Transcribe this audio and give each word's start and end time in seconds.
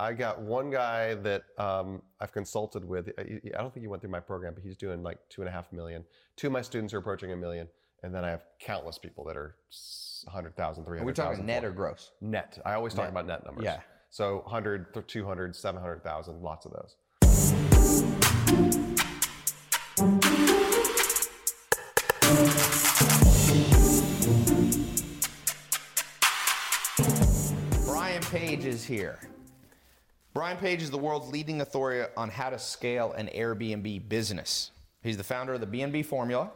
I 0.00 0.12
got 0.12 0.40
one 0.40 0.70
guy 0.70 1.14
that 1.14 1.42
um, 1.58 2.02
I've 2.20 2.32
consulted 2.32 2.84
with. 2.84 3.10
I 3.18 3.22
I 3.22 3.58
don't 3.60 3.72
think 3.74 3.82
he 3.82 3.88
went 3.88 4.00
through 4.00 4.10
my 4.12 4.20
program, 4.20 4.54
but 4.54 4.62
he's 4.62 4.76
doing 4.76 5.02
like 5.02 5.18
two 5.28 5.42
and 5.42 5.48
a 5.48 5.52
half 5.52 5.72
million. 5.72 6.04
Two 6.36 6.46
of 6.46 6.52
my 6.52 6.62
students 6.62 6.94
are 6.94 6.98
approaching 6.98 7.32
a 7.32 7.36
million, 7.36 7.66
and 8.04 8.14
then 8.14 8.24
I 8.24 8.30
have 8.30 8.44
countless 8.60 8.96
people 8.98 9.24
that 9.24 9.36
are 9.36 9.56
s- 9.72 10.22
100,000, 10.26 10.82
Are 10.82 10.90
we 10.90 10.98
300,000. 10.98 11.14
talking 11.32 11.46
net 11.46 11.64
or 11.64 11.70
gross? 11.72 12.12
Net. 12.20 12.58
I 12.64 12.74
always 12.74 12.94
talk 12.94 13.04
Net. 13.04 13.10
about 13.10 13.26
net 13.26 13.44
numbers. 13.44 13.64
Yeah. 13.64 13.80
So 14.10 14.38
100, 14.44 14.94
th- 14.94 15.06
200, 15.06 15.54
700,000, 15.56 16.42
lots 16.42 16.64
of 16.66 16.72
those. 16.72 17.98
Brian 27.84 28.22
Page 28.22 28.64
is 28.64 28.84
here. 28.84 29.20
Brian 30.38 30.56
Page 30.56 30.82
is 30.82 30.90
the 30.92 30.98
world's 30.98 31.26
leading 31.32 31.62
authority 31.62 32.08
on 32.16 32.28
how 32.28 32.48
to 32.48 32.60
scale 32.60 33.10
an 33.14 33.28
Airbnb 33.34 34.08
business. 34.08 34.70
He's 35.02 35.16
the 35.16 35.24
founder 35.24 35.54
of 35.54 35.60
the 35.60 35.66
BNB 35.66 36.06
Formula 36.06 36.52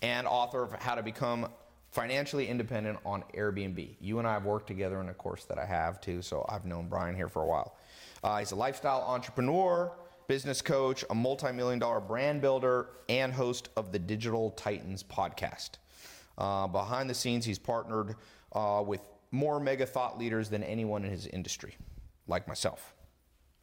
and 0.00 0.28
author 0.28 0.62
of 0.62 0.70
How 0.74 0.94
to 0.94 1.02
Become 1.02 1.48
Financially 1.90 2.46
Independent 2.46 3.00
on 3.04 3.24
Airbnb. 3.36 3.96
You 4.00 4.20
and 4.20 4.28
I 4.28 4.34
have 4.34 4.44
worked 4.44 4.68
together 4.68 5.00
in 5.00 5.08
a 5.08 5.12
course 5.12 5.44
that 5.46 5.58
I 5.58 5.66
have 5.66 6.00
too, 6.00 6.22
so 6.22 6.46
I've 6.48 6.66
known 6.66 6.86
Brian 6.86 7.16
here 7.16 7.28
for 7.28 7.42
a 7.42 7.46
while. 7.46 7.76
Uh, 8.22 8.38
he's 8.38 8.52
a 8.52 8.54
lifestyle 8.54 9.02
entrepreneur, 9.02 9.90
business 10.28 10.62
coach, 10.62 11.04
a 11.10 11.16
multi 11.16 11.50
million 11.50 11.80
dollar 11.80 11.98
brand 11.98 12.42
builder, 12.42 12.90
and 13.08 13.32
host 13.32 13.70
of 13.76 13.90
the 13.90 13.98
Digital 13.98 14.52
Titans 14.52 15.02
podcast. 15.02 15.70
Uh, 16.38 16.68
behind 16.68 17.10
the 17.10 17.14
scenes, 17.14 17.44
he's 17.44 17.58
partnered 17.58 18.14
uh, 18.52 18.84
with 18.86 19.00
more 19.32 19.58
mega 19.58 19.84
thought 19.84 20.16
leaders 20.16 20.48
than 20.48 20.62
anyone 20.62 21.04
in 21.04 21.10
his 21.10 21.26
industry, 21.26 21.76
like 22.26 22.48
myself. 22.48 22.94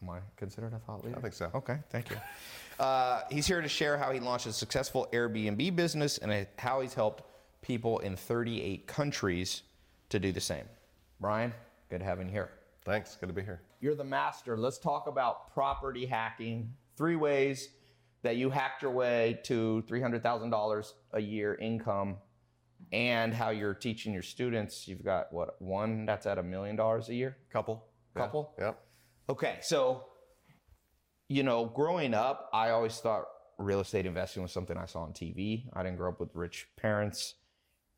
Am 0.01 0.09
I 0.09 0.19
considered 0.35 0.73
a 0.73 0.79
thought 0.79 1.03
leader? 1.03 1.17
I 1.17 1.21
think 1.21 1.33
so. 1.33 1.51
Okay, 1.53 1.77
thank 1.89 2.09
you. 2.09 2.17
Uh, 2.79 3.21
he's 3.29 3.45
here 3.45 3.61
to 3.61 3.67
share 3.67 3.95
how 3.95 4.11
he 4.11 4.19
launched 4.19 4.47
a 4.47 4.51
successful 4.51 5.07
Airbnb 5.13 5.75
business 5.75 6.17
and 6.17 6.47
how 6.57 6.81
he's 6.81 6.95
helped 6.95 7.21
people 7.61 7.99
in 7.99 8.15
38 8.15 8.87
countries 8.87 9.61
to 10.09 10.17
do 10.17 10.31
the 10.31 10.41
same. 10.41 10.65
Brian, 11.19 11.53
good 11.91 12.01
having 12.01 12.25
you 12.25 12.33
here. 12.33 12.49
Thanks. 12.83 13.15
Good 13.17 13.27
to 13.27 13.33
be 13.33 13.43
here. 13.43 13.61
You're 13.81 13.93
the 13.93 14.03
master. 14.03 14.57
Let's 14.57 14.79
talk 14.79 15.05
about 15.05 15.53
property 15.53 16.07
hacking. 16.07 16.73
Three 16.97 17.15
ways 17.15 17.69
that 18.23 18.35
you 18.35 18.49
hacked 18.49 18.81
your 18.81 18.91
way 18.91 19.39
to 19.43 19.83
$300,000 19.87 20.93
a 21.13 21.19
year 21.19 21.55
income 21.55 22.17
and 22.91 23.33
how 23.33 23.51
you're 23.51 23.73
teaching 23.75 24.13
your 24.13 24.23
students. 24.23 24.87
You've 24.87 25.03
got 25.03 25.31
what, 25.31 25.61
one 25.61 26.05
that's 26.05 26.25
at 26.25 26.39
a 26.39 26.43
million 26.43 26.75
dollars 26.75 27.09
a 27.09 27.13
year? 27.13 27.37
Couple. 27.51 27.85
Yeah. 28.15 28.21
Couple? 28.21 28.53
Yep. 28.59 28.79
Okay, 29.29 29.57
so 29.61 30.05
you 31.31 31.43
know, 31.43 31.65
growing 31.65 32.13
up, 32.13 32.49
I 32.51 32.71
always 32.71 32.97
thought 32.97 33.25
real 33.57 33.79
estate 33.79 34.05
investing 34.05 34.43
was 34.43 34.51
something 34.51 34.77
I 34.77 34.85
saw 34.85 35.03
on 35.03 35.13
TV. 35.13 35.63
I 35.73 35.81
didn't 35.81 35.97
grow 35.97 36.09
up 36.09 36.19
with 36.19 36.35
rich 36.35 36.67
parents, 36.75 37.35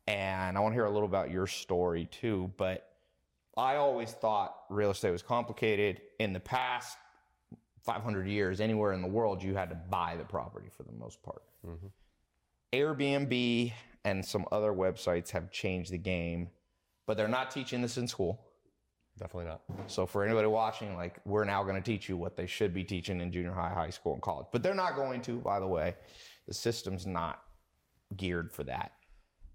and 0.06 0.56
I 0.56 0.60
want 0.60 0.72
to 0.72 0.76
hear 0.76 0.84
a 0.84 0.90
little 0.90 1.08
about 1.08 1.30
your 1.30 1.48
story 1.48 2.06
too. 2.12 2.52
But 2.56 2.86
I 3.56 3.76
always 3.76 4.12
thought 4.12 4.54
real 4.70 4.90
estate 4.90 5.10
was 5.10 5.22
complicated. 5.22 6.00
In 6.20 6.32
the 6.32 6.40
past 6.40 6.96
500 7.82 8.28
years, 8.28 8.60
anywhere 8.60 8.92
in 8.92 9.02
the 9.02 9.08
world, 9.08 9.42
you 9.42 9.54
had 9.54 9.68
to 9.70 9.74
buy 9.74 10.14
the 10.16 10.24
property 10.24 10.68
for 10.74 10.84
the 10.84 10.92
most 10.92 11.22
part. 11.22 11.42
Mm-hmm. 11.66 11.86
Airbnb 12.72 13.72
and 14.04 14.24
some 14.24 14.46
other 14.52 14.72
websites 14.72 15.30
have 15.30 15.50
changed 15.50 15.90
the 15.90 15.98
game, 15.98 16.50
but 17.06 17.16
they're 17.16 17.28
not 17.28 17.50
teaching 17.50 17.82
this 17.82 17.96
in 17.96 18.06
school. 18.06 18.40
Definitely 19.18 19.50
not. 19.50 19.62
So 19.86 20.06
for 20.06 20.24
anybody 20.24 20.48
watching, 20.48 20.96
like 20.96 21.20
we're 21.24 21.44
now 21.44 21.62
going 21.62 21.76
to 21.76 21.82
teach 21.82 22.08
you 22.08 22.16
what 22.16 22.36
they 22.36 22.46
should 22.46 22.74
be 22.74 22.82
teaching 22.82 23.20
in 23.20 23.30
junior 23.30 23.52
high, 23.52 23.72
high 23.72 23.90
school, 23.90 24.14
and 24.14 24.22
college. 24.22 24.46
But 24.52 24.62
they're 24.62 24.74
not 24.74 24.96
going 24.96 25.20
to, 25.22 25.38
by 25.38 25.60
the 25.60 25.66
way. 25.66 25.94
The 26.48 26.54
system's 26.54 27.06
not 27.06 27.40
geared 28.16 28.52
for 28.52 28.64
that. 28.64 28.92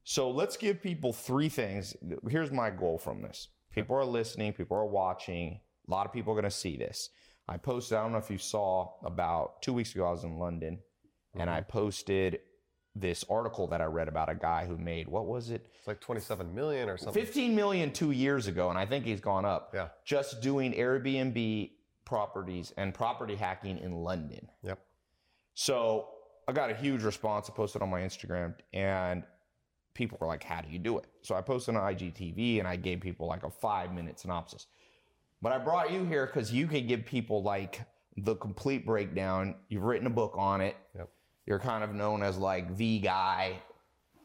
So 0.04 0.32
let's 0.32 0.58
give 0.58 0.82
people 0.82 1.14
three 1.14 1.50
things. 1.50 1.96
Here's 2.28 2.52
my 2.52 2.70
goal 2.70 2.98
from 2.98 3.22
this. 3.22 3.50
People 3.72 3.96
are 3.96 4.06
listening, 4.06 4.54
people 4.54 4.78
are 4.78 4.88
watching. 4.88 5.60
A 5.88 5.92
lot 5.92 6.06
of 6.06 6.14
people 6.14 6.34
are 6.34 6.36
going 6.36 6.50
to 6.50 6.52
see 6.52 6.78
this. 6.78 7.10
I 7.48 7.58
posted, 7.58 7.98
I 7.98 8.04
don't 8.04 8.14
know 8.14 8.18
if 8.18 8.32
you 8.32 8.38
saw, 8.38 8.92
about 9.04 9.62
two 9.62 9.74
weeks 9.74 9.94
ago, 9.94 10.08
I 10.08 10.12
was 10.12 10.24
in 10.24 10.38
London 10.38 10.80
and 11.36 11.50
I 11.50 11.62
mm-hmm. 11.62 11.70
posted 11.70 12.40
this 12.96 13.24
article 13.30 13.68
that 13.68 13.82
I 13.82 13.86
read 13.86 14.08
about 14.08 14.30
a 14.30 14.36
guy 14.36 14.66
who 14.66 14.78
made, 14.78 15.08
what 15.08 15.26
was 15.26 15.52
it? 15.52 15.68
It's 15.78 15.88
like 15.88 16.00
27 16.00 16.54
million 16.54 16.90
or 16.90 16.98
something. 16.98 17.24
15 17.24 17.56
million 17.56 17.92
two 17.92 18.12
years 18.12 18.48
ago, 18.48 18.70
and 18.70 18.78
I 18.78 18.86
think 18.86 19.06
he's 19.06 19.22
gone 19.22 19.46
up. 19.46 19.72
Yeah. 19.74 19.90
Just 20.06 20.42
doing 20.42 20.74
Airbnb 20.74 21.72
properties 22.06 22.74
and 22.78 22.94
property 22.94 23.36
hacking 23.36 23.78
in 23.78 23.92
London. 23.92 24.50
Yep. 24.64 24.80
So 25.54 26.08
I 26.48 26.52
got 26.52 26.72
a 26.72 26.76
huge 26.76 27.04
response. 27.04 27.50
I 27.50 27.54
posted 27.54 27.82
on 27.82 27.90
my 27.90 28.02
Instagram, 28.02 28.56
and 28.74 29.24
people 29.94 30.18
were 30.20 30.28
like, 30.28 30.44
How 30.44 30.62
do 30.62 30.70
you 30.70 30.80
do 30.80 30.98
it? 30.98 31.06
So 31.22 31.36
I 31.36 31.42
posted 31.42 31.76
on 31.76 31.94
IGTV 31.94 32.60
and 32.60 32.68
I 32.68 32.76
gave 32.76 33.02
people 33.02 33.28
like 33.28 33.44
a 33.44 33.52
five 33.52 33.94
minute 33.94 34.20
synopsis. 34.20 34.66
But 35.42 35.52
I 35.52 35.58
brought 35.58 35.92
you 35.92 36.04
here 36.06 36.26
because 36.26 36.52
you 36.52 36.68
can 36.68 36.88
give 36.88 37.06
people 37.06 37.44
like 37.44 37.82
the 38.18 38.36
complete 38.36 38.86
breakdown. 38.86 39.56
You've 39.70 39.84
written 39.84 40.08
a 40.08 40.10
book 40.10 40.36
on 40.38 40.62
it. 40.62 40.76
Yep. 40.96 41.10
You're 41.50 41.60
kind 41.60 41.84
of 41.84 41.96
known 41.96 42.22
as 42.22 42.38
like 42.38 42.78
the 42.78 43.00
guy 43.00 43.60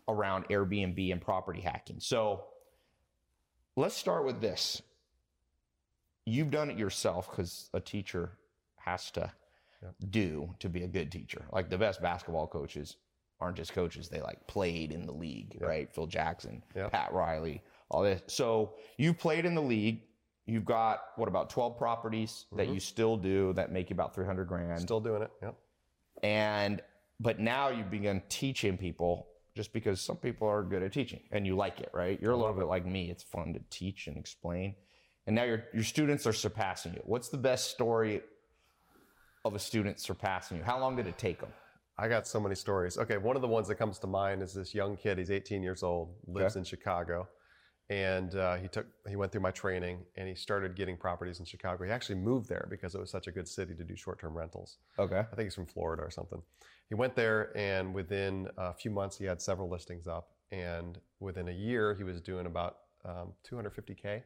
around 0.07 0.47
Airbnb 0.49 1.11
and 1.11 1.21
property 1.23 1.63
hacking. 1.63 1.99
So 1.99 2.45
let's 3.77 3.97
start 3.97 4.27
with 4.27 4.43
this. 4.43 4.83
You've 6.27 6.51
done 6.51 6.71
it 6.71 6.77
yourself 6.77 7.31
because 7.31 7.71
a 7.73 7.81
teacher 7.81 8.33
has 8.77 9.11
to 9.13 9.33
Yep. 9.83 9.95
do 10.11 10.55
to 10.61 10.69
be 10.69 10.83
a 10.85 10.87
good 10.87 11.13
teacher. 11.13 11.45
Like 11.53 11.69
the 11.69 11.77
best 11.77 12.01
basketball 12.01 12.47
coaches 12.47 12.97
aren't 13.41 13.57
just 13.57 13.73
coaches, 13.75 14.09
they 14.09 14.21
like 14.23 14.47
played 14.47 14.93
in 14.93 15.05
the 15.05 15.13
league, 15.13 15.55
Yep. 15.61 15.69
right? 15.69 15.95
Phil 15.95 16.07
Jackson, 16.07 16.63
Yep. 16.75 16.93
Pat 16.93 17.13
Riley, 17.13 17.63
all 17.91 18.03
this. 18.03 18.23
So 18.27 18.75
you've 18.97 19.19
played 19.19 19.45
in 19.45 19.55
the 19.55 19.63
league. 19.63 20.03
You've 20.47 20.65
got 20.65 21.01
what 21.17 21.29
about 21.29 21.49
12 21.51 21.77
properties 21.79 22.47
that 22.53 22.65
mm-hmm. 22.65 22.75
you 22.75 22.81
still 22.81 23.17
do 23.17 23.53
that 23.55 23.73
make 23.73 23.89
you 23.89 23.95
about 23.95 24.15
300 24.15 24.47
grand 24.47 24.81
Still 24.81 25.01
doing 25.01 25.23
it. 25.23 25.31
Yep. 25.43 25.55
and 26.23 26.83
but 27.21 27.39
now 27.39 27.69
you've 27.69 27.91
begun 27.91 28.23
teaching 28.29 28.77
people 28.77 29.29
just 29.57 29.73
because 29.73 30.01
some 30.01 30.17
people 30.17 30.49
are 30.49 30.63
good 30.63 30.83
at 30.83 30.93
teaching 30.93 31.21
and 31.31 31.47
you 31.47 31.55
like 31.57 31.81
it 31.81 31.91
right 31.93 32.21
you're 32.21 32.33
a 32.33 32.37
little 32.37 32.55
bit 32.55 32.67
like 32.67 32.85
me 32.85 33.11
it's 33.11 33.23
fun 33.23 33.53
to 33.53 33.61
teach 33.71 34.07
and 34.09 34.17
explain 34.17 34.75
and 35.27 35.37
now 35.37 35.45
your 35.45 35.65
your 35.73 35.85
students 35.85 36.27
are 36.27 36.33
surpassing 36.33 36.93
you 36.95 37.01
what's 37.05 37.29
the 37.29 37.39
best 37.39 37.71
story 37.71 38.21
of 39.45 39.55
a 39.55 39.59
student 39.59 40.01
surpassing 40.01 40.57
you 40.59 40.65
how 40.65 40.79
long 40.79 40.97
did 40.97 41.07
it 41.07 41.19
take 41.19 41.41
them 41.41 41.53
I 41.97 42.09
got 42.09 42.27
so 42.27 42.41
many 42.41 42.57
stories. 42.57 42.99
Okay, 42.99 43.19
one 43.19 43.37
of 43.37 43.43
the 43.43 43.47
ones 43.47 43.69
that 43.69 43.77
comes 43.77 44.01
to 44.01 44.09
mind 44.09 44.43
is 44.43 44.53
this 44.53 44.75
young 44.75 44.97
kid. 44.97 45.17
He's 45.17 45.31
18 45.31 45.63
years 45.63 45.85
old, 45.85 46.13
lives 46.27 46.55
Okay. 46.55 46.59
in 46.59 46.65
Chicago, 46.65 47.29
and 47.89 48.35
uh, 48.35 48.57
he 48.57 48.67
took 48.67 48.87
he 49.09 49.15
went 49.15 49.31
through 49.31 49.43
my 49.43 49.53
training 49.53 50.01
and 50.17 50.27
he 50.27 50.35
started 50.35 50.75
getting 50.75 50.97
properties 50.97 51.39
in 51.39 51.45
Chicago. 51.45 51.85
He 51.85 51.93
actually 51.93 52.17
moved 52.17 52.49
there 52.49 52.67
because 52.69 52.97
it 52.97 52.99
was 52.99 53.11
such 53.13 53.29
a 53.29 53.31
good 53.31 53.47
city 53.47 53.77
to 53.77 53.85
do 53.85 53.95
short-term 53.95 54.37
rentals. 54.37 54.79
okay 54.99 55.21
I 55.21 55.37
think 55.37 55.47
he's 55.47 55.55
from 55.55 55.67
Florida 55.67 56.03
or 56.03 56.11
something. 56.11 56.43
He 56.89 56.95
went 56.95 57.15
there, 57.17 57.57
and 57.57 57.95
within 57.95 58.49
a 58.59 58.73
few 58.75 58.91
months, 58.91 59.17
he 59.17 59.25
had 59.25 59.41
several 59.41 59.69
listings 59.71 60.07
up, 60.07 60.31
and 60.53 60.99
within 61.21 61.49
a 61.49 61.53
year, 61.53 61.95
he 61.95 62.05
was 62.05 62.21
doing 62.21 62.47
about 62.47 62.77
um, 63.05 63.33
250k 63.51 64.23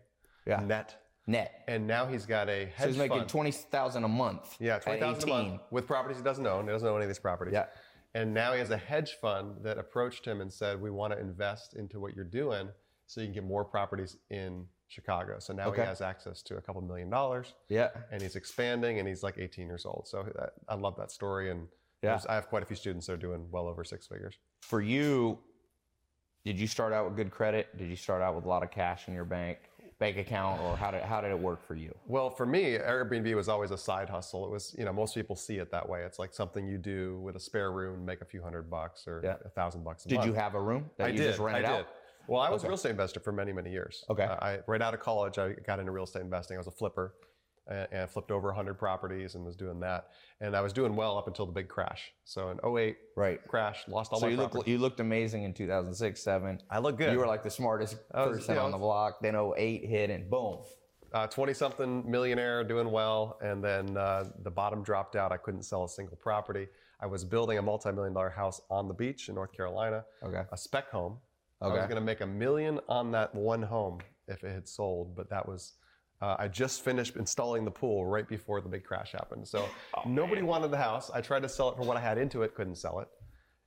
yeah 0.46 0.60
net. 0.60 0.96
net 1.26 1.64
And 1.66 1.86
now 1.86 2.06
he's 2.06 2.24
got 2.26 2.48
a 2.48 2.66
hedge 2.66 2.72
so 2.78 2.86
he's 2.88 2.96
making 2.96 3.18
fund. 3.18 3.28
20000 3.28 4.04
a 4.04 4.08
month 4.08 4.56
Yeah, 4.60 4.78
twenty 4.78 5.00
thousand 5.00 5.28
a 5.28 5.32
month 5.32 5.62
with 5.70 5.86
properties 5.86 6.16
he 6.18 6.22
doesn't 6.22 6.46
own. 6.46 6.64
He 6.64 6.70
doesn't 6.70 6.86
own 6.88 6.96
any 6.96 7.04
of 7.04 7.08
these 7.08 7.18
properties. 7.18 7.52
Yeah. 7.54 7.66
And 8.14 8.32
now 8.32 8.52
he 8.52 8.58
has 8.60 8.70
a 8.70 8.76
hedge 8.76 9.14
fund 9.20 9.56
that 9.62 9.78
approached 9.78 10.24
him 10.24 10.40
and 10.40 10.50
said, 10.52 10.80
"We 10.80 10.90
want 10.90 11.12
to 11.12 11.18
invest 11.18 11.74
into 11.74 12.00
what 12.00 12.14
you're 12.14 12.24
doing, 12.24 12.68
so 13.06 13.20
you 13.20 13.26
can 13.26 13.34
get 13.34 13.44
more 13.44 13.64
properties 13.64 14.16
in 14.30 14.64
Chicago." 14.86 15.38
So 15.40 15.52
now 15.52 15.68
Okay. 15.68 15.82
he 15.82 15.86
has 15.86 16.00
access 16.00 16.40
to 16.44 16.56
a 16.56 16.60
couple 16.62 16.80
million 16.82 17.10
dollars, 17.10 17.54
yeah 17.68 17.90
and 18.12 18.22
he's 18.22 18.36
expanding. 18.36 18.98
And 18.98 19.06
he's 19.08 19.22
like 19.22 19.36
18 19.38 19.66
years 19.66 19.84
old. 19.84 20.06
So 20.08 20.24
that, 20.36 20.52
I 20.68 20.74
love 20.76 20.96
that 20.96 21.10
story. 21.10 21.50
And 21.50 21.68
Yeah. 22.02 22.10
there's- 22.10 22.26
I 22.26 22.34
have 22.34 22.48
quite 22.48 22.62
a 22.62 22.66
few 22.66 22.76
students 22.76 23.06
that 23.06 23.14
are 23.14 23.16
doing 23.16 23.48
well 23.50 23.66
over 23.68 23.84
six 23.84 24.06
figures. 24.06 24.38
for 24.60 24.80
you 24.80 25.38
did 26.44 26.58
you 26.58 26.66
start 26.66 26.92
out 26.92 27.04
with 27.06 27.16
good 27.16 27.30
credit 27.30 27.76
did 27.76 27.88
you 27.88 27.96
start 27.96 28.22
out 28.22 28.34
with 28.34 28.44
a 28.44 28.48
lot 28.48 28.62
of 28.62 28.70
cash 28.70 29.06
in 29.08 29.14
your 29.14 29.24
bank 29.24 29.58
bank 29.98 30.16
account 30.16 30.60
or 30.62 30.76
how 30.76 30.90
did, 30.92 31.02
how 31.02 31.20
did 31.20 31.30
it 31.30 31.38
work 31.38 31.60
for 31.66 31.74
you 31.74 31.92
Well, 32.06 32.30
for 32.30 32.46
me, 32.46 32.78
Airbnb 32.78 33.34
was 33.34 33.48
always 33.48 33.72
a 33.72 33.78
side 33.78 34.08
hustle. 34.08 34.44
It 34.44 34.50
was, 34.50 34.72
you 34.78 34.84
know, 34.84 34.92
most 34.92 35.12
people 35.14 35.34
see 35.34 35.58
it 35.58 35.72
that 35.72 35.88
way. 35.88 36.02
It's 36.04 36.20
like 36.20 36.32
something 36.32 36.68
you 36.68 36.78
do 36.78 37.18
with 37.20 37.34
a 37.34 37.40
spare 37.40 37.72
room, 37.72 38.04
make 38.04 38.20
a 38.20 38.24
few 38.24 38.40
hundred 38.40 38.70
bucks 38.70 39.08
or 39.08 39.20
Yeah. 39.24 39.36
a 39.44 39.48
thousand 39.48 39.82
bucks 39.82 40.04
a 40.04 40.08
Did 40.08 40.16
month. 40.18 40.26
you 40.28 40.34
have 40.34 40.54
a 40.54 40.60
room 40.60 40.88
that 40.98 41.06
I 41.06 41.08
you 41.08 41.18
did. 41.18 41.26
just 41.26 41.40
rented 41.40 41.64
I 41.64 41.68
out? 41.72 41.76
did. 41.78 41.86
Well, 42.28 42.40
I 42.40 42.48
was 42.50 42.60
Okay. 42.62 42.68
a 42.68 42.70
real 42.70 42.74
estate 42.76 42.90
investor 42.90 43.18
for 43.18 43.32
many, 43.32 43.52
many 43.52 43.70
years. 43.72 44.04
Okay. 44.08 44.22
Uh, 44.22 44.36
I 44.40 44.60
right 44.68 44.80
out 44.80 44.94
of 44.94 45.00
college, 45.00 45.36
I 45.38 45.54
got 45.54 45.80
into 45.80 45.90
real 45.90 46.04
estate 46.04 46.22
investing. 46.22 46.56
I 46.56 46.58
was 46.58 46.68
a 46.68 46.70
flipper, 46.70 47.14
and, 47.68 47.88
and 47.92 48.02
I 48.02 48.06
flipped 48.06 48.30
over 48.30 48.48
100 48.48 48.74
properties 48.74 49.34
and 49.34 49.44
was 49.44 49.56
doing 49.56 49.80
that. 49.80 50.08
And 50.40 50.56
I 50.56 50.60
was 50.60 50.72
doing 50.72 50.96
well 50.96 51.18
up 51.18 51.26
until 51.28 51.46
the 51.46 51.52
big 51.52 51.68
crash. 51.68 52.12
So 52.24 52.50
in 52.50 52.58
08, 52.64 52.96
Right. 53.16 53.40
crash, 53.48 53.84
lost 53.88 54.12
all 54.12 54.20
So 54.20 54.26
my 54.26 54.30
you 54.32 54.36
look 54.38 54.52
property. 54.52 54.70
you 54.72 54.78
looked 54.78 55.00
amazing 55.00 55.44
in 55.44 55.52
2006, 55.54 56.20
seven. 56.22 56.60
I 56.70 56.78
look 56.78 56.96
good. 56.96 57.12
You 57.12 57.18
were 57.18 57.26
like 57.26 57.42
the 57.42 57.50
smartest 57.50 57.96
was- 58.14 58.36
person 58.38 58.54
yeah, 58.56 58.62
on 58.62 58.70
the 58.70 58.78
block. 58.78 59.20
Then 59.20 59.34
08 59.36 59.84
hit 59.84 60.10
and 60.10 60.28
boom. 60.30 60.58
Twenty 61.30 61.54
something 61.54 62.08
millionaire, 62.08 62.62
doing 62.62 62.90
well, 62.90 63.38
and 63.42 63.64
then 63.64 63.96
uh, 63.96 64.24
the 64.42 64.50
bottom 64.50 64.82
dropped 64.82 65.16
out. 65.16 65.32
I 65.32 65.38
couldn't 65.38 65.62
sell 65.62 65.84
a 65.84 65.88
single 65.88 66.16
property. 66.18 66.68
I 67.00 67.06
was 67.06 67.24
building 67.24 67.56
a 67.56 67.62
multi-million 67.62 68.12
dollar 68.12 68.28
house 68.28 68.60
on 68.70 68.88
the 68.88 68.94
beach 68.94 69.30
in 69.30 69.34
North 69.34 69.52
Carolina, 69.52 70.04
Okay. 70.22 70.42
a 70.52 70.56
spec 70.56 70.90
home. 70.90 71.16
I 71.62 71.66
was 71.68 71.78
going 71.78 71.94
to 71.94 72.02
make 72.02 72.20
a 72.20 72.26
million 72.26 72.78
on 72.90 73.10
that 73.12 73.34
one 73.34 73.62
home 73.62 74.00
if 74.28 74.44
it 74.44 74.52
had 74.52 74.68
sold, 74.68 75.16
but 75.16 75.30
that 75.30 75.48
was. 75.48 75.72
Uh, 76.20 76.36
I 76.38 76.48
just 76.48 76.82
finished 76.84 77.16
installing 77.16 77.64
the 77.64 77.70
pool 77.70 78.04
right 78.06 78.28
before 78.28 78.60
the 78.60 78.68
big 78.68 78.84
crash 78.84 79.12
happened. 79.12 79.46
So 79.46 79.64
Oh, 79.96 80.02
nobody 80.06 80.42
wanted 80.42 80.70
the 80.70 80.76
house. 80.78 81.10
I 81.14 81.20
tried 81.20 81.42
to 81.42 81.48
sell 81.48 81.70
it 81.70 81.76
for 81.76 81.82
what 81.82 81.96
I 81.96 82.00
had 82.00 82.18
into 82.18 82.42
it, 82.42 82.54
couldn't 82.54 82.76
sell 82.76 82.98
it. 83.00 83.08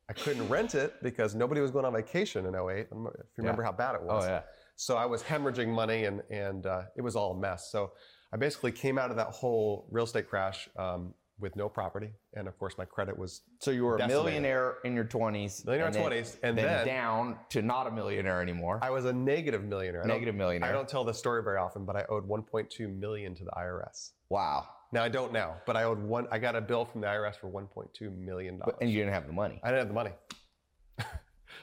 I 0.10 0.14
couldn't 0.14 0.50
rent 0.50 0.76
it 0.76 1.02
because 1.02 1.34
nobody 1.36 1.62
was 1.62 1.72
going 1.72 1.86
on 1.86 1.94
vacation 1.94 2.46
in 2.46 2.54
08. 2.54 2.60
If 2.80 2.88
you 2.92 3.10
remember 3.38 3.64
how 3.64 3.72
bad 3.72 3.96
it 3.96 4.04
was. 4.04 4.26
Oh 4.26 4.28
yeah. 4.28 4.42
So 4.76 4.98
I 4.98 5.06
was 5.06 5.24
hemorrhaging 5.24 5.70
money 5.70 6.04
and, 6.06 6.22
and 6.30 6.66
uh, 6.66 6.84
it 6.98 7.02
was 7.02 7.16
all 7.16 7.32
a 7.32 7.40
mess. 7.40 7.70
So 7.72 7.92
I 8.34 8.38
basically 8.38 8.74
came 8.74 8.98
out 8.98 9.10
of 9.12 9.16
that 9.18 9.28
whole 9.28 9.88
real 9.90 10.04
estate 10.04 10.28
crash 10.30 10.68
um, 10.78 11.14
with 11.42 11.56
no 11.56 11.68
property. 11.68 12.12
And 12.36 12.48
of 12.48 12.58
course, 12.58 12.78
my 12.78 12.86
credit 12.86 13.18
was 13.18 13.42
So 13.60 13.72
you 13.72 13.84
were 13.84 13.96
a 13.96 13.98
Decimated. 13.98 14.24
millionaire 14.24 14.76
in 14.86 14.94
your 14.96 15.04
20s. 15.04 15.66
Millionaire 15.66 15.88
and 15.88 15.96
in 15.96 16.02
20s, 16.04 16.38
and 16.44 16.58
then, 16.58 16.66
then- 16.66 16.86
down 16.88 17.40
to 17.50 17.62
not 17.62 17.88
a 17.88 17.92
millionaire 17.92 18.42
anymore. 18.42 18.80
I 18.82 18.92
was 18.92 19.06
a 19.06 19.12
negative 19.14 19.64
millionaire. 19.64 20.02
I 20.04 20.08
don't- 20.08 20.16
Negative 20.16 20.36
millionaire. 20.36 20.70
I 20.70 20.72
don't 20.74 20.88
tell 20.88 21.04
this 21.04 21.18
story 21.18 21.44
very 21.44 21.58
often, 21.58 21.84
but 21.86 21.96
I 21.96 22.06
owed 22.08 22.26
1.2 22.28 22.88
million 22.88 23.36
to 23.36 23.44
the 23.44 23.52
IRS. 23.52 24.12
wow. 24.30 24.68
Now 24.94 25.04
I 25.04 25.08
don't 25.10 25.32
now, 25.32 25.56
but 25.66 25.78
I 25.78 25.84
owed 25.86 26.00
one. 26.00 26.28
I 26.32 26.38
got 26.38 26.54
a 26.58 26.60
bill 26.62 26.84
from 26.84 27.00
the 27.00 27.08
IRS 27.08 27.38
for 27.38 27.48
1.2 27.50 28.10
million 28.12 28.58
dollars. 28.60 28.76
And 28.82 28.90
you 28.92 29.00
didn't 29.00 29.14
have 29.14 29.26
the 29.26 29.32
money. 29.32 29.58
I 29.64 29.70
didn't 29.70 29.80
have 29.80 29.88
the 29.88 29.94
money, 29.94 30.12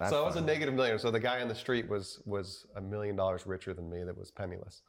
so 0.08 0.22
I 0.22 0.26
was 0.26 0.36
a 0.36 0.40
negative 0.40 0.72
millionaire. 0.74 0.98
So 0.98 1.10
the 1.10 1.20
guy 1.20 1.40
on 1.42 1.48
the 1.48 1.54
street 1.54 1.88
was 1.88 2.22
was 2.24 2.66
a 2.76 2.80
million 2.80 3.16
dollars 3.16 3.46
richer 3.46 3.74
than 3.74 3.90
me. 3.90 4.02
That 4.04 4.16
was 4.16 4.30
penniless. 4.30 4.80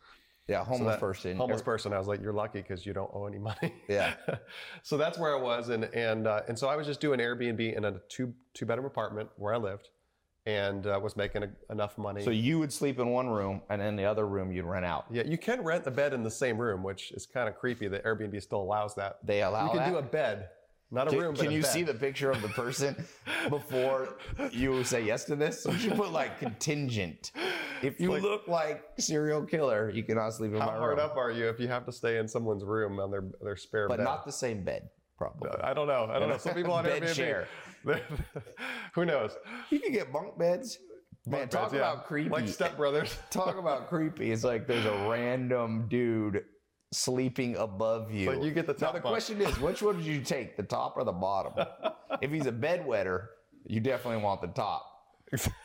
Yeah, 0.50 0.64
homeless 0.64 0.96
that- 0.96 1.00
person. 1.00 1.38
Homeless 1.38 1.62
person. 1.62 1.94
I 1.94 2.00
was 2.00 2.08
like, 2.08 2.22
you're 2.22 2.34
lucky 2.34 2.62
because 2.62 2.86
you 2.86 2.94
don't 2.94 3.10
owe 3.14 3.26
any 3.26 3.40
money. 3.40 3.74
Yeah. 3.88 4.16
so 4.84 4.98
that's 4.98 5.18
where 5.18 5.36
I 5.38 5.40
was, 5.40 5.70
and 5.70 5.86
and 5.94 6.28
uh, 6.28 6.42
and 6.48 6.58
so 6.58 6.68
I 6.68 6.76
was 6.76 6.88
just 6.88 7.00
doing 7.00 7.20
Airbnb 7.20 7.76
in 7.78 7.86
a 7.86 8.00
two 8.10 8.34
two 8.54 8.66
bedroom 8.66 8.86
apartment 8.88 9.30
where 9.38 9.54
I 9.54 9.58
lived, 9.58 9.90
and 10.46 10.88
uh, 10.88 11.00
was 11.02 11.16
making 11.16 11.44
a, 11.44 11.50
enough 11.72 11.98
money. 11.98 12.24
So 12.24 12.32
you 12.32 12.60
would 12.60 12.74
sleep 12.74 13.00
in 13.00 13.10
one 13.10 13.28
room, 13.30 13.62
and 13.70 13.80
then 13.82 13.96
the 13.96 14.06
other 14.06 14.28
room 14.28 14.52
you'd 14.52 14.66
rent 14.66 14.86
out. 14.86 15.06
yeah, 15.12 15.24
you 15.26 15.38
can 15.38 15.62
rent 15.62 15.86
a 15.86 15.92
bed 15.92 16.14
in 16.14 16.24
the 16.24 16.32
same 16.32 16.58
room, 16.58 16.84
which 16.84 17.12
is 17.12 17.26
kind 17.26 17.48
of 17.48 17.56
creepy 17.56 17.88
that 17.88 18.04
Airbnb 18.04 18.42
still 18.42 18.62
allows 18.62 18.96
that. 18.96 19.20
They 19.26 19.44
allow 19.44 19.66
you 19.66 19.70
can 19.72 19.80
that. 19.80 19.90
do 19.90 19.98
a 19.98 20.02
bed, 20.02 20.50
not 20.92 21.08
a 21.08 21.12
Can, 21.12 21.20
room, 21.20 21.36
but 21.36 21.44
can 21.44 21.52
you 21.52 21.62
bed. 21.62 21.68
see 21.72 21.84
the 21.84 21.94
picture 21.94 22.32
of 22.32 22.42
the 22.42 22.48
person 22.50 22.96
before 23.50 24.18
you 24.52 24.84
say 24.84 25.04
yes 25.04 25.26
to 25.26 25.36
this? 25.36 25.66
You 25.70 25.78
should 25.78 25.96
put 25.96 26.12
like 26.12 26.40
contingent. 26.40 27.32
If 27.82 28.00
you 28.00 28.12
Like- 28.12 28.22
look 28.24 28.48
like 28.48 28.84
serial 28.98 29.44
killer, 29.46 29.90
you 29.90 30.04
cannot 30.04 30.32
sleep 30.34 30.54
in 30.54 30.60
How 30.60 30.66
my 30.68 30.78
hard 30.78 30.98
room. 30.98 31.06
up 31.06 31.16
are 31.18 31.32
you 31.32 31.48
if 31.50 31.60
you 31.60 31.68
have 31.68 31.86
to 31.86 31.92
stay 31.92 32.18
in 32.18 32.28
someone's 32.28 32.64
room 32.64 33.00
on 33.00 33.12
their 33.12 33.24
their 33.42 33.56
spare 33.56 33.88
but 33.88 33.98
bed? 33.98 34.04
not 34.04 34.26
the 34.26 34.32
same 34.32 34.64
bed, 34.64 34.90
probably. 35.18 35.52
I 35.62 35.74
don't 35.74 35.88
know. 35.88 36.10
I 36.12 36.20
don't 36.20 36.30
know. 36.30 36.38
Some 36.38 36.56
people 36.56 36.74
on 36.74 36.84
Bed 36.84 37.04
Airbnb. 37.04 37.16
share. 37.16 37.48
Who 38.96 39.06
knows? 39.06 39.38
You 39.70 39.80
can 39.80 39.92
get 39.94 40.12
bunk 40.12 40.38
beds. 40.38 40.78
Man, 41.28 41.42
Bunk 41.42 41.52
talk 41.52 41.72
yeah. 41.74 41.80
about 41.80 42.06
creepy. 42.08 42.30
Like 42.30 42.46
stepbrothers. 42.46 43.16
talk 43.30 43.58
about 43.58 43.90
creepy. 43.90 44.32
It's 44.32 44.44
like 44.44 44.68
there's 44.68 44.86
a 44.86 45.08
random 45.10 45.88
dude 45.90 46.44
sleeping 46.92 47.56
above 47.58 48.12
you. 48.12 48.32
Like 48.32 48.44
you 48.44 48.52
get 48.52 48.68
the 48.68 48.74
top. 48.74 48.82
now 48.82 48.92
the 48.94 49.00
bunk. 49.00 49.14
question 49.14 49.42
is, 49.42 49.60
which 49.60 49.82
one 49.82 49.98
did 49.98 50.06
you 50.06 50.22
take, 50.22 50.58
the 50.58 50.64
top 50.64 50.98
or 50.98 51.04
the 51.04 51.12
bottom? 51.12 51.66
if 52.22 52.32
he's 52.32 52.46
a 52.46 52.52
bedwetter, 52.52 53.28
you 53.66 53.80
definitely 53.80 54.24
want 54.24 54.42
the 54.42 54.48
top. 54.48 54.86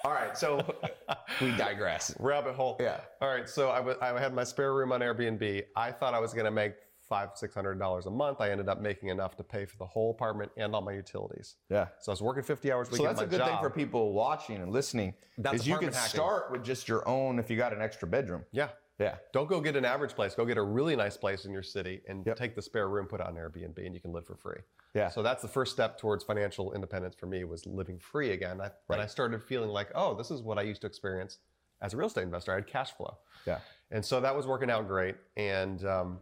All 0.04 0.12
right, 0.12 0.36
so 0.36 0.60
we 1.40 1.50
digress. 1.56 2.14
Rabbit 2.18 2.54
hole. 2.54 2.76
Yeah. 2.80 3.00
All 3.22 3.28
right. 3.28 3.48
So 3.48 3.70
I 3.70 4.20
had 4.20 4.34
my 4.34 4.44
spare 4.44 4.74
room 4.74 4.92
on 4.92 5.00
Airbnb. 5.00 5.62
I 5.74 5.90
thought 5.90 6.12
I 6.12 6.20
was 6.20 6.34
going 6.34 6.44
to 6.44 6.50
make 6.50 6.74
five, 7.08 7.30
six 7.34 7.54
hundred 7.54 7.78
dollars 7.78 8.06
a 8.06 8.10
month. 8.10 8.40
I 8.40 8.50
ended 8.50 8.68
up 8.68 8.80
making 8.80 9.08
enough 9.08 9.36
to 9.36 9.42
pay 9.42 9.64
for 9.64 9.76
the 9.78 9.86
whole 9.86 10.10
apartment 10.10 10.52
and 10.56 10.74
all 10.74 10.82
my 10.82 10.92
utilities. 10.92 11.56
Yeah. 11.70 11.88
So 12.00 12.10
I 12.10 12.14
was 12.14 12.22
working 12.22 12.42
50 12.42 12.72
hours 12.72 12.88
a 12.88 12.92
week 12.92 12.98
So 12.98 13.04
that's 13.04 13.20
a 13.20 13.26
good 13.26 13.42
thing 13.42 13.58
for 13.60 13.70
people 13.70 14.12
watching 14.12 14.56
and 14.56 14.72
listening. 14.72 15.14
That's 15.38 15.62
is 15.62 15.68
you 15.68 15.78
can 15.78 15.92
hacking. 15.92 16.10
start 16.10 16.50
with 16.50 16.64
just 16.64 16.88
your 16.88 17.06
own 17.08 17.38
if 17.38 17.50
you 17.50 17.56
got 17.56 17.72
an 17.72 17.82
extra 17.82 18.08
bedroom. 18.08 18.44
Yeah. 18.52 18.68
Yeah. 18.98 19.16
Don't 19.32 19.48
go 19.48 19.60
get 19.60 19.74
an 19.76 19.84
average 19.84 20.14
place. 20.14 20.34
Go 20.34 20.44
get 20.44 20.56
a 20.56 20.62
really 20.62 20.94
nice 20.94 21.16
place 21.16 21.44
in 21.44 21.52
your 21.52 21.62
city 21.62 22.00
and 22.08 22.24
Yep. 22.24 22.36
take 22.36 22.54
the 22.54 22.62
spare 22.62 22.88
room, 22.88 23.06
put 23.06 23.20
it 23.20 23.26
on 23.26 23.34
Airbnb, 23.34 23.84
and 23.84 23.94
you 23.94 24.00
can 24.00 24.12
live 24.12 24.24
for 24.26 24.36
free. 24.36 24.60
Yeah. 24.94 25.08
So 25.08 25.22
that's 25.22 25.42
the 25.42 25.48
first 25.48 25.72
step 25.72 25.98
towards 25.98 26.22
financial 26.22 26.72
independence 26.72 27.16
for 27.16 27.26
me 27.26 27.42
was 27.44 27.66
living 27.66 27.98
free 27.98 28.30
again. 28.30 28.60
I, 28.60 28.64
Right. 28.64 28.74
And 28.90 29.02
I 29.02 29.06
started 29.06 29.42
feeling 29.42 29.70
like, 29.70 29.90
oh, 29.94 30.14
this 30.14 30.30
is 30.30 30.42
what 30.42 30.58
I 30.58 30.62
used 30.62 30.80
to 30.82 30.86
experience 30.86 31.38
as 31.82 31.92
a 31.92 31.96
real 31.96 32.06
estate 32.06 32.22
investor. 32.22 32.52
I 32.52 32.56
had 32.56 32.66
cash 32.68 32.92
flow. 32.92 33.18
Yeah. 33.46 33.58
And 33.90 34.04
so 34.04 34.20
that 34.20 34.34
was 34.34 34.46
working 34.46 34.70
out 34.70 34.86
great. 34.86 35.16
And 35.36 35.84
um, 35.84 36.20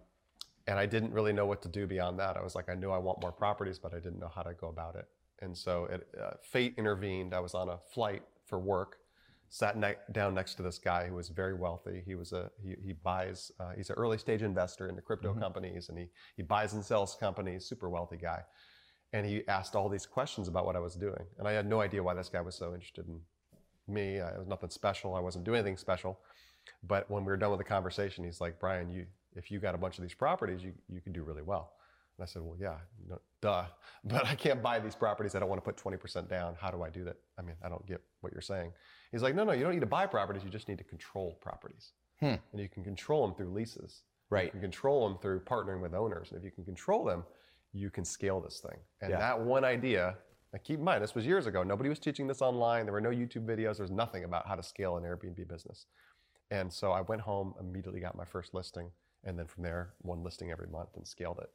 and 0.66 0.78
I 0.78 0.86
didn't 0.86 1.12
really 1.12 1.32
know 1.32 1.44
what 1.44 1.60
to 1.62 1.68
do 1.68 1.86
beyond 1.86 2.18
that. 2.20 2.36
I 2.36 2.42
was 2.42 2.54
like, 2.54 2.68
I 2.70 2.74
knew 2.74 2.90
I 2.90 2.98
want 2.98 3.20
more 3.20 3.32
properties, 3.32 3.78
but 3.78 3.92
I 3.92 3.98
didn't 3.98 4.20
know 4.20 4.30
how 4.34 4.42
to 4.42 4.54
go 4.54 4.68
about 4.68 4.94
it. 4.94 5.06
And 5.40 5.56
so 5.58 5.86
it, 5.86 6.06
uh, 6.18 6.34
fate 6.40 6.74
intervened. 6.78 7.34
I 7.34 7.40
was 7.40 7.52
on 7.54 7.68
a 7.68 7.78
flight 7.92 8.22
for 8.46 8.58
work, 8.60 8.98
sat 9.52 9.76
ne- 9.76 9.96
down 10.12 10.34
next 10.34 10.54
to 10.54 10.62
this 10.62 10.78
guy 10.78 11.06
who 11.06 11.14
was 11.14 11.28
very 11.28 11.52
wealthy. 11.52 12.02
He 12.06 12.14
was 12.14 12.32
a 12.32 12.50
he, 12.64 12.74
he 12.82 12.92
buys 12.94 13.52
uh, 13.60 13.72
he's 13.76 13.90
an 13.90 13.96
early 13.98 14.16
stage 14.16 14.40
investor 14.42 14.88
into 14.88 15.02
crypto 15.02 15.34
companies, 15.34 15.90
and 15.90 15.98
he 15.98 16.06
he 16.36 16.42
buys 16.42 16.72
and 16.72 16.82
sells 16.82 17.14
companies. 17.14 17.66
Super 17.66 17.90
wealthy 17.90 18.16
guy. 18.16 18.40
And 19.12 19.26
he 19.26 19.46
asked 19.48 19.76
all 19.76 19.90
these 19.90 20.06
questions 20.06 20.48
about 20.48 20.64
what 20.64 20.74
I 20.74 20.78
was 20.78 20.94
doing, 20.94 21.24
and 21.38 21.46
I 21.46 21.52
had 21.52 21.68
no 21.68 21.82
idea 21.82 22.02
why 22.02 22.14
this 22.14 22.30
guy 22.30 22.40
was 22.40 22.54
so 22.54 22.72
interested 22.72 23.06
in 23.06 23.20
me. 23.86 24.20
I, 24.20 24.30
it 24.30 24.38
was 24.38 24.48
nothing 24.48 24.70
special. 24.70 25.14
I 25.14 25.20
wasn't 25.20 25.44
doing 25.44 25.58
anything 25.58 25.76
special. 25.76 26.18
But 26.84 27.10
when 27.10 27.22
we 27.22 27.30
were 27.30 27.36
done 27.36 27.50
with 27.50 27.58
the 27.58 27.64
conversation, 27.64 28.24
he's 28.24 28.40
like, 28.40 28.58
Brian, 28.58 28.88
you 28.88 29.04
if 29.36 29.50
you 29.50 29.60
got 29.60 29.74
a 29.74 29.78
bunch 29.78 29.98
of 29.98 30.02
these 30.02 30.14
properties, 30.14 30.64
you 30.64 30.72
you 30.88 31.02
can 31.02 31.12
do 31.12 31.24
really 31.24 31.42
well. 31.42 31.74
And 32.16 32.24
I 32.24 32.26
said, 32.26 32.40
well, 32.40 32.56
yeah, 32.58 32.76
no, 33.06 33.20
duh. 33.42 33.64
But 34.04 34.26
I 34.26 34.34
can't 34.34 34.62
buy 34.62 34.78
these 34.78 34.94
properties. 34.94 35.34
I 35.34 35.40
don't 35.40 35.48
want 35.50 35.62
to 35.62 35.72
put 35.72 35.76
20% 35.76 36.28
down. 36.28 36.56
How 36.58 36.70
do 36.70 36.82
I 36.82 36.90
do 36.90 37.04
that? 37.04 37.16
I 37.38 37.42
mean, 37.42 37.56
I 37.62 37.68
don't 37.68 37.86
get 37.86 38.00
what 38.22 38.32
you're 38.32 38.42
saying. 38.42 38.72
He's 39.12 39.22
like, 39.22 39.34
no, 39.34 39.44
no, 39.44 39.52
you 39.52 39.62
don't 39.62 39.72
need 39.74 39.80
to 39.80 39.86
buy 39.86 40.06
properties. 40.06 40.42
You 40.42 40.50
just 40.50 40.68
need 40.68 40.78
to 40.78 40.84
control 40.84 41.38
properties. 41.40 41.92
Hmm. 42.20 42.34
And 42.52 42.60
you 42.60 42.68
can 42.68 42.82
control 42.82 43.26
them 43.26 43.36
through 43.36 43.52
leases. 43.52 44.02
Right. 44.30 44.46
You 44.46 44.50
can 44.52 44.60
control 44.60 45.06
them 45.08 45.18
through 45.18 45.40
partnering 45.40 45.80
with 45.82 45.94
owners. 45.94 46.30
And 46.30 46.38
if 46.38 46.44
you 46.44 46.50
can 46.50 46.64
control 46.64 47.04
them, 47.04 47.24
you 47.74 47.90
can 47.90 48.04
scale 48.04 48.40
this 48.40 48.60
thing. 48.60 48.78
And 49.02 49.10
Yeah. 49.10 49.18
that 49.18 49.40
one 49.40 49.64
idea, 49.64 50.16
now 50.52 50.58
keep 50.64 50.78
in 50.78 50.84
mind, 50.84 51.02
this 51.02 51.14
was 51.14 51.26
years 51.26 51.46
ago. 51.46 51.62
Nobody 51.62 51.90
was 51.90 51.98
teaching 51.98 52.26
this 52.26 52.40
online. 52.40 52.86
There 52.86 52.92
were 52.94 53.00
no 53.00 53.10
YouTube 53.10 53.44
videos. 53.44 53.76
There's 53.76 53.90
nothing 53.90 54.24
about 54.24 54.46
how 54.46 54.54
to 54.54 54.62
scale 54.62 54.96
an 54.96 55.04
Airbnb 55.04 55.46
business. 55.46 55.86
And 56.50 56.72
so 56.72 56.92
I 56.92 57.02
went 57.02 57.20
home, 57.22 57.54
immediately 57.60 58.00
got 58.00 58.14
my 58.16 58.24
first 58.24 58.54
listing, 58.54 58.90
and 59.24 59.38
then 59.38 59.46
from 59.46 59.62
there, 59.62 59.94
one 60.00 60.22
listing 60.22 60.50
every 60.50 60.68
month 60.68 60.90
and 60.96 61.06
scaled 61.06 61.38
it. 61.42 61.50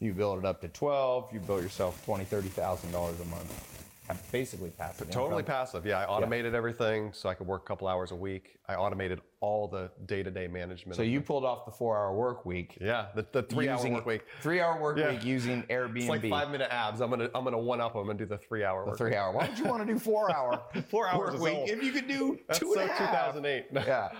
You 0.00 0.12
build 0.12 0.38
it 0.38 0.44
up 0.44 0.60
to 0.62 0.68
12, 0.68 1.32
you 1.32 1.40
build 1.40 1.62
yourself 1.62 2.04
$20,000, 2.06 2.26
$30,000 2.26 3.20
a 3.20 3.24
month. 3.26 3.84
Basically 4.30 4.68
passive 4.70 5.08
Totally 5.10 5.40
income. 5.40 5.54
passive. 5.54 5.86
Yeah, 5.86 5.98
I 6.00 6.04
automated 6.06 6.54
everything 6.54 7.10
so 7.14 7.28
I 7.30 7.34
could 7.34 7.46
work 7.46 7.62
a 7.62 7.66
couple 7.66 7.88
hours 7.88 8.10
a 8.10 8.14
week. 8.14 8.58
I 8.68 8.74
automated 8.74 9.20
all 9.40 9.66
the 9.66 9.90
day-to-day 10.04 10.46
management. 10.48 10.96
So 10.96 11.02
you 11.02 11.20
the- 11.20 11.24
pulled 11.24 11.44
off 11.44 11.64
the 11.64 11.70
four 11.70 11.96
hour 11.96 12.12
work 12.14 12.44
week. 12.44 12.76
yeah, 12.80 13.06
the, 13.14 13.24
the 13.32 13.42
three-hour 13.44 13.88
work 13.90 14.04
week. 14.04 14.22
Three 14.42 14.60
hour 14.60 14.78
work 14.78 14.98
Yeah. 14.98 15.10
week 15.12 15.24
using 15.24 15.62
Airbnb. 15.64 15.96
It's 16.00 16.08
like 16.08 16.28
five-minute 16.28 16.68
abs. 16.70 17.00
I'm 17.00 17.08
gonna 17.08 17.30
I'm 17.34 17.44
gonna 17.44 17.58
one 17.58 17.80
up. 17.80 17.92
them. 17.94 18.00
I'm 18.02 18.06
gonna 18.08 18.18
do 18.18 18.26
the 18.26 18.36
three-hour 18.38 18.84
work. 18.86 18.98
three 18.98 19.16
hour. 19.16 19.32
Why 19.32 19.48
would 19.48 19.58
you 19.58 19.64
want 19.64 19.86
to 19.86 19.90
do 19.92 19.98
four 19.98 20.30
hour 20.34 20.60
Four 20.90 21.08
hours 21.08 21.40
work 21.40 21.42
week 21.42 21.70
if 21.70 21.82
you 21.82 21.92
could 21.92 22.06
do 22.06 22.38
That's 22.48 22.58
two 22.58 22.74
so 22.74 22.80
a 22.80 22.86
half? 22.86 22.98
2008. 23.32 23.66
yeah. 23.72 24.10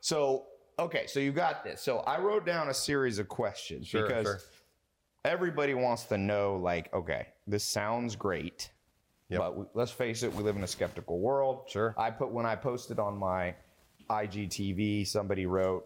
So 0.00 0.46
okay, 0.78 1.06
so 1.06 1.20
you 1.20 1.32
got 1.32 1.62
this. 1.62 1.82
So 1.82 1.98
I 2.00 2.18
wrote 2.20 2.46
down 2.46 2.70
a 2.70 2.74
series 2.74 3.18
of 3.18 3.28
questions 3.28 3.86
Sure, 3.86 4.06
because 4.06 4.24
sure. 4.26 4.38
everybody 5.24 5.74
wants 5.74 6.04
to 6.04 6.16
know, 6.18 6.56
like, 6.56 6.92
okay, 6.94 7.26
this 7.46 7.64
sounds 7.64 8.14
great, 8.16 8.70
Yep. 9.28 9.40
but 9.40 9.56
we, 9.58 9.64
let's 9.74 9.90
face 9.90 10.22
it, 10.22 10.32
we 10.34 10.42
live 10.42 10.56
in 10.56 10.62
a 10.62 10.66
skeptical 10.68 11.18
world. 11.18 11.64
Sure. 11.68 11.94
I 11.98 12.10
put 12.10 12.30
when 12.30 12.46
I 12.46 12.54
posted 12.56 12.98
on 12.98 13.16
my 13.18 13.54
IGTV, 14.08 15.06
somebody 15.06 15.46
wrote, 15.46 15.84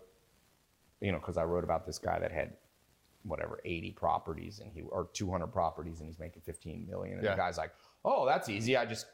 you 1.00 1.10
know, 1.12 1.18
because 1.18 1.36
I 1.36 1.44
wrote 1.44 1.64
about 1.64 1.86
this 1.86 1.98
guy 1.98 2.18
that 2.18 2.32
had 2.32 2.52
whatever 3.22 3.60
80 3.64 3.92
properties 3.92 4.60
and 4.60 4.70
he 4.72 4.80
or 4.82 5.08
200 5.12 5.46
properties 5.48 6.00
and 6.00 6.08
he's 6.08 6.18
making 6.18 6.40
15 6.42 6.86
million 6.88 7.16
and 7.16 7.24
Yeah. 7.24 7.32
the 7.32 7.36
guy's 7.36 7.58
like 7.58 7.70
oh 8.02 8.24
that's 8.24 8.48
easy 8.48 8.78
i 8.78 8.86
just 8.86 9.04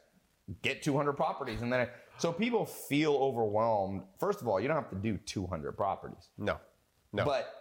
get 0.63 0.81
200 0.81 1.15
properties 1.15 1.63
and 1.63 1.73
then 1.73 1.81
I, 1.81 1.89
so 2.17 2.31
people 2.33 2.65
feel 2.65 3.15
overwhelmed 3.17 4.03
first 4.21 4.41
of 4.41 4.47
all 4.47 4.61
you 4.61 4.69
don't 4.69 4.77
have 4.77 4.91
to 4.91 4.97
do 4.97 5.17
200 5.17 5.73
properties 5.77 6.29
No, 6.39 6.59
no. 7.13 7.25
but 7.25 7.53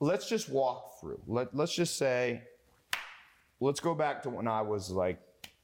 let's 0.00 0.28
just 0.28 0.48
walk 0.48 1.00
through 1.00 1.20
Let, 1.28 1.54
let's 1.54 1.72
just 1.72 1.96
say 1.96 2.42
let's 3.60 3.78
go 3.78 3.94
back 3.94 4.24
to 4.24 4.30
when 4.30 4.48
i 4.48 4.62
was 4.62 4.90
like 4.90 5.20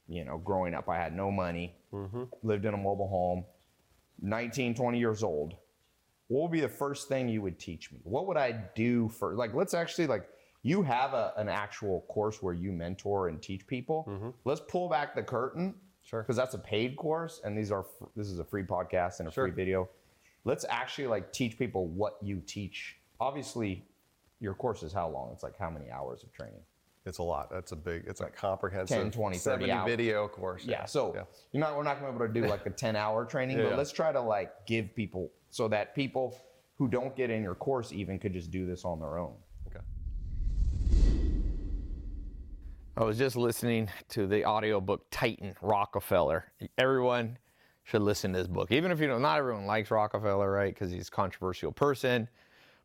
you 0.07 0.23
know 0.23 0.37
growing 0.37 0.73
up 0.73 0.89
i 0.89 0.97
had 0.97 1.15
no 1.15 1.31
money 1.31 1.75
mm-hmm. 1.93 2.23
lived 2.43 2.65
in 2.65 2.73
a 2.73 2.77
mobile 2.77 3.07
home 3.07 3.43
19 4.21 4.75
20 4.75 4.99
years 4.99 5.23
old 5.23 5.55
what 6.27 6.43
would 6.43 6.51
be 6.51 6.61
the 6.61 6.69
first 6.69 7.07
thing 7.07 7.27
you 7.29 7.41
would 7.41 7.59
teach 7.59 7.91
me 7.91 7.99
what 8.03 8.27
would 8.27 8.37
i 8.37 8.51
do 8.75 9.09
for 9.09 9.35
like 9.35 9.53
let's 9.53 9.73
actually 9.73 10.07
like 10.07 10.27
you 10.65 10.81
have 10.81 11.13
a, 11.13 11.33
an 11.35 11.49
actual 11.49 12.01
course 12.07 12.41
where 12.41 12.53
you 12.53 12.71
mentor 12.71 13.27
and 13.27 13.41
teach 13.41 13.65
people 13.67 14.05
mm-hmm. 14.09 14.29
let's 14.45 14.61
pull 14.67 14.89
back 14.89 15.15
the 15.15 15.23
curtain 15.23 15.73
Sure. 16.05 16.21
because 16.21 16.35
that's 16.35 16.53
a 16.53 16.59
paid 16.59 16.97
course 16.97 17.39
and 17.45 17.57
these 17.57 17.71
are 17.71 17.83
fr- 17.83 18.05
this 18.13 18.27
is 18.27 18.37
a 18.37 18.43
free 18.43 18.63
podcast 18.63 19.19
and 19.19 19.29
a 19.29 19.31
Sure. 19.31 19.45
free 19.45 19.55
video 19.55 19.87
let's 20.43 20.65
actually 20.69 21.07
like 21.07 21.31
teach 21.31 21.57
people 21.57 21.87
what 21.87 22.17
you 22.21 22.41
teach 22.45 22.97
obviously, 23.23 23.85
your 24.39 24.53
course 24.53 24.83
is 24.83 24.91
how 24.91 25.07
long? 25.09 25.31
It's 25.31 25.43
like 25.43 25.57
how 25.57 25.69
many 25.69 25.89
hours 25.89 26.23
of 26.23 26.31
training? 26.33 26.59
It's 27.05 27.17
a 27.17 27.23
lot. 27.23 27.49
That's 27.51 27.73
a 27.73 27.75
big. 27.75 28.05
It's 28.07 28.21
a 28.21 28.27
comprehensive 28.27 28.97
10, 28.97 29.11
20, 29.11 29.37
30 29.37 29.39
70 29.39 29.71
hours. 29.71 29.89
video 29.89 30.27
course. 30.27 30.63
Yeah. 30.65 30.85
So 30.85 31.13
yeah. 31.13 31.23
you're 31.51 31.59
not. 31.59 31.75
We're 31.75 31.83
not 31.83 31.99
going 31.99 32.13
to 32.13 32.19
be 32.19 32.23
able 32.23 32.33
to 32.33 32.41
do 32.41 32.47
like 32.47 32.65
a 32.65 32.69
10 32.69 32.95
hour 32.95 33.25
training, 33.25 33.57
Yeah, 33.57 33.69
but 33.69 33.77
let's 33.77 33.91
try 33.91 34.11
to 34.11 34.21
like 34.21 34.65
give 34.65 34.95
people 34.95 35.31
so 35.49 35.67
that 35.67 35.95
people 35.95 36.37
who 36.77 36.87
don't 36.87 37.15
get 37.15 37.29
in 37.29 37.43
your 37.43 37.55
course 37.55 37.91
even 37.91 38.19
could 38.19 38.33
just 38.33 38.51
do 38.51 38.65
this 38.65 38.85
on 38.85 38.99
their 38.99 39.17
own. 39.17 39.33
Okay. 39.67 39.79
I 42.95 43.03
was 43.03 43.17
just 43.17 43.35
listening 43.35 43.89
to 44.09 44.25
the 44.25 44.45
audiobook 44.45 45.05
Titan 45.11 45.55
Rockefeller. 45.61 46.51
Everyone 46.77 47.37
should 47.83 48.01
listen 48.01 48.31
to 48.31 48.39
this 48.39 48.47
book. 48.47 48.71
Even 48.71 48.91
if 48.91 48.99
you 48.99 49.07
don't, 49.07 49.21
not 49.21 49.39
everyone 49.39 49.65
likes 49.65 49.91
Rockefeller, 49.91 50.49
right? 50.49 50.73
Because 50.73 50.91
he's 50.91 51.09
a 51.09 51.11
controversial 51.11 51.71
person. 51.71 52.29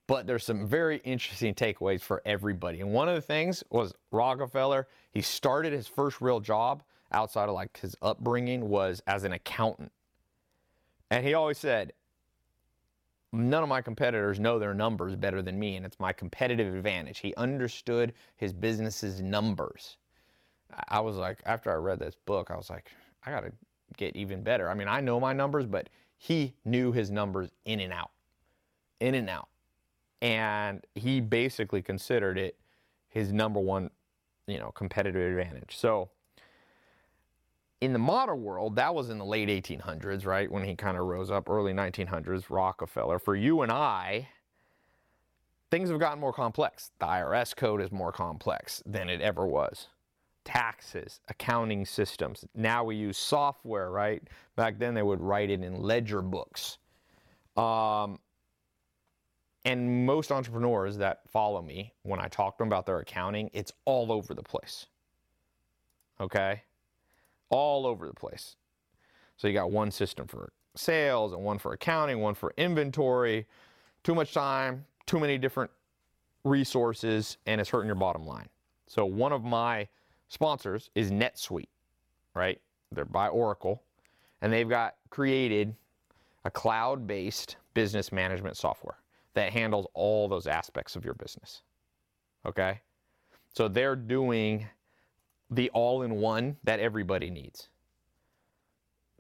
But 0.09 0.27
there's 0.27 0.45
some 0.45 0.67
very 0.67 0.97
interesting 1.05 1.55
takeaways 1.55 2.01
for 2.01 2.23
everybody. 2.25 2.81
And 2.81 2.93
one 2.93 3.09
of 3.09 3.15
the 3.15 3.21
things 3.21 3.63
was 3.71 3.95
Rockefeller, 4.11 4.89
he 5.13 5.21
started 5.21 5.73
his 5.73 5.87
first 5.87 6.21
real 6.21 6.41
job 6.41 6.83
outside 7.13 7.49
of 7.49 7.55
like 7.55 7.79
his 7.79 7.95
upbringing 8.03 8.69
was 8.69 9.03
as 9.07 9.25
an 9.25 9.35
accountant. 9.35 9.93
And 11.11 11.25
he 11.25 11.35
always 11.35 11.59
said, 11.59 11.93
none 13.33 13.63
of 13.63 13.69
my 13.69 13.83
competitors 13.83 14.41
know 14.41 14.59
their 14.59 14.75
numbers 14.75 15.15
better 15.15 15.43
than 15.43 15.59
me, 15.59 15.77
and 15.77 15.85
it's 15.85 16.01
my 16.01 16.13
competitive 16.13 16.75
advantage. 16.75 17.19
He 17.19 17.35
understood 17.37 18.15
his 18.37 18.53
business's 18.53 19.21
numbers. 19.21 19.99
I- 20.89 21.01
was 21.01 21.17
like, 21.17 21.41
after 21.45 21.71
I 21.71 21.77
read 21.77 21.99
this 21.99 22.17
book, 22.27 22.51
I 22.51 22.57
was 22.57 22.71
like, 22.71 22.91
I 23.25 23.31
got 23.31 23.41
to 23.41 23.53
get 23.97 24.17
even 24.17 24.43
better. 24.43 24.71
I 24.71 24.75
mean, 24.75 24.89
I 24.89 25.01
know 25.01 25.21
my 25.21 25.33
numbers, 25.35 25.67
but 25.67 25.91
he 26.17 26.55
knew 26.65 26.93
his 26.93 27.11
numbers 27.11 27.51
in 27.65 27.81
and 27.81 27.93
out, 27.93 28.11
in 29.01 29.15
and 29.15 29.29
out. 29.29 29.49
And 30.21 30.85
he 30.95 31.21
basically 31.21 31.83
considered 31.83 32.39
it 32.39 32.57
his 33.09 33.33
number 33.33 33.61
one, 33.61 33.91
you 34.47 34.59
know, 34.59 34.71
competitive 34.73 35.39
advantage. 35.39 35.77
So, 35.77 36.11
in 37.81 37.93
the 37.93 37.99
modern 37.99 38.43
world, 38.43 38.77
that 38.77 38.95
was 38.95 39.09
in 39.09 39.19
the 39.19 39.25
late 39.25 39.49
1800s, 39.49 40.27
right? 40.27 40.51
When 40.51 40.65
he 40.65 40.75
kind 40.75 40.97
of 40.97 41.05
rose 41.05 41.31
up, 41.31 41.49
early 41.49 41.73
1900s, 41.73 42.51
Rockefeller. 42.51 43.21
For 43.21 43.37
you 43.37 43.63
and 43.63 43.71
I, 43.71 44.29
things 45.71 45.91
have 45.91 46.01
gotten 46.01 46.19
more 46.19 46.33
complex. 46.33 46.91
The 46.99 47.07
IRS 47.07 47.55
code 47.55 47.81
is 47.81 47.93
more 47.93 48.13
complex 48.13 48.83
than 48.85 49.09
it 49.09 49.21
ever 49.21 49.47
was. 49.47 49.89
Taxes, 50.45 51.21
accounting 51.29 51.85
systems. 51.85 52.45
Now 52.55 52.83
we 52.83 52.97
use 52.97 53.19
software, 53.19 53.91
right? 53.91 54.23
Back 54.57 54.79
then 54.79 54.95
they 54.95 55.03
would 55.03 55.21
write 55.21 55.51
it 55.51 55.63
in 55.63 55.81
ledger 55.81 56.23
books. 56.23 56.79
Um, 57.57 58.19
and 59.69 60.07
most 60.07 60.33
entrepreneurs 60.33 60.97
that 60.99 61.21
follow 61.29 61.63
me, 61.63 61.93
when 62.03 62.21
I 62.21 62.29
talk 62.29 62.57
to 62.57 62.63
them 62.63 62.69
about 62.69 62.87
their 62.87 62.99
accounting, 62.99 63.51
it's 63.53 63.73
all 63.85 64.13
over 64.13 64.35
the 64.35 64.43
place. 64.43 64.87
Okay? 66.21 66.63
all 67.51 67.87
over 67.87 68.07
the 68.07 68.15
place. 68.15 68.57
So 69.37 69.49
you 69.49 69.55
got 69.55 69.71
one 69.71 69.91
system 69.91 70.27
for 70.27 70.53
sales 70.75 71.33
and 71.33 71.43
one 71.43 71.59
for 71.59 71.73
accounting, 71.73 72.21
one 72.21 72.35
for 72.35 72.53
inventory. 72.57 73.47
Too 74.05 74.15
much 74.15 74.33
time, 74.33 74.85
too 75.07 75.19
many 75.19 75.39
different 75.39 75.71
resources, 76.45 77.39
and 77.47 77.61
it's 77.61 77.71
hurting 77.71 77.87
your 77.87 77.95
bottom 77.95 78.27
line. 78.27 78.49
So 78.87 79.05
one 79.05 79.33
of 79.33 79.45
my 79.45 79.89
sponsors 80.29 80.91
is 80.95 81.11
NetSuite, 81.11 81.69
right? 82.35 82.61
They're 82.93 83.05
by 83.05 83.29
Oracle, 83.29 83.83
and 84.41 84.53
they've 84.53 84.69
got 84.69 84.97
created 85.11 85.75
a 86.45 86.51
cloud-based 86.51 87.57
business 87.75 88.13
management 88.13 88.57
software 88.57 88.97
that 89.35 89.53
handles 89.53 89.87
all 89.95 90.29
those 90.29 90.47
aspects 90.47 90.97
of 90.97 91.05
your 91.05 91.15
business. 91.15 91.63
Okay? 92.47 92.81
So 93.55 93.69
they're 93.69 93.97
doing 93.97 94.67
the 95.51 95.71
all-in-one 95.71 96.57
that 96.65 96.81
everybody 96.81 97.31
needs. 97.31 97.69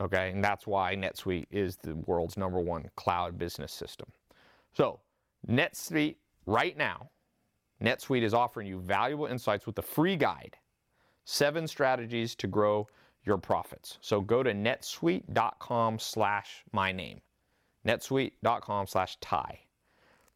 Okay, 0.00 0.30
and 0.30 0.44
that's 0.44 0.66
why 0.66 0.94
NetSuite 0.94 1.46
is 1.50 1.76
the 1.76 1.96
world's 2.06 2.36
number 2.36 2.60
one 2.60 2.88
cloud 2.94 3.36
business 3.36 3.72
system. 3.72 4.08
So, 4.72 5.00
NetSuite 5.48 6.16
right 6.46 6.76
now, 6.76 7.10
NetSuite 7.82 8.22
is 8.22 8.32
offering 8.32 8.68
you 8.68 8.78
valuable 8.78 9.26
insights 9.26 9.66
with 9.66 9.78
a 9.78 9.82
free 9.82 10.14
guide, 10.14 10.56
seven 11.24 11.66
strategies 11.66 12.36
to 12.36 12.46
grow 12.46 12.86
your 13.24 13.38
profits. 13.38 13.98
So 14.00 14.20
go 14.20 14.42
to 14.42 14.52
netsuite.com 14.52 15.98
slash 15.98 16.64
my 16.72 16.92
name. 16.92 17.20
netsuite.com 17.86 18.86
slash 18.86 19.16
Tai. 19.20 19.58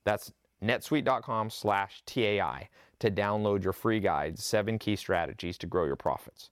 That's 0.04 0.32
netsuite.com 0.62 1.50
slash 1.50 2.02
TAI 2.06 2.68
to 3.00 3.10
download 3.10 3.64
your 3.64 3.72
free 3.72 4.00
guide, 4.00 4.38
Seven 4.38 4.78
Key 4.78 4.96
Strategies 4.96 5.58
to 5.58 5.66
Grow 5.66 5.84
Your 5.84 5.96
Profits. 5.96 6.50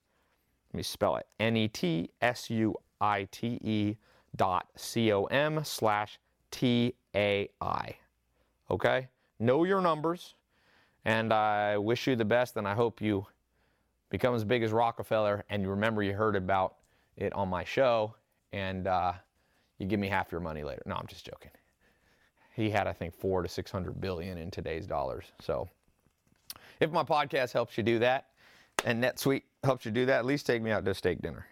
Let 0.72 0.78
me 0.78 0.82
spell 0.82 1.16
it 1.16 1.26
N 1.38 1.56
E 1.56 1.68
T 1.68 2.10
S 2.20 2.50
U 2.50 2.74
I 3.00 3.28
T 3.30 3.58
E 3.62 3.96
dot 4.36 4.66
C 4.76 5.12
O 5.12 5.24
M 5.24 5.60
slash 5.64 6.18
T 6.50 6.94
A 7.14 7.48
I. 7.60 7.96
Okay? 8.70 9.08
Know 9.38 9.64
your 9.64 9.80
numbers, 9.80 10.34
and 11.04 11.32
I 11.32 11.78
wish 11.78 12.06
you 12.06 12.14
the 12.14 12.24
best, 12.24 12.56
and 12.56 12.68
I 12.68 12.74
hope 12.74 13.00
you 13.00 13.26
become 14.10 14.34
as 14.34 14.44
big 14.44 14.62
as 14.62 14.72
Rockefeller, 14.72 15.44
and 15.48 15.62
you 15.62 15.70
remember 15.70 16.02
you 16.02 16.12
heard 16.12 16.36
about 16.36 16.76
it 17.16 17.32
on 17.32 17.48
my 17.48 17.64
show, 17.64 18.14
and 18.52 18.86
uh, 18.86 19.12
you 19.78 19.86
give 19.86 19.98
me 19.98 20.08
half 20.08 20.30
your 20.30 20.40
money 20.40 20.62
later. 20.62 20.82
No, 20.84 20.94
I'm 20.94 21.06
just 21.06 21.24
joking 21.24 21.50
he 22.54 22.70
had 22.70 22.86
i 22.86 22.92
think 22.92 23.14
four 23.14 23.42
to 23.42 23.48
600 23.48 24.00
billion 24.00 24.38
in 24.38 24.50
today's 24.50 24.86
dollars 24.86 25.26
so 25.40 25.68
if 26.80 26.90
my 26.90 27.02
podcast 27.02 27.52
helps 27.52 27.76
you 27.76 27.82
do 27.82 27.98
that 27.98 28.28
and 28.84 29.02
netsuite 29.02 29.42
helps 29.64 29.84
you 29.84 29.90
do 29.90 30.06
that 30.06 30.18
at 30.18 30.24
least 30.24 30.46
take 30.46 30.62
me 30.62 30.70
out 30.70 30.84
to 30.84 30.90
a 30.90 30.94
steak 30.94 31.20
dinner 31.20 31.46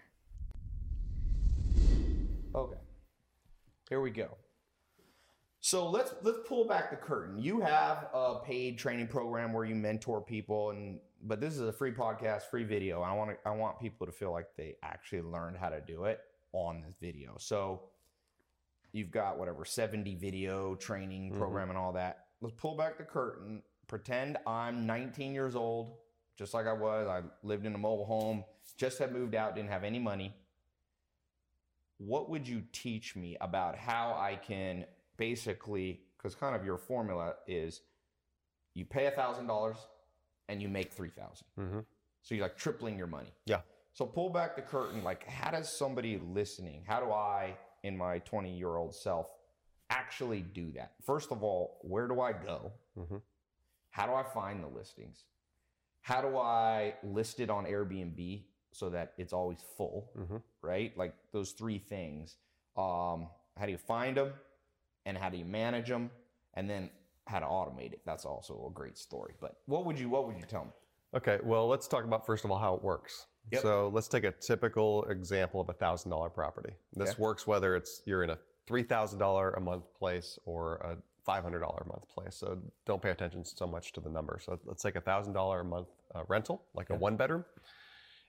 Okay. 2.55 2.79
Here 3.89 4.01
we 4.01 4.11
go. 4.11 4.37
So 5.61 5.89
let's 5.89 6.15
let's 6.23 6.39
pull 6.47 6.67
back 6.67 6.91
the 6.91 6.97
curtain. 6.97 7.39
You 7.39 7.61
have 7.61 8.09
a 8.15 8.41
paid 8.45 8.79
training 8.79 9.09
program 9.09 9.53
where 9.53 9.65
you 9.65 9.75
mentor 9.75 10.21
people 10.21 10.71
and 10.71 11.01
but 11.25 11.41
this 11.41 11.55
is 11.55 11.61
a 11.61 11.73
free 11.73 11.93
podcast, 11.93 12.43
free 12.51 12.65
video. 12.65 13.03
I 13.03 13.13
want 13.13 13.31
to 13.31 13.37
I 13.49 13.55
want 13.55 13.81
people 13.81 14.07
to 14.07 14.13
feel 14.13 14.33
like 14.33 14.47
they 14.57 14.77
actually 14.83 15.23
learned 15.23 15.57
how 15.57 15.69
to 15.69 15.81
do 15.81 16.05
it 16.05 16.21
on 16.53 16.81
this 16.81 16.95
video. 17.01 17.37
So 17.39 17.83
you've 18.99 19.11
got 19.11 19.39
whatever 19.39 19.65
70 19.65 20.17
video 20.17 20.75
training 20.75 21.33
program 21.33 21.71
and 21.71 21.79
all 21.79 21.93
that. 21.93 22.27
Let's 22.41 22.55
pull 22.57 22.77
back 22.77 22.99
the 22.99 23.05
curtain. 23.05 23.63
Pretend 23.87 24.37
I'm 24.47 24.87
19 24.87 25.33
years 25.33 25.57
old, 25.57 25.93
just 26.37 26.53
like 26.53 26.67
I 26.67 26.73
was. 26.75 27.09
I 27.09 27.23
lived 27.43 27.65
in 27.65 27.75
a 27.75 27.79
mobile 27.79 28.05
home, 28.05 28.45
just 28.77 28.99
had 28.99 29.13
moved 29.13 29.35
out, 29.35 29.55
didn't 29.57 29.71
have 29.71 29.85
any 29.85 29.99
money 29.99 30.35
what 31.99 32.31
would 32.31 32.47
you 32.47 32.63
teach 32.73 33.17
me 33.17 33.37
about 33.41 33.77
how 33.77 34.17
I 34.19 34.37
can 34.37 34.85
basically, 35.17 36.01
because 36.17 36.35
kind 36.35 36.55
of 36.55 36.65
your 36.65 36.79
formula 36.79 37.35
is 37.47 37.81
you 38.75 38.85
pay 38.85 39.07
a 39.07 39.11
thousand 39.11 39.49
dollars 39.49 39.77
and 40.49 40.63
you 40.63 40.69
make 40.69 40.93
three 40.93 41.11
thousand. 41.11 41.47
Mhm. 41.59 41.85
So 42.23 42.35
you're 42.35 42.45
like 42.45 42.57
tripling 42.57 42.97
your 42.97 43.09
money. 43.09 43.33
Yeah. 43.47 43.63
So 43.93 44.07
pull 44.07 44.31
back 44.31 44.55
the 44.55 44.63
curtain. 44.63 45.03
Like, 45.03 45.27
how 45.27 45.51
does 45.51 45.69
somebody 45.69 46.19
listening, 46.19 46.85
how 46.87 47.01
do 47.01 47.11
I, 47.11 47.57
in 47.83 47.97
my 47.97 48.19
20 48.21 48.51
year 48.57 48.77
old 48.77 48.95
self, 48.95 49.31
actually 49.91 50.41
do 50.43 50.71
that? 50.73 50.93
First 51.05 51.33
of 51.33 51.43
all, 51.43 51.79
where 51.83 52.07
do 52.09 52.21
I 52.21 52.33
go? 52.33 52.73
Mhm. 52.99 53.23
How 53.91 54.07
do 54.07 54.13
I 54.15 54.23
find 54.23 54.63
the 54.63 54.69
listings? 54.69 55.25
How 56.03 56.21
do 56.23 56.37
I 56.37 56.95
list 57.03 57.41
it 57.41 57.51
on 57.51 57.65
Airbnb 57.65 58.45
so 58.73 58.91
that 58.91 59.15
it's 59.19 59.33
always 59.33 59.61
full? 59.77 60.11
Mhm. 60.17 60.43
Right? 60.63 60.97
Like 60.97 61.15
those 61.33 61.53
three 61.53 61.79
things. 61.79 62.37
Um, 62.77 63.29
how 63.57 63.67
do 63.67 63.73
you 63.73 63.79
find 63.79 64.17
them? 64.17 64.35
And 65.07 65.17
how 65.17 65.31
do 65.31 65.37
you 65.39 65.45
manage 65.45 65.89
them? 65.89 66.11
And 66.55 66.69
then 66.69 66.91
how 67.27 67.41
to 67.41 67.47
automate 67.47 67.93
it. 67.93 68.01
That's 68.05 68.25
also 68.25 68.67
a 68.67 68.71
great 68.71 68.97
story. 68.99 69.35
But 69.41 69.61
what 69.67 69.85
would 69.85 69.99
you 69.99 70.09
what 70.09 70.27
would 70.27 70.37
you 70.37 70.45
tell 70.47 70.65
me? 70.65 70.71
Okay, 71.15 71.39
well, 71.43 71.67
let's 71.69 71.89
talk 71.89 72.05
about 72.05 72.27
first 72.27 72.45
of 72.45 72.51
all 72.51 72.59
how 72.59 72.75
it 72.75 72.83
works. 72.83 73.27
Yep. 73.53 73.63
So 73.63 73.91
let's 73.93 74.09
take 74.09 74.25
a 74.25 74.33
typical 74.33 75.05
example 75.05 75.61
of 75.61 75.69
a 75.69 75.73
thousand 75.73 76.11
dollar 76.11 76.29
property. 76.31 76.75
This 76.95 77.11
Okay. 77.11 77.23
works 77.23 77.47
whether 77.47 77.77
it's 77.77 78.03
you're 78.05 78.23
in 78.23 78.31
a 78.31 78.39
three 78.67 78.83
thousand 78.83 79.19
dollar 79.19 79.53
a 79.53 79.61
month 79.61 79.85
place 79.99 80.39
or 80.45 80.77
a 80.77 80.97
five 81.25 81.43
hundred 81.43 81.61
dollar 81.61 81.83
a 81.85 81.89
month 81.89 82.09
place. 82.09 82.35
So 82.37 82.59
don't 82.87 83.03
pay 83.03 83.11
attention 83.11 83.45
so 83.45 83.67
much 83.67 83.93
to 83.93 84.01
the 84.01 84.11
number. 84.11 84.39
So 84.43 84.59
let's 84.65 84.83
take 84.83 84.97
a 84.97 85.01
thousand 85.01 85.33
dollar 85.33 85.61
a 85.61 85.65
month 85.65 85.89
uh, 86.15 86.23
rental, 86.29 86.63
like 86.75 86.91
a 86.91 86.95
one 86.95 87.17
bedroom, 87.17 87.45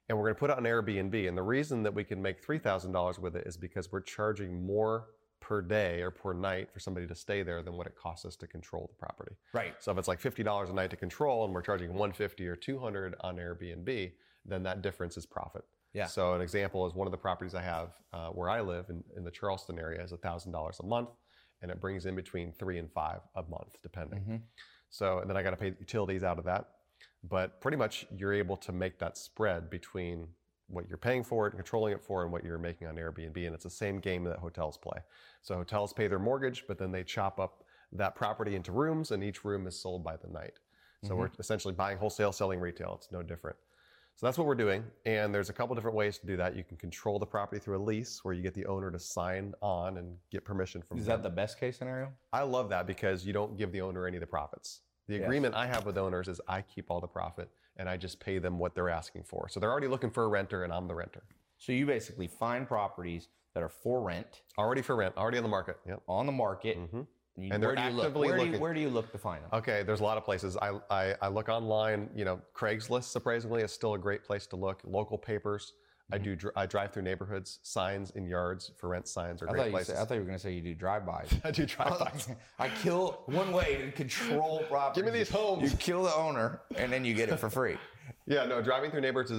and 0.08 0.18
we're 0.18 0.26
going 0.26 0.36
to 0.36 0.40
put 0.40 0.50
it 0.50 0.58
on 0.58 0.64
Airbnb. 0.64 1.28
And 1.28 1.38
the 1.38 1.44
reason 1.44 1.84
that 1.84 1.94
we 1.94 2.04
can 2.04 2.22
make 2.22 2.44
three 2.44 2.60
thousand 2.60 2.92
dollars 2.92 3.20
with 3.20 3.36
it 3.36 3.46
is 3.48 3.58
because 3.58 3.92
we're 3.92 4.02
charging 4.02 4.66
more 4.66 5.08
per 5.42 5.62
day 5.62 6.02
or 6.02 6.12
per 6.12 6.34
night 6.34 6.70
for 6.72 6.80
somebody 6.80 7.08
to 7.08 7.16
stay 7.16 7.42
there 7.44 7.64
than 7.64 7.74
what 7.74 7.88
it 7.88 7.96
costs 7.96 8.26
us 8.26 8.36
to 8.36 8.46
control 8.46 8.90
the 8.94 9.00
property. 9.00 9.36
Right. 9.54 9.74
So 9.80 9.92
if 9.92 9.98
it's 9.98 10.08
like 10.08 10.20
fifty 10.20 10.44
dollars 10.44 10.70
a 10.70 10.74
night 10.74 10.90
to 10.92 10.98
control, 10.98 11.46
and 11.46 11.54
we're 11.54 11.62
charging 11.62 11.94
one 11.94 12.12
fifty 12.12 12.48
or 12.48 12.56
two 12.56 12.80
hundred 12.80 13.16
on 13.22 13.38
Airbnb, 13.38 14.12
then 14.50 14.64
that 14.64 14.82
difference 14.82 15.18
is 15.18 15.26
profit. 15.26 15.64
Yeah. 15.94 16.06
So 16.06 16.34
an 16.34 16.42
example 16.42 16.86
is 16.86 16.94
one 16.94 17.08
of 17.08 17.12
the 17.12 17.18
properties 17.18 17.56
I 17.56 17.62
have 17.62 17.90
uh, 18.14 18.30
where 18.30 18.50
I 18.50 18.62
live 18.62 18.86
in, 18.90 19.04
in 19.18 19.24
the 19.24 19.32
Charleston 19.32 19.80
area 19.80 20.04
is 20.04 20.12
thousand 20.22 20.52
dollars 20.52 20.80
a 20.80 20.86
month, 20.86 21.10
and 21.62 21.72
it 21.72 21.80
brings 21.82 22.06
in 22.06 22.16
between 22.16 22.52
three 22.52 22.78
and 22.78 22.92
five 22.92 23.22
a 23.36 23.44
month, 23.44 23.78
depending. 23.82 24.20
Mhm. 24.20 24.42
So, 24.90 25.20
and 25.20 25.30
then 25.30 25.38
I 25.38 25.44
got 25.44 25.52
to 25.52 25.58
pay 25.58 25.74
utilities 25.80 26.24
out 26.24 26.40
of 26.40 26.46
that. 26.46 26.70
But 27.24 27.60
pretty 27.62 27.78
much 27.78 28.06
you're 28.16 28.34
able 28.34 28.58
to 28.58 28.72
make 28.72 28.98
that 29.00 29.18
spread 29.18 29.70
between 29.70 30.28
what 30.68 30.88
you're 30.88 30.98
paying 30.98 31.24
for 31.24 31.48
it 31.48 31.54
and 31.54 31.60
controlling 31.60 31.94
it 31.94 32.02
for 32.02 32.24
and 32.24 32.32
what 32.32 32.44
you're 32.44 32.58
making 32.58 32.88
on 32.88 32.96
Airbnb. 32.96 33.46
And 33.46 33.54
it's 33.56 33.64
the 33.64 33.70
same 33.70 34.00
game 34.00 34.24
that 34.26 34.38
hotels 34.38 34.78
play. 34.78 35.00
So 35.42 35.56
hotels 35.56 35.92
pay 35.94 36.08
their 36.08 36.20
mortgage, 36.20 36.66
but 36.68 36.78
then 36.78 36.92
they 36.92 37.04
chop 37.04 37.40
up 37.40 37.64
that 37.92 38.16
property 38.16 38.56
into 38.56 38.72
rooms 38.72 39.12
and 39.12 39.24
each 39.24 39.44
room 39.44 39.66
is 39.68 39.80
sold 39.80 40.04
by 40.04 40.16
the 40.18 40.28
night. 40.28 40.54
So 41.04 41.16
we're 41.16 41.32
essentially 41.40 41.74
buying 41.74 41.98
wholesale, 41.98 42.32
selling 42.32 42.60
retail. 42.60 42.96
It's 42.98 43.12
no 43.12 43.24
different. 43.24 43.56
So 44.20 44.26
that's 44.26 44.38
what 44.38 44.48
we're 44.48 44.56
doing. 44.56 44.84
And 45.06 45.34
there's 45.34 45.50
a 45.50 45.54
couple 45.54 45.74
different 45.76 45.96
ways 45.96 46.18
to 46.18 46.28
do 46.28 46.36
that. 46.36 46.54
You 46.54 46.66
can 46.66 46.76
control 46.76 47.20
the 47.20 47.26
property 47.26 47.58
through 47.62 47.78
a 47.78 47.84
lease 47.86 48.20
where 48.26 48.34
you 48.34 48.42
get 48.44 48.54
the 48.54 48.66
owner 48.66 48.92
to 48.92 49.00
sign 49.00 49.54
on 49.62 49.96
and 49.96 50.18
get 50.30 50.44
permission 50.44 50.82
from 50.82 50.98
Is 50.98 51.06
them. 51.06 51.22
that 51.22 51.24
the 51.24 51.34
best 51.34 51.58
case 51.58 51.78
scenario? 51.78 52.12
I 52.34 52.42
love 52.42 52.68
that 52.68 52.86
because 52.86 53.26
you 53.26 53.32
don't 53.32 53.58
give 53.58 53.72
the 53.72 53.80
owner 53.80 54.06
any 54.08 54.18
of 54.18 54.22
the 54.22 54.28
profits. 54.28 54.82
The 55.08 55.16
Yes. 55.16 55.24
agreement 55.24 55.56
I 55.56 55.68
have 55.68 55.86
with 55.86 55.98
owners 55.98 56.28
is 56.28 56.42
I 56.50 56.62
keep 56.64 56.92
all 56.92 57.00
the 57.00 57.08
profit 57.08 57.50
and 57.78 57.88
I 57.88 57.96
just 57.96 58.20
pay 58.20 58.40
them 58.40 58.60
what 58.60 58.76
they're 58.76 58.90
asking 58.90 59.24
for. 59.24 59.48
So 59.48 59.58
they're 59.62 59.72
already 59.72 59.88
looking 59.88 60.10
for 60.10 60.26
a 60.26 60.28
renter 60.28 60.66
and 60.66 60.74
I'm 60.74 60.86
the 60.90 60.96
renter. 60.96 61.24
So 61.58 61.72
you 61.72 61.86
basically 61.86 62.28
find 62.28 62.68
properties 62.68 63.30
that 63.54 63.64
are 63.64 63.70
for 63.70 64.02
rent 64.02 64.42
Already 64.58 64.82
for 64.82 64.98
rent, 64.98 65.16
already 65.16 65.38
on 65.38 65.44
the 65.44 65.50
market. 65.50 65.78
Yep. 65.88 66.02
on 66.10 66.26
the 66.26 66.34
market. 66.34 66.78
Mhm. 66.78 67.08
You- 67.44 67.52
And 67.54 67.62
they're 67.62 67.70
where 67.70 67.76
do 67.76 67.82
you 67.84 67.90
look? 67.90 68.06
actively 68.06 68.28
Where 68.30 68.38
do 68.38 68.44
you, 68.44 68.48
looking- 68.50 68.62
where 68.62 68.74
do 68.74 68.80
you 68.80 68.90
look 68.90 69.12
to 69.12 69.18
find 69.18 69.44
them? 69.44 69.50
Okay, 69.54 69.84
there's 69.84 70.00
a 70.02 70.04
lot 70.04 70.18
of 70.18 70.24
places. 70.26 70.58
I, 70.58 70.80
I, 70.90 71.16
I 71.22 71.28
look 71.28 71.50
online. 71.50 72.10
You 72.16 72.26
know, 72.26 72.40
Craigslist 72.56 73.06
surprisingly 73.06 73.62
is 73.64 73.72
still 73.72 73.94
a 73.94 73.98
great 74.00 74.24
place 74.24 74.46
to 74.48 74.56
look. 74.56 74.82
Local 74.84 75.18
papers. 75.18 75.74
I 76.12 76.16
Mm-hmm. 76.16 76.24
do. 76.24 76.36
dr- 76.36 76.54
I 76.56 76.66
drive 76.66 76.92
through 76.92 77.04
neighborhoods. 77.04 77.60
Signs 77.62 78.10
in 78.12 78.26
yards 78.26 78.72
for 78.78 78.90
rent 78.90 79.08
signs 79.08 79.44
are 79.44 79.50
I 79.50 79.54
great 79.54 79.70
places. 79.72 79.94
said, 79.94 80.02
I 80.02 80.06
thought 80.06 80.16
you 80.16 80.22
were 80.22 80.26
going 80.26 80.40
to 80.40 80.44
say 80.44 80.52
you 80.54 80.62
do 80.62 80.74
drive-bys. 80.74 81.28
I 81.44 81.52
do 81.52 81.68
drive 81.68 82.00
bys. 82.00 82.30
I 82.60 82.70
kill 82.70 83.22
one 83.28 83.52
way 83.52 83.78
to 83.78 83.92
control 83.92 84.64
property. 84.70 85.02
Give 85.06 85.14
me 85.14 85.16
these 85.20 85.30
homes. 85.30 85.72
You 85.72 85.78
kill 85.78 86.02
the 86.04 86.16
owner, 86.16 86.62
and 86.78 86.92
then 86.92 87.06
you 87.06 87.14
get 87.14 87.30
it 87.30 87.38
for 87.40 87.50
free. 87.52 87.78
Yeah, 88.26 88.46
no, 88.46 88.62
driving 88.62 88.92
through 88.92 89.02
neighborhoods 89.02 89.32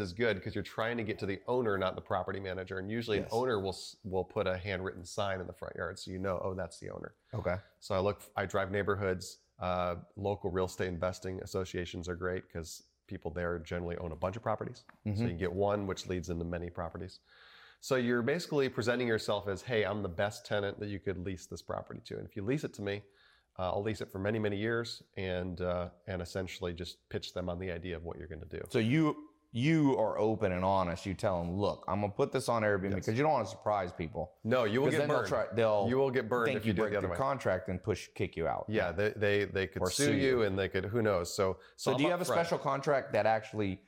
is 0.00 0.12
good 0.12 0.36
because 0.36 0.54
you're 0.54 0.64
trying 0.64 0.96
to 0.96 1.02
get 1.02 1.18
to 1.20 1.26
the 1.26 1.40
owner, 1.46 1.76
not 1.78 1.94
the 1.94 2.00
property 2.00 2.40
manager. 2.40 2.78
And 2.78 2.90
usually, 2.90 3.18
Yes. 3.18 3.32
an 3.32 3.38
owner 3.38 3.60
will 3.60 3.76
will 4.04 4.24
put 4.24 4.46
a 4.46 4.56
handwritten 4.56 5.04
sign 5.04 5.40
in 5.40 5.46
the 5.46 5.52
front 5.52 5.76
yard, 5.76 5.98
so 5.98 6.10
you 6.10 6.18
know, 6.18 6.40
oh, 6.44 6.54
that's 6.54 6.78
the 6.78 6.90
owner. 6.90 7.14
Okay. 7.34 7.56
So 7.80 7.94
I 7.94 7.98
look, 7.98 8.22
I 8.36 8.46
drive 8.46 8.70
neighborhoods. 8.70 9.38
Uh, 9.58 9.96
local 10.16 10.50
real 10.50 10.66
estate 10.66 10.88
investing 10.88 11.40
associations 11.42 12.08
are 12.08 12.14
great 12.16 12.46
because 12.46 12.82
people 13.06 13.30
there 13.30 13.58
generally 13.60 13.96
own 13.98 14.12
a 14.12 14.16
bunch 14.16 14.36
of 14.36 14.42
properties. 14.42 14.84
So 15.04 15.22
you 15.22 15.28
can 15.28 15.38
get 15.38 15.52
one, 15.52 15.86
which 15.86 16.06
leads 16.08 16.28
into 16.28 16.44
many 16.44 16.68
properties. 16.68 17.20
So 17.80 17.96
you're 17.96 18.22
basically 18.22 18.68
presenting 18.68 19.06
yourself 19.06 19.48
as, 19.48 19.62
hey, 19.62 19.84
I'm 19.84 20.02
the 20.02 20.08
best 20.08 20.44
tenant 20.44 20.78
that 20.80 20.88
you 20.88 20.98
could 20.98 21.18
lease 21.24 21.46
this 21.46 21.62
property 21.62 22.00
to. 22.06 22.18
And 22.18 22.26
if 22.26 22.34
you 22.36 22.42
lease 22.42 22.64
it 22.64 22.74
to 22.74 22.82
me, 22.82 23.02
uh, 23.58 23.72
I'll 23.72 23.82
lease 23.82 24.00
it 24.00 24.10
for 24.10 24.18
many, 24.18 24.38
many 24.38 24.56
years, 24.56 25.02
and 25.16 25.60
uh, 25.60 25.88
and 26.06 26.20
essentially 26.20 26.72
just 26.72 27.08
pitch 27.08 27.32
them 27.34 27.48
on 27.48 27.58
the 27.58 27.70
idea 27.70 27.96
of 27.96 28.04
what 28.04 28.18
you're 28.18 28.28
going 28.28 28.42
to 28.42 28.46
do. 28.58 28.62
So 28.70 28.78
you 28.78 29.16
you 29.52 29.96
are 29.98 30.18
open 30.18 30.52
and 30.52 30.62
honest. 30.64 31.06
You 31.06 31.14
tell 31.14 31.42
them, 31.42 31.56
look, 31.58 31.84
I'm 31.88 32.00
gonna 32.02 32.12
put 32.12 32.32
this 32.32 32.48
on 32.50 32.62
Airbnb 32.62 32.94
because 32.96 33.16
you 33.16 33.22
don't 33.22 33.32
want 33.32 33.46
to 33.46 33.50
surprise 33.50 33.92
people. 33.92 34.32
No, 34.44 34.64
you 34.64 34.82
will 34.82 34.90
get 34.90 35.08
burned. 35.08 35.10
they'll 35.22 35.28
try. 35.28 35.46
They'll 35.54 35.86
you 35.88 35.96
will 35.96 36.10
get 36.10 36.28
burned 36.28 36.54
if 36.56 36.66
you, 36.66 36.72
it 36.72 36.76
break 36.76 36.90
the 36.92 36.98
other 36.98 37.06
the 37.06 37.12
way. 37.12 37.16
contract 37.18 37.68
and 37.68 37.82
push 37.82 38.08
kick 38.14 38.36
you 38.36 38.46
out. 38.46 38.66
yeah, 38.68 38.92
they, 38.92 39.10
they 39.16 39.44
they 39.44 39.66
could 39.66 39.86
sue 39.88 40.06
sue 40.06 40.12
you, 40.12 40.20
you. 40.20 40.42
and 40.42 40.58
they 40.58 40.68
could 40.68 40.84
who 40.84 41.00
knows. 41.00 41.34
So 41.34 41.56
So 41.76 41.92
I'm 41.92 41.96
do 41.96 42.02
you 42.04 42.10
have 42.10 42.20
a 42.20 42.24
upfront. 42.24 42.32
special 42.34 42.58
contract 42.58 43.12
that 43.14 43.24
actually 43.24 43.80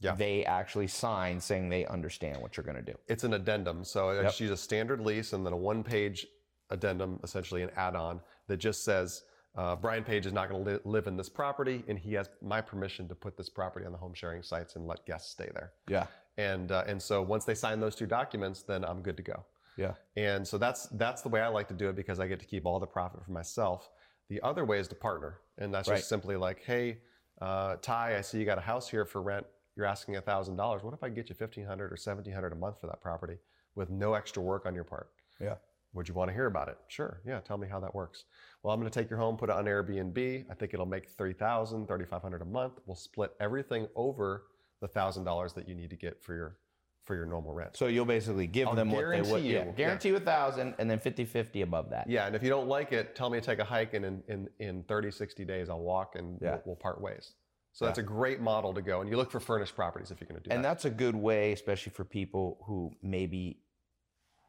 Yeah. 0.00 0.14
they 0.14 0.44
actually 0.46 0.86
sign 0.86 1.38
saying 1.38 1.68
they 1.68 1.84
understand 1.86 2.40
what 2.40 2.56
you're 2.56 2.64
gonna 2.64 2.80
do? 2.80 2.94
It's 3.06 3.24
an 3.24 3.34
addendum. 3.34 3.84
So 3.84 4.08
I 4.08 4.14
Yep. 4.22 4.34
just 4.36 4.40
a 4.40 4.56
standard 4.56 5.00
lease 5.00 5.34
and 5.34 5.44
then 5.44 5.52
a 5.52 5.56
one-page 5.56 6.26
addendum, 6.70 7.20
essentially 7.22 7.62
an 7.62 7.70
add-on 7.76 8.20
that 8.48 8.58
just 8.58 8.84
says 8.84 9.22
uh, 9.56 9.76
Brian 9.76 10.04
Page 10.04 10.26
is 10.26 10.32
not 10.32 10.48
going 10.48 10.64
to 10.64 10.80
live 10.84 11.06
in 11.06 11.16
this 11.16 11.28
property, 11.28 11.84
and 11.88 11.98
he 11.98 12.12
has 12.14 12.28
my 12.42 12.60
permission 12.60 13.08
to 13.08 13.14
put 13.14 13.36
this 13.36 13.48
property 13.48 13.86
on 13.86 13.92
the 13.92 13.98
home 13.98 14.12
sharing 14.14 14.42
sites 14.42 14.74
and 14.76 14.86
let 14.86 15.06
guests 15.06 15.30
stay 15.30 15.48
there. 15.54 15.72
Yeah. 15.88 16.06
And 16.36 16.72
uh, 16.72 16.82
and 16.86 17.00
so 17.00 17.22
once 17.22 17.44
they 17.44 17.54
sign 17.54 17.78
those 17.80 17.94
two 17.94 18.06
documents, 18.06 18.62
then 18.62 18.84
I'm 18.84 19.00
good 19.02 19.16
to 19.16 19.22
go. 19.22 19.44
Yeah. 19.76 19.94
And 20.16 20.46
so 20.46 20.58
that's 20.58 20.86
that's 20.92 21.22
the 21.22 21.28
way 21.28 21.40
I 21.40 21.48
like 21.48 21.68
to 21.68 21.74
do 21.74 21.88
it 21.88 21.94
because 21.96 22.18
I 22.18 22.26
get 22.26 22.40
to 22.40 22.46
keep 22.46 22.66
all 22.66 22.80
the 22.80 22.86
profit 22.86 23.24
for 23.24 23.30
myself. 23.32 23.88
The 24.28 24.40
other 24.42 24.64
way 24.64 24.78
is 24.80 24.88
to 24.88 24.94
partner, 24.96 25.38
and 25.58 25.72
that's 25.72 25.88
Right. 25.88 25.96
just 25.98 26.08
simply 26.08 26.36
like, 26.36 26.62
hey, 26.64 26.98
uh, 27.40 27.76
Tai, 27.76 28.16
I 28.16 28.20
see 28.22 28.38
you 28.38 28.44
got 28.44 28.58
a 28.58 28.62
house 28.62 28.88
here 28.88 29.04
for 29.04 29.22
rent. 29.22 29.46
You're 29.76 29.86
asking 29.86 30.20
thousand 30.22 30.56
dollars. 30.56 30.82
What 30.82 30.94
if 30.94 31.02
I 31.04 31.08
get 31.08 31.28
you 31.28 31.34
fifteen 31.36 31.66
hundred 31.66 31.92
or 31.92 31.96
seventeen 31.96 32.34
hundred 32.34 32.52
a 32.52 32.56
month 32.56 32.80
for 32.80 32.86
that 32.88 33.00
property 33.00 33.36
with 33.76 33.90
no 33.90 34.14
extra 34.14 34.42
work 34.42 34.66
on 34.66 34.74
your 34.74 34.84
part? 34.84 35.10
Yeah. 35.40 35.56
Would 35.94 36.08
you 36.08 36.14
want 36.14 36.28
to 36.28 36.34
hear 36.34 36.46
about 36.46 36.68
it? 36.68 36.76
Sure. 36.88 37.20
Yeah. 37.26 37.40
Tell 37.40 37.56
me 37.56 37.68
how 37.68 37.80
that 37.80 37.94
works. 37.94 38.24
Well, 38.62 38.74
I'm 38.74 38.80
going 38.80 38.90
to 38.90 39.00
take 39.00 39.08
your 39.10 39.18
home, 39.18 39.36
put 39.36 39.48
it 39.48 39.54
on 39.54 39.64
Airbnb. 39.64 40.44
I 40.50 40.54
think 40.54 40.74
it'll 40.74 40.86
make 40.86 41.08
3000 41.10 41.86
3500 41.86 42.42
a 42.42 42.44
month. 42.44 42.74
We'll 42.86 42.96
split 42.96 43.32
everything 43.40 43.86
over 43.94 44.44
the 44.80 44.88
$1,000 44.88 45.54
that 45.54 45.68
you 45.68 45.74
need 45.74 45.90
to 45.90 45.96
get 45.96 46.22
for 46.22 46.34
your 46.34 46.58
for 47.04 47.14
your 47.14 47.26
normal 47.26 47.52
rent. 47.52 47.76
So 47.76 47.86
you'll 47.86 48.06
basically 48.06 48.46
give 48.46 48.66
I'll 48.66 48.74
them 48.74 48.90
what 48.90 49.06
they 49.10 49.20
would. 49.20 49.42
you, 49.44 49.52
Yeah. 49.56 49.64
yeah. 49.66 49.72
Guarantee 49.72 50.08
you 50.08 50.16
a 50.16 50.20
thousand 50.20 50.74
and 50.78 50.88
then 50.90 50.98
50-50 50.98 51.62
above 51.62 51.90
that. 51.90 52.08
Yeah, 52.08 52.26
and 52.26 52.34
if 52.34 52.42
you 52.42 52.48
don't 52.48 52.66
like 52.66 52.92
it, 52.92 53.14
tell 53.14 53.28
me 53.28 53.38
to 53.38 53.44
take 53.44 53.58
a 53.58 53.64
hike 53.64 53.92
and 53.92 54.06
in, 54.06 54.22
in, 54.28 54.48
in 54.58 54.82
30, 54.84 55.10
60 55.10 55.44
days 55.44 55.68
I'll 55.68 55.80
walk 55.80 56.14
and 56.16 56.38
Yeah. 56.40 56.52
we'll, 56.52 56.62
we'll 56.64 56.76
part 56.76 57.02
ways. 57.02 57.34
So 57.72 57.84
that's 57.84 57.98
a 57.98 58.02
great 58.02 58.40
model 58.40 58.72
to 58.72 58.80
go. 58.80 59.02
And 59.02 59.10
you 59.10 59.16
look 59.18 59.30
for 59.30 59.38
furnished 59.40 59.74
properties 59.76 60.12
if 60.12 60.18
you're 60.20 60.28
going 60.28 60.40
to 60.40 60.48
do 60.48 60.54
And 60.54 60.64
that. 60.64 60.68
And 60.68 60.76
that's 60.76 60.86
a 60.86 60.90
good 60.90 61.14
way, 61.14 61.52
especially 61.52 61.92
for 61.92 62.04
people 62.04 62.62
who 62.66 62.90
maybe 63.02 63.58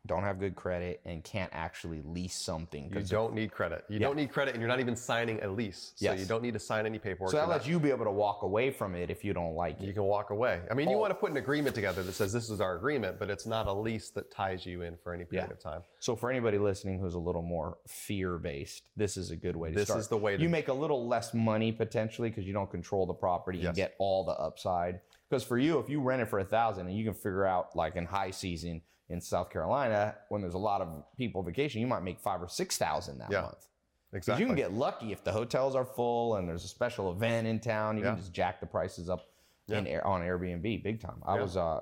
don't 0.06 0.24
have 0.24 0.40
good 0.40 0.56
credit 0.56 1.02
and 1.06 1.24
can't 1.24 1.50
actually 1.54 2.02
lease 2.04 2.36
something. 2.36 2.92
You 2.94 3.02
don't 3.02 3.34
need 3.34 3.52
credit. 3.52 3.86
You 3.90 4.00
Yeah. 4.00 4.08
don't 4.08 4.16
need 4.16 4.32
credit 4.32 4.54
and 4.54 4.62
you're 4.62 4.68
not 4.70 4.80
even 4.80 4.96
signing 4.96 5.42
a 5.44 5.48
lease. 5.50 5.94
So 5.96 6.06
Yes. 6.06 6.20
you 6.20 6.26
don't 6.26 6.42
need 6.42 6.54
to 6.54 6.60
sign 6.60 6.86
any 6.86 7.00
paperwork. 7.00 7.32
so 7.32 7.38
that 7.38 7.50
lets 7.50 7.66
you 7.68 7.80
be 7.80 7.90
able 7.90 8.06
to 8.06 8.12
walk 8.12 8.44
away 8.44 8.70
from 8.72 8.96
it 8.96 9.10
if 9.10 9.24
you 9.24 9.34
don't 9.34 9.56
like 9.56 9.80
it. 9.82 9.86
You 9.86 9.94
can 9.94 10.04
walk 10.04 10.30
away. 10.30 10.62
I 10.70 10.74
mean, 10.74 10.90
you 10.90 10.96
Oh. 10.96 11.00
want 11.00 11.12
to 11.12 11.16
put 11.16 11.32
an 11.32 11.38
agreement 11.38 11.76
together 11.76 12.04
that 12.04 12.14
says 12.14 12.32
this 12.32 12.50
is 12.50 12.62
our 12.62 12.76
agreement, 12.76 13.18
but 13.20 13.30
it's 13.30 13.46
not 13.46 13.68
a 13.68 13.74
lease 13.74 14.10
that 14.12 14.30
ties 14.32 14.66
you 14.66 14.82
in 14.84 14.98
for 14.98 15.14
any 15.14 15.26
period 15.26 15.48
Yeah. 15.48 15.54
of 15.54 15.60
time. 15.60 15.84
So 16.00 16.16
for 16.16 16.30
anybody 16.30 16.58
listening 16.58 17.00
who's 17.00 17.16
a 17.16 17.20
little 17.20 17.42
more 17.42 17.78
fear 17.88 18.38
based, 18.38 18.90
this 18.96 19.18
is 19.18 19.32
a 19.32 19.36
good 19.36 19.56
way 19.56 19.70
to 19.70 19.76
This 19.76 19.86
start. 19.86 19.98
This 19.98 20.06
is 20.06 20.10
the 20.10 20.18
way 20.18 20.38
to- 20.38 20.44
you 20.44 20.50
make 20.50 20.68
a 20.68 20.74
little 20.74 21.08
less 21.08 21.34
money 21.34 21.72
potentially 21.72 22.30
because 22.30 22.46
you 22.46 22.54
don't 22.54 22.70
control 22.70 23.06
the 23.06 23.14
property 23.14 23.60
and 23.60 23.66
Yes. 23.68 23.76
get 23.76 23.96
all 23.98 24.24
the 24.24 24.34
upside. 24.40 25.02
Because 25.30 25.44
for 25.44 25.58
you, 25.58 25.80
if 25.80 25.90
you 25.90 26.00
rent 26.02 26.22
it 26.22 26.26
for 26.28 26.38
a 26.40 26.46
thousand 26.46 26.88
and 26.88 26.96
you 26.96 27.04
can 27.04 27.14
figure 27.16 27.46
out 27.46 27.76
like 27.76 27.96
in 27.96 28.06
high 28.06 28.30
season 28.32 28.82
in 29.10 29.22
South 29.22 29.50
Carolina 29.50 30.16
when 30.30 30.42
there's 30.42 30.54
a 30.56 30.60
lot 30.60 30.82
of 30.82 31.04
people 31.18 31.44
vacation, 31.44 31.80
you 31.82 31.88
might 31.88 32.04
make 32.04 32.20
five 32.20 32.42
or 32.42 32.48
six 32.48 32.78
thousand 32.78 33.20
that 33.20 33.32
Yeah. 33.32 33.42
month. 33.42 33.68
Exactly. 34.14 34.44
you 34.44 34.48
can 34.48 34.56
get 34.56 34.72
lucky 34.72 35.12
if 35.12 35.24
the 35.26 35.32
hotels 35.32 35.76
are 35.76 35.84
full 35.84 36.36
and 36.38 36.48
there's 36.48 36.64
a 36.64 36.70
special 36.70 37.12
event 37.12 37.48
in 37.48 37.60
town. 37.60 37.98
You 37.98 38.04
Yeah. 38.04 38.12
can 38.12 38.20
just 38.20 38.32
jack 38.34 38.60
the 38.62 38.66
prices 38.66 39.10
up 39.10 39.28
Yeah. 39.68 39.80
in 39.80 40.00
on 40.02 40.22
Airbnb 40.22 40.84
big 40.84 41.02
time. 41.02 41.22
I 41.26 41.40
was 41.40 41.58
uh, 41.58 41.82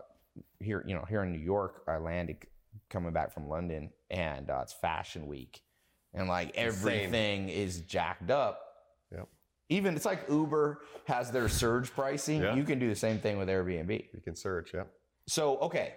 here, 0.59 0.83
you 0.87 0.95
know, 0.95 1.05
here 1.05 1.21
in 1.23 1.31
New 1.31 1.37
York. 1.39 1.83
I 1.87 1.97
landed 1.97 2.37
coming 2.89 3.11
back 3.13 3.31
from 3.33 3.47
London, 3.47 3.91
and 4.09 4.49
uh, 4.49 4.61
it's 4.63 4.73
Fashion 4.73 5.27
Week, 5.27 5.61
and 6.13 6.27
like 6.27 6.55
everything 6.55 7.49
is 7.49 7.81
jacked 7.81 8.31
up. 8.31 8.59
Yep. 9.11 9.27
Even 9.69 9.95
it's 9.95 10.05
like 10.05 10.27
Uber 10.29 10.81
has 11.05 11.29
their 11.31 11.47
surge 11.49 11.91
pricing. 11.91 12.41
Yeah. 12.41 12.55
You 12.55 12.63
can 12.63 12.79
do 12.79 12.89
the 12.89 12.95
same 12.95 13.19
thing 13.19 13.37
with 13.37 13.47
Airbnb. 13.47 14.05
You 14.11 14.21
can 14.21 14.35
surge, 14.35 14.73
yeah. 14.73 14.83
So, 15.27 15.57
okay, 15.59 15.93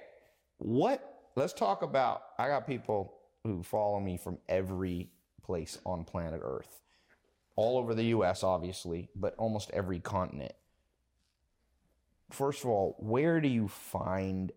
what? 0.58 1.15
Let's 1.36 1.52
talk 1.52 1.82
about. 1.82 2.22
I 2.38 2.48
got 2.48 2.66
people 2.66 3.12
who 3.44 3.62
follow 3.62 4.00
me 4.00 4.16
from 4.16 4.38
every 4.48 5.10
place 5.42 5.78
on 5.84 6.04
planet 6.04 6.40
Earth, 6.42 6.80
all 7.56 7.76
over 7.76 7.94
the 7.94 8.04
U.S., 8.04 8.42
obviously, 8.42 9.10
but 9.14 9.34
almost 9.36 9.70
every 9.72 10.00
continent. 10.00 10.54
First 12.30 12.64
of 12.64 12.70
all, 12.70 12.96
where 12.98 13.38
do 13.42 13.48
you 13.48 13.68
find 13.68 14.50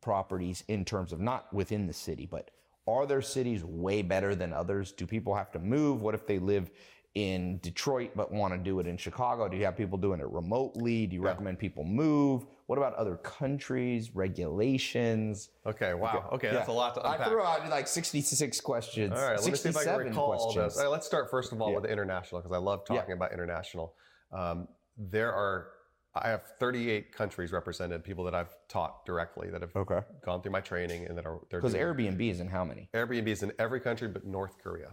properties 0.00 0.62
in 0.68 0.84
terms 0.84 1.12
of 1.12 1.18
not 1.20 1.52
within 1.52 1.88
the 1.88 1.92
city, 1.92 2.24
but 2.30 2.52
are 2.86 3.04
there 3.04 3.20
cities 3.20 3.64
way 3.64 4.02
better 4.02 4.36
than 4.36 4.52
others? 4.52 4.92
Do 4.92 5.06
people 5.06 5.34
have 5.34 5.50
to 5.52 5.58
move? 5.58 6.02
What 6.02 6.14
if 6.14 6.24
they 6.24 6.38
live 6.38 6.70
in 7.16 7.56
Detroit 7.62 8.10
but 8.14 8.30
want 8.30 8.52
to 8.52 8.58
do 8.58 8.78
it 8.78 8.86
in 8.86 8.98
Chicago? 8.98 9.48
Do 9.48 9.56
you 9.56 9.64
have 9.64 9.74
people 9.74 9.96
doing 9.96 10.20
it 10.20 10.28
remotely? 10.28 11.06
Do 11.06 11.16
you 11.16 11.22
recommend 11.22 11.58
people 11.58 11.82
move? 11.82 12.44
What 12.66 12.76
about 12.76 12.92
other 12.94 13.16
countries, 13.16 14.14
regulations? 14.14 15.48
Okay, 15.64 15.94
wow. 15.94 16.28
Okay, 16.32 16.50
that's 16.52 16.68
a 16.68 16.72
lot 16.72 16.94
to 16.94 17.00
unpack. 17.10 17.26
I 17.26 17.30
threw 17.30 17.40
out 17.42 17.66
like 17.70 17.88
66 17.88 18.60
questions. 18.60 19.12
All 19.14 19.18
right, 19.18 19.40
let 19.40 19.50
me 19.50 19.54
see 19.56 19.70
if 19.70 19.76
I 19.78 19.84
can 19.84 19.94
67 19.94 20.06
recall 20.08 20.24
all 20.32 20.44
questions. 20.52 20.74
this. 20.74 20.76
All 20.76 20.82
right, 20.84 20.90
let's 20.92 21.06
start 21.06 21.30
first 21.30 21.52
of 21.52 21.60
all 21.62 21.70
Yeah. 21.70 21.76
with 21.76 21.84
the 21.84 21.90
international 21.90 22.42
because 22.42 22.54
I 22.54 22.58
love 22.58 22.84
talking 22.84 23.14
about 23.14 23.32
international. 23.32 23.94
Um, 24.30 24.68
there 24.98 25.32
are, 25.32 25.68
I 26.14 26.28
have 26.28 26.42
38 26.58 27.12
countries 27.14 27.50
represented, 27.50 28.04
people 28.04 28.24
that 28.24 28.34
I've 28.34 28.54
taught 28.68 29.06
directly 29.06 29.48
that 29.48 29.62
have 29.62 29.74
Okay. 29.74 30.00
gone 30.22 30.42
through 30.42 30.52
my 30.52 30.60
training 30.60 31.06
and 31.06 31.16
that 31.16 31.24
are 31.24 31.38
they're 31.48 31.60
Because 31.62 31.74
Airbnb 31.74 32.20
is 32.30 32.40
in 32.40 32.48
how 32.48 32.64
many? 32.64 32.90
Airbnb 32.92 33.28
is 33.28 33.42
in 33.42 33.52
every 33.58 33.80
country 33.80 34.06
but 34.08 34.26
North 34.26 34.58
Korea 34.62 34.92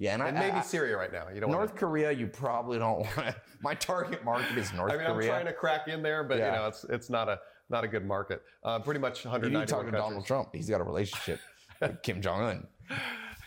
Yeah, 0.00 0.14
and, 0.14 0.22
and 0.22 0.36
I, 0.38 0.40
maybe 0.40 0.56
I- 0.56 0.62
Syria 0.62 0.96
right 0.96 1.12
now. 1.12 1.26
You 1.32 1.40
don't 1.40 1.50
North 1.50 1.70
want 1.70 1.78
Korea, 1.78 2.10
you 2.10 2.26
probably 2.26 2.78
don't 2.78 3.00
want 3.00 3.14
to. 3.14 3.36
My 3.62 3.74
target 3.74 4.24
market 4.24 4.56
is 4.56 4.72
North 4.72 4.90
Korea. 4.92 5.06
I 5.10 5.12
mean, 5.12 5.20
I'm 5.20 5.28
trying 5.28 5.46
to 5.46 5.52
crack 5.52 5.88
in 5.88 6.02
there, 6.02 6.24
but 6.24 6.38
Yeah. 6.38 6.46
you 6.52 6.56
know, 6.58 6.66
it's 6.68 6.84
it's 6.84 7.10
not 7.10 7.28
a 7.28 7.38
not 7.68 7.84
a 7.84 7.88
good 7.88 8.06
market. 8.06 8.42
Uh, 8.64 8.78
pretty 8.78 8.98
much 8.98 9.24
you 9.24 9.30
191 9.30 9.60
need 9.60 9.66
to 9.68 9.70
talk 9.72 9.80
to 9.84 9.90
countries. 9.92 10.02
Donald 10.02 10.26
Trump. 10.26 10.48
He's 10.54 10.68
got 10.70 10.80
a 10.80 10.84
relationship 10.84 11.38
with 11.82 12.02
Kim 12.02 12.22
Jong 12.22 12.40
Un. 12.42 12.66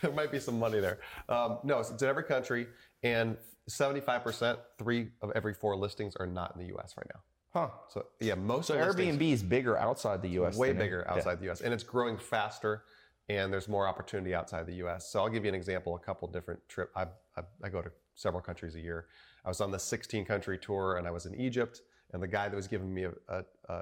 there 0.02 0.12
might 0.12 0.30
be 0.30 0.38
some 0.38 0.58
money 0.58 0.78
there. 0.78 1.00
Um, 1.28 1.58
no, 1.64 1.80
it's, 1.80 1.90
it's 1.90 2.02
in 2.02 2.08
every 2.08 2.24
country, 2.24 2.68
and 3.02 3.36
75%, 3.68 4.56
three 4.78 5.08
of 5.22 5.32
every 5.34 5.54
four 5.54 5.76
listings 5.76 6.14
are 6.16 6.26
not 6.26 6.52
in 6.54 6.60
the 6.60 6.68
U.S. 6.68 6.94
right 6.96 7.06
now. 7.12 7.20
Huh. 7.52 7.68
So 7.88 8.06
yeah, 8.20 8.34
most 8.34 8.66
So 8.68 8.76
Airbnb 8.76 9.20
is 9.22 9.42
bigger 9.42 9.76
outside 9.76 10.22
the 10.22 10.28
U.S. 10.30 10.56
way 10.56 10.72
bigger 10.72 11.08
outside 11.08 11.38
the 11.40 11.44
U.S. 11.46 11.60
and 11.60 11.72
it's 11.74 11.84
growing 11.84 12.16
faster, 12.16 12.82
and 13.28 13.52
there's 13.52 13.68
more 13.68 13.86
opportunity 13.86 14.34
outside 14.34 14.66
the 14.66 14.74
U.S. 14.76 15.08
So 15.10 15.20
I'll 15.20 15.28
give 15.28 15.44
you 15.44 15.48
an 15.48 15.54
example. 15.54 15.96
A 15.96 15.98
couple 15.98 16.28
different 16.28 16.60
trip. 16.68 16.90
I, 16.94 17.04
I, 17.36 17.42
I 17.62 17.68
go 17.68 17.82
to 17.82 17.90
several 18.14 18.42
countries 18.42 18.74
a 18.74 18.80
year. 18.80 19.06
I 19.44 19.48
was 19.48 19.60
on 19.60 19.70
the 19.70 19.78
16 19.78 20.24
country 20.24 20.58
tour, 20.58 20.96
and 20.96 21.06
I 21.06 21.10
was 21.10 21.26
in 21.26 21.34
Egypt, 21.34 21.82
and 22.12 22.22
the 22.22 22.28
guy 22.28 22.48
that 22.48 22.56
was 22.56 22.68
giving 22.68 22.92
me 22.92 23.04
a, 23.04 23.12
a, 23.28 23.44
a, 23.68 23.74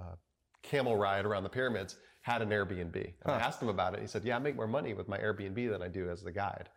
a 0.00 0.18
camel 0.62 0.96
ride 0.96 1.24
around 1.24 1.44
the 1.44 1.50
pyramids 1.50 1.96
had 2.22 2.42
an 2.42 2.50
Airbnb. 2.50 2.94
And 2.94 3.14
I 3.32 3.38
asked 3.38 3.62
him 3.62 3.68
about 3.68 3.94
it. 3.94 4.00
He 4.00 4.06
said, 4.06 4.24
"Yeah, 4.24 4.36
I 4.36 4.38
make 4.38 4.54
more 4.56 4.66
money 4.66 4.92
with 4.92 5.08
my 5.08 5.18
Airbnb 5.18 5.70
than 5.70 5.82
I 5.82 5.88
do 5.88 6.10
as 6.10 6.22
the 6.22 6.32
guide. 6.32 6.68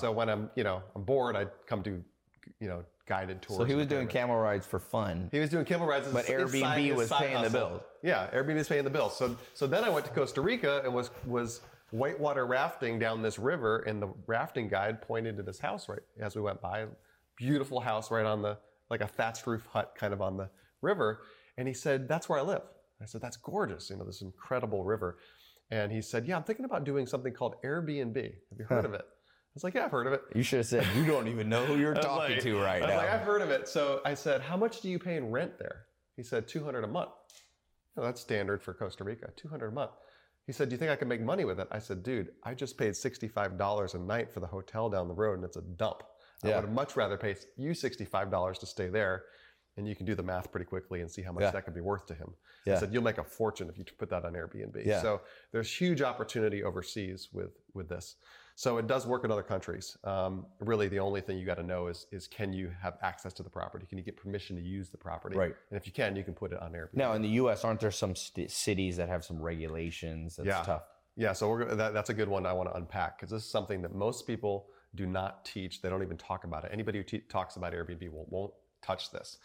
So 0.00 0.12
when 0.12 0.28
I'm, 0.28 0.50
you 0.54 0.64
know, 0.64 0.82
I'm 0.94 1.04
bored, 1.04 1.36
I 1.36 1.46
come 1.66 1.82
do, 1.82 2.02
you 2.60 2.68
know, 2.68 2.84
guided 3.06 3.42
tours. 3.42 3.58
So 3.58 3.64
he 3.64 3.74
was 3.74 3.86
doing 3.86 4.06
camel 4.06 4.36
rides 4.36 4.66
for 4.66 4.78
fun. 4.78 5.28
He 5.32 5.38
was 5.38 5.50
doing 5.50 5.64
camel 5.64 5.86
rides, 5.86 6.08
But 6.08 6.26
his 6.26 6.52
Airbnb 6.52 6.86
his 6.86 6.96
was 6.96 7.08
paying 7.10 7.32
the 7.32 7.38
hustle. 7.38 7.68
bills. 7.68 7.82
Yeah, 8.02 8.28
Airbnb 8.34 8.56
was 8.56 8.68
paying 8.68 8.84
the 8.84 8.90
bills. 8.90 9.16
So, 9.16 9.36
so 9.54 9.66
then 9.66 9.84
I 9.84 9.88
went 9.88 10.04
to 10.06 10.12
Costa 10.12 10.40
Rica 10.40 10.82
and 10.84 10.92
was 10.94 11.10
was 11.26 11.60
whitewater 11.90 12.46
rafting 12.46 12.98
down 12.98 13.22
this 13.22 13.38
river, 13.38 13.78
and 13.80 14.02
the 14.02 14.08
rafting 14.26 14.68
guide 14.68 15.00
pointed 15.00 15.36
to 15.38 15.42
this 15.42 15.58
house 15.58 15.88
right 15.88 16.00
as 16.20 16.36
we 16.36 16.42
went 16.42 16.60
by. 16.60 16.86
Beautiful 17.36 17.80
house 17.80 18.10
right 18.10 18.26
on 18.26 18.42
the 18.42 18.58
like 18.90 19.00
a 19.00 19.06
thatched 19.06 19.46
roof 19.46 19.66
hut, 19.72 19.94
kind 19.96 20.12
of 20.12 20.20
on 20.20 20.36
the 20.36 20.50
river, 20.82 21.22
and 21.56 21.66
he 21.68 21.74
said, 21.74 22.08
"That's 22.08 22.28
where 22.28 22.38
I 22.38 22.42
live." 22.42 22.62
I 23.00 23.06
said, 23.06 23.20
"That's 23.20 23.36
gorgeous. 23.36 23.90
You 23.90 23.96
know, 23.96 24.04
this 24.04 24.22
incredible 24.22 24.84
river." 24.84 25.18
And 25.70 25.92
he 25.92 26.02
said, 26.02 26.26
"Yeah, 26.26 26.36
I'm 26.36 26.42
thinking 26.42 26.64
about 26.64 26.84
doing 26.84 27.06
something 27.06 27.32
called 27.32 27.56
Airbnb. 27.62 28.16
Have 28.16 28.58
you 28.58 28.64
heard 28.64 28.84
of 28.84 28.94
it?" 28.94 29.06
Was 29.58 29.64
like, 29.64 29.74
"Yeah, 29.74 29.84
I've 29.86 29.90
heard 29.90 30.06
of 30.06 30.12
it." 30.12 30.22
You 30.34 30.42
should 30.42 30.58
have 30.58 30.66
said 30.66 30.86
you 30.96 31.04
don't 31.04 31.28
even 31.28 31.48
know 31.48 31.64
who 31.66 31.76
you're 31.78 31.94
talking 32.08 32.34
like- 32.36 32.42
to 32.42 32.58
right 32.60 32.80
I 32.82 32.86
was 32.86 32.88
now. 32.90 32.96
like, 32.98 33.10
I've 33.10 33.22
heard 33.22 33.42
of 33.42 33.50
it. 33.50 33.68
So 33.68 34.00
I 34.04 34.14
said, 34.14 34.40
how 34.40 34.56
much 34.56 34.80
do 34.80 34.88
you 34.88 34.98
pay 34.98 35.16
in 35.16 35.30
rent 35.30 35.58
there? 35.58 35.86
He 36.16 36.22
said, 36.22 36.46
200 36.48 36.84
a 36.84 36.86
month. 36.86 37.10
"Oh, 37.96 38.02
that's 38.02 38.20
standard 38.20 38.62
for 38.62 38.72
Costa 38.74 39.02
Rica, 39.04 39.30
200 39.36 39.68
a 39.68 39.72
month. 39.72 39.90
He 40.46 40.52
said, 40.52 40.68
do 40.68 40.74
you 40.74 40.78
think 40.78 40.90
I 40.90 40.96
can 40.96 41.08
make 41.08 41.20
money 41.20 41.44
with 41.44 41.58
it? 41.60 41.68
I 41.70 41.78
said, 41.78 42.02
dude, 42.02 42.30
I 42.44 42.54
just 42.54 42.78
paid 42.78 42.92
$65 42.92 43.94
a 43.94 43.98
night 43.98 44.32
for 44.32 44.40
the 44.40 44.46
hotel 44.46 44.88
down 44.88 45.08
the 45.08 45.14
road 45.14 45.34
and 45.34 45.44
it's 45.44 45.56
a 45.56 45.62
dump. 45.62 46.02
Yeah. 46.44 46.56
I 46.56 46.60
would 46.60 46.72
much 46.72 46.96
rather 46.96 47.16
pay 47.18 47.34
you 47.56 47.72
$65 47.72 48.58
to 48.60 48.66
stay 48.66 48.88
there. 48.88 49.24
And 49.76 49.86
you 49.86 49.94
can 49.94 50.06
do 50.06 50.14
the 50.14 50.22
math 50.22 50.50
pretty 50.50 50.64
quickly 50.64 51.02
and 51.02 51.10
see 51.10 51.22
how 51.22 51.32
much 51.32 51.42
Yeah. 51.42 51.50
that 51.50 51.64
could 51.64 51.74
be 51.74 51.80
worth 51.80 52.06
to 52.06 52.14
him. 52.14 52.34
Yeah. 52.66 52.76
I 52.76 52.80
said, 52.80 52.92
you'll 52.92 53.02
make 53.02 53.18
a 53.18 53.24
fortune 53.24 53.68
if 53.68 53.76
you 53.78 53.84
put 53.98 54.10
that 54.10 54.24
on 54.24 54.32
Airbnb. 54.32 54.84
Yeah. 54.86 55.02
So 55.02 55.20
there's 55.52 55.70
huge 55.72 56.00
opportunity 56.02 56.62
overseas 56.64 57.28
with, 57.32 57.50
with 57.74 57.88
this. 57.88 58.16
So 58.58 58.76
it 58.78 58.88
does 58.88 59.06
work 59.06 59.22
in 59.24 59.30
other 59.30 59.44
countries. 59.44 59.96
Um, 60.02 60.44
really, 60.58 60.88
the 60.88 60.98
only 60.98 61.20
thing 61.20 61.38
you 61.38 61.46
got 61.46 61.58
to 61.58 61.62
know 61.62 61.86
is, 61.86 62.06
is 62.10 62.26
can 62.26 62.52
you 62.52 62.72
have 62.82 62.98
access 63.02 63.32
to 63.34 63.44
the 63.44 63.48
property? 63.48 63.86
Can 63.88 63.98
you 63.98 64.02
get 64.02 64.16
permission 64.16 64.56
to 64.56 64.62
use 64.62 64.88
the 64.88 64.96
property? 64.96 65.36
Right. 65.36 65.54
And 65.70 65.78
if 65.78 65.86
you 65.86 65.92
can, 65.92 66.16
you 66.16 66.24
can 66.24 66.34
put 66.34 66.50
it 66.50 66.60
on 66.60 66.72
Airbnb. 66.72 66.94
Now 66.94 67.12
in 67.12 67.22
the 67.22 67.28
U.S., 67.28 67.62
aren't 67.62 67.78
there 67.78 67.92
some 67.92 68.16
st- 68.16 68.50
cities 68.50 68.96
that 68.96 69.08
have 69.08 69.24
some 69.24 69.40
regulations? 69.40 70.34
That's 70.34 70.48
Yeah. 70.48 70.62
tough. 70.62 70.82
Yeah, 71.14 71.34
so 71.34 71.48
we're, 71.50 71.72
that, 71.72 71.94
that's 71.94 72.10
a 72.10 72.14
good 72.14 72.26
one 72.28 72.46
I 72.46 72.52
want 72.52 72.68
to 72.68 72.74
unpack 72.74 73.16
because 73.16 73.30
this 73.30 73.44
is 73.44 73.48
something 73.48 73.80
that 73.82 73.94
most 73.94 74.26
people 74.26 74.66
do 74.96 75.06
not 75.06 75.44
teach. 75.44 75.80
They 75.80 75.88
don't 75.88 76.02
even 76.02 76.16
talk 76.16 76.42
about 76.42 76.64
it. 76.64 76.70
Anybody 76.72 76.98
who 76.98 77.04
te- 77.04 77.18
talks 77.28 77.54
about 77.54 77.72
Airbnb 77.72 78.10
will, 78.10 78.26
won't 78.28 78.52
touch 78.82 79.12
this. 79.12 79.38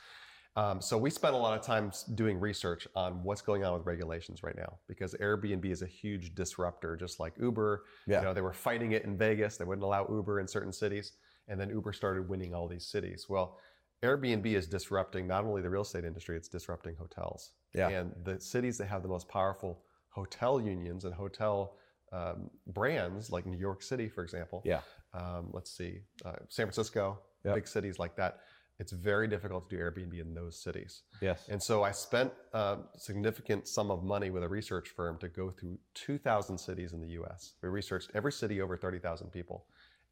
Um, 0.55 0.81
so 0.81 0.97
we 0.97 1.09
spent 1.09 1.33
a 1.33 1.37
lot 1.37 1.57
of 1.57 1.65
time 1.65 1.91
doing 2.13 2.39
research 2.39 2.87
on 2.95 3.23
what's 3.23 3.41
going 3.41 3.63
on 3.63 3.73
with 3.73 3.85
regulations 3.87 4.43
right 4.43 4.55
now 4.55 4.77
because 4.87 5.15
Airbnb 5.15 5.65
is 5.65 5.81
a 5.81 5.87
huge 5.87 6.35
disruptor, 6.35 6.95
just 6.95 7.19
like 7.19 7.33
Uber. 7.41 7.83
Yeah. 8.05 8.19
You 8.19 8.25
know, 8.25 8.33
they 8.33 8.41
were 8.41 8.53
fighting 8.53 8.91
it 8.91 9.03
in 9.03 9.17
Vegas. 9.17 9.57
They 9.57 9.65
wouldn't 9.65 9.83
allow 9.83 10.07
Uber 10.07 10.39
in 10.39 10.47
certain 10.47 10.71
cities, 10.71 11.13
and 11.47 11.59
then 11.59 11.69
Uber 11.69 11.91
started 11.93 12.29
winning 12.29 12.53
all 12.53 12.67
these 12.67 12.85
cities. 12.85 13.25
Well, 13.27 13.57
Airbnb 14.03 14.45
is 14.45 14.67
disrupting 14.67 15.25
not 15.27 15.43
only 15.45 15.61
the 15.61 15.69
real 15.69 15.81
estate 15.81 16.05
industry; 16.05 16.37
it's 16.37 16.49
disrupting 16.49 16.95
hotels. 16.97 17.51
Yeah. 17.73 17.89
And 17.89 18.11
the 18.23 18.39
cities 18.39 18.77
that 18.77 18.87
have 18.87 19.01
the 19.01 19.09
most 19.09 19.27
powerful 19.27 19.81
hotel 20.09 20.61
unions 20.61 21.05
and 21.05 21.13
hotel 21.13 21.77
um, 22.11 22.51
brands, 22.67 23.31
like 23.31 23.47
New 23.47 23.57
York 23.57 23.81
City, 23.81 24.07
for 24.07 24.23
example. 24.23 24.61
Yeah. 24.65 24.81
Um, 25.15 25.49
let's 25.51 25.75
see, 25.75 26.01
uh, 26.25 26.33
San 26.49 26.67
Francisco, 26.67 27.19
Yep. 27.43 27.55
big 27.55 27.67
cities 27.67 27.97
like 27.99 28.15
that. 28.15 28.39
It's 28.79 28.91
very 28.91 29.27
difficult 29.27 29.69
to 29.69 29.77
do 29.77 29.81
Airbnb 29.81 30.19
in 30.19 30.33
those 30.33 30.61
cities. 30.61 31.03
Yes. 31.21 31.45
And 31.47 31.61
so 31.61 31.83
I 31.83 31.91
spent 31.91 32.33
a 32.53 32.77
significant 32.97 33.67
sum 33.67 33.91
of 33.91 34.03
money 34.03 34.29
with 34.29 34.43
a 34.43 34.49
research 34.49 34.89
firm 34.89 35.17
to 35.19 35.29
go 35.29 35.51
through 35.51 35.77
2,000 35.93 36.57
cities 36.57 36.93
in 36.93 36.99
the 36.99 37.09
US. 37.21 37.53
We 37.61 37.69
researched 37.69 38.11
every 38.13 38.31
city 38.31 38.61
over 38.61 38.75
30,000 38.75 39.29
people 39.31 39.65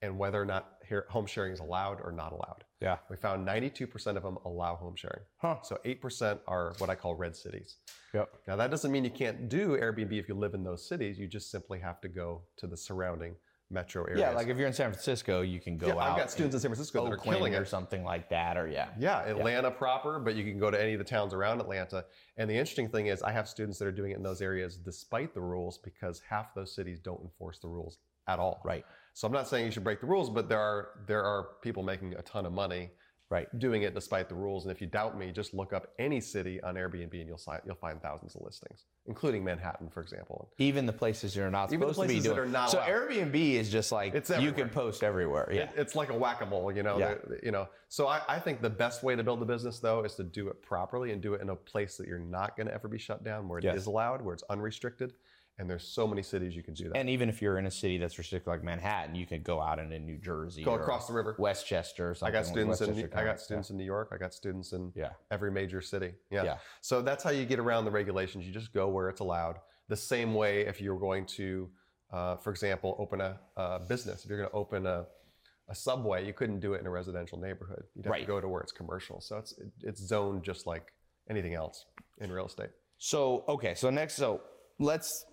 and 0.03 0.17
whether 0.17 0.41
or 0.41 0.45
not 0.45 0.77
home 1.09 1.25
sharing 1.25 1.53
is 1.53 1.59
allowed 1.59 2.01
or 2.03 2.11
not 2.11 2.31
allowed. 2.31 2.63
Yeah. 2.81 2.97
We 3.09 3.17
found 3.17 3.47
92% 3.47 4.17
of 4.17 4.23
them 4.23 4.37
allow 4.45 4.75
home 4.75 4.95
sharing. 4.95 5.21
Huh. 5.37 5.57
So 5.63 5.77
8% 5.85 6.39
are 6.47 6.73
what 6.79 6.89
I 6.89 6.95
call 6.95 7.15
red 7.15 7.35
cities. 7.35 7.77
Yep. 8.13 8.29
Now, 8.47 8.55
that 8.55 8.71
doesn't 8.71 8.91
mean 8.91 9.03
you 9.03 9.11
can't 9.11 9.47
do 9.47 9.77
Airbnb 9.77 10.13
if 10.13 10.27
you 10.27 10.33
live 10.33 10.53
in 10.55 10.63
those 10.63 10.87
cities. 10.87 11.19
You 11.19 11.27
just 11.27 11.51
simply 11.51 11.79
have 11.79 12.01
to 12.01 12.07
go 12.07 12.41
to 12.57 12.67
the 12.67 12.77
surrounding 12.77 13.35
metro 13.71 14.03
areas. 14.03 14.19
Yeah, 14.19 14.31
like 14.31 14.47
if 14.47 14.57
you're 14.57 14.67
in 14.67 14.73
San 14.73 14.91
Francisco, 14.91 15.41
you 15.41 15.59
can 15.59 15.77
go 15.77 15.87
Yeah, 15.87 15.93
out. 15.93 15.99
I've 15.99 16.17
got 16.17 16.31
students 16.31 16.55
in 16.55 16.61
San 16.61 16.69
Francisco 16.69 17.03
that 17.05 17.13
are 17.13 17.17
killing 17.17 17.55
or 17.55 17.63
it. 17.63 17.67
something 17.67 18.03
like 18.03 18.29
that, 18.29 18.57
or 18.57 18.67
yeah. 18.67 18.89
Yeah, 18.99 19.21
Atlanta 19.23 19.71
proper, 19.71 20.19
but 20.19 20.35
you 20.35 20.43
can 20.43 20.59
go 20.59 20.69
to 20.69 20.81
any 20.81 20.93
of 20.93 20.99
the 20.99 21.05
towns 21.05 21.33
around 21.33 21.59
Atlanta. 21.61 22.05
And 22.37 22.49
the 22.49 22.53
interesting 22.55 22.89
thing 22.89 23.07
is, 23.07 23.23
I 23.23 23.31
have 23.31 23.47
students 23.47 23.79
that 23.79 23.85
are 23.87 23.91
doing 23.91 24.11
it 24.11 24.17
in 24.17 24.23
those 24.23 24.41
areas 24.41 24.77
despite 24.77 25.33
the 25.33 25.41
rules 25.41 25.77
because 25.77 26.21
half 26.27 26.53
those 26.53 26.73
cities 26.75 26.99
don't 26.99 27.21
enforce 27.21 27.59
the 27.59 27.67
rules 27.67 27.99
at 28.27 28.39
all. 28.39 28.61
Right. 28.63 28.85
So 29.13 29.27
I'm 29.27 29.33
not 29.33 29.47
saying 29.47 29.65
you 29.65 29.71
should 29.71 29.83
break 29.83 29.99
the 29.99 30.07
rules, 30.07 30.29
but 30.29 30.47
there 30.47 30.59
are 30.59 30.89
there 31.07 31.23
are 31.23 31.47
people 31.61 31.83
making 31.83 32.13
a 32.15 32.21
ton 32.21 32.45
of 32.45 32.53
money 32.53 32.91
Right. 33.31 33.47
doing 33.59 33.83
it 33.83 33.93
despite 33.95 34.27
the 34.27 34.35
rules. 34.35 34.65
And 34.65 34.73
if 34.73 34.81
you 34.81 34.87
doubt 34.87 35.17
me, 35.17 35.31
just 35.31 35.53
look 35.53 35.71
up 35.71 35.87
any 35.97 36.19
city 36.19 36.61
on 36.61 36.75
Airbnb 36.75 37.13
and 37.13 37.27
you'll 37.29 37.37
si- 37.37 37.51
you'll 37.65 37.75
find 37.75 38.01
thousands 38.01 38.35
of 38.35 38.41
listings, 38.41 38.83
including 39.05 39.41
Manhattan, 39.41 39.89
for 39.89 40.01
example. 40.01 40.51
Even 40.57 40.85
the 40.85 40.91
places 40.91 41.33
you're 41.33 41.49
not 41.49 41.71
Even 41.71 41.87
the 41.87 41.93
supposed 41.93 42.01
to 42.01 42.07
be 42.09 42.13
places 42.15 42.23
that 42.29 42.35
doing. 42.35 42.49
are 42.49 42.51
not 42.51 42.69
so 42.69 42.79
allowed. 42.79 42.89
Airbnb 42.89 43.35
is 43.53 43.71
just 43.71 43.93
like 43.93 44.13
It's 44.13 44.29
you 44.29 44.51
can 44.51 44.67
post 44.67 45.01
everywhere. 45.01 45.49
Yeah. 45.49 45.61
It- 45.61 45.71
it's 45.77 45.95
like 45.95 46.09
a 46.09 46.17
whack-a-mole, 46.17 46.73
you 46.73 46.83
know. 46.83 46.97
Yeah. 46.99 47.15
you 47.41 47.51
know. 47.51 47.69
So 47.87 48.07
I, 48.07 48.21
I 48.27 48.37
think 48.39 48.61
the 48.61 48.69
best 48.69 49.01
way 49.01 49.15
to 49.15 49.23
build 49.23 49.41
a 49.41 49.45
business, 49.45 49.79
though, 49.79 50.03
is 50.03 50.15
to 50.15 50.23
do 50.25 50.49
it 50.49 50.61
properly 50.61 51.13
and 51.13 51.21
do 51.21 51.33
it 51.33 51.41
in 51.41 51.49
a 51.49 51.55
place 51.55 51.95
that 51.97 52.07
you're 52.07 52.19
not 52.19 52.57
going 52.57 52.67
to 52.67 52.73
ever 52.73 52.89
be 52.89 52.97
shut 52.99 53.23
down, 53.23 53.47
where 53.47 53.59
it 53.59 53.65
is 53.65 53.73
Yes. 53.73 53.85
allowed, 53.85 54.21
where 54.21 54.33
it's 54.33 54.43
unrestricted, 54.49 55.13
and 55.61 55.69
there's 55.69 55.87
so 55.87 56.07
many 56.07 56.23
cities 56.23 56.55
you 56.55 56.63
can 56.63 56.73
do 56.73 56.85
that. 56.89 56.97
and 56.97 57.07
even 57.07 57.29
if 57.29 57.39
you're 57.39 57.59
in 57.59 57.67
a 57.67 57.71
city 57.71 57.99
that's 57.99 58.17
restricted 58.17 58.47
like 58.47 58.63
Manhattan, 58.63 59.13
you 59.13 59.27
could 59.27 59.43
go 59.43 59.61
out 59.61 59.77
into 59.77 59.99
New 59.99 60.17
Jersey, 60.17 60.63
Go 60.63 60.71
or 60.71 60.81
across 60.81 61.05
the 61.05 61.13
river. 61.13 61.35
Westchester. 61.37 62.09
Or 62.09 62.15
I 62.23 62.31
got 62.31 62.47
students 62.47 62.81
in 62.81 62.87
Westchester 62.95 63.17
I 63.19 63.23
got 63.23 63.39
students 63.39 63.69
in 63.69 63.77
New 63.77 63.83
York. 63.85 64.09
I 64.11 64.17
got 64.17 64.33
students 64.33 64.73
in 64.73 64.91
Yeah. 64.95 65.11
every 65.29 65.51
major 65.51 65.79
city. 65.79 66.15
Yeah. 66.31 66.43
Yeah. 66.43 66.57
So 66.81 67.03
that's 67.03 67.23
how 67.23 67.29
you 67.29 67.45
get 67.45 67.59
around 67.59 67.85
the 67.85 67.91
regulations. 67.91 68.45
You 68.47 68.51
just 68.51 68.73
go 68.73 68.89
where 68.89 69.07
it's 69.07 69.19
allowed. 69.21 69.57
The 69.87 69.95
same 69.95 70.33
way 70.33 70.61
if 70.65 70.81
you're 70.81 70.97
going 70.99 71.27
to, 71.37 71.69
uh, 72.11 72.37
for 72.37 72.49
example, 72.49 72.95
open 72.97 73.21
a, 73.21 73.39
a 73.55 73.79
business. 73.87 74.23
If 74.23 74.29
you're 74.31 74.39
going 74.39 74.49
to 74.49 74.55
open 74.55 74.87
a, 74.87 75.05
a 75.69 75.75
subway, 75.75 76.25
you 76.25 76.33
couldn't 76.33 76.59
do 76.59 76.73
it 76.73 76.81
in 76.81 76.87
a 76.87 76.89
residential 76.89 77.37
neighborhood. 77.37 77.83
You'd 77.93 78.05
have 78.05 78.11
Right. 78.11 78.21
to 78.21 78.25
go 78.25 78.41
to 78.41 78.47
where 78.47 78.61
it's 78.61 78.71
commercial. 78.71 79.21
So 79.21 79.37
it's 79.37 79.51
it, 79.59 79.67
it's 79.83 80.01
zoned 80.01 80.43
just 80.43 80.65
like 80.65 80.91
anything 81.29 81.53
else 81.53 81.85
in 82.17 82.31
real 82.31 82.47
estate. 82.47 82.71
So 82.97 83.45
okay, 83.47 83.75
so 83.75 83.91
next, 83.91 84.15
so 84.15 84.41
let's. 84.79 85.25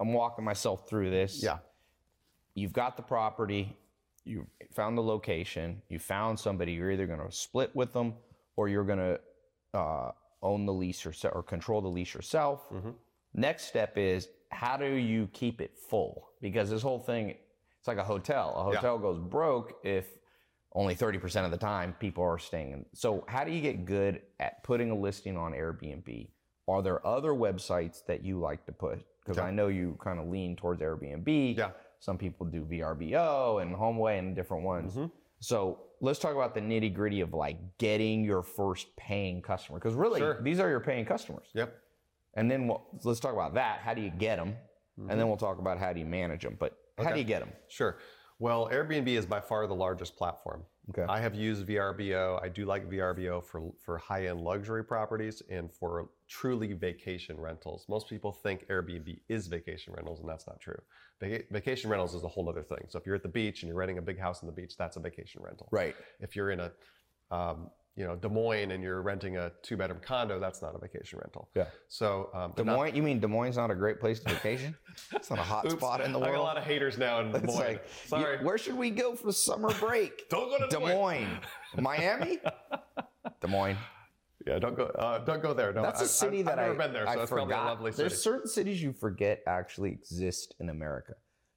I'm 0.00 0.12
walking 0.12 0.44
myself 0.44 0.88
through 0.88 1.10
this. 1.10 1.42
Yeah. 1.42 1.58
You've 2.54 2.72
got 2.72 2.96
the 2.96 3.02
property, 3.02 3.76
you 4.24 4.46
found 4.74 4.96
the 4.98 5.02
location, 5.02 5.80
you 5.88 5.98
found 5.98 6.38
somebody. 6.38 6.72
You're 6.72 6.90
either 6.92 7.06
going 7.06 7.20
to 7.20 7.30
split 7.34 7.74
with 7.74 7.92
them 7.92 8.14
or 8.56 8.68
you're 8.68 8.84
going 8.84 8.98
to 8.98 9.20
uh, 9.78 10.10
own 10.42 10.66
the 10.66 10.72
lease 10.72 11.04
yourself 11.04 11.34
or 11.34 11.42
control 11.42 11.80
the 11.80 11.88
lease 11.88 12.14
yourself. 12.14 12.68
Mm-hmm. 12.70 12.90
Next 13.34 13.64
step 13.66 13.96
is 13.96 14.28
how 14.50 14.76
do 14.76 14.86
you 14.86 15.28
keep 15.32 15.60
it 15.60 15.76
full? 15.76 16.30
Because 16.40 16.70
this 16.70 16.82
whole 16.82 16.98
thing, 16.98 17.30
it's 17.78 17.86
like 17.88 17.98
a 17.98 18.04
hotel. 18.04 18.54
A 18.56 18.70
Yeah. 18.72 18.76
hotel 18.76 18.98
goes 18.98 19.18
broke 19.18 19.78
if 19.84 20.06
only 20.74 20.94
30% 20.94 21.44
of 21.44 21.50
the 21.50 21.56
time 21.56 21.94
people 21.98 22.24
are 22.24 22.38
staying 22.38 22.72
in. 22.72 22.84
So, 22.92 23.24
how 23.28 23.44
do 23.44 23.50
you 23.50 23.60
get 23.60 23.84
good 23.84 24.22
at 24.38 24.62
putting 24.64 24.90
a 24.90 24.94
listing 24.94 25.36
on 25.36 25.52
Airbnb? 25.52 26.28
Are 26.68 26.82
there 26.82 27.04
other 27.06 27.30
websites 27.32 28.04
that 28.06 28.22
you 28.24 28.38
like 28.38 28.66
to 28.66 28.72
put? 28.72 29.04
Because 29.28 29.42
I 29.42 29.50
know 29.50 29.68
you 29.68 29.96
kind 30.02 30.18
of 30.18 30.28
lean 30.28 30.56
towards 30.56 30.80
Airbnb. 30.82 31.56
Yeah. 31.56 31.70
Some 32.00 32.16
people 32.16 32.46
do 32.46 32.62
VRBO 32.64 33.60
and 33.62 33.74
HomeAway 33.74 34.18
and 34.18 34.34
different 34.34 34.64
ones. 34.64 34.92
Mm-hmm. 34.92 35.06
So, 35.40 35.80
let's 36.00 36.18
talk 36.18 36.34
about 36.34 36.54
the 36.54 36.60
nitty 36.60 36.94
gritty 36.94 37.20
of 37.20 37.32
like 37.34 37.58
getting 37.78 38.24
your 38.24 38.42
first 38.42 38.94
paying 38.96 39.42
customer. 39.42 39.78
Because 39.78 39.94
really, 39.94 40.20
Sure. 40.20 40.40
these 40.42 40.60
are 40.60 40.68
your 40.70 40.80
paying 40.80 41.04
customers. 41.04 41.48
Yep. 41.54 41.76
And 42.34 42.50
then 42.50 42.68
we'll, 42.68 42.82
let's 43.04 43.20
talk 43.20 43.32
about 43.32 43.54
that. 43.54 43.80
How 43.80 43.94
do 43.94 44.00
you 44.02 44.10
get 44.10 44.36
them? 44.36 44.54
And 45.08 45.18
then 45.18 45.28
we'll 45.28 45.36
talk 45.36 45.58
about 45.60 45.78
how 45.78 45.92
do 45.92 46.00
you 46.00 46.06
manage 46.06 46.42
them. 46.42 46.56
But 46.58 46.76
how 46.96 47.04
do 47.04 47.10
Mm-hmm. 47.10 47.18
You 47.18 47.24
get 47.24 47.40
them? 47.40 47.52
Sure. 47.68 47.98
Well, 48.40 48.68
Airbnb 48.72 49.06
is 49.08 49.26
by 49.26 49.40
far 49.40 49.66
the 49.68 49.74
largest 49.74 50.16
platform. 50.16 50.62
Okay. 50.90 51.04
I 51.08 51.20
have 51.20 51.34
used 51.36 51.66
VRBO. 51.66 52.42
I 52.42 52.48
do 52.48 52.64
like 52.64 52.88
VRBO 52.90 53.44
for 53.44 53.72
for 53.84 53.98
high 53.98 54.26
end 54.26 54.40
luxury 54.40 54.82
properties 54.84 55.42
and 55.50 55.70
for 55.72 56.08
truly 56.28 56.72
vacation 56.74 57.38
rentals. 57.40 57.86
Most 57.88 58.08
people 58.08 58.32
think 58.32 58.66
Airbnb 58.68 59.18
is 59.28 59.46
vacation 59.46 59.94
rentals, 59.94 60.20
and 60.20 60.28
that's 60.28 60.46
not 60.46 60.60
true. 60.60 60.78
Vaca- 61.20 61.44
vacation 61.50 61.90
rentals 61.90 62.14
is 62.14 62.22
a 62.24 62.28
whole 62.28 62.48
other 62.48 62.62
thing. 62.62 62.84
So 62.88 62.98
if 62.98 63.06
you're 63.06 63.14
at 63.16 63.22
the 63.22 63.28
beach 63.28 63.62
and 63.62 63.68
you're 63.68 63.78
renting 63.78 63.98
a 63.98 64.02
big 64.02 64.18
house 64.18 64.42
on 64.42 64.46
the 64.46 64.52
beach, 64.52 64.76
that's 64.76 64.96
a 64.96 65.00
vacation 65.00 65.42
rental. 65.42 65.68
Right. 65.72 65.96
If 66.20 66.36
you're 66.36 66.50
in 66.50 66.60
a 66.60 66.72
um, 67.30 67.70
you 67.96 68.04
know 68.06 68.14
Des 68.14 68.28
Moines 68.28 68.70
and 68.70 68.80
you're 68.82 69.02
renting 69.02 69.38
a 69.38 69.50
two 69.62 69.76
bedroom 69.76 69.98
condo, 70.00 70.38
that's 70.38 70.62
not 70.62 70.74
a 70.74 70.78
vacation 70.78 71.18
rental. 71.18 71.48
Yeah. 71.56 71.64
So 71.88 72.30
um, 72.32 72.50
Des 72.52 72.62
but 72.62 72.66
not- 72.66 72.76
Moines, 72.76 72.94
you 72.94 73.02
mean 73.02 73.18
Des 73.18 73.26
Moines 73.26 73.50
is 73.50 73.56
not 73.56 73.70
a 73.72 73.74
great 73.74 73.98
place 73.98 74.20
to 74.20 74.28
vacation? 74.34 74.76
it's 75.12 75.30
not 75.30 75.38
a 75.40 75.42
hot 75.42 75.64
Oops, 75.72 75.74
spot 75.74 76.00
in 76.02 76.12
the 76.12 76.18
world. 76.18 76.28
I 76.30 76.34
got 76.36 76.40
a 76.40 76.42
lot 76.42 76.56
of 76.58 76.62
haters 76.64 76.96
now 76.98 77.20
in 77.20 77.32
Des 77.32 77.40
Moines. 77.40 77.58
like, 77.58 77.84
Sorry. 78.06 78.38
you- 78.38 78.44
where 78.46 78.56
should 78.58 78.76
we 78.76 78.90
go 78.90 79.14
for 79.16 79.32
summer 79.32 79.72
break? 79.80 80.28
Don't 80.30 80.48
go 80.48 80.58
to 80.58 80.68
Des 80.68 80.78
Moines. 80.94 81.40
Miami? 81.76 82.38
Des 83.40 83.48
Moines. 83.48 83.78
Yeah, 84.46 84.58
don't 84.58 84.76
go. 84.76 84.84
Uh, 84.84 85.18
don't 85.18 85.42
go 85.42 85.52
there. 85.52 85.72
No, 85.72 85.82
That's 85.82 86.00
a 86.00 86.04
a 86.04 86.08
city 86.08 86.42
that 86.42 86.58
I've 86.58 86.64
I, 86.64 86.68
never 86.68 86.78
been 86.78 86.92
there, 86.92 87.06
so 87.06 87.10
I 87.12 87.22
it's 87.22 87.28
forgot. 87.30 87.48
probably 87.48 87.54
a 87.54 87.68
lovely 87.70 87.92
city. 87.92 88.02
There's 88.08 88.22
certain 88.22 88.46
cities 88.48 88.82
you 88.82 88.92
forget 88.92 89.42
actually 89.46 89.90
exist 89.90 90.54
in 90.60 90.68
America. 90.68 91.14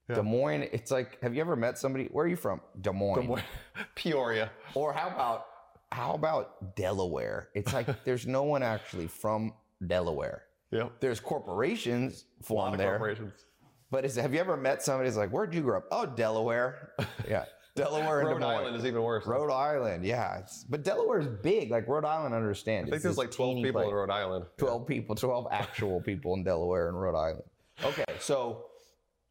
Yeah. 0.09 0.15
Des 0.15 0.23
Moines, 0.23 0.63
it's 0.73 0.91
like, 0.91 1.21
have 1.21 1.33
you 1.35 1.41
ever 1.41 1.55
met 1.55 1.77
somebody? 1.77 2.05
Where 2.11 2.25
are 2.25 2.27
you 2.27 2.35
from? 2.35 2.59
Des 2.81 2.91
Moines. 2.91 3.21
Des 3.21 3.27
Moines. 3.27 3.43
Peoria. 3.95 4.51
Or 4.73 4.93
how 4.93 5.07
about 5.09 5.45
how 5.91 6.13
about 6.13 6.75
Delaware? 6.75 7.49
It's 7.53 7.71
like 7.73 8.03
there's 8.03 8.25
no 8.27 8.43
one 8.43 8.63
actually 8.63 9.07
from 9.07 9.53
Delaware. 9.85 10.43
Yep. 10.71 10.93
There's 11.01 11.19
corporations 11.19 12.25
formed 12.41 12.79
there, 12.79 12.97
corporations. 12.97 13.45
but 13.91 14.05
is, 14.05 14.15
have 14.15 14.33
you 14.33 14.39
ever 14.39 14.55
met 14.57 14.81
somebody 14.81 15.09
who's 15.09 15.17
like, 15.17 15.29
"Where'd 15.29 15.53
you 15.53 15.61
grow 15.61 15.77
up?" 15.77 15.85
Oh, 15.91 16.05
Delaware. 16.05 16.93
Yeah, 17.27 17.45
Delaware 17.75 18.19
and 18.19 18.27
Des 18.27 18.33
Rhode 18.33 18.41
Moines. 18.41 18.59
Island 18.59 18.75
is 18.77 18.85
even 18.85 19.01
worse. 19.01 19.25
Rhode 19.25 19.51
Island, 19.51 20.05
yeah. 20.05 20.39
It's, 20.39 20.63
but 20.65 20.83
Delaware 20.83 21.19
is 21.19 21.27
big. 21.27 21.71
Like 21.71 21.87
Rhode 21.87 22.05
Island, 22.05 22.33
understand. 22.35 22.87
I 22.87 22.91
think 22.91 23.03
there's 23.03 23.17
like 23.17 23.31
12 23.31 23.63
people 23.63 23.81
in 23.81 23.93
Rhode 23.93 24.09
Island. 24.09 24.45
12 24.57 24.87
people, 24.87 25.15
12 25.15 25.47
actual 25.51 26.01
people 26.01 26.33
in 26.35 26.43
Delaware 26.43 26.89
and 26.89 26.99
Rhode 26.99 27.15
Island. 27.17 27.43
Okay, 27.83 28.05
so 28.19 28.65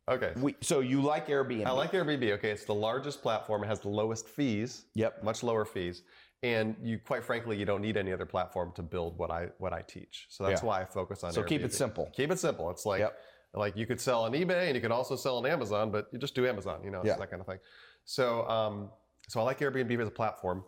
Okay. 0.08 0.32
we, 0.40 0.56
so 0.60 0.80
you 0.80 1.00
like 1.02 1.28
Airbnb? 1.28 1.66
I 1.66 1.70
like 1.70 1.92
Airbnb. 1.92 2.32
Okay, 2.32 2.50
it's 2.50 2.64
the 2.64 2.74
largest 2.74 3.22
platform. 3.22 3.62
It 3.62 3.66
has 3.68 3.80
the 3.80 3.88
lowest 3.90 4.28
fees. 4.28 4.86
Yep. 4.94 5.22
Much 5.22 5.42
lower 5.42 5.64
fees. 5.64 6.02
And 6.42 6.74
you, 6.82 6.98
quite 6.98 7.22
frankly, 7.22 7.56
you 7.58 7.66
don't 7.66 7.82
need 7.82 7.96
any 7.98 8.12
other 8.12 8.24
platform 8.26 8.72
to 8.74 8.82
build 8.82 9.18
what 9.18 9.30
I 9.30 9.48
what 9.58 9.74
I 9.74 9.82
teach. 9.82 10.26
So 10.30 10.42
that's 10.44 10.62
Yeah. 10.62 10.66
why 10.68 10.80
I 10.80 10.84
focus 10.86 11.22
on. 11.22 11.32
So 11.34 11.42
keep 11.42 11.62
it 11.62 11.74
simple. 11.74 12.10
Keep 12.14 12.30
it 12.32 12.38
simple. 12.38 12.70
It's 12.70 12.86
like 12.86 13.00
Yep. 13.00 13.18
like 13.54 13.76
you 13.76 13.84
could 13.86 14.00
sell 14.00 14.24
on 14.24 14.32
eBay 14.32 14.66
and 14.68 14.74
you 14.74 14.80
could 14.80 14.90
also 14.90 15.16
sell 15.16 15.36
on 15.36 15.44
Amazon, 15.46 15.90
but 15.90 16.08
you 16.12 16.18
just 16.18 16.34
do 16.34 16.46
Amazon. 16.46 16.80
You 16.82 16.90
know, 16.90 17.02
Yeah. 17.04 17.16
that 17.16 17.30
kind 17.30 17.40
of 17.42 17.46
thing. 17.46 17.58
So 18.04 18.48
um, 18.48 18.90
so 19.28 19.40
I 19.40 19.42
like 19.44 19.60
Airbnb 19.60 20.00
as 20.00 20.08
a 20.08 20.10
platform. 20.10 20.64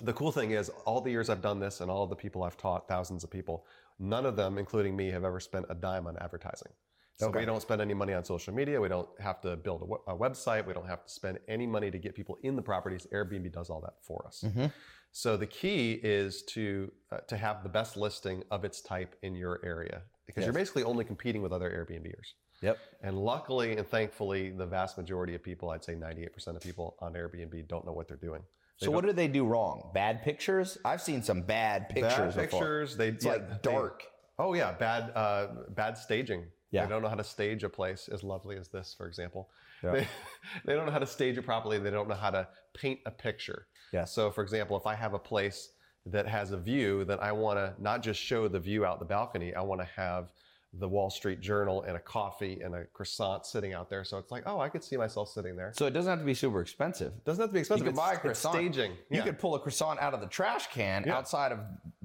The 0.00 0.12
cool 0.14 0.32
thing 0.32 0.52
is, 0.52 0.70
all 0.86 1.00
the 1.00 1.10
years 1.10 1.28
I've 1.28 1.42
done 1.42 1.60
this 1.60 1.80
and 1.80 1.90
all 1.90 2.06
the 2.06 2.16
people 2.16 2.42
I've 2.42 2.56
taught, 2.56 2.88
thousands 2.88 3.24
of 3.24 3.30
people, 3.30 3.66
none 3.98 4.24
of 4.24 4.36
them, 4.36 4.56
including 4.56 4.96
me, 4.96 5.10
have 5.10 5.24
ever 5.24 5.38
spent 5.38 5.66
a 5.68 5.74
dime 5.74 6.06
on 6.06 6.16
advertising. 6.16 6.72
So 7.16 7.28
Okay. 7.28 7.40
we 7.40 7.44
don't 7.44 7.60
spend 7.60 7.80
any 7.82 7.94
money 7.94 8.14
on 8.14 8.24
social 8.24 8.54
media. 8.54 8.80
We 8.80 8.88
don't 8.88 9.08
have 9.20 9.40
to 9.42 9.54
build 9.56 9.82
a, 10.08 10.14
website. 10.14 10.66
We 10.66 10.72
don't 10.72 10.88
have 10.88 11.04
to 11.04 11.10
spend 11.12 11.38
any 11.46 11.66
money 11.66 11.90
to 11.90 11.98
get 11.98 12.14
people 12.14 12.38
in 12.42 12.56
the 12.56 12.62
properties. 12.62 13.06
Airbnb 13.12 13.52
does 13.52 13.68
all 13.68 13.80
that 13.82 13.96
for 14.00 14.26
us. 14.26 14.42
Mhm. 14.46 14.72
So 15.12 15.36
the 15.36 15.46
key 15.46 16.00
is 16.02 16.42
to 16.54 16.90
uh, 17.10 17.18
to 17.28 17.36
have 17.36 17.62
the 17.62 17.68
best 17.68 17.96
listing 17.98 18.42
of 18.50 18.64
its 18.64 18.80
type 18.80 19.14
in 19.22 19.34
your 19.36 19.60
area 19.62 20.02
because 20.26 20.44
you're 20.44 20.54
basically 20.54 20.84
only 20.84 21.04
competing 21.04 21.42
with 21.42 21.52
other 21.52 21.70
Airbnbers. 21.70 22.32
Yep. 22.62 22.78
And 23.02 23.18
luckily 23.18 23.76
and 23.76 23.86
thankfully, 23.86 24.50
the 24.50 24.66
vast 24.66 24.96
majority 24.96 25.34
of 25.34 25.42
people, 25.42 25.70
I'd 25.70 25.84
say 25.84 25.94
98% 25.94 26.48
of 26.56 26.60
people 26.62 26.96
on 27.00 27.12
Airbnb, 27.14 27.66
don't 27.68 27.84
know 27.84 27.92
what 27.92 28.08
they're 28.08 28.16
doing. 28.16 28.42
They 28.80 28.86
So 28.86 28.90
what 28.92 29.04
don't- 29.04 29.16
they 29.16 29.28
do 29.28 29.44
wrong? 29.44 29.90
Bad 29.92 30.22
pictures? 30.22 30.78
I've 30.84 31.02
seen 31.02 31.22
some 31.22 31.42
bad 31.42 31.88
pictures. 31.88 32.34
Bad 32.34 32.44
before. 32.44 32.60
pictures. 32.60 32.96
They 32.96 33.08
It's 33.08 33.24
yeah, 33.24 33.32
like 33.32 33.62
they- 33.62 33.70
dark. 33.70 34.04
oh 34.38 34.54
yeah, 34.54 34.72
bad 34.72 35.12
uh, 35.14 35.48
bad 35.70 35.98
staging. 35.98 36.46
Yeah. 36.70 36.84
They 36.84 36.90
don't 36.90 37.02
know 37.02 37.08
how 37.08 37.16
to 37.16 37.24
stage 37.24 37.64
a 37.64 37.68
place 37.68 38.08
as 38.10 38.22
lovely 38.22 38.56
as 38.56 38.68
this, 38.68 38.94
for 38.96 39.06
example. 39.06 39.50
Yeah. 39.84 39.92
They, 39.92 40.08
they 40.64 40.74
don't 40.74 40.86
know 40.86 40.92
how 40.92 41.00
to 41.00 41.06
stage 41.06 41.36
it 41.36 41.42
properly. 41.42 41.78
They 41.78 41.90
don't 41.90 42.08
know 42.08 42.14
how 42.14 42.30
to 42.30 42.48
paint 42.74 43.00
a 43.04 43.10
picture. 43.10 43.66
Yeah. 43.92 44.04
So, 44.06 44.30
for 44.30 44.42
example, 44.42 44.76
if 44.78 44.86
I 44.86 44.94
have 44.94 45.12
a 45.12 45.18
place 45.18 45.70
that 46.06 46.26
has 46.26 46.50
a 46.52 46.56
view, 46.56 47.04
then 47.04 47.18
I 47.20 47.30
want 47.32 47.58
to 47.58 47.74
not 47.78 48.02
just 48.02 48.18
show 48.20 48.48
the 48.48 48.58
view 48.58 48.86
out 48.86 49.00
the 49.00 49.04
balcony. 49.04 49.54
I 49.54 49.60
want 49.60 49.80
to 49.82 49.88
have 49.96 50.32
the 50.74 50.88
Wall 50.88 51.10
Street 51.10 51.40
Journal 51.40 51.82
and 51.82 51.96
a 51.96 52.00
coffee 52.00 52.60
and 52.62 52.74
a 52.74 52.84
croissant 52.94 53.44
sitting 53.44 53.74
out 53.74 53.90
there. 53.90 54.04
So 54.04 54.16
it's 54.18 54.30
like, 54.30 54.44
oh, 54.46 54.58
I 54.58 54.68
could 54.70 54.82
see 54.82 54.96
myself 54.96 55.28
sitting 55.30 55.54
there. 55.54 55.72
So 55.76 55.84
it 55.86 55.90
doesn't 55.92 56.08
have 56.10 56.18
to 56.20 56.24
be 56.24 56.32
super 56.34 56.60
expensive. 56.62 57.12
Doesn't 57.24 57.42
have 57.42 57.50
to 57.50 57.54
be 57.54 57.60
expensive. 57.60 57.86
You 57.86 57.92
can 57.92 57.96
buy 57.96 58.14
a 58.14 58.18
croissant. 58.18 58.54
staging. 58.54 58.92
You 59.10 59.22
could 59.22 59.38
pull 59.38 59.54
a 59.54 59.60
croissant 59.60 60.00
out 60.00 60.14
of 60.14 60.20
the 60.20 60.26
trash 60.28 60.68
can 60.68 61.04
Yeah. 61.06 61.16
outside 61.16 61.52
of 61.52 61.58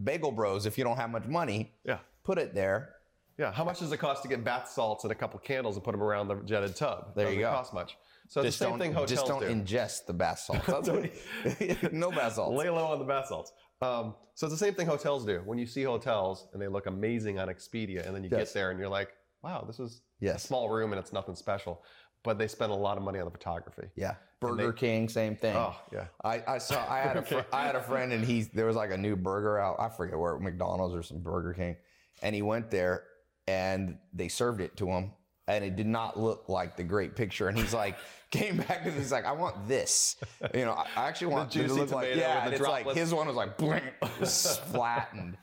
Bagel 0.03 0.31
Bros 0.33 0.65
if 0.65 0.77
you 0.77 0.83
don't 0.83 0.97
have 0.97 1.09
much 1.09 1.25
money. 1.25 1.73
yeah. 1.85 1.99
Put 2.23 2.37
it 2.37 2.53
there. 2.53 2.93
Yeah, 3.37 3.51
how 3.53 3.63
much 3.63 3.79
does 3.79 3.91
it 3.91 3.97
cost 3.97 4.23
to 4.23 4.27
get 4.27 4.43
bath 4.43 4.67
salts 4.69 5.03
and 5.05 5.11
a 5.11 5.15
couple 5.15 5.39
candles 5.39 5.75
and 5.75 5.83
put 5.85 5.91
them 5.93 6.01
around 6.03 6.27
the 6.27 6.35
jetted 6.43 6.75
tub? 6.75 7.13
There 7.15 7.25
you 7.31 7.39
Doesn't 7.41 7.51
go. 7.51 7.57
cost 7.57 7.73
much. 7.73 7.97
So 8.27 8.43
Just 8.43 8.59
the 8.59 8.65
same 8.65 8.71
don't, 8.71 8.79
thing 8.79 8.91
hotels 8.93 9.09
just 9.11 9.25
don't 9.27 9.39
do. 9.41 9.47
ingest 9.47 10.07
the 10.07 10.13
bath 10.13 10.39
salts. 10.39 10.89
No 11.93 12.11
bath 12.11 12.33
salts. 12.33 12.57
Lay 12.57 12.69
low 12.69 12.87
on 12.87 12.99
the 12.99 13.05
bath 13.05 13.27
salts. 13.27 13.53
Um, 13.81 14.15
so 14.33 14.47
it's 14.47 14.53
the 14.53 14.57
same 14.65 14.73
thing 14.73 14.87
hotels 14.87 15.25
do. 15.25 15.41
When 15.45 15.57
you 15.57 15.65
see 15.65 15.83
hotels 15.83 16.47
and 16.53 16.61
they 16.61 16.67
look 16.67 16.85
amazing 16.87 17.39
on 17.39 17.47
Expedia, 17.47 18.05
and 18.05 18.15
then 18.15 18.23
you 18.23 18.29
Yes. 18.31 18.49
get 18.49 18.53
there 18.53 18.71
and 18.71 18.79
you're 18.79 18.89
like, 18.89 19.09
wow, 19.43 19.63
this 19.67 19.79
is 19.79 20.01
a 20.21 20.37
small 20.39 20.69
room 20.69 20.93
and 20.93 20.99
it's 20.99 21.13
nothing 21.13 21.35
special, 21.35 21.83
but 22.23 22.37
they 22.37 22.47
spend 22.47 22.71
a 22.71 22.75
lot 22.75 22.97
of 22.97 23.03
money 23.03 23.19
on 23.19 23.25
the 23.25 23.31
photography. 23.31 23.87
Yeah. 23.95 24.15
Burger 24.39 24.71
they- 24.71 24.77
King, 24.77 25.09
same 25.09 25.35
thing. 25.35 25.55
Oh 25.55 25.75
yeah, 25.91 26.05
I, 26.23 26.43
I 26.47 26.57
saw 26.59 26.83
I 26.91 26.99
had 26.99 27.17
a 27.17 27.23
fr- 27.23 27.39
I 27.51 27.65
had 27.65 27.75
a 27.75 27.81
friend 27.81 28.13
and 28.13 28.23
he 28.23 28.43
there 28.43 28.67
was 28.67 28.75
like 28.75 28.91
a 28.91 28.97
new 28.97 29.15
burger 29.15 29.57
out 29.57 29.77
I 29.79 29.89
forget 29.89 30.15
where 30.17 30.37
McDonald's 30.37 30.93
or 30.93 31.01
some 31.01 31.19
Burger 31.21 31.53
King 31.53 31.75
and 32.21 32.35
he 32.35 32.43
went 32.43 32.69
there 32.69 33.03
and 33.47 33.97
they 34.13 34.27
served 34.27 34.61
it 34.61 34.77
to 34.77 34.85
him 34.87 35.11
and 35.47 35.63
it 35.63 35.75
did 35.75 35.87
not 35.87 36.19
look 36.19 36.49
like 36.49 36.75
the 36.75 36.83
great 36.83 37.15
picture 37.15 37.47
and 37.47 37.57
he's 37.57 37.73
like 37.73 37.95
came 38.31 38.57
back 38.57 38.81
and 38.85 38.93
he's 38.93 39.11
like 39.11 39.25
I 39.25 39.31
want 39.31 39.67
this 39.67 40.17
you 40.53 40.65
know 40.65 40.73
I, 40.73 41.07
actually 41.07 41.27
want 41.27 41.51
The 41.51 41.63
it 41.63 41.67
to 41.69 41.73
look 41.73 41.91
like 41.91 42.15
yeah 42.15 42.45
and 42.45 42.53
it's 42.53 42.61
like 42.61 42.87
his 42.93 43.13
one 43.13 43.27
was 43.27 43.35
like 43.35 43.57
blink, 43.57 43.83
flattened 44.71 45.37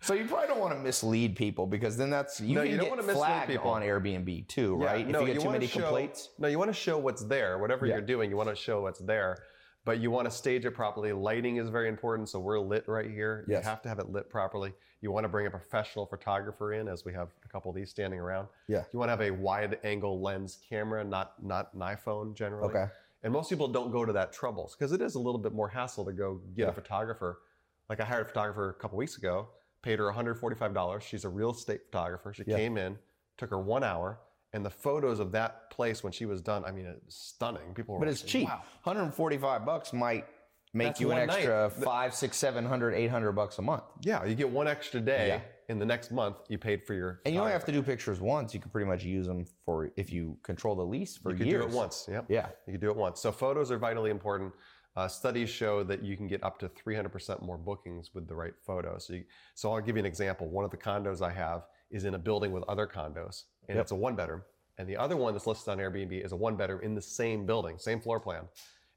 so 0.00 0.14
you 0.14 0.24
probably 0.24 0.48
don't 0.48 0.58
want 0.60 0.72
to 0.74 0.80
mislead 0.80 1.36
people 1.36 1.66
because 1.66 1.96
then 1.96 2.10
that's 2.10 2.40
you 2.40 2.54
No, 2.56 2.62
can 2.62 2.70
you 2.72 2.76
don't 2.76 2.84
get 2.86 2.90
wanna 2.90 3.02
mislead 3.02 3.16
flagged 3.26 3.50
people. 3.50 3.70
on 3.70 3.82
Airbnb 3.82 4.48
too 4.48 4.78
Yeah, 4.80 4.86
right 4.86 5.08
no, 5.08 5.20
if 5.22 5.28
you 5.28 5.34
get 5.34 5.42
too 5.42 5.50
many 5.50 5.66
show- 5.66 5.80
complaints 5.80 6.30
No, 6.38 6.48
you 6.48 6.58
want 6.58 6.70
to 6.70 6.74
show 6.74 6.98
what's 6.98 7.22
there. 7.24 7.58
Whatever 7.58 7.86
Yeah. 7.86 7.94
you're 7.94 8.02
doing, 8.06 8.30
you 8.30 8.36
want 8.36 8.48
to 8.48 8.56
show 8.56 8.82
what's 8.82 8.98
there. 9.00 9.38
But 9.84 9.98
you 9.98 10.10
want 10.10 10.26
to 10.26 10.30
stage 10.30 10.64
it 10.64 10.72
properly. 10.72 11.12
Lighting 11.12 11.56
is 11.56 11.68
very 11.68 11.88
important. 11.88 12.28
So 12.28 12.38
we're 12.38 12.60
lit 12.60 12.86
right 12.86 13.10
here. 13.10 13.44
Yes. 13.48 13.64
You 13.64 13.68
have 13.70 13.82
to 13.82 13.88
have 13.88 13.98
it 13.98 14.10
lit 14.10 14.30
properly. 14.30 14.72
You 15.00 15.10
want 15.10 15.24
to 15.24 15.28
bring 15.28 15.46
a 15.46 15.50
professional 15.50 16.06
photographer 16.06 16.74
in, 16.74 16.86
as 16.86 17.04
we 17.04 17.12
have 17.14 17.30
a 17.44 17.48
couple 17.48 17.70
of 17.70 17.74
these 17.74 17.90
standing 17.90 18.20
around. 18.20 18.46
Yeah. 18.68 18.84
You 18.92 18.98
want 19.00 19.08
to 19.08 19.12
have 19.12 19.20
a 19.20 19.32
wide 19.32 19.78
angle 19.82 20.20
lens 20.20 20.58
camera, 20.68 21.02
not 21.02 21.42
not 21.44 21.74
an 21.74 21.80
iPhone 21.80 22.34
generally. 22.34 22.68
okay 22.68 22.86
And 23.24 23.32
most 23.32 23.50
people 23.50 23.66
don't 23.66 23.90
go 23.90 24.04
to 24.04 24.12
that 24.12 24.32
trouble 24.32 24.70
because 24.78 24.92
it 24.92 25.02
is 25.02 25.16
a 25.16 25.18
little 25.18 25.40
bit 25.40 25.52
more 25.52 25.68
hassle 25.68 26.04
to 26.04 26.12
go 26.12 26.40
get 26.56 26.64
Yeah. 26.64 26.68
a 26.68 26.72
photographer. 26.72 27.40
Like 27.88 28.00
I 28.00 28.04
hired 28.04 28.26
a 28.26 28.28
photographer 28.28 28.70
a 28.70 28.74
couple 28.74 28.96
weeks 28.98 29.16
ago, 29.18 29.48
paid 29.82 29.98
her 29.98 30.06
$145. 30.12 31.02
She's 31.02 31.24
a 31.24 31.28
real 31.28 31.50
estate 31.50 31.80
photographer. 31.86 32.32
She 32.32 32.44
Yeah. 32.46 32.56
came 32.56 32.78
in, 32.78 32.96
took 33.36 33.50
her 33.50 33.58
one 33.58 33.82
hour, 33.82 34.20
and 34.52 34.64
the 34.64 34.70
photos 34.70 35.18
of 35.20 35.32
that 35.32 35.70
place 35.70 36.02
when 36.04 36.12
she 36.12 36.26
was 36.26 36.40
done, 36.42 36.64
I 36.64 36.70
mean, 36.72 36.86
it's 36.86 37.16
stunning. 37.16 37.74
People 37.74 37.94
were 37.94 38.00
But 38.00 38.08
it's 38.08 38.22
cheap. 38.22 38.48
Wow. 38.48 38.62
145 38.84 39.64
bucks 39.64 39.92
might 39.92 40.26
make 40.74 40.88
That's 40.88 41.00
you 41.00 41.10
an 41.12 41.26
night. 41.26 41.34
extra 41.36 41.70
The- 41.74 41.84
five, 41.84 42.14
six, 42.14 42.36
seven 42.36 42.64
hundred, 42.64 42.94
eight 42.94 43.08
hundred 43.10 43.32
bucks 43.32 43.58
a 43.58 43.62
month. 43.62 43.84
Yeah, 44.02 44.24
you 44.24 44.34
get 44.34 44.48
one 44.50 44.66
extra 44.68 45.00
day 45.00 45.28
Yeah. 45.28 45.40
in 45.68 45.78
the 45.78 45.84
next 45.86 46.10
month 46.10 46.36
you 46.48 46.58
paid 46.58 46.86
for 46.86 46.94
your. 46.94 47.20
And 47.26 47.34
you 47.34 47.40
only 47.40 47.52
have 47.52 47.64
to 47.66 47.72
do 47.72 47.82
pictures 47.82 48.20
once. 48.20 48.54
You 48.54 48.60
can 48.60 48.70
pretty 48.70 48.86
much 48.88 49.04
use 49.04 49.26
them 49.26 49.44
for 49.64 49.90
if 49.96 50.12
you 50.12 50.38
control 50.42 50.74
the 50.74 50.84
lease 50.84 51.16
for 51.16 51.30
You 51.32 51.36
could 51.38 51.46
years. 51.46 51.64
do 51.64 51.70
it 51.70 51.74
once. 51.74 52.06
Yep. 52.10 52.26
Yeah. 52.28 52.48
You 52.66 52.72
can 52.74 52.80
do 52.80 52.90
it 52.90 52.96
once. 52.96 53.20
So 53.20 53.32
photos 53.32 53.70
are 53.70 53.78
vitally 53.78 54.10
important. 54.10 54.52
Uh, 54.94 55.08
studies 55.08 55.48
show 55.48 55.82
that 55.82 56.02
you 56.02 56.18
can 56.18 56.26
get 56.26 56.42
up 56.44 56.58
to 56.58 56.68
300% 56.68 57.40
more 57.40 57.56
bookings 57.56 58.10
with 58.14 58.28
the 58.28 58.34
right 58.34 58.52
photos. 58.66 59.06
So, 59.06 59.14
you, 59.14 59.24
so 59.54 59.72
I'll 59.72 59.80
give 59.80 59.96
you 59.96 60.00
an 60.00 60.06
example. 60.06 60.46
One 60.50 60.66
of 60.66 60.70
the 60.70 60.76
condos 60.76 61.22
I 61.22 61.32
have 61.32 61.62
is 61.90 62.04
in 62.04 62.12
a 62.14 62.18
building 62.18 62.52
with 62.52 62.62
other 62.64 62.86
condos, 62.86 63.44
and 63.68 63.76
Yep. 63.76 63.82
it's 63.82 63.92
a 63.92 63.96
one 63.96 64.14
bedroom. 64.16 64.42
And 64.78 64.88
the 64.88 64.96
other 64.96 65.16
one 65.16 65.32
that's 65.34 65.46
listed 65.46 65.68
on 65.68 65.78
Airbnb 65.78 66.24
is 66.24 66.32
a 66.32 66.36
one 66.36 66.56
bedroom 66.56 66.80
in 66.82 66.94
the 66.94 67.02
same 67.02 67.46
building, 67.46 67.78
same 67.78 68.00
floor 68.00 68.18
plan. 68.20 68.48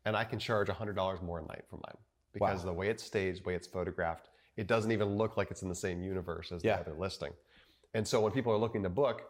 And 0.06 0.16
I 0.16 0.24
can 0.24 0.40
charge 0.40 0.70
$100 0.70 1.22
more 1.22 1.40
a 1.40 1.42
night 1.44 1.66
for 1.70 1.78
mine 1.78 1.98
because 2.34 2.60
Wow. 2.60 2.66
the 2.72 2.74
way 2.74 2.90
it's 2.90 3.04
staged, 3.04 3.44
the 3.44 3.48
way 3.50 3.56
it's 3.56 3.68
photographed, 3.68 4.30
it 4.56 4.68
doesn't 4.68 4.92
even 4.92 5.16
look 5.18 5.36
like 5.38 5.52
it's 5.52 5.62
in 5.64 5.70
the 5.70 5.76
same 5.76 6.02
universe 6.02 6.52
as 6.52 6.64
Yeah. 6.64 6.76
the 6.78 6.82
other 6.92 6.94
listing. 7.00 7.34
And 7.94 8.08
so 8.08 8.22
when 8.22 8.32
people 8.32 8.52
are 8.54 8.58
looking 8.58 8.84
to 8.84 8.90
book, 8.90 9.24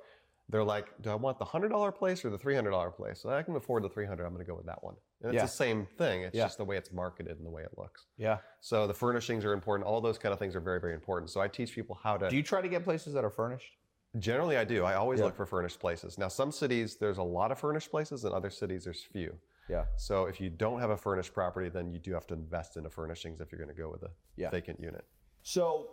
they're 0.50 0.63
like, 0.63 0.89
do 1.02 1.10
I 1.10 1.15
want 1.15 1.39
the 1.39 1.45
$100 1.45 1.91
place 1.91 2.24
or 2.24 2.30
the 2.30 2.38
$300 2.38 2.91
place? 2.95 3.19
So 3.21 3.30
I 3.30 3.41
can 3.41 3.56
afford 3.56 3.84
the 3.84 3.89
300 3.89 4.26
I'm 4.26 4.34
going 4.34 4.45
to 4.45 4.50
go 4.50 4.56
with 4.56 4.67
that 4.67 4.84
one. 4.84 4.95
And 5.21 5.30
it's 5.32 5.36
Yeah. 5.38 5.41
the 5.41 5.48
same 5.48 5.88
thing. 5.98 6.21
It's 6.21 6.36
Yeah. 6.36 6.45
just 6.45 6.58
the 6.60 6.65
way 6.65 6.78
it's 6.78 6.91
marketed 6.91 7.38
and 7.38 7.45
the 7.45 7.50
way 7.50 7.63
it 7.63 7.76
looks. 7.78 8.06
Yeah. 8.17 8.38
So 8.60 8.86
the 8.86 8.93
furnishings 8.93 9.43
are 9.43 9.54
important. 9.54 9.88
All 9.88 10.02
those 10.02 10.19
kind 10.19 10.34
of 10.34 10.38
things 10.39 10.56
are 10.56 10.60
very, 10.60 10.80
very 10.80 10.93
important. 10.93 11.32
So 11.32 11.41
I 11.41 11.48
teach 11.48 11.74
people 11.74 11.95
how 11.95 12.17
to. 12.17 12.30
Do 12.30 12.36
you 12.36 12.43
try 12.43 12.62
to 12.62 12.67
get 12.69 12.84
places 12.84 13.13
that 13.13 13.26
are 13.26 13.32
furnished? 13.32 13.76
Generally, 14.19 14.58
I 14.58 14.63
do. 14.63 14.84
I 14.84 14.93
always 14.95 15.19
Yeah. 15.19 15.25
look 15.25 15.36
for 15.36 15.45
furnished 15.45 15.80
places. 15.80 16.17
Now, 16.17 16.28
some 16.28 16.51
cities, 16.51 16.97
there's 16.97 17.17
a 17.17 17.23
lot 17.23 17.51
of 17.51 17.60
furnished 17.60 17.91
places, 17.91 18.23
and 18.23 18.34
other 18.34 18.49
cities, 18.49 18.86
there's 18.86 19.04
few. 19.04 19.38
Yeah. 19.67 19.86
So 19.97 20.25
if 20.25 20.39
you 20.39 20.49
don't 20.49 20.80
have 20.80 20.91
a 20.91 20.97
furnished 20.97 21.34
property, 21.34 21.69
then 21.69 21.91
you 21.91 21.99
do 21.99 22.13
have 22.13 22.28
to 22.28 22.34
invest 22.34 22.78
in 22.78 22.84
the 22.84 22.89
furnishings 22.89 23.41
if 23.41 23.51
you're 23.51 23.60
going 23.60 23.75
to 23.75 23.82
go 23.82 23.89
with 23.89 24.04
a 24.04 24.12
Yeah. 24.36 24.49
vacant 24.51 24.80
unit. 24.80 25.06
So 25.41 25.89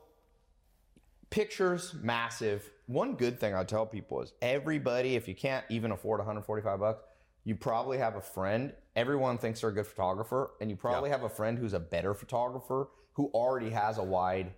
pictures 1.30 1.94
massive. 1.94 2.70
One 2.86 3.14
good 3.16 3.40
thing 3.40 3.54
I 3.54 3.64
tell 3.64 3.86
people 3.86 4.20
is 4.20 4.34
everybody, 4.42 5.16
if 5.16 5.26
you 5.26 5.34
can't 5.34 5.64
even 5.70 5.90
afford 5.92 6.20
145 6.20 6.78
bucks, 6.80 7.02
you 7.44 7.56
probably 7.56 7.98
have 7.98 8.14
a 8.16 8.20
friend. 8.20 8.74
Everyone 8.94 9.38
thinks 9.38 9.62
they're 9.62 9.70
a 9.70 9.74
good 9.74 9.86
photographer, 9.86 10.52
and 10.60 10.70
you 10.70 10.76
probably 10.76 11.10
have 11.10 11.22
a 11.22 11.28
friend 11.28 11.58
who's 11.58 11.72
a 11.72 11.80
better 11.80 12.12
photographer 12.14 12.88
who 13.14 13.30
already 13.34 13.70
has 13.70 13.98
a 13.98 14.02
wide, 14.02 14.52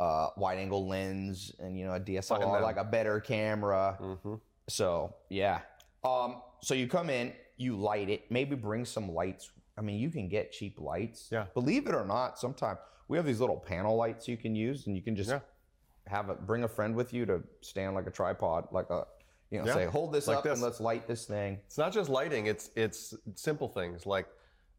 uh, 0.00 0.30
wide 0.36 0.58
angle 0.58 0.88
lens 0.88 1.52
and 1.60 1.78
you 1.78 1.84
know 1.84 1.92
a 1.94 2.00
DSLR, 2.00 2.62
like 2.62 2.78
a 2.78 2.84
better 2.84 3.20
camera. 3.20 3.96
hmm 4.00 4.34
So 4.68 5.14
yeah. 5.28 5.60
Um, 6.02 6.40
so 6.62 6.72
you 6.74 6.88
come 6.88 7.10
in, 7.10 7.32
you 7.58 7.76
light 7.76 8.08
it, 8.08 8.22
maybe 8.30 8.56
bring 8.56 8.84
some 8.86 9.12
lights. 9.12 9.50
I 9.76 9.82
mean, 9.82 9.98
you 9.98 10.10
can 10.10 10.28
get 10.28 10.52
cheap 10.52 10.80
lights. 10.80 11.28
Yeah. 11.30 11.46
Believe 11.54 11.86
it 11.86 11.94
or 11.94 12.04
not, 12.06 12.38
sometimes 12.38 12.78
we 13.08 13.16
have 13.18 13.26
these 13.26 13.40
little 13.40 13.58
panel 13.58 13.96
lights 13.96 14.26
you 14.26 14.36
can 14.38 14.54
use, 14.54 14.86
and 14.86 14.96
you 14.96 15.02
can 15.02 15.14
just 15.14 15.30
Yeah. 15.30 15.40
have 16.06 16.30
a 16.30 16.34
bring 16.34 16.64
a 16.64 16.68
friend 16.68 16.94
with 16.96 17.12
you 17.12 17.26
to 17.26 17.42
stand 17.60 17.94
like 17.94 18.06
a 18.06 18.10
tripod, 18.10 18.68
like 18.72 18.88
a 18.90 19.06
you 19.50 19.58
know, 19.58 19.66
Yeah. 19.66 19.74
say 19.74 19.84
hold 19.86 20.12
this 20.12 20.28
Like 20.28 20.38
up 20.38 20.44
this. 20.44 20.52
and 20.54 20.62
let's 20.62 20.80
light 20.80 21.06
this 21.08 21.26
thing. 21.26 21.58
It's 21.66 21.76
not 21.76 21.92
just 21.92 22.08
lighting; 22.08 22.46
it's 22.46 22.70
it's 22.76 23.12
simple 23.34 23.68
things 23.68 24.06
like 24.06 24.26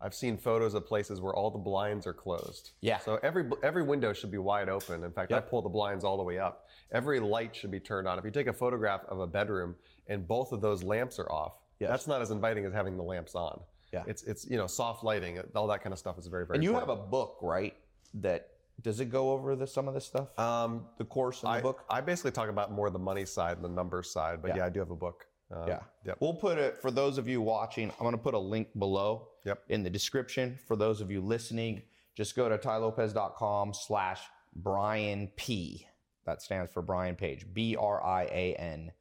I've 0.04 0.14
seen 0.16 0.38
photos 0.38 0.74
of 0.74 0.86
places 0.86 1.22
where 1.22 1.34
all 1.34 1.52
the 1.52 1.60
blinds 1.60 2.08
are 2.08 2.14
closed. 2.14 2.72
Yeah. 2.82 2.98
So 3.00 3.20
every 3.24 3.50
every 3.64 3.84
window 3.84 4.14
should 4.14 4.32
be 4.32 4.38
wide 4.38 4.70
open. 4.70 5.04
In 5.04 5.12
fact, 5.12 5.32
I 5.32 5.40
pull 5.40 5.62
the 5.62 5.70
blinds 5.70 6.04
all 6.04 6.18
the 6.18 6.24
way 6.24 6.40
up. 6.40 6.68
Every 6.92 7.20
light 7.20 7.56
should 7.56 7.72
be 7.72 7.80
turned 7.80 8.08
on. 8.08 8.18
If 8.20 8.26
you 8.26 8.32
take 8.32 8.48
a 8.48 8.54
photograph 8.54 9.02
of 9.08 9.20
a 9.20 9.28
bedroom 9.28 9.76
and 10.08 10.28
both 10.28 10.52
of 10.52 10.62
those 10.62 10.84
lamps 10.84 11.20
are 11.20 11.32
off, 11.32 11.54
Yes. 11.80 11.90
that's 11.90 12.08
not 12.08 12.22
as 12.22 12.32
inviting 12.32 12.66
as 12.66 12.74
having 12.74 12.98
the 12.98 13.04
lamps 13.04 13.36
on. 13.36 13.60
Yeah. 13.94 14.04
It's 14.08 14.24
it's 14.24 14.50
you 14.50 14.58
know 14.58 14.68
soft 14.68 15.04
lighting, 15.04 15.40
all 15.56 15.68
that 15.68 15.82
kind 15.84 15.94
of 15.94 16.00
stuff 16.00 16.18
is 16.18 16.28
very 16.28 16.46
very. 16.46 16.58
And 16.58 16.64
you 16.64 16.74
have 16.74 16.90
a 16.90 16.96
book, 16.96 17.38
right? 17.42 17.76
That 18.16 18.48
does 18.82 19.00
it 19.00 19.06
go 19.12 19.32
over 19.32 19.56
the, 19.56 19.68
some 19.68 19.88
of 19.88 19.94
this 19.94 20.06
stuff? 20.06 20.38
um, 20.40 20.86
the 20.98 21.06
course 21.06 21.44
in 21.44 21.48
the 21.50 21.58
I, 21.58 21.62
book. 21.62 21.84
I 21.90 22.02
basically 22.02 22.32
talk 22.32 22.50
about 22.50 22.72
more 22.72 22.90
the 22.90 22.98
money 23.00 23.26
side 23.26 23.58
and 23.58 23.64
the 23.64 23.70
numbers 23.70 24.10
side, 24.12 24.42
but 24.42 24.50
Yeah. 24.50 24.58
yeah, 24.58 24.66
I 24.66 24.70
do 24.70 24.80
have 24.80 24.90
a 24.90 24.96
book. 24.96 25.28
Um, 25.52 25.68
Yeah. 25.68 25.80
Yep. 26.06 26.18
We'll 26.20 26.34
put 26.34 26.58
it 26.58 26.78
for 26.82 26.92
those 26.92 27.18
of 27.18 27.28
you 27.28 27.42
watching. 27.42 27.90
I'm 27.92 28.00
going 28.00 28.14
to 28.14 28.18
put 28.18 28.34
a 28.34 28.40
link 28.40 28.68
below 28.78 29.28
Yep. 29.46 29.64
in 29.70 29.84
the 29.84 29.90
description. 29.90 30.58
For 30.68 30.76
those 30.76 31.02
of 31.02 31.12
you 31.12 31.22
listening, 31.22 31.84
just 32.16 32.36
go 32.36 32.50
to 32.50 32.58
tailopez.com 32.58 33.74
slash 33.74 34.22
Brian 34.56 35.30
P. 35.36 35.86
That 36.26 36.42
stands 36.42 36.72
for 36.72 36.82
Brian 36.82 37.16
Page. 37.16 37.46
B 37.54 37.76
R 37.76 38.04
I 38.04 38.24
A 38.32 38.56
N. 38.56 38.92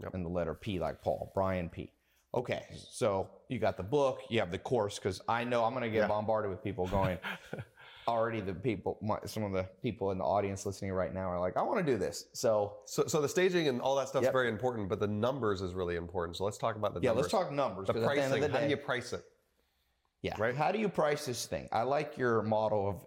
Yep. 0.00 0.14
And 0.14 0.24
the 0.24 0.28
letter 0.30 0.54
P 0.54 0.78
like 0.78 1.00
Paul. 1.02 1.30
Brian 1.34 1.68
P. 1.68 1.92
Okay. 2.34 2.64
So 2.90 3.30
you 3.48 3.58
got 3.58 3.76
the 3.76 3.82
book, 3.82 4.20
you 4.28 4.40
have 4.40 4.50
the 4.50 4.58
course, 4.58 4.98
because 4.98 5.22
I 5.28 5.44
know 5.44 5.64
I'm 5.64 5.72
going 5.72 5.84
to 5.84 5.88
get 5.90 6.00
Yeah. 6.00 6.08
bombarded 6.08 6.50
with 6.50 6.62
people 6.62 6.86
going, 6.88 7.16
already 8.08 8.40
the 8.40 8.54
people, 8.54 8.98
some 9.26 9.42
of 9.42 9.52
the 9.52 9.64
people 9.82 10.10
in 10.12 10.18
the 10.18 10.24
audience 10.24 10.64
listening 10.66 10.92
right 10.92 11.12
now 11.12 11.28
are 11.30 11.40
like, 11.40 11.56
I 11.56 11.62
want 11.62 11.84
to 11.84 11.92
do 11.92 11.98
this. 11.98 12.26
So 12.32 12.78
So, 12.86 13.06
so 13.06 13.20
the 13.20 13.28
staging 13.28 13.68
and 13.68 13.80
all 13.80 13.96
that 13.96 14.08
stuff 14.08 14.22
Yep. 14.22 14.30
is 14.30 14.32
very 14.32 14.48
important, 14.48 14.88
but 14.88 15.00
the 15.00 15.06
numbers 15.08 15.60
is 15.62 15.74
really 15.74 15.96
important. 15.96 16.36
So 16.36 16.44
let's 16.44 16.58
talk 16.58 16.76
about 16.76 16.94
the 16.94 17.00
yeah, 17.00 17.10
numbers. 17.10 17.32
let's 17.32 17.32
talk 17.32 17.52
numbers. 17.52 17.86
the 17.88 17.94
'cause 17.94 18.02
at 18.02 18.06
the 18.06 18.10
end 18.22 18.30
pricing. 18.30 18.44
of 18.44 18.50
the 18.50 18.54
How 18.54 18.60
day, 18.60 18.66
do 18.66 18.70
you 18.70 18.76
price 18.76 19.12
it? 19.12 19.24
Yeah. 20.22 20.34
Right? 20.38 20.54
How 20.56 20.72
do 20.72 20.78
you 20.78 20.88
price 20.88 21.26
this 21.26 21.46
thing? 21.46 21.68
I 21.72 21.82
like 21.82 22.16
your 22.16 22.42
model 22.42 22.88
of 22.88 23.06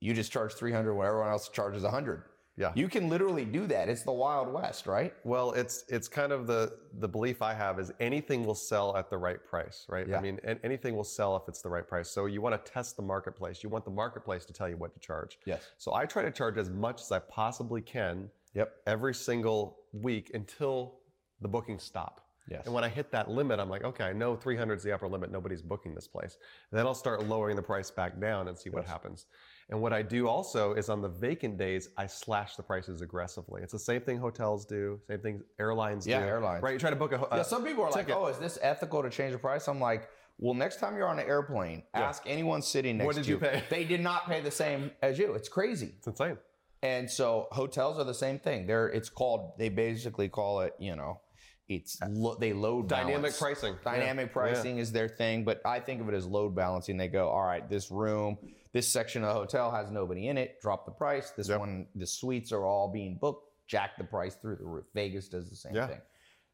you 0.00 0.14
just 0.14 0.30
charge 0.32 0.54
300 0.54 0.94
when 0.94 1.06
everyone 1.06 1.28
else 1.28 1.48
charges 1.48 1.82
100. 1.82 2.22
Yeah. 2.58 2.72
You 2.74 2.88
can 2.88 3.08
literally 3.08 3.44
do 3.44 3.66
that. 3.68 3.88
It's 3.88 4.02
the 4.02 4.12
Wild 4.12 4.52
West, 4.52 4.86
right? 4.88 5.14
Well, 5.22 5.52
it's 5.52 5.84
it's 5.88 6.08
kind 6.08 6.32
of 6.32 6.46
the 6.48 6.76
the 6.98 7.06
belief 7.08 7.40
I 7.40 7.54
have 7.54 7.78
is 7.78 7.92
anything 8.00 8.44
will 8.44 8.56
sell 8.56 8.96
at 8.96 9.08
the 9.10 9.16
right 9.16 9.38
price, 9.44 9.86
right? 9.88 10.08
Yeah. 10.08 10.18
I 10.18 10.20
mean, 10.20 10.40
an- 10.42 10.58
anything 10.64 10.96
will 10.96 11.04
sell 11.04 11.36
if 11.36 11.44
it's 11.46 11.62
the 11.62 11.68
right 11.68 11.86
price. 11.86 12.10
So 12.10 12.26
you 12.26 12.40
want 12.40 12.62
to 12.62 12.70
test 12.72 12.96
the 12.96 13.02
marketplace. 13.02 13.62
You 13.62 13.68
want 13.68 13.84
the 13.84 13.92
marketplace 13.92 14.44
to 14.46 14.52
tell 14.52 14.68
you 14.68 14.76
what 14.76 14.92
to 14.94 14.98
charge. 14.98 15.38
Yes. 15.44 15.62
So 15.78 15.94
I 15.94 16.04
try 16.04 16.22
to 16.22 16.32
charge 16.32 16.58
as 16.58 16.68
much 16.68 17.00
as 17.00 17.12
I 17.12 17.20
possibly 17.20 17.80
can 17.80 18.28
Yep. 18.54 18.74
every 18.86 19.14
single 19.14 19.78
week 19.92 20.32
until 20.34 20.98
the 21.40 21.48
bookings 21.48 21.84
stop. 21.84 22.24
Yes. 22.50 22.64
And 22.64 22.74
when 22.74 22.82
I 22.82 22.88
hit 22.88 23.10
that 23.12 23.30
limit, 23.30 23.60
I'm 23.60 23.68
like, 23.68 23.84
okay, 23.84 24.04
I 24.04 24.12
know 24.14 24.34
300 24.34 24.78
is 24.78 24.82
the 24.82 24.90
upper 24.90 25.06
limit. 25.06 25.30
Nobody's 25.30 25.60
booking 25.62 25.94
this 25.94 26.08
place. 26.08 26.38
then 26.72 26.86
I'll 26.86 26.94
start 26.94 27.22
lowering 27.28 27.56
the 27.56 27.62
price 27.62 27.90
back 27.90 28.18
down 28.18 28.48
and 28.48 28.58
see 28.58 28.70
what 28.70 28.84
happens. 28.86 29.26
And 29.70 29.82
what 29.82 29.92
I 29.92 30.00
do 30.02 30.28
also 30.28 30.72
is 30.72 30.88
on 30.88 31.02
the 31.02 31.08
vacant 31.08 31.58
days, 31.58 31.90
I 31.96 32.06
slash 32.06 32.56
the 32.56 32.62
prices 32.62 33.02
aggressively. 33.02 33.62
It's 33.62 33.72
the 33.72 33.78
same 33.78 34.00
thing 34.00 34.16
hotels 34.18 34.64
do, 34.64 34.98
same 35.08 35.20
thing 35.20 35.42
airlines 35.60 36.06
Yeah, 36.06 36.20
do. 36.20 36.26
airlines. 36.26 36.62
Right? 36.62 36.72
You 36.72 36.78
try 36.78 36.90
to 36.90 36.96
book 36.96 37.12
a. 37.12 37.18
ho- 37.18 37.28
yeah, 37.30 37.38
uh, 37.38 37.42
some 37.42 37.64
people 37.64 37.84
are 37.84 37.90
like, 37.90 38.08
oh, 38.10 38.26
is 38.28 38.38
this 38.38 38.58
ethical 38.62 39.02
to 39.02 39.10
change 39.10 39.32
the 39.32 39.38
price? 39.38 39.68
I'm 39.68 39.80
like, 39.80 40.08
well, 40.38 40.54
next 40.54 40.80
time 40.80 40.96
you're 40.96 41.06
on 41.08 41.18
an 41.18 41.26
airplane, 41.26 41.82
ask 41.92 42.22
anyone 42.26 42.62
sitting 42.62 42.96
next 42.96 43.16
to 43.16 43.22
you. 43.24 43.36
What 43.38 43.42
did 43.52 43.54
you 43.56 43.60
pay? 43.60 43.64
They 43.68 43.84
did 43.84 44.00
not 44.00 44.26
pay 44.26 44.40
the 44.40 44.50
same 44.50 44.90
as 45.02 45.18
you. 45.18 45.34
It's 45.34 45.48
crazy. 45.50 45.92
it's 45.98 46.06
insane. 46.06 46.38
And 46.82 47.10
so 47.10 47.48
hotels 47.50 47.98
are 47.98 48.04
the 48.04 48.14
same 48.14 48.38
thing. 48.38 48.66
They're 48.66 48.86
it's 48.88 49.08
called 49.10 49.52
they 49.58 49.68
basically 49.68 50.28
call 50.28 50.60
it, 50.60 50.74
you 50.78 50.94
know, 50.96 51.20
it's 51.68 51.98
lo- 52.08 52.36
they 52.40 52.52
load 52.54 52.88
Dynamic 52.88 53.16
balance. 53.16 53.38
pricing. 53.38 53.74
Dynamic 53.84 54.28
Yeah. 54.28 54.32
pricing 54.32 54.78
is 54.78 54.92
their 54.92 55.08
thing, 55.08 55.44
but 55.44 55.60
I 55.66 55.80
think 55.80 56.00
of 56.00 56.08
it 56.08 56.14
as 56.14 56.24
load 56.24 56.54
balancing. 56.54 56.96
They 56.96 57.08
go, 57.08 57.28
all 57.28 57.42
right, 57.44 57.68
this 57.68 57.90
room, 57.90 58.38
this 58.72 58.86
section 58.88 59.22
of 59.22 59.28
the 59.28 59.34
hotel 59.34 59.70
has 59.70 59.90
nobody 59.90 60.28
in 60.28 60.36
it, 60.38 60.60
drop 60.60 60.84
the 60.84 60.92
price. 60.92 61.30
This 61.30 61.48
Yep. 61.48 61.60
one, 61.60 61.86
the 61.94 62.06
suites 62.06 62.52
are 62.52 62.64
all 62.64 62.88
being 62.88 63.16
booked, 63.16 63.50
jack 63.66 63.96
the 63.98 64.04
price 64.04 64.34
through 64.36 64.56
the 64.56 64.64
roof. 64.64 64.84
Vegas 64.94 65.28
does 65.28 65.48
the 65.50 65.56
same 65.56 65.74
Yeah. 65.74 65.86
thing. 65.86 66.00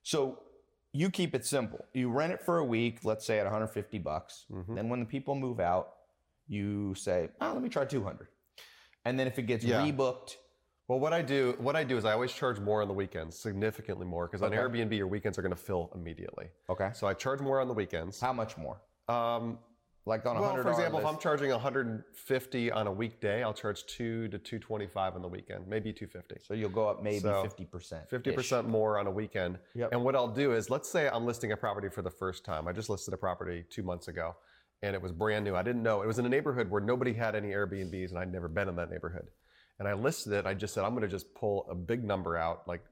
So 0.02 0.40
you 0.92 1.10
keep 1.10 1.34
it 1.34 1.44
simple. 1.44 1.84
You 1.92 2.10
rent 2.10 2.32
it 2.32 2.40
for 2.40 2.58
a 2.58 2.64
week, 2.64 3.04
let's 3.04 3.24
say 3.26 3.38
at 3.40 3.46
150 3.46 3.98
bucks. 3.98 4.46
Mhm. 4.50 4.74
Then 4.76 4.88
when 4.88 5.00
the 5.00 5.06
people 5.06 5.34
move 5.34 5.58
out, 5.60 5.94
you 6.46 6.94
say, 6.94 7.30
oh, 7.40 7.52
let 7.52 7.62
me 7.62 7.68
try 7.68 7.84
200. 7.84 8.28
And 9.04 9.18
then 9.18 9.26
if 9.26 9.38
it 9.38 9.42
gets 9.42 9.64
Yeah. 9.64 9.80
rebooked, 9.80 10.36
Well, 10.86 11.00
what 11.00 11.14
I 11.14 11.22
do, 11.22 11.54
what 11.60 11.76
I 11.76 11.82
do 11.82 11.96
is 11.96 12.04
I 12.04 12.12
always 12.12 12.30
charge 12.30 12.60
more 12.60 12.82
on 12.82 12.88
the 12.88 12.92
weekends, 12.94 13.38
significantly 13.38 14.04
more, 14.04 14.26
because 14.26 14.42
on 14.42 14.50
Airbnb 14.52 14.94
your 14.94 15.06
weekends 15.06 15.38
are 15.38 15.42
going 15.42 15.48
to 15.54 15.56
fill 15.56 15.90
immediately. 15.94 16.50
okay. 16.68 16.90
So 16.92 17.06
I 17.06 17.14
charge 17.14 17.40
more 17.40 17.58
on 17.58 17.68
the 17.68 17.72
weekends. 17.74 18.20
How 18.20 18.34
much 18.34 18.58
more? 18.58 18.82
Um, 19.08 19.58
Like 20.06 20.26
on 20.26 20.36
a 20.36 20.40
well, 20.40 20.56
for 20.56 20.70
example, 20.70 21.00
if? 21.00 21.06
I'm 21.06 21.18
charging 21.18 21.50
150 21.50 22.70
on 22.70 22.86
a 22.86 22.92
weekday, 22.92 23.42
I'll 23.42 23.54
charge 23.54 23.86
two 23.86 24.28
to 24.28 24.38
225 24.38 25.14
on 25.14 25.22
the 25.22 25.28
weekend, 25.28 25.66
maybe 25.66 25.94
250. 25.94 26.44
so 26.46 26.52
you'll 26.52 26.68
go 26.68 26.86
up 26.86 27.02
maybe 27.02 27.20
fifty 27.20 27.64
percent. 27.64 28.10
50% 28.10 28.68
more 28.68 28.98
on 28.98 29.06
a 29.06 29.10
weekend. 29.10 29.58
Yep. 29.74 29.92
And 29.92 30.04
what 30.04 30.14
I'll 30.14 30.28
do 30.28 30.52
is, 30.52 30.68
let's 30.68 30.90
say 30.90 31.08
I'm 31.08 31.24
listing 31.24 31.52
a 31.52 31.56
property 31.56 31.88
for 31.88 32.02
the 32.02 32.10
first 32.10 32.44
time. 32.44 32.68
I 32.68 32.72
just 32.72 32.90
listed 32.90 33.14
a 33.14 33.16
property 33.16 33.64
two 33.70 33.82
months 33.82 34.08
ago 34.08 34.36
and 34.82 34.94
it 34.94 35.00
was 35.00 35.12
brand 35.12 35.44
new. 35.44 35.56
I 35.56 35.62
didn't 35.62 35.82
know. 35.82 36.02
It 36.02 36.06
was 36.06 36.18
in 36.18 36.26
a 36.26 36.28
neighborhood 36.28 36.70
where 36.70 36.82
nobody 36.82 37.14
had 37.14 37.34
any 37.34 37.48
Airbnbs 37.48 38.10
and 38.10 38.18
I'd 38.18 38.30
never 38.30 38.48
been 38.48 38.68
in 38.68 38.76
that 38.76 38.90
neighborhood. 38.90 39.28
And 39.78 39.88
I 39.88 39.94
listed 39.94 40.34
it. 40.34 40.44
I 40.46 40.52
just 40.52 40.74
said, 40.74 40.84
I'm 40.84 40.90
going 40.90 41.02
to 41.02 41.08
just 41.08 41.34
pull 41.34 41.66
a 41.70 41.74
big 41.74 42.04
number 42.04 42.36
out, 42.36 42.68
like 42.68 42.82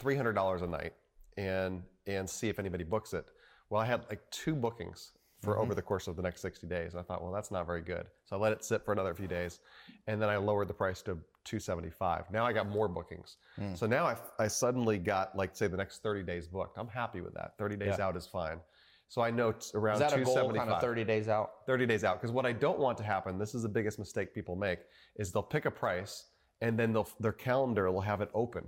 $300 0.00 0.62
a 0.62 0.66
night 0.66 0.94
and, 1.36 1.82
and 2.08 2.28
see 2.28 2.48
if 2.48 2.58
anybody 2.58 2.82
books 2.82 3.12
it. 3.12 3.24
Well, 3.70 3.80
I 3.80 3.86
had 3.86 4.04
like 4.08 4.28
two 4.32 4.56
bookings 4.56 5.12
for 5.40 5.52
Mm-hmm. 5.54 5.62
over 5.62 5.74
the 5.74 5.82
course 5.82 6.06
of 6.06 6.16
the 6.16 6.22
next 6.22 6.42
60 6.42 6.66
days. 6.66 6.92
And 6.92 7.00
I 7.00 7.02
thought, 7.02 7.22
well, 7.22 7.32
that's 7.32 7.50
not 7.50 7.66
very 7.66 7.80
good. 7.80 8.06
So 8.24 8.36
I 8.36 8.38
let 8.38 8.52
it 8.52 8.64
sit 8.64 8.84
for 8.84 8.92
another 8.92 9.14
few 9.14 9.26
days. 9.26 9.60
And 10.06 10.20
then 10.20 10.28
I 10.28 10.36
lowered 10.36 10.68
the 10.68 10.74
price 10.74 11.00
to 11.02 11.18
275. 11.44 12.30
Now 12.30 12.44
I 12.46 12.52
got 12.52 12.68
more 12.68 12.88
bookings. 12.88 13.36
Mm. 13.58 13.76
So 13.76 13.86
now 13.86 14.06
I, 14.06 14.16
I 14.38 14.48
suddenly 14.48 14.98
got 14.98 15.34
like 15.36 15.56
say 15.56 15.66
the 15.66 15.76
next 15.76 16.02
30 16.02 16.22
days 16.22 16.46
booked. 16.46 16.76
I'm 16.78 16.88
happy 16.88 17.20
with 17.22 17.34
that. 17.34 17.56
30 17.58 17.76
days 17.76 17.94
Yeah. 17.98 18.06
out 18.06 18.16
is 18.16 18.26
fine. 18.26 18.60
So 19.08 19.22
I 19.22 19.30
know 19.30 19.48
it's 19.48 19.74
around 19.74 19.94
Is 19.94 20.00
that 20.00 20.12
a 20.12 20.22
goal? 20.22 20.34
275. 20.34 20.66
Kind 20.68 20.70
of 20.76 20.80
thirty 20.80 21.04
days 21.04 21.26
out. 21.28 21.66
30 21.66 21.86
days 21.86 22.04
out. 22.04 22.20
Because 22.20 22.30
what 22.32 22.46
I 22.46 22.52
don't 22.52 22.78
want 22.78 22.96
to 22.98 23.04
happen, 23.04 23.38
this 23.38 23.54
is 23.56 23.62
the 23.62 23.68
biggest 23.68 23.98
mistake 23.98 24.32
people 24.32 24.54
make, 24.54 24.78
is 25.16 25.32
they'll 25.32 25.42
pick 25.42 25.64
a 25.64 25.70
price 25.70 26.26
and 26.60 26.78
then 26.78 26.92
they'll, 26.92 27.08
their 27.18 27.32
calendar 27.32 27.90
will 27.90 28.02
have 28.02 28.20
it 28.20 28.30
open. 28.34 28.64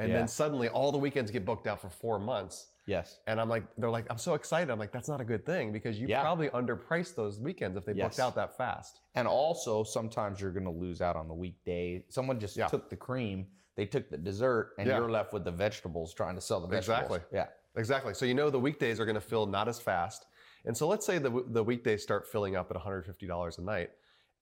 And 0.00 0.08
Yeah. 0.08 0.16
then 0.18 0.28
suddenly 0.28 0.68
all 0.68 0.90
the 0.90 0.98
weekends 0.98 1.30
get 1.30 1.44
booked 1.44 1.66
out 1.68 1.80
for 1.80 1.90
four 1.90 2.18
months. 2.18 2.68
Yes. 2.88 3.20
And 3.26 3.38
I'm 3.38 3.50
like, 3.50 3.64
they're 3.76 3.90
like, 3.90 4.06
I'm 4.08 4.16
so 4.18 4.32
excited. 4.32 4.70
I'm 4.72 4.78
like, 4.78 4.92
that's 4.92 5.08
not 5.08 5.20
a 5.20 5.24
good 5.24 5.44
thing 5.44 5.72
because 5.72 6.00
you 6.00 6.08
Yeah. 6.08 6.22
probably 6.22 6.48
underpriced 6.48 7.14
those 7.14 7.38
weekends 7.38 7.76
if 7.76 7.84
they 7.84 7.92
Yes. 7.92 8.06
booked 8.16 8.20
out 8.20 8.34
that 8.36 8.56
fast. 8.56 9.00
And 9.14 9.28
also, 9.28 9.84
sometimes 9.84 10.40
you're 10.40 10.52
going 10.52 10.64
to 10.64 10.70
lose 10.70 11.02
out 11.02 11.14
on 11.14 11.28
the 11.28 11.34
weekday. 11.34 12.04
Someone 12.08 12.40
just 12.40 12.56
Yeah. 12.56 12.66
took 12.66 12.88
the 12.88 12.96
cream, 12.96 13.46
they 13.76 13.84
took 13.84 14.08
the 14.08 14.16
dessert, 14.16 14.72
and 14.78 14.88
Yeah. 14.88 14.96
you're 14.96 15.10
left 15.10 15.34
with 15.34 15.44
the 15.44 15.50
vegetables 15.52 16.14
trying 16.14 16.34
to 16.34 16.40
sell 16.40 16.60
the 16.60 16.66
vegetables. 16.66 17.02
Exactly. 17.04 17.20
Yeah. 17.38 17.48
Exactly. 17.76 18.14
So 18.14 18.24
you 18.24 18.34
know 18.34 18.48
the 18.48 18.58
weekdays 18.58 18.98
are 18.98 19.04
going 19.04 19.14
to 19.14 19.20
fill 19.20 19.44
not 19.46 19.68
as 19.68 19.78
fast. 19.78 20.26
And 20.64 20.74
so 20.76 20.88
let's 20.88 21.04
say 21.04 21.18
the, 21.18 21.44
the 21.48 21.62
weekdays 21.62 22.02
start 22.02 22.26
filling 22.26 22.56
up 22.56 22.70
at 22.70 22.76
$150 22.76 23.58
a 23.58 23.60
night. 23.62 23.90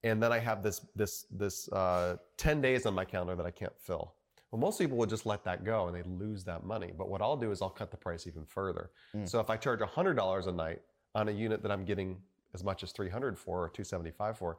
And 0.03 0.23
then 0.23 0.31
I 0.31 0.39
have 0.39 0.63
this, 0.63 0.79
this, 0.95 1.23
this 1.31 1.67
uh, 1.73 2.15
10 2.37 2.61
days 2.61 2.85
on 2.85 2.93
my 2.93 3.03
calendar 3.03 3.35
that 3.35 3.45
I 3.45 3.51
can't 3.51 3.77
fill. 3.77 4.13
Well, 4.51 4.59
most 4.59 4.79
people 4.79 4.97
would 4.97 5.09
just 5.09 5.25
let 5.25 5.43
that 5.43 5.65
go 5.65 5.87
and 5.87 5.95
they 5.95 6.03
lose 6.03 6.43
that 6.45 6.65
money. 6.65 6.93
But 6.97 7.09
what 7.09 7.21
I'll 7.21 7.35
do 7.35 7.51
is 7.51 7.61
I'll 7.61 7.69
cut 7.69 7.91
the 7.91 7.97
price 7.97 8.27
even 8.27 8.45
further. 8.45 8.91
Mm. 9.15 9.27
So 9.27 9.39
if 9.39 9.49
I 9.49 9.57
charge 9.57 9.79
$100 9.79 10.47
a 10.47 10.51
night 10.51 10.81
on 11.15 11.27
a 11.27 11.31
unit 11.31 11.61
that 11.63 11.71
I'm 11.71 11.83
getting 11.83 12.17
as 12.53 12.63
much 12.63 12.83
as 12.83 12.91
300 12.91 13.37
for 13.37 13.63
or 13.63 13.69
275 13.69 14.37
for, 14.37 14.57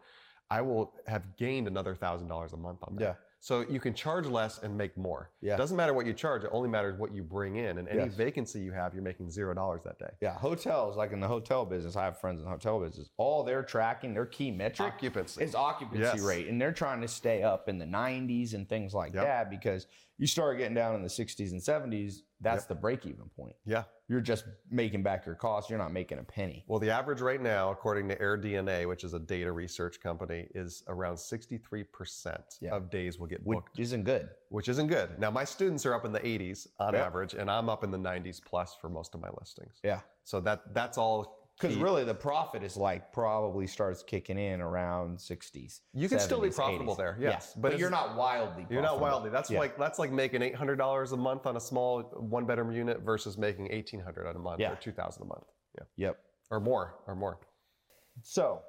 I 0.51 0.61
will 0.61 0.93
have 1.07 1.37
gained 1.37 1.69
another 1.69 1.95
$1,000 1.95 2.53
a 2.53 2.57
month 2.57 2.79
on 2.83 2.97
that. 2.97 3.03
Yeah. 3.03 3.15
So 3.41 3.65
you 3.69 3.79
can 3.79 3.95
charge 3.95 4.27
less 4.27 4.59
and 4.63 4.77
make 4.77 4.97
more. 4.97 5.31
Yeah. 5.41 5.55
It 5.55 5.59
doesn't 5.59 5.77
matter 5.77 5.95
what 5.95 6.07
you 6.07 6.13
charge, 6.13 6.43
it 6.43 6.51
only 6.53 6.69
matters 6.69 6.99
what 6.99 7.15
you 7.15 7.23
bring 7.23 7.57
in. 7.57 7.79
And 7.79 7.89
any 7.89 8.01
Yes. 8.01 8.15
vacancy 8.15 8.61
you 8.61 8.73
have, 8.73 8.95
you're 8.95 9.03
making 9.03 9.31
zero 9.31 9.55
dollars 9.55 9.83
that 9.85 9.99
day. 9.99 10.11
Yeah, 10.21 10.35
hotels, 10.35 10.97
like 10.97 11.13
in 11.13 11.21
the 11.21 11.29
hotel 11.29 11.65
business, 11.65 11.95
I 11.95 12.05
have 12.05 12.19
friends 12.19 12.41
in 12.41 12.45
the 12.47 12.51
hotel 12.51 12.81
business. 12.81 13.09
All 13.17 13.45
they're 13.45 13.63
tracking, 13.63 14.13
their 14.13 14.27
key 14.27 14.51
metric 14.51 14.95
Occupancy. 14.95 15.43
is 15.45 15.55
occupancy 15.55 16.01
Yes. 16.03 16.21
rate. 16.21 16.49
And 16.49 16.61
they're 16.61 16.73
trying 16.73 17.01
to 17.03 17.09
stay 17.09 17.43
up 17.45 17.69
in 17.69 17.79
the 17.79 17.87
90s 17.87 18.55
and 18.55 18.69
things 18.69 18.93
like 18.93 19.15
Yep. 19.15 19.25
that 19.25 19.51
because 19.51 19.87
you 20.17 20.27
start 20.27 20.59
getting 20.59 20.75
down 20.75 20.97
in 20.97 21.03
the 21.03 21.09
60s 21.09 21.53
and 21.53 21.63
70s, 21.63 22.23
that's 22.41 22.65
the 22.67 22.75
break 22.75 23.05
even 23.07 23.29
point. 23.37 23.57
Yeah. 23.67 23.85
You're 24.09 24.21
just 24.21 24.45
making 24.71 25.03
back 25.03 25.27
your 25.27 25.35
costs, 25.35 25.69
you're 25.69 25.79
not 25.79 25.93
making 25.93 26.19
a 26.19 26.23
penny. 26.23 26.65
Well, 26.67 26.79
the 26.79 26.91
average 26.91 27.21
right 27.21 27.41
now, 27.43 27.71
according 27.71 28.09
to 28.09 28.17
AirDNA, 28.19 28.87
which 28.89 29.05
is 29.05 29.13
a 29.13 29.19
data 29.19 29.53
research 29.53 30.01
company, 30.01 30.49
is 30.55 30.83
around 30.89 31.17
63% 31.17 32.59
Yeah. 32.61 32.71
of 32.75 32.91
days 32.91 33.19
will 33.19 33.27
get 33.27 33.45
booked. 33.45 33.71
Which 33.77 33.81
isn't 33.81 34.05
good. 34.05 34.31
which 34.51 34.69
isn't 34.71 34.87
good. 34.87 35.19
Now, 35.19 35.31
my 35.31 35.45
students 35.45 35.85
are 35.85 35.93
up 35.93 36.07
in 36.07 36.13
the 36.13 36.25
80s 36.27 36.69
on 36.79 36.95
Yep. 36.95 37.07
average, 37.07 37.35
and 37.35 37.51
I'm 37.51 37.69
up 37.69 37.85
in 37.85 37.91
the 37.91 37.99
90s 37.99 38.41
plus 38.41 38.75
for 38.75 38.89
most 38.89 39.15
of 39.15 39.21
my 39.21 39.29
listings. 39.39 39.79
Yeah. 39.85 40.01
So 40.25 40.41
that 40.41 40.73
that's 40.73 40.97
all. 40.97 41.38
Because 41.59 41.77
really, 41.77 42.05
the 42.05 42.15
profit 42.15 42.63
is 42.63 42.77
like 42.77 43.13
probably 43.13 43.67
starts 43.67 44.03
kicking 44.05 44.39
in 44.39 44.61
around 44.61 45.19
60s. 45.19 45.81
You 45.93 46.09
can 46.09 46.21
still 46.21 46.41
be 46.41 46.51
profitable 46.51 46.95
80s. 46.95 46.99
there, 46.99 47.17
Yeah, 47.21 47.31
yes, 47.31 47.53
but 47.57 47.73
but, 47.73 47.81
you're 47.81 47.91
not 47.91 48.17
wildly. 48.17 48.65
You're 48.71 48.83
not 48.83 49.01
wildly. 49.01 49.31
That's 49.31 49.51
Yeah. 49.51 49.59
like 49.59 49.77
that's 49.77 49.99
like 49.99 50.13
making 50.13 50.41
eight 50.43 50.55
hundred 50.55 50.77
dollars 50.77 51.11
a 51.13 51.17
month 51.17 51.47
on 51.47 51.57
a 51.57 51.61
small 51.61 52.03
one 52.03 52.47
bedroom 52.47 52.71
unit 52.71 53.01
versus 53.01 53.37
making 53.37 53.73
eighteen 53.73 53.99
hundred 54.01 54.29
on 54.29 54.37
a 54.37 54.39
month 54.39 54.61
Yeah. 54.61 54.73
or 54.73 54.77
two 54.77 54.93
thousand 54.93 55.25
a 55.25 55.27
month. 55.27 55.45
Yeah, 55.77 55.85
Yep. 55.97 56.21
or 56.51 56.61
more, 56.61 56.95
or 57.09 57.17
more. 57.17 57.41
So 58.23 58.63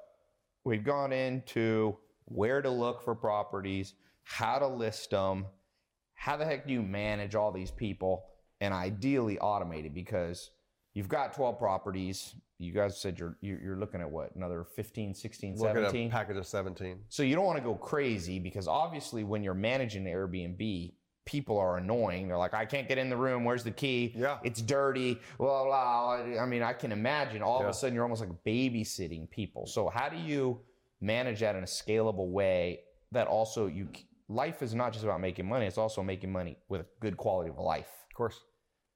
we've 0.64 0.84
gone 0.84 1.12
into 1.12 1.96
where 2.24 2.60
to 2.60 2.70
look 2.70 3.02
for 3.02 3.14
properties, 3.14 3.94
how 4.24 4.58
to 4.58 4.66
list 4.66 5.10
them, 5.10 5.46
how 6.14 6.36
the 6.36 6.44
heck 6.44 6.66
do 6.66 6.72
you 6.72 6.82
manage 6.82 7.34
all 7.36 7.52
these 7.52 7.70
people, 7.70 8.24
and 8.60 8.74
ideally 8.74 9.36
automate 9.40 9.86
it 9.86 9.94
because 9.94 10.50
you've 10.92 11.08
got 11.08 11.32
12 11.34 11.56
properties. 11.58 12.34
You 12.60 12.72
guys 12.72 13.00
said 13.00 13.18
you're 13.18 13.36
you're 13.40 13.76
looking 13.78 14.00
at 14.02 14.10
what 14.10 14.34
another 14.36 14.64
15, 14.64 15.14
16, 15.14 15.56
Look 15.56 15.70
at 15.70 15.76
a 15.76 15.80
17. 15.86 16.10
package 16.10 16.36
of 16.36 16.46
seventeen. 16.46 16.98
So 17.08 17.22
you 17.22 17.34
don't 17.34 17.46
want 17.46 17.58
to 17.58 17.64
go 17.64 17.74
crazy 17.74 18.38
because 18.38 18.68
obviously 18.68 19.24
when 19.24 19.42
you're 19.42 19.54
managing 19.54 20.04
Airbnb, 20.04 20.92
people 21.24 21.58
are 21.58 21.78
annoying. 21.78 22.28
They're 22.28 22.36
like, 22.36 22.52
I 22.52 22.66
can't 22.66 22.86
get 22.86 22.98
in 22.98 23.08
the 23.08 23.16
room. 23.16 23.44
Where's 23.44 23.64
the 23.64 23.70
key? 23.70 24.12
Yeah. 24.14 24.38
It's 24.44 24.60
dirty. 24.60 25.18
Blah, 25.38 25.64
blah. 25.64 26.40
I 26.40 26.44
mean, 26.44 26.62
I 26.62 26.74
can 26.74 26.92
imagine 26.92 27.40
all 27.42 27.60
of 27.62 27.66
a 27.66 27.72
sudden 27.72 27.94
you're 27.94 28.04
almost 28.04 28.20
like 28.20 28.44
babysitting 28.44 29.30
people. 29.30 29.66
So 29.66 29.88
how 29.88 30.08
do 30.08 30.18
you 30.18 30.60
manage 31.00 31.40
that 31.40 31.56
in 31.56 31.62
a 31.62 31.66
scalable 31.66 32.28
way 32.28 32.80
that 33.12 33.26
also 33.26 33.68
you, 33.68 33.88
life 34.28 34.62
is 34.62 34.74
not 34.74 34.92
just 34.92 35.04
about 35.04 35.20
making 35.20 35.48
money. 35.48 35.66
It's 35.66 35.78
also 35.78 36.02
making 36.02 36.30
money 36.30 36.58
with 36.68 36.82
a 36.82 36.86
good 37.00 37.16
quality 37.16 37.48
of 37.48 37.58
life. 37.58 37.88
Of 38.10 38.14
course. 38.14 38.40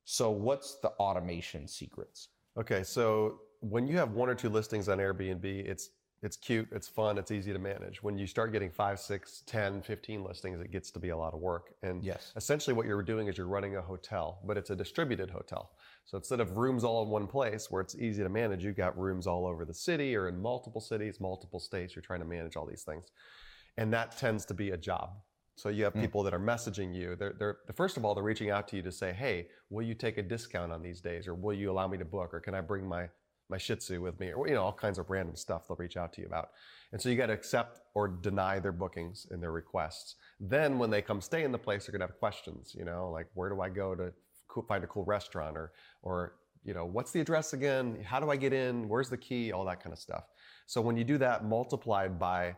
So 0.04 0.30
what's 0.30 0.76
the 0.80 0.88
automation 0.90 1.66
secrets? 1.66 2.28
Okay, 2.58 2.82
so 2.82 3.40
when 3.68 3.86
you 3.86 3.96
have 3.96 4.12
one 4.12 4.28
or 4.28 4.34
two 4.34 4.48
listings 4.48 4.88
on 4.88 4.98
Airbnb, 4.98 5.44
it's 5.44 5.90
it's 6.22 6.38
cute, 6.38 6.66
it's 6.72 6.88
fun, 6.88 7.18
it's 7.18 7.30
easy 7.30 7.52
to 7.52 7.58
manage. 7.58 8.02
When 8.02 8.16
you 8.16 8.26
start 8.26 8.50
getting 8.50 8.70
five, 8.70 8.98
six, 8.98 9.42
10, 9.44 9.82
15 9.82 10.24
listings, 10.24 10.58
it 10.58 10.70
gets 10.70 10.90
to 10.92 10.98
be 10.98 11.10
a 11.10 11.16
lot 11.16 11.34
of 11.34 11.40
work. 11.40 11.74
And 11.82 12.02
Yes. 12.02 12.32
essentially 12.34 12.72
what 12.72 12.86
you're 12.86 13.02
doing 13.02 13.28
is 13.28 13.36
you're 13.36 13.46
running 13.46 13.76
a 13.76 13.82
hotel, 13.82 14.38
but 14.46 14.56
it's 14.56 14.70
a 14.70 14.76
distributed 14.76 15.28
hotel. 15.30 15.72
So 16.06 16.16
instead 16.16 16.40
of 16.40 16.56
rooms 16.56 16.82
all 16.82 17.02
in 17.02 17.10
one 17.10 17.26
place 17.26 17.70
where 17.70 17.82
it's 17.82 17.94
easy 17.94 18.22
to 18.22 18.30
manage, 18.30 18.64
you've 18.64 18.74
got 18.76 18.96
rooms 18.98 19.26
all 19.26 19.46
over 19.46 19.66
the 19.66 19.74
city 19.74 20.16
or 20.16 20.28
in 20.28 20.40
multiple 20.40 20.80
cities, 20.80 21.20
multiple 21.20 21.60
states. 21.60 21.94
You're 21.94 22.02
trying 22.02 22.20
to 22.20 22.26
manage 22.26 22.56
all 22.56 22.64
these 22.64 22.84
things. 22.84 23.04
And 23.76 23.92
that 23.92 24.16
tends 24.16 24.46
to 24.46 24.54
be 24.54 24.70
a 24.70 24.78
job. 24.78 25.10
So 25.56 25.68
you 25.68 25.84
have 25.84 25.92
Mm. 25.92 26.00
people 26.00 26.22
that 26.22 26.32
are 26.32 26.40
messaging 26.40 26.94
you. 26.94 27.16
They're, 27.16 27.34
they're, 27.38 27.58
first 27.74 27.98
of 27.98 28.04
all, 28.06 28.14
they're 28.14 28.24
reaching 28.24 28.48
out 28.48 28.66
to 28.68 28.76
you 28.76 28.82
to 28.82 28.92
say, 28.92 29.12
hey, 29.12 29.48
will 29.68 29.82
you 29.84 29.94
take 29.94 30.16
a 30.16 30.22
discount 30.22 30.72
on 30.72 30.82
these 30.82 31.02
days? 31.02 31.28
Or 31.28 31.34
will 31.34 31.52
you 31.52 31.70
allow 31.70 31.86
me 31.86 31.98
to 31.98 32.04
book? 32.06 32.32
Or 32.32 32.40
can 32.40 32.54
I 32.54 32.62
bring 32.62 32.86
my, 32.88 33.10
my 33.48 33.58
Shih 33.58 33.76
Tzu 33.76 34.00
with 34.00 34.18
me? 34.20 34.32
Or, 34.32 34.48
you 34.48 34.54
know, 34.54 34.62
all 34.62 34.72
kinds 34.72 34.98
of 34.98 35.10
random 35.10 35.36
stuff 35.36 35.68
they'll 35.68 35.76
reach 35.76 35.96
out 35.96 36.12
to 36.14 36.20
you 36.20 36.26
about. 36.26 36.50
And 36.92 37.00
so 37.00 37.08
you 37.08 37.16
got 37.16 37.26
to 37.26 37.32
accept 37.32 37.80
or 37.94 38.08
deny 38.08 38.58
their 38.60 38.72
bookings 38.72 39.26
and 39.30 39.42
their 39.42 39.52
requests. 39.52 40.16
Then 40.40 40.78
when 40.78 40.90
they 40.90 41.02
come 41.02 41.20
stay 41.20 41.44
in 41.44 41.52
the 41.52 41.58
place, 41.58 41.86
they're 41.86 41.92
going 41.92 42.06
to 42.06 42.06
have 42.12 42.18
questions, 42.18 42.74
you 42.76 42.84
know, 42.84 43.10
like 43.10 43.26
where 43.34 43.48
do 43.50 43.60
I 43.60 43.68
go 43.68 43.94
to 43.94 44.12
find 44.68 44.84
a 44.84 44.86
cool 44.86 45.04
restaurant? 45.04 45.56
Or, 45.56 45.72
or, 46.02 46.36
you 46.64 46.72
know, 46.74 46.86
what's 46.86 47.10
the 47.12 47.20
address 47.20 47.52
again? 47.52 48.02
How 48.04 48.20
do 48.20 48.30
I 48.30 48.36
get 48.36 48.52
in? 48.52 48.88
Where's 48.88 49.10
the 49.10 49.18
key? 49.18 49.52
All 49.52 49.64
that 49.66 49.82
kind 49.82 49.92
of 49.92 49.98
stuff. 49.98 50.24
So 50.66 50.80
when 50.80 50.96
you 50.96 51.04
do 51.04 51.18
that 51.18 51.44
multiplied 51.44 52.18
by 52.18 52.56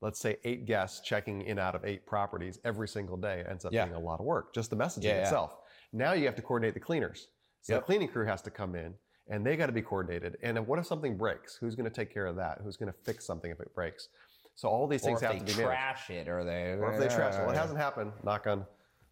let's 0.00 0.18
say 0.18 0.36
eight 0.42 0.66
guests 0.66 1.00
checking 1.06 1.42
in 1.42 1.60
out 1.60 1.76
of 1.76 1.84
eight 1.84 2.04
properties 2.06 2.58
every 2.64 2.88
single 2.88 3.16
day 3.16 3.44
ends 3.48 3.64
up 3.64 3.72
Yeah. 3.72 3.84
being 3.84 3.94
a 3.94 4.00
lot 4.00 4.18
of 4.18 4.26
work 4.26 4.52
just 4.52 4.68
the 4.70 4.74
messaging 4.76 5.04
Yeah, 5.04 5.10
yeah. 5.16 5.22
itself 5.22 5.58
now 5.92 6.12
you 6.12 6.26
have 6.26 6.34
to 6.34 6.42
coordinate 6.42 6.74
the 6.74 6.80
cleaners 6.80 7.28
so 7.60 7.74
Yep. 7.74 7.82
the 7.82 7.86
cleaning 7.86 8.08
crew 8.08 8.26
has 8.26 8.42
to 8.42 8.50
come 8.50 8.74
in 8.74 8.94
and 9.32 9.44
they 9.46 9.56
got 9.56 9.66
to 9.66 9.72
be 9.72 9.82
coordinated 9.82 10.36
and 10.42 10.64
what 10.66 10.78
if 10.78 10.86
something 10.86 11.16
breaks 11.16 11.56
who's 11.56 11.74
going 11.74 11.88
to 11.88 11.94
take 11.94 12.12
care 12.12 12.26
of 12.26 12.36
that 12.36 12.60
who's 12.62 12.76
going 12.76 12.92
to 12.92 12.98
fix 13.02 13.24
something 13.24 13.50
if 13.50 13.58
it 13.60 13.74
breaks 13.74 14.08
so 14.54 14.68
all 14.68 14.86
these 14.86 15.02
things 15.02 15.20
have 15.20 15.38
to 15.38 15.44
be 15.44 15.52
managed 15.52 15.58
trash 15.58 16.10
it 16.10 16.28
or 16.28 16.44
they, 16.44 16.72
or 16.72 16.92
if 16.92 17.00
they 17.00 17.08
trash 17.08 17.34
it 17.34 17.38
well 17.38 17.50
it 17.50 17.56
hasn't 17.56 17.78
happened 17.78 18.12
knock 18.22 18.46
on 18.46 18.64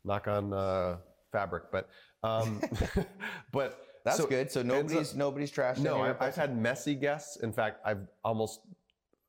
knock 0.04 0.28
on 0.28 0.52
uh, 0.52 0.96
fabric 1.32 1.64
but 1.72 1.88
um, 2.22 2.60
but 3.52 3.82
That's 4.04 4.18
so- 4.18 4.26
good. 4.26 4.50
So 4.50 4.60
and 4.60 4.70
so- 4.70 4.76
nobody's 4.76 5.14
nobody's 5.14 5.52
trashing. 5.52 5.78
no, 5.78 6.02
I've, 6.02 6.20
I've 6.20 6.36
had 6.36 6.56
messy 6.56 6.94
guests. 6.94 7.36
In 7.36 7.52
fact, 7.52 7.80
I've 7.84 8.06
almost, 8.24 8.60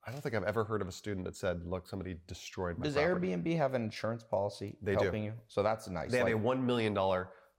I 0.05 0.11
don't 0.11 0.21
think 0.21 0.35
I've 0.35 0.43
ever 0.43 0.63
heard 0.63 0.81
of 0.81 0.87
a 0.87 0.91
student 0.91 1.25
that 1.25 1.35
said, 1.35 1.65
look, 1.65 1.87
somebody 1.87 2.17
destroyed 2.27 2.77
my 2.77 2.85
Does 2.85 2.95
property. 2.95 3.29
Airbnb 3.29 3.57
have 3.57 3.73
an 3.73 3.83
insurance 3.83 4.23
policy 4.23 4.75
They 4.81 4.95
do. 4.95 5.11
you? 5.15 5.33
So 5.47 5.63
that's 5.63 5.87
nice. 5.87 6.11
They 6.11 6.17
have 6.17 6.27
a 6.27 6.31
$1 6.31 6.63
million 6.63 6.93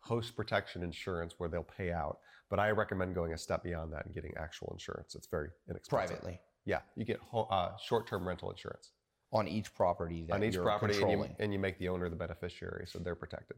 host 0.00 0.36
protection 0.36 0.82
insurance 0.82 1.34
where 1.38 1.48
they'll 1.48 1.62
pay 1.62 1.92
out. 1.92 2.18
But 2.52 2.60
I 2.60 2.68
recommend 2.68 3.14
going 3.14 3.32
a 3.32 3.38
step 3.38 3.62
beyond 3.62 3.94
that 3.94 4.04
and 4.04 4.14
getting 4.14 4.34
actual 4.36 4.68
insurance. 4.74 5.14
It's 5.14 5.26
very 5.26 5.48
inexpensive. 5.70 6.18
privately 6.18 6.38
Yeah, 6.66 6.80
you 6.96 7.06
get 7.06 7.18
ho- 7.20 7.48
uh, 7.50 7.74
short-term 7.78 8.28
rental 8.28 8.50
insurance 8.50 8.90
on 9.32 9.48
each 9.48 9.72
property 9.72 10.26
that 10.28 10.34
on 10.34 10.44
each 10.44 10.58
property, 10.58 11.00
and 11.00 11.10
you, 11.10 11.26
and 11.38 11.50
you 11.54 11.58
make 11.58 11.78
the 11.78 11.88
owner 11.88 12.10
the 12.10 12.14
beneficiary, 12.16 12.84
so 12.86 12.98
they're 12.98 13.14
protected. 13.14 13.56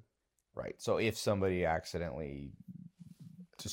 right. 0.55 0.77
So 0.79 0.99
if 0.99 1.19
somebody 1.19 1.65
accidentally 1.65 2.53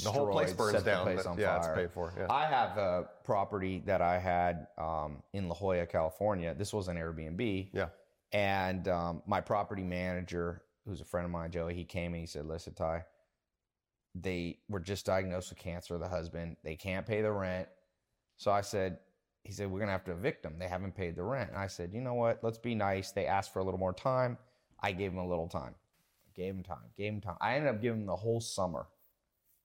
The 0.01 0.09
whole 0.09 0.31
place 0.31 0.53
burns 0.53 0.81
down, 0.81 1.03
place 1.03 1.23
but 1.23 1.37
yeah, 1.37 1.57
it's 1.57 1.67
paid 1.67 1.91
for. 1.91 2.11
Yeah. 2.17 2.25
I 2.27 2.47
have 2.47 2.79
a 2.79 3.07
property 3.23 3.83
that 3.85 4.01
I 4.01 4.17
had 4.17 4.65
um, 4.79 5.21
in 5.33 5.47
La 5.47 5.53
Jolla, 5.53 5.85
California. 5.85 6.55
This 6.57 6.73
was 6.73 6.87
an 6.87 6.97
Airbnb. 6.97 7.69
Yeah. 7.73 7.89
And 8.31 8.87
um, 8.87 9.21
my 9.27 9.39
property 9.39 9.83
manager, 9.83 10.63
who's 10.87 10.99
a 10.99 11.05
friend 11.05 11.25
of 11.25 11.31
mine, 11.31 11.51
Joey, 11.51 11.75
he 11.75 11.83
came 11.83 12.13
and 12.13 12.21
he 12.21 12.25
said, 12.25 12.47
Listen, 12.47 12.73
Tai, 12.73 13.03
they 14.15 14.57
were 14.69 14.79
just 14.79 15.05
diagnosed 15.05 15.49
with 15.49 15.59
cancer, 15.59 15.97
the 15.97 16.07
husband. 16.07 16.57
They 16.63 16.75
can't 16.75 17.05
pay 17.05 17.21
the 17.21 17.31
rent. 17.31 17.67
So 18.37 18.51
I 18.51 18.61
said, 18.61 18.97
He 19.43 19.51
said, 19.53 19.71
We're 19.71 19.79
going 19.79 19.87
to 19.87 19.93
have 19.93 20.03
to 20.05 20.11
evict 20.11 20.43
them. 20.43 20.55
They 20.59 20.67
haven't 20.67 20.95
paid 20.95 21.15
the 21.15 21.23
rent. 21.23 21.49
And 21.49 21.57
I 21.59 21.67
said, 21.67 21.91
You 21.93 22.01
know 22.01 22.13
what? 22.15 22.43
Let's 22.43 22.57
be 22.57 22.75
nice. 22.75 23.11
They 23.11 23.25
asked 23.25 23.53
for 23.53 23.59
a 23.59 23.63
little 23.63 23.79
more 23.79 23.93
time. 23.93 24.37
I 24.81 24.91
gave 24.91 25.11
them 25.11 25.19
a 25.21 25.27
little 25.27 25.47
time. 25.47 25.75
Gave 26.35 26.55
them 26.55 26.63
time. 26.63 26.89
Gave 26.97 27.13
them 27.13 27.21
time. 27.21 27.37
I 27.41 27.55
ended 27.55 27.69
up 27.73 27.81
giving 27.81 27.99
them 27.99 28.07
the 28.07 28.15
whole 28.15 28.41
summer. 28.41 28.87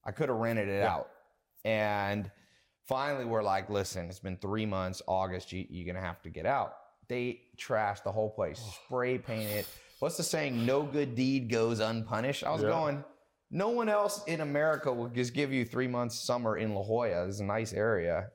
I 0.04 0.12
could 0.12 0.28
have 0.28 0.38
rented 0.38 0.68
it 0.68 0.80
Yeah. 0.80 0.94
out. 0.94 1.08
And 1.64 2.30
finally, 2.86 3.24
we're 3.24 3.42
like, 3.42 3.68
listen, 3.70 4.08
it's 4.08 4.18
been 4.20 4.36
three 4.36 4.66
months. 4.66 5.02
August, 5.08 5.52
you, 5.52 5.66
you're 5.68 5.84
going 5.86 6.00
to 6.00 6.06
have 6.06 6.22
to 6.22 6.30
get 6.30 6.46
out. 6.46 6.76
They 7.08 7.40
trashed 7.56 8.02
the 8.04 8.12
whole 8.12 8.30
place, 8.30 8.60
spray 8.84 9.18
painted. 9.18 9.64
What's 10.00 10.16
the 10.16 10.22
saying? 10.22 10.66
No 10.66 10.82
good 10.82 11.14
deed 11.14 11.48
goes 11.50 11.80
unpunished. 11.80 12.44
I 12.44 12.50
was 12.52 12.62
Yeah. 12.62 12.68
going, 12.68 13.04
no 13.50 13.68
one 13.70 13.88
else 13.88 14.24
in 14.26 14.40
America 14.40 14.92
will 14.92 15.08
just 15.08 15.34
give 15.34 15.52
you 15.52 15.64
three 15.64 15.86
months 15.86 16.18
summer 16.18 16.56
in 16.58 16.74
La 16.74 16.82
Jolla. 16.82 17.26
It's 17.28 17.40
a 17.40 17.44
nice 17.44 17.72
area. 17.72 18.28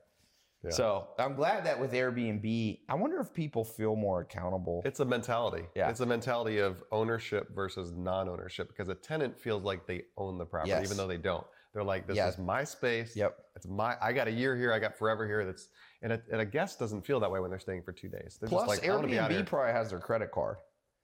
Yeah. 0.64 0.70
So 0.70 1.08
I'm 1.18 1.34
glad 1.34 1.64
that 1.66 1.78
with 1.80 1.92
Airbnb, 1.92 2.78
I 2.88 2.94
wonder 2.94 3.18
if 3.20 3.34
people 3.34 3.64
feel 3.64 3.96
more 3.96 4.20
accountable. 4.20 4.80
It's 4.84 5.00
a 5.00 5.04
mentality. 5.04 5.64
Yeah. 5.74 5.90
It's 5.90 6.00
a 6.00 6.06
mentality 6.06 6.58
of 6.58 6.84
ownership 6.92 7.48
versus 7.54 7.92
non-ownership 7.92 8.68
because 8.68 8.88
a 8.88 8.94
tenant 8.94 9.38
feels 9.40 9.64
like 9.64 9.86
they 9.88 10.04
own 10.16 10.38
the 10.38 10.44
property, 10.46 10.70
Yes. 10.70 10.84
even 10.84 10.96
though 10.96 11.08
they 11.08 11.16
don't. 11.18 11.44
They're 11.74 11.82
like, 11.82 12.06
"This 12.06 12.16
Yeah. 12.16 12.28
is 12.28 12.38
my 12.38 12.62
space. 12.64 13.16
Yep. 13.16 13.36
It's 13.56 13.66
my. 13.66 13.96
I 14.00 14.12
got 14.12 14.28
a 14.28 14.30
year 14.30 14.54
here. 14.56 14.72
I 14.72 14.78
got 14.78 14.94
forever 14.96 15.26
here. 15.26 15.44
That's 15.44 15.68
and 16.02 16.12
a, 16.12 16.22
and 16.30 16.40
a 16.40 16.44
guest 16.44 16.78
doesn't 16.78 17.00
feel 17.06 17.18
that 17.20 17.30
way 17.30 17.40
when 17.40 17.50
they're 17.50 17.58
staying 17.58 17.82
for 17.82 17.92
two 17.92 18.08
days. 18.08 18.36
They're 18.40 18.48
Plus, 18.48 18.68
just 18.68 18.82
like, 18.82 18.88
I 18.88 18.92
want 18.94 19.04
to 19.04 19.08
be 19.08 19.18
out 19.18 19.30
here. 19.30 19.42
Airbnb 19.42 19.46
probably 19.46 19.72
has 19.72 19.90
their 19.90 19.98
credit 19.98 20.30
card. 20.32 20.58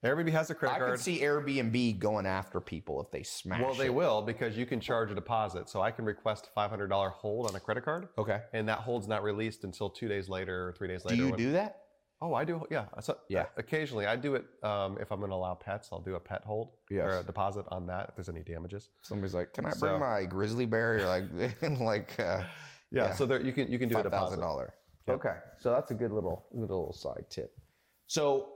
Airbnb 0.04 0.30
has 0.30 0.50
a 0.50 0.54
credit 0.54 0.74
I 0.74 0.78
card. 0.78 0.90
I 0.90 0.94
could 0.94 1.00
see 1.04 1.18
Airbnb 1.20 1.98
going 1.98 2.24
after 2.26 2.60
people 2.60 3.02
if 3.02 3.10
they 3.10 3.22
smash 3.24 3.60
well, 3.60 3.74
they 3.74 3.86
it. 3.86 3.94
will 3.94 4.22
because 4.22 4.56
you 4.56 4.64
can 4.64 4.78
charge 4.80 5.10
a 5.10 5.14
deposit. 5.14 5.68
So 5.68 5.80
I 5.80 5.90
can 5.90 6.04
request 6.04 6.48
a 6.54 6.58
$500 6.60 7.10
hold 7.12 7.48
on 7.48 7.56
a 7.56 7.60
credit 7.60 7.84
card, 7.84 8.08
Okay. 8.16 8.40
and 8.52 8.68
that 8.68 8.78
hold's 8.78 9.08
not 9.08 9.22
released 9.24 9.64
until 9.64 9.90
two 9.90 10.06
days 10.08 10.28
later 10.28 10.68
or 10.68 10.72
three 10.72 10.86
days 10.88 11.04
later. 11.04 11.16
Do 11.16 11.22
you 11.22 11.28
when- 11.30 11.38
do 11.38 11.52
that? 11.52 11.82
Oh, 12.20 12.34
I 12.34 12.44
do. 12.44 12.64
Yeah. 12.68 12.86
So, 13.00 13.16
Yeah. 13.28 13.46
Occasionally, 13.56 14.06
I 14.06 14.16
do 14.16 14.34
it 14.34 14.44
um, 14.64 14.98
if 15.00 15.12
I'm 15.12 15.20
going 15.20 15.30
to 15.30 15.36
allow 15.36 15.54
pets. 15.54 15.88
I'll 15.92 16.00
do 16.00 16.16
a 16.16 16.20
pet 16.20 16.42
hold 16.44 16.72
or 16.90 17.18
a 17.18 17.22
deposit 17.22 17.64
on 17.68 17.86
that 17.86 18.08
if 18.08 18.16
there's 18.16 18.28
any 18.28 18.42
damages. 18.42 18.90
Somebody's 19.02 19.34
like, 19.34 19.52
"Can 19.52 19.66
I 19.66 19.70
bring 19.70 19.78
So- 19.94 19.98
my 20.00 20.24
grizzly 20.24 20.66
bear?" 20.66 20.98
You're 20.98 21.06
like, 21.06 21.80
like, 21.80 22.18
uh, 22.18 22.42
Yeah. 22.90 23.04
Yeah. 23.06 23.12
So 23.14 23.24
there, 23.26 23.40
you 23.40 23.52
can 23.52 23.70
you 23.70 23.78
can 23.78 23.88
do 23.88 23.96
a 23.98 24.02
five 24.02 24.10
thousand 24.10 24.38
deposit. 24.38 24.40
dollar. 24.40 24.74
Yep. 25.06 25.16
Okay, 25.16 25.36
so 25.58 25.70
that's 25.70 25.90
a 25.92 25.94
good 25.94 26.10
little 26.10 26.46
good 26.52 26.60
little 26.62 26.92
side 26.92 27.24
tip. 27.30 27.56
So 28.08 28.48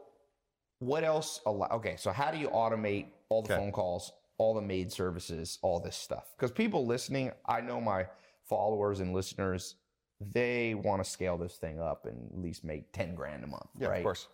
what 0.83 1.05
else? 1.05 1.41
Allow, 1.47 1.69
okay, 1.73 1.97
so 1.97 2.11
how 2.13 2.31
do 2.31 2.39
you 2.39 2.49
automate 2.49 3.07
all 3.29 3.43
the 3.43 3.53
Okay. 3.53 3.63
phone 3.63 3.73
calls, 3.73 4.13
all 4.39 4.55
the 4.55 4.61
maid 4.63 4.91
services, 4.93 5.59
all 5.63 5.81
this 5.81 5.97
stuff? 5.97 6.33
Because 6.37 6.51
people 6.51 6.87
listening, 6.87 7.33
I 7.47 7.61
know 7.61 7.81
my 7.81 8.07
followers 8.45 9.01
and 9.01 9.13
listeners, 9.15 9.77
they 10.21 10.75
want 10.75 11.03
to 11.03 11.09
scale 11.09 11.37
this 11.39 11.57
thing 11.57 11.81
up 11.81 12.07
and 12.07 12.31
at 12.33 12.39
least 12.39 12.65
make 12.65 12.93
ten 12.93 13.15
grand 13.15 13.45
a 13.45 13.47
month, 13.47 13.67
Yeah, 13.79 13.89
right? 13.89 13.97
of 13.99 14.03
course. 14.05 14.29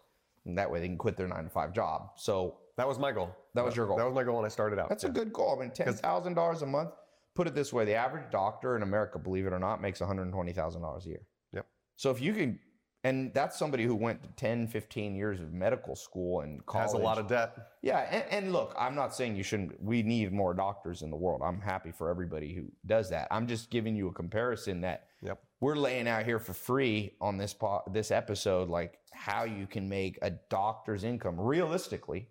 And 0.44 0.56
that 0.58 0.70
way 0.70 0.80
they 0.80 0.86
can 0.88 0.96
quit 0.98 1.16
their 1.16 1.28
nine 1.28 1.44
to 1.44 1.50
five 1.50 1.72
job. 1.72 2.10
So 2.16 2.58
That 2.76 2.86
was 2.86 2.98
my 2.98 3.10
goal. 3.10 3.34
That 3.54 3.64
was 3.64 3.74
your 3.74 3.86
goal. 3.88 3.96
That 3.96 4.04
was 4.04 4.14
my 4.14 4.22
goal 4.22 4.36
when 4.36 4.44
I 4.44 4.48
started 4.48 4.78
out. 4.78 4.88
That's 4.88 5.02
Yeah. 5.02 5.10
a 5.10 5.12
good 5.12 5.32
goal. 5.32 5.56
I 5.56 5.60
mean, 5.62 5.72
ten 5.72 5.92
thousand 5.94 6.34
dollars 6.34 6.62
a 6.62 6.66
month. 6.66 6.90
Put 7.34 7.46
it 7.48 7.54
this 7.54 7.72
way: 7.72 7.84
the 7.84 7.94
average 7.94 8.30
doctor 8.30 8.76
in 8.76 8.82
America, 8.82 9.18
believe 9.18 9.46
it 9.46 9.52
or 9.52 9.58
not, 9.58 9.80
makes 9.82 9.98
one 10.00 10.06
hundred 10.06 10.30
twenty 10.30 10.52
thousand 10.52 10.82
dollars 10.82 11.04
a 11.06 11.08
year. 11.08 11.22
Yep. 11.52 11.66
So 11.96 12.10
if 12.12 12.20
you 12.20 12.32
can, 12.34 12.58
and 13.04 13.32
that's 13.32 13.58
somebody 13.58 13.84
who 13.84 13.94
went 13.94 14.22
to 14.22 14.28
10, 14.30 14.66
15 14.68 15.14
years 15.14 15.40
of 15.40 15.52
medical 15.52 15.94
school 15.94 16.40
and 16.40 16.64
college. 16.66 16.84
Has 16.86 16.92
a 16.94 16.98
lot 16.98 17.18
of 17.18 17.28
debt. 17.28 17.56
yeah. 17.82 18.00
And, 18.10 18.24
and 18.30 18.52
look, 18.52 18.74
I'm 18.78 18.94
not 18.94 19.14
saying 19.14 19.36
you 19.36 19.42
shouldn't. 19.42 19.80
We 19.82 20.02
need 20.02 20.32
more 20.32 20.52
doctors 20.54 21.02
in 21.02 21.10
the 21.10 21.16
world. 21.16 21.40
I'm 21.44 21.60
happy 21.60 21.92
for 21.92 22.10
everybody 22.10 22.52
who 22.54 22.64
does 22.86 23.10
that. 23.10 23.28
I'm 23.30 23.46
just 23.46 23.70
giving 23.70 23.94
you 23.96 24.08
a 24.08 24.12
comparison 24.12 24.80
that 24.82 25.04
Yep. 25.22 25.42
we're 25.60 25.74
laying 25.76 26.06
out 26.06 26.24
here 26.24 26.38
for 26.38 26.52
free 26.52 27.14
on 27.20 27.38
this 27.38 27.52
po- 27.54 27.82
this 27.90 28.10
episode, 28.12 28.68
like 28.68 28.98
how 29.12 29.42
you 29.44 29.66
can 29.66 29.88
make 29.88 30.18
a 30.22 30.30
doctor's 30.30 31.02
income 31.04 31.40
realistically. 31.40 32.28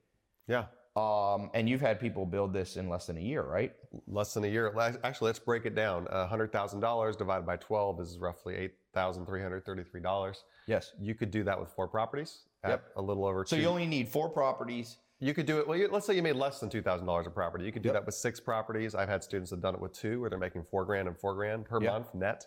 Yeah. 0.47 0.65
Um, 0.97 1.51
and 1.53 1.69
you've 1.69 1.81
had 1.81 1.99
people 1.99 2.25
build 2.25 2.53
this 2.53 2.75
in 2.75 2.89
less 2.89 3.05
than 3.05 3.17
a 3.17 3.21
year, 3.21 3.43
right? 3.43 3.71
Less 4.07 4.33
than 4.33 4.43
a 4.45 4.47
year. 4.47 4.73
Actually, 5.03 5.27
let's 5.27 5.39
break 5.39 5.65
it 5.65 5.75
down. 5.75 6.07
A 6.09 6.25
hundred 6.25 6.51
thousand 6.51 6.79
dollars 6.79 7.15
divided 7.15 7.45
by 7.45 7.57
twelve 7.57 7.99
is 7.99 8.17
roughly 8.17 8.55
eight 8.55 8.73
thousand 8.93 9.25
three 9.27 9.41
hundred 9.41 9.63
thirty-three 9.65 10.01
dollars. 10.01 10.43
Yes. 10.65 10.93
You 10.99 11.13
could 11.13 11.29
do 11.29 11.43
that 11.43 11.59
with 11.59 11.69
four 11.69 11.87
properties 11.87 12.39
at 12.63 12.69
Yep. 12.71 12.83
a 12.95 13.01
little 13.01 13.25
over. 13.25 13.45
So 13.45 13.55
two. 13.55 13.61
you 13.61 13.67
only 13.67 13.85
need 13.85 14.07
four 14.07 14.27
properties. 14.29 14.97
You 15.19 15.33
could 15.33 15.45
do 15.45 15.59
it. 15.59 15.67
Well, 15.67 15.77
you, 15.77 15.87
let's 15.91 16.05
say 16.05 16.15
you 16.15 16.21
made 16.23 16.35
less 16.35 16.59
than 16.59 16.69
two 16.69 16.81
thousand 16.81 17.05
dollars 17.05 17.27
a 17.27 17.31
property. 17.31 17.65
You 17.65 17.71
could 17.71 17.83
do 17.83 17.91
that 17.91 18.05
with 18.05 18.15
six 18.15 18.39
properties. 18.39 18.95
I've 18.95 19.09
had 19.09 19.23
students 19.23 19.51
that 19.51 19.57
have 19.57 19.63
done 19.63 19.75
it 19.75 19.81
with 19.81 19.93
two, 19.93 20.19
where 20.21 20.29
they're 20.31 20.39
making 20.39 20.63
four 20.71 20.83
grand 20.85 21.07
and 21.07 21.17
four 21.17 21.35
grand 21.35 21.65
per 21.65 21.81
Yeah. 21.81 21.91
month 21.91 22.15
net. 22.15 22.45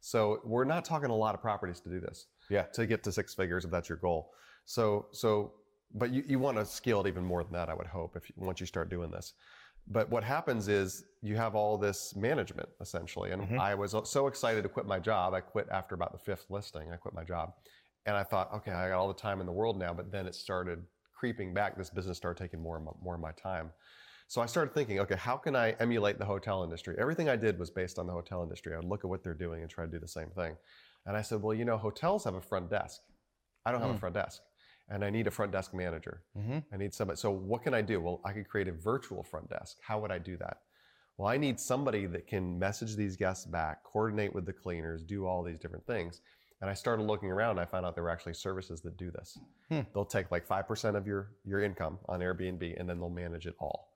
So 0.00 0.40
we're 0.44 0.64
not 0.64 0.84
talking 0.84 1.10
a 1.10 1.14
lot 1.16 1.34
of 1.36 1.40
properties 1.40 1.78
to 1.80 1.88
do 1.88 2.00
this. 2.00 2.26
Yeah. 2.50 2.62
To 2.74 2.86
get 2.86 3.04
to 3.04 3.12
six 3.12 3.32
figures, 3.34 3.64
if 3.64 3.70
that's 3.70 3.88
your 3.88 3.98
goal. 3.98 4.32
So 4.64 5.06
so, 5.12 5.52
but 5.94 6.10
you, 6.10 6.24
you 6.26 6.38
want 6.38 6.56
to 6.58 6.64
scale 6.64 7.00
it 7.00 7.08
even 7.08 7.24
more 7.24 7.42
than 7.44 7.52
that. 7.52 7.68
I 7.68 7.74
would 7.74 7.86
hope 7.86 8.16
if 8.16 8.30
once 8.36 8.60
you 8.60 8.66
start 8.66 8.88
doing 8.88 9.10
this. 9.10 9.34
But 9.88 10.08
what 10.10 10.22
happens 10.22 10.68
is 10.68 11.04
you 11.22 11.36
have 11.36 11.54
all 11.54 11.76
this 11.76 12.14
management 12.14 12.68
essentially, 12.80 13.32
and 13.32 13.42
Mhm. 13.42 13.58
I 13.58 13.74
was 13.74 13.94
so 14.04 14.26
excited 14.28 14.62
to 14.62 14.68
quit 14.68 14.86
my 14.86 15.00
job. 15.00 15.34
I 15.34 15.40
quit 15.40 15.68
after 15.70 15.94
about 15.94 16.12
the 16.12 16.18
fifth 16.18 16.46
listing. 16.50 16.92
I 16.92 16.96
quit 16.96 17.14
my 17.14 17.24
job, 17.24 17.54
and 18.06 18.16
I 18.16 18.22
thought, 18.22 18.52
okay, 18.54 18.70
I 18.70 18.88
got 18.90 18.98
all 18.98 19.08
the 19.08 19.14
time 19.14 19.40
in 19.40 19.46
the 19.46 19.52
world 19.52 19.78
now. 19.78 19.92
But 19.92 20.12
then 20.12 20.26
it 20.26 20.34
started 20.34 20.84
creeping 21.12 21.52
back. 21.52 21.76
This 21.76 21.90
business 21.90 22.16
started 22.16 22.40
taking 22.42 22.60
more 22.60 22.76
and 22.76 22.88
more 23.02 23.14
of 23.14 23.20
my 23.20 23.32
time. 23.32 23.72
So 24.28 24.40
I 24.40 24.46
started 24.46 24.72
thinking, 24.72 24.98
okay, 25.00 25.16
how 25.16 25.36
can 25.36 25.54
I 25.54 25.72
emulate 25.72 26.18
the 26.18 26.24
hotel 26.24 26.64
industry? 26.64 26.96
Everything 26.98 27.28
I 27.28 27.36
did 27.36 27.58
was 27.58 27.70
based 27.70 27.98
on 27.98 28.06
the 28.06 28.12
hotel 28.12 28.42
industry. 28.42 28.72
I 28.72 28.76
would 28.76 28.86
look 28.86 29.04
at 29.04 29.10
what 29.10 29.22
they're 29.22 29.34
doing 29.34 29.60
and 29.62 29.70
try 29.70 29.84
to 29.84 29.90
do 29.90 29.98
the 29.98 30.08
same 30.08 30.30
thing. 30.30 30.56
And 31.06 31.16
I 31.16 31.22
said, 31.22 31.42
well, 31.42 31.54
you 31.54 31.64
know, 31.64 31.76
hotels 31.76 32.24
have 32.24 32.34
a 32.34 32.40
front 32.40 32.70
desk. 32.70 33.02
I 33.66 33.72
don't 33.72 33.80
have 33.80 33.90
a 33.90 33.94
Mm. 33.94 34.00
front 34.00 34.14
desk, 34.14 34.40
and 34.88 35.04
I 35.04 35.10
need 35.10 35.26
a 35.26 35.30
front 35.30 35.52
desk 35.52 35.72
manager. 35.74 36.22
Mm-hmm. 36.36 36.58
I 36.72 36.76
need 36.76 36.94
somebody. 36.94 37.16
So 37.18 37.30
what 37.30 37.62
can 37.62 37.74
I 37.74 37.82
do? 37.82 38.00
Well, 38.00 38.20
I 38.24 38.32
could 38.32 38.48
create 38.48 38.68
a 38.68 38.72
virtual 38.72 39.22
front 39.22 39.48
desk. 39.50 39.78
How 39.82 39.98
would 40.00 40.10
I 40.10 40.18
do 40.18 40.36
that? 40.38 40.58
Well, 41.16 41.28
I 41.28 41.36
need 41.36 41.60
somebody 41.60 42.06
that 42.06 42.26
can 42.26 42.58
message 42.58 42.96
these 42.96 43.16
guests 43.16 43.44
back, 43.46 43.84
coordinate 43.84 44.34
with 44.34 44.46
the 44.46 44.52
cleaners, 44.52 45.02
do 45.02 45.26
all 45.26 45.42
these 45.42 45.58
different 45.58 45.86
things. 45.86 46.20
And 46.60 46.70
I 46.70 46.74
started 46.74 47.02
looking 47.04 47.30
around. 47.30 47.52
And 47.52 47.60
I 47.60 47.64
found 47.64 47.84
out 47.86 47.94
there 47.94 48.04
were 48.04 48.10
actually 48.10 48.34
services 48.34 48.80
that 48.82 48.96
do 48.96 49.10
this. 49.10 49.38
Hmm. 49.68 49.80
They'll 49.94 50.04
take 50.04 50.30
like 50.30 50.46
five 50.46 50.66
percent 50.68 50.96
of 50.96 51.06
your 51.06 51.32
your 51.44 51.60
income 51.62 51.98
on 52.08 52.20
Airbnb, 52.20 52.78
and 52.78 52.88
then 52.88 52.98
they'll 52.98 53.10
manage 53.10 53.46
it 53.46 53.54
all. 53.58 53.88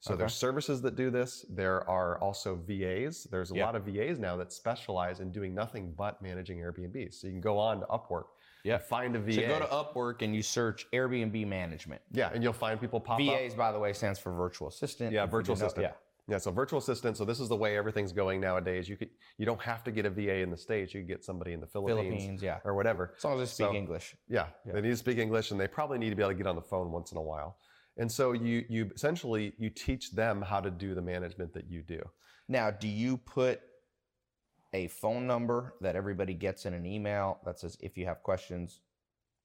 So 0.00 0.14
Okay. 0.14 0.18
there's 0.20 0.34
services 0.34 0.82
that 0.82 0.96
do 0.96 1.10
this. 1.10 1.44
There 1.48 1.88
are 1.88 2.18
also 2.18 2.56
VAs. 2.56 3.24
There's 3.30 3.52
a 3.52 3.54
Yeah. 3.56 3.66
lot 3.66 3.76
of 3.76 3.84
VAs 3.84 4.18
now 4.18 4.36
that 4.36 4.52
specialize 4.52 5.20
in 5.20 5.30
doing 5.30 5.54
nothing 5.54 5.92
but 5.96 6.20
managing 6.22 6.58
Airbnbs. 6.58 7.14
So 7.14 7.28
you 7.28 7.34
can 7.34 7.40
go 7.40 7.56
on 7.58 7.80
to 7.80 7.86
Upwork, 7.86 8.24
Yeah. 8.64 8.78
find 8.78 9.16
a 9.16 9.18
VA. 9.20 9.32
So 9.34 9.40
go 9.48 9.58
to 9.60 9.66
Upwork 9.66 10.22
and 10.22 10.34
you 10.34 10.42
search 10.42 10.86
Airbnb 10.92 11.46
management. 11.46 12.00
yeah, 12.12 12.30
and 12.32 12.42
you'll 12.42 12.52
find 12.52 12.80
people 12.80 13.00
pop 13.00 13.20
up. 13.20 13.26
VAs, 13.26 13.54
by 13.54 13.72
the 13.72 13.78
way, 13.78 13.92
stands 13.92 14.18
for 14.18 14.32
virtual 14.32 14.68
assistant. 14.68 15.12
Yeah, 15.12 15.26
virtual 15.26 15.54
assistant. 15.54 15.84
Yeah, 15.84 15.92
Yeah, 16.28 16.38
so 16.38 16.50
virtual 16.52 16.78
assistant. 16.78 17.16
So 17.16 17.24
this 17.24 17.40
is 17.40 17.48
the 17.48 17.56
way 17.56 17.76
everything's 17.76 18.12
going 18.12 18.40
nowadays. 18.40 18.88
You 18.88 18.96
could 18.96 19.10
you 19.38 19.46
don't 19.46 19.60
have 19.62 19.82
to 19.84 19.90
get 19.90 20.06
a 20.06 20.10
VA 20.10 20.36
in 20.36 20.50
the 20.50 20.56
states. 20.56 20.94
You 20.94 21.00
can 21.00 21.08
get 21.08 21.24
somebody 21.24 21.52
in 21.52 21.60
the 21.60 21.66
Philippines, 21.66 22.08
Philippines, 22.08 22.42
yeah. 22.42 22.58
or 22.64 22.74
whatever. 22.74 23.14
As 23.16 23.24
long 23.24 23.40
as 23.40 23.48
they 23.48 23.64
speak 23.64 23.72
So- 23.72 23.74
English. 23.74 24.16
Yeah, 24.28 24.46
Yeah. 24.64 24.72
they 24.74 24.80
need 24.82 24.90
to 24.90 24.96
speak 24.96 25.18
English, 25.18 25.50
and 25.50 25.60
they 25.60 25.68
probably 25.68 25.98
need 25.98 26.10
to 26.10 26.16
be 26.16 26.22
able 26.22 26.32
to 26.32 26.38
get 26.38 26.46
on 26.46 26.56
the 26.56 26.62
phone 26.62 26.92
once 26.92 27.10
in 27.12 27.18
a 27.18 27.22
while. 27.22 27.58
And 27.96 28.10
so 28.10 28.32
you 28.32 28.64
you 28.68 28.90
essentially 28.94 29.52
you 29.58 29.70
teach 29.70 30.12
them 30.12 30.40
how 30.40 30.60
to 30.60 30.70
do 30.70 30.94
the 30.94 31.02
management 31.02 31.52
that 31.54 31.68
you 31.68 31.82
do. 31.82 32.00
Now, 32.48 32.70
do 32.70 32.88
you 32.88 33.16
put 33.16 33.60
a 34.72 34.88
phone 34.88 35.26
number 35.26 35.74
that 35.80 35.96
everybody 35.96 36.34
gets 36.34 36.66
in 36.66 36.74
an 36.74 36.86
email 36.86 37.38
that 37.44 37.58
says 37.58 37.76
if 37.80 37.96
you 37.96 38.06
have 38.06 38.22
questions, 38.22 38.80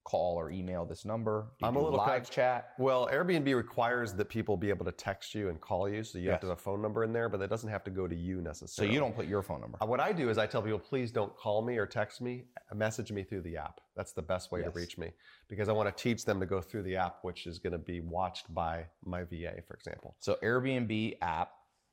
call 0.04 0.38
or 0.40 0.50
email 0.50 0.86
this 0.86 1.04
number? 1.04 1.48
I'm 1.62 1.76
a 1.76 1.80
little 1.82 1.98
live 1.98 2.24
con- 2.24 2.32
chat. 2.32 2.70
Well, 2.80 3.10
Airbnb 3.12 3.54
requires 3.54 4.14
that 4.14 4.30
people 4.30 4.56
be 4.56 4.70
able 4.70 4.86
to 4.86 4.92
text 4.94 5.36
you 5.36 5.50
and 5.50 5.60
call 5.60 5.90
you, 5.90 6.02
so 6.02 6.18
you 6.18 6.30
have 6.30 6.40
to 6.40 6.48
have 6.48 6.58
a 6.58 6.62
phone 6.62 6.82
number 6.82 7.04
in 7.04 7.12
there, 7.12 7.28
but 7.28 7.42
that 7.42 7.50
doesn't 7.50 7.70
have 7.70 7.84
to 7.84 7.92
go 7.92 8.08
to 8.08 8.16
you 8.16 8.42
necessarily. 8.42 8.90
So 8.90 8.94
you 8.94 9.02
don't 9.02 9.14
put 9.14 9.28
your 9.28 9.44
phone 9.44 9.60
number. 9.60 9.78
Uh, 9.82 9.86
What 9.86 10.00
I 10.00 10.14
do 10.14 10.30
is 10.30 10.38
I 10.38 10.46
tell 10.48 10.62
people, 10.62 10.80
please 10.80 11.12
don't 11.12 11.36
call 11.36 11.62
me 11.62 11.78
or 11.78 11.86
text 11.86 12.22
me. 12.22 12.46
Message 12.74 13.12
me 13.12 13.24
through 13.24 13.42
the 13.42 13.58
app. 13.58 13.82
That's 13.98 14.14
the 14.14 14.22
best 14.22 14.50
way 14.50 14.62
Yes. 14.62 14.72
to 14.72 14.80
reach 14.80 14.98
me 14.98 15.12
because 15.50 15.68
I 15.68 15.74
want 15.74 15.94
to 15.94 16.04
teach 16.04 16.24
them 16.24 16.40
to 16.40 16.46
go 16.46 16.62
through 16.62 16.84
the 16.84 16.96
app, 16.96 17.18
which 17.24 17.46
is 17.46 17.60
going 17.60 17.74
to 17.74 17.78
be 17.78 18.00
watched 18.00 18.54
by 18.54 18.86
my 19.04 19.24
VA, 19.26 19.62
for 19.68 19.74
example. 19.74 20.16
So 20.20 20.38
Airbnb 20.42 21.18
app 21.22 21.52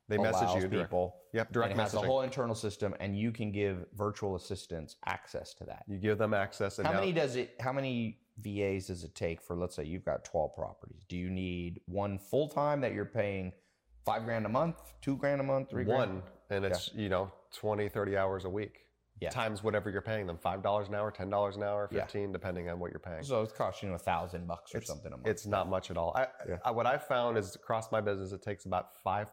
They 0.09 0.19
message 0.19 0.63
you. 0.63 0.69
People. 0.69 1.17
yep, 1.33 1.47
And 1.47 1.55
direct 1.55 1.73
it 1.73 1.79
has 1.81 1.95
a 1.95 2.01
whole 2.01 2.21
internal 2.23 2.55
system, 2.55 2.95
and 3.01 3.19
you 3.19 3.33
can 3.33 3.51
give 3.53 3.87
virtual 3.95 4.37
assistants 4.37 4.97
access 5.07 5.55
to 5.55 5.65
that. 5.65 5.85
you 5.89 5.99
give 5.99 6.19
them 6.19 6.35
access. 6.35 6.79
And 6.79 6.87
How 6.87 6.93
now, 6.93 7.01
many 7.01 7.13
does 7.13 7.37
it? 7.37 7.55
How 7.61 7.73
many 7.73 8.19
VAs 8.39 8.89
does 8.89 9.05
it 9.05 9.15
take 9.15 9.41
for? 9.41 9.57
Let's 9.57 9.75
say 9.77 9.85
you've 9.85 10.05
got 10.05 10.25
twelve 10.25 10.55
properties. 10.55 11.05
Do 11.09 11.17
you 11.17 11.31
need 11.31 11.81
one 11.87 12.19
full 12.19 12.49
time 12.49 12.81
that 12.83 12.93
you're 12.93 13.05
paying 13.07 13.53
five 14.05 14.25
grand 14.25 14.45
a 14.45 14.51
month, 14.51 14.77
two 15.01 15.17
grand 15.17 15.41
a 15.41 15.45
month, 15.45 15.71
three 15.71 15.85
grand? 15.85 16.13
one, 16.15 16.23
and 16.51 16.65
it's 16.67 16.91
you 16.95 17.09
know 17.09 17.33
20, 17.55 17.89
30 17.89 18.17
hours 18.17 18.45
a 18.45 18.51
week. 18.51 18.81
Yeah. 19.21 19.31
Times 19.31 19.63
whatever 19.63 19.91
you're 19.91 20.03
paying 20.03 20.27
them, 20.27 20.37
five 20.37 20.63
dollars 20.63 20.89
an 20.89 20.95
hour, 20.97 21.11
ten 21.11 21.31
dollars 21.31 21.57
an 21.57 21.63
hour, 21.63 21.89
Yeah. 21.93 22.03
fifteen, 22.03 22.33
depending 22.33 22.69
on 22.69 22.79
what 22.81 22.91
you're 22.91 22.99
paying. 23.01 23.23
So 23.23 23.43
it's 23.43 23.53
costing 23.53 23.91
you 23.91 23.95
a 23.95 23.99
thousand 23.99 24.47
bucks 24.47 24.75
or 24.75 24.83
something 24.83 25.13
a 25.13 25.17
month. 25.17 25.29
It's 25.29 25.47
not 25.47 25.69
much 25.69 25.91
at 25.91 25.97
all. 25.97 26.13
I, 26.17 26.27
Yeah. 26.49 26.57
I, 26.65 26.73
what 26.73 26.87
I 26.87 26.99
found 26.99 27.39
is 27.39 27.55
across 27.55 27.93
my 27.93 28.01
business, 28.01 28.33
it 28.33 28.43
takes 28.43 28.67
about 28.67 28.89
5%. 29.07 29.29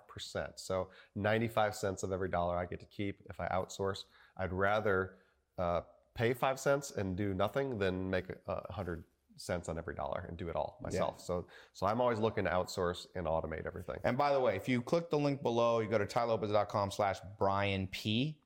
So 0.57 0.89
95 1.15 1.75
cents 1.75 2.03
of 2.03 2.11
every 2.11 2.29
dollar 2.29 2.57
I 2.57 2.65
get 2.65 2.79
to 2.79 2.85
keep 2.85 3.21
if 3.29 3.39
I 3.39 3.47
outsource. 3.47 4.03
I'd 4.37 4.53
rather 4.53 5.15
uh, 5.57 5.81
pay 6.15 6.33
five 6.33 6.59
cents 6.59 6.91
and 6.91 7.15
do 7.17 7.33
nothing 7.33 7.77
than 7.79 8.09
make 8.09 8.25
a, 8.47 8.71
hundred 8.73 9.03
cents 9.37 9.67
on 9.69 9.77
every 9.77 9.95
dollar 9.95 10.25
and 10.27 10.37
do 10.37 10.47
it 10.49 10.55
all 10.55 10.77
myself. 10.81 11.19
So, 11.19 11.47
so 11.73 11.87
I'm 11.87 11.99
always 11.99 12.19
looking 12.19 12.43
to 12.43 12.51
outsource 12.51 13.07
and 13.15 13.25
automate 13.25 13.65
everything. 13.65 13.97
And 14.03 14.15
by 14.17 14.31
the 14.33 14.39
way, 14.39 14.55
if 14.55 14.69
you 14.69 14.81
click 14.81 15.09
the 15.09 15.17
link 15.17 15.41
below, 15.41 15.79
you 15.79 15.89
go 15.89 15.97
to 15.97 16.05
tailopez.com 16.05 16.91
slash 16.91 17.17
Brian 17.39 17.87
P. 17.87 18.37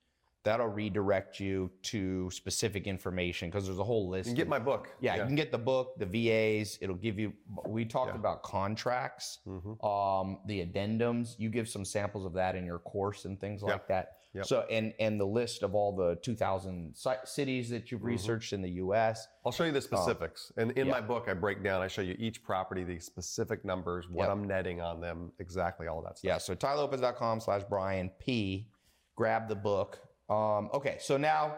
That'll 0.45 0.67
redirect 0.67 1.39
you 1.39 1.71
to 1.83 2.29
specific 2.29 2.85
information 2.85 3.49
because 3.49 3.65
there's 3.65 3.79
a 3.79 3.83
whole 3.83 4.07
list. 4.07 4.27
You 4.27 4.33
can 4.33 4.37
get 4.37 4.47
my 4.47 4.59
book. 4.59 4.89
yeah, 5.01 5.15
you 5.15 5.23
can 5.25 5.33
get 5.35 5.51
the 5.51 5.57
book, 5.57 5.97
the 5.97 6.05
VAs. 6.05 6.77
It'll 6.81 6.95
give 6.95 7.17
you. 7.17 7.33
We 7.67 7.83
talked 7.83 8.11
Yeah. 8.13 8.19
about 8.19 8.43
contracts, 8.43 9.39
Mhm. 9.47 9.83
um, 9.83 10.39
the 10.45 10.63
addendums. 10.63 11.33
You 11.39 11.49
give 11.49 11.67
some 11.67 11.83
samples 11.83 12.25
of 12.25 12.33
that 12.33 12.55
in 12.55 12.63
your 12.63 12.77
course 12.77 13.25
and 13.25 13.39
things 13.41 13.63
like 13.63 13.87
that. 13.87 14.17
Yep. 14.35 14.45
So 14.45 14.61
and 14.69 14.93
and 14.99 15.19
the 15.19 15.25
list 15.25 15.63
of 15.63 15.73
all 15.73 15.95
the 15.95 16.17
2,000 16.17 16.93
ci- 16.95 17.09
cities 17.23 17.69
that 17.71 17.89
you've 17.91 18.01
Mhm. 18.01 18.05
researched 18.05 18.53
in 18.53 18.61
the 18.61 18.69
U.S. 18.83 19.27
I'll 19.45 19.51
show 19.51 19.63
you 19.63 19.71
the 19.71 19.81
specifics. 19.81 20.51
and 20.57 20.71
in 20.73 20.85
yeah. 20.85 20.91
my 20.93 21.01
book, 21.01 21.27
I 21.27 21.33
break 21.33 21.63
down, 21.63 21.81
I 21.81 21.87
show 21.87 22.01
you 22.03 22.15
each 22.19 22.43
property, 22.43 22.83
the 22.83 22.99
specific 22.99 23.65
numbers, 23.65 24.07
what 24.09 24.23
Yep. 24.25 24.31
I'm 24.31 24.43
netting 24.43 24.79
on 24.79 24.99
them, 25.01 25.31
exactly 25.39 25.87
all 25.87 26.03
that 26.03 26.19
stuff. 26.19 26.27
Yeah, 26.27 26.37
so 26.37 26.53
tailopez.com 26.53 27.39
slash 27.39 27.63
Brian 27.67 28.11
P. 28.19 28.67
Grab 29.15 29.47
the 29.47 29.55
book. 29.55 30.01
Um, 30.29 30.69
okay, 30.73 30.97
so 30.99 31.17
now 31.17 31.57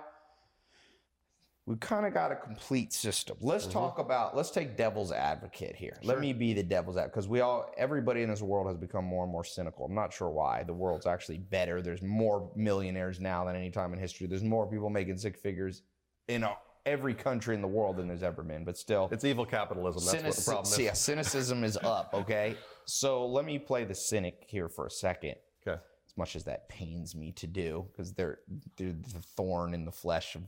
we 1.65 1.76
kind 1.78 2.05
of 2.05 2.13
got 2.13 2.32
a 2.32 2.36
complete 2.36 2.93
system. 2.93 3.38
Let's 3.41 3.68
talk 3.68 3.99
about, 3.99 4.36
let's 4.36 4.51
take 4.51 4.78
devil's 4.78 5.11
advocate 5.11 5.76
here. 5.76 5.97
Let 6.01 6.20
me 6.20 6.32
be 6.32 6.53
the 6.53 6.63
devil's 6.63 6.95
advocate 6.95 7.13
because 7.13 7.28
we 7.28 7.41
all, 7.41 7.72
everybody 7.78 8.22
in 8.22 8.30
this 8.30 8.41
world 8.41 8.68
has 8.68 8.78
become 8.78 9.03
more 9.03 9.24
and 9.24 9.32
more 9.32 9.43
cynical. 9.43 9.86
I'm 9.86 9.93
not 9.93 10.13
sure 10.13 10.30
why. 10.30 10.63
The 10.63 10.74
world's 10.74 11.05
actually 11.05 11.39
better. 11.39 11.82
There's 11.82 12.01
more 12.01 12.49
millionaires 12.55 13.20
now 13.20 13.43
than 13.45 13.55
any 13.55 13.70
time 13.70 13.93
in 13.93 13.99
history. 13.99 14.28
There's 14.28 14.43
more 14.43 14.65
people 14.65 14.89
making 14.89 15.18
six 15.18 15.39
figures 15.41 15.82
in 16.30 16.43
a, 16.43 16.55
every 16.86 17.13
country 17.13 17.53
in 17.53 17.61
the 17.61 17.68
world 17.68 17.97
than 17.97 18.07
there's 18.07 18.24
ever 18.24 18.43
been. 18.43 18.63
But 18.63 18.78
still, 18.78 19.09
It's 19.11 19.26
evil 19.26 19.45
capitalism. 19.45 20.05
That's 20.05 20.24
what 20.24 20.36
the 20.36 20.51
problem 20.51 20.72
is. 20.72 20.80
Yeah, 20.80 20.93
cynicism 20.93 21.65
is 21.65 21.78
up. 21.84 22.11
Okay, 22.13 22.55
so 22.86 23.28
let 23.28 23.43
me 23.43 23.59
play 23.59 23.84
the 23.84 23.95
cynic 23.95 24.45
here 24.47 24.70
for 24.70 24.86
a 24.86 24.91
second. 24.91 25.36
Okay. 25.68 25.82
Much 26.18 26.36
as 26.36 26.43
that 26.45 26.68
pains 26.68 27.15
me 27.15 27.32
to 27.34 27.47
do, 27.47 27.86
because 27.91 28.11
they're 28.13 28.39
they're 28.76 28.91
the 28.91 29.22
thorn 29.36 29.74
in 29.74 29.86
the 29.86 29.91
flesh 29.91 30.36
of 30.36 30.41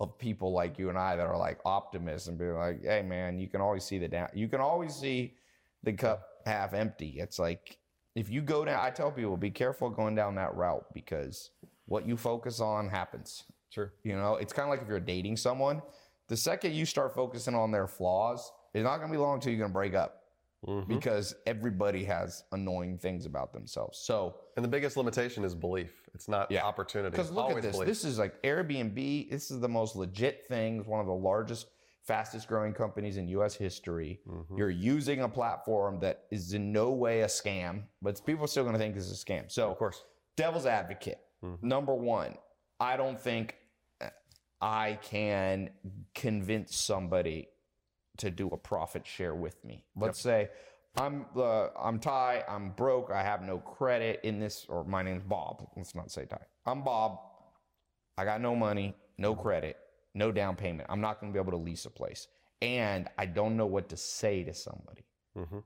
of 0.00 0.18
people 0.18 0.52
like 0.52 0.78
you 0.78 0.88
and 0.88 0.98
I 0.98 1.14
that 1.16 1.26
are 1.26 1.38
like 1.38 1.60
optimists 1.64 2.26
and 2.28 2.36
be 2.36 2.46
like, 2.46 2.82
hey 2.82 3.02
man, 3.02 3.38
you 3.38 3.46
can 3.46 3.60
always 3.60 3.84
see 3.84 3.98
the 3.98 4.08
down 4.08 4.28
you 4.34 4.48
can 4.48 4.60
always 4.60 4.94
see 4.94 5.34
the 5.82 5.92
cup 5.92 6.28
half 6.44 6.74
empty. 6.74 7.16
It's 7.18 7.38
like 7.38 7.78
if 8.14 8.28
you 8.28 8.42
go 8.42 8.64
down 8.64 8.80
I 8.80 8.90
tell 8.90 9.10
people 9.12 9.36
be 9.36 9.50
careful 9.50 9.88
going 9.90 10.14
down 10.14 10.34
that 10.34 10.54
route 10.54 10.84
because 10.92 11.50
what 11.86 12.06
you 12.06 12.16
focus 12.16 12.60
on 12.60 12.88
happens. 12.88 13.44
Sure. 13.70 13.92
You 14.02 14.16
know, 14.16 14.36
it's 14.36 14.52
kind 14.52 14.66
of 14.66 14.70
like 14.70 14.82
if 14.82 14.88
you're 14.88 15.00
dating 15.00 15.36
someone, 15.36 15.82
the 16.28 16.36
second 16.36 16.74
you 16.74 16.86
start 16.86 17.14
focusing 17.14 17.54
on 17.54 17.70
their 17.70 17.86
flaws, 17.86 18.50
it's 18.72 18.84
not 18.84 18.98
gonna 18.98 19.12
be 19.12 19.18
long 19.18 19.34
until 19.34 19.52
you're 19.52 19.60
gonna 19.60 19.72
break 19.72 19.94
up 19.94 20.23
Mhm. 20.66 20.88
because 20.88 21.34
everybody 21.46 22.04
has 22.04 22.44
annoying 22.52 22.98
things 22.98 23.26
about 23.26 23.52
themselves. 23.52 23.98
So 23.98 24.36
And 24.56 24.64
the 24.64 24.68
biggest 24.68 24.96
limitation 24.96 25.44
is 25.44 25.54
belief. 25.54 26.08
It's 26.14 26.28
not 26.28 26.50
Yeah. 26.50 26.62
opportunity. 26.64 27.10
Because 27.10 27.30
look 27.30 27.44
Always 27.46 27.58
at 27.58 27.62
this. 27.62 27.72
belief. 27.72 27.88
This 27.88 28.04
is 28.04 28.18
like 28.18 28.40
Airbnb. 28.42 29.30
This 29.30 29.50
is 29.50 29.60
the 29.60 29.68
most 29.68 29.96
legit 29.96 30.46
thing. 30.46 30.78
It's 30.80 30.88
one 30.88 31.00
of 31.00 31.06
the 31.06 31.12
largest, 31.14 31.66
fastest 32.02 32.46
growing 32.48 32.72
companies 32.72 33.16
in 33.16 33.26
US 33.28 33.54
history. 33.54 34.20
Mhm. 34.28 34.58
You're 34.58 34.70
using 34.70 35.20
a 35.22 35.28
platform 35.28 35.98
that 36.00 36.26
is 36.30 36.52
in 36.54 36.70
no 36.72 36.90
way 36.92 37.22
a 37.22 37.26
scam, 37.26 37.84
but 38.02 38.20
people 38.24 38.44
are 38.44 38.48
still 38.48 38.62
going 38.64 38.74
to 38.74 38.78
think 38.78 38.94
this 38.94 39.06
is 39.06 39.22
a 39.22 39.24
scam. 39.24 39.50
So, 39.50 39.70
Of 39.70 39.78
course. 39.78 40.04
devil's 40.36 40.66
advocate. 40.66 41.18
Mhm. 41.42 41.62
Number 41.62 41.94
one, 41.94 42.36
I 42.78 42.96
don't 42.96 43.18
think 43.20 43.56
I 44.60 44.98
can 45.02 45.70
convince 46.14 46.74
somebody 46.76 47.48
to 48.18 48.30
do 48.30 48.48
a 48.48 48.56
profit 48.56 49.06
share 49.06 49.34
with 49.34 49.62
me. 49.64 49.84
Let's 49.96 50.20
say 50.20 50.50
I'm 50.96 51.26
uh, 51.36 51.68
I'm 51.78 51.98
Tai. 51.98 52.44
I'm 52.48 52.70
broke. 52.70 53.10
I 53.10 53.22
have 53.22 53.42
no 53.42 53.58
credit 53.58 54.20
in 54.22 54.38
this. 54.38 54.66
Or 54.68 54.84
my 54.84 55.02
name's 55.02 55.24
Bob. 55.24 55.66
Let's 55.76 55.94
not 55.94 56.10
say 56.10 56.24
Tai. 56.26 56.40
I'm 56.66 56.82
Bob. 56.82 57.18
I 58.16 58.24
got 58.24 58.40
no 58.40 58.54
money, 58.54 58.94
no 59.18 59.34
credit, 59.34 59.76
no 60.14 60.30
down 60.30 60.54
payment. 60.54 60.88
I'm 60.88 61.00
not 61.00 61.20
going 61.20 61.32
to 61.32 61.36
be 61.36 61.40
able 61.40 61.58
to 61.58 61.64
lease 61.64 61.84
a 61.84 61.90
place, 61.90 62.28
and 62.62 63.08
I 63.18 63.26
don't 63.26 63.56
know 63.56 63.66
what 63.66 63.88
to 63.88 63.96
say 63.96 64.44
to 64.44 64.54
somebody 64.54 65.04
hmm 65.34 65.58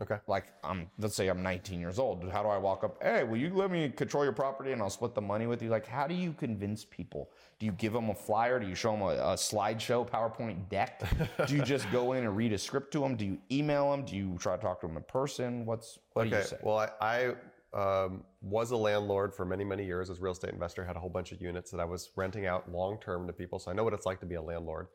Okay. 0.00 0.16
like 0.26 0.46
I'm 0.64 0.90
let's 0.98 1.14
say 1.14 1.28
I'm 1.28 1.42
19 1.42 1.78
years 1.78 1.98
old. 1.98 2.26
How 2.30 2.42
do 2.42 2.48
I 2.48 2.56
walk 2.56 2.84
up? 2.84 3.02
Hey, 3.02 3.22
will 3.22 3.36
you 3.36 3.52
let 3.54 3.70
me 3.70 3.90
control 3.90 4.24
your 4.24 4.32
property 4.32 4.72
and 4.72 4.80
I'll 4.80 4.88
split 4.88 5.14
the 5.14 5.20
money 5.20 5.46
with 5.46 5.62
you? 5.62 5.68
Like, 5.68 5.86
how 5.86 6.06
do 6.06 6.14
you 6.14 6.32
convince 6.32 6.84
people? 6.84 7.30
Do 7.58 7.66
you 7.66 7.72
give 7.72 7.92
them 7.92 8.08
a 8.08 8.14
flyer? 8.14 8.58
Do 8.58 8.66
you 8.66 8.74
show 8.74 8.92
them 8.92 9.02
a, 9.02 9.08
a 9.08 9.34
slideshow, 9.34 10.08
PowerPoint 10.08 10.68
deck? 10.70 11.02
do 11.46 11.54
you 11.54 11.62
just 11.62 11.90
go 11.92 12.12
in 12.14 12.24
and 12.24 12.34
read 12.34 12.52
a 12.52 12.58
script 12.58 12.92
to 12.92 13.00
them? 13.00 13.14
Do 13.14 13.26
you 13.26 13.38
email 13.52 13.90
them? 13.90 14.04
Do 14.04 14.16
you 14.16 14.38
try 14.38 14.56
to 14.56 14.62
talk 14.62 14.80
to 14.80 14.86
them 14.86 14.96
in 14.96 15.02
person? 15.02 15.66
What's 15.66 15.98
what 16.14 16.24
do 16.24 16.30
you 16.30 16.36
Okay. 16.36 16.46
say? 16.46 16.56
Well, 16.62 16.78
I, 16.78 17.34
I 17.74 18.04
um, 18.04 18.24
was 18.40 18.70
a 18.70 18.76
landlord 18.76 19.34
for 19.34 19.44
many, 19.44 19.64
many 19.64 19.84
years 19.84 20.08
as 20.08 20.18
a 20.18 20.22
real 20.22 20.32
estate 20.32 20.52
investor. 20.54 20.84
Had 20.84 20.96
a 20.96 21.00
whole 21.00 21.10
bunch 21.10 21.30
of 21.32 21.42
units 21.42 21.70
that 21.72 21.78
I 21.80 21.84
was 21.84 22.10
renting 22.16 22.46
out 22.46 22.72
long 22.72 22.98
term 23.00 23.26
to 23.26 23.32
people, 23.34 23.58
so 23.58 23.70
I 23.70 23.74
know 23.74 23.84
what 23.84 23.92
it's 23.92 24.06
like 24.06 24.20
to 24.20 24.26
be 24.26 24.36
a 24.36 24.42
landlord. 24.42 24.88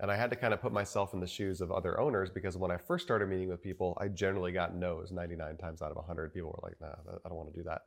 And 0.00 0.10
I 0.10 0.16
had 0.16 0.30
to 0.30 0.36
kind 0.36 0.54
of 0.54 0.60
put 0.60 0.72
myself 0.72 1.12
in 1.12 1.20
the 1.20 1.26
shoes 1.26 1.60
of 1.60 1.72
other 1.72 1.98
owners 1.98 2.30
because 2.30 2.56
when 2.56 2.70
I 2.70 2.76
first 2.76 3.04
started 3.04 3.28
meeting 3.28 3.48
with 3.48 3.62
people, 3.62 3.98
I 4.00 4.08
generally 4.08 4.52
got 4.52 4.74
no's 4.74 5.10
99 5.10 5.56
times 5.56 5.82
out 5.82 5.90
of 5.90 5.96
100. 5.96 6.32
People 6.32 6.50
were 6.50 6.68
like, 6.68 6.80
"Nah, 6.80 7.18
I 7.24 7.28
don't 7.28 7.36
want 7.36 7.52
to 7.52 7.58
do 7.58 7.64
that." 7.64 7.82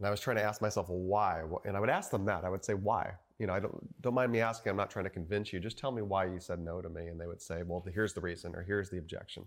And 0.00 0.06
I 0.06 0.10
was 0.10 0.20
trying 0.20 0.36
to 0.36 0.42
ask 0.42 0.62
myself, 0.62 0.88
well, 0.88 0.98
why? 0.98 1.42
And 1.66 1.76
I 1.76 1.80
would 1.80 1.90
ask 1.90 2.10
them 2.10 2.24
that. 2.24 2.46
I 2.46 2.48
would 2.48 2.64
say, 2.64 2.72
why? 2.72 3.12
You 3.38 3.46
know, 3.46 3.52
I 3.52 3.60
don't 3.60 4.00
don't 4.00 4.14
mind 4.14 4.32
me 4.32 4.40
asking. 4.40 4.70
I'm 4.70 4.76
not 4.76 4.90
trying 4.90 5.04
to 5.04 5.10
convince 5.10 5.52
you. 5.52 5.60
Just 5.60 5.76
tell 5.76 5.92
me 5.92 6.00
why 6.00 6.24
you 6.24 6.40
said 6.40 6.58
no 6.58 6.80
to 6.80 6.88
me. 6.88 7.08
And 7.08 7.20
they 7.20 7.26
would 7.26 7.42
say, 7.42 7.62
well, 7.62 7.84
here's 7.92 8.14
the 8.14 8.20
reason, 8.22 8.56
or 8.56 8.62
here's 8.62 8.88
the 8.88 8.96
objection. 8.96 9.44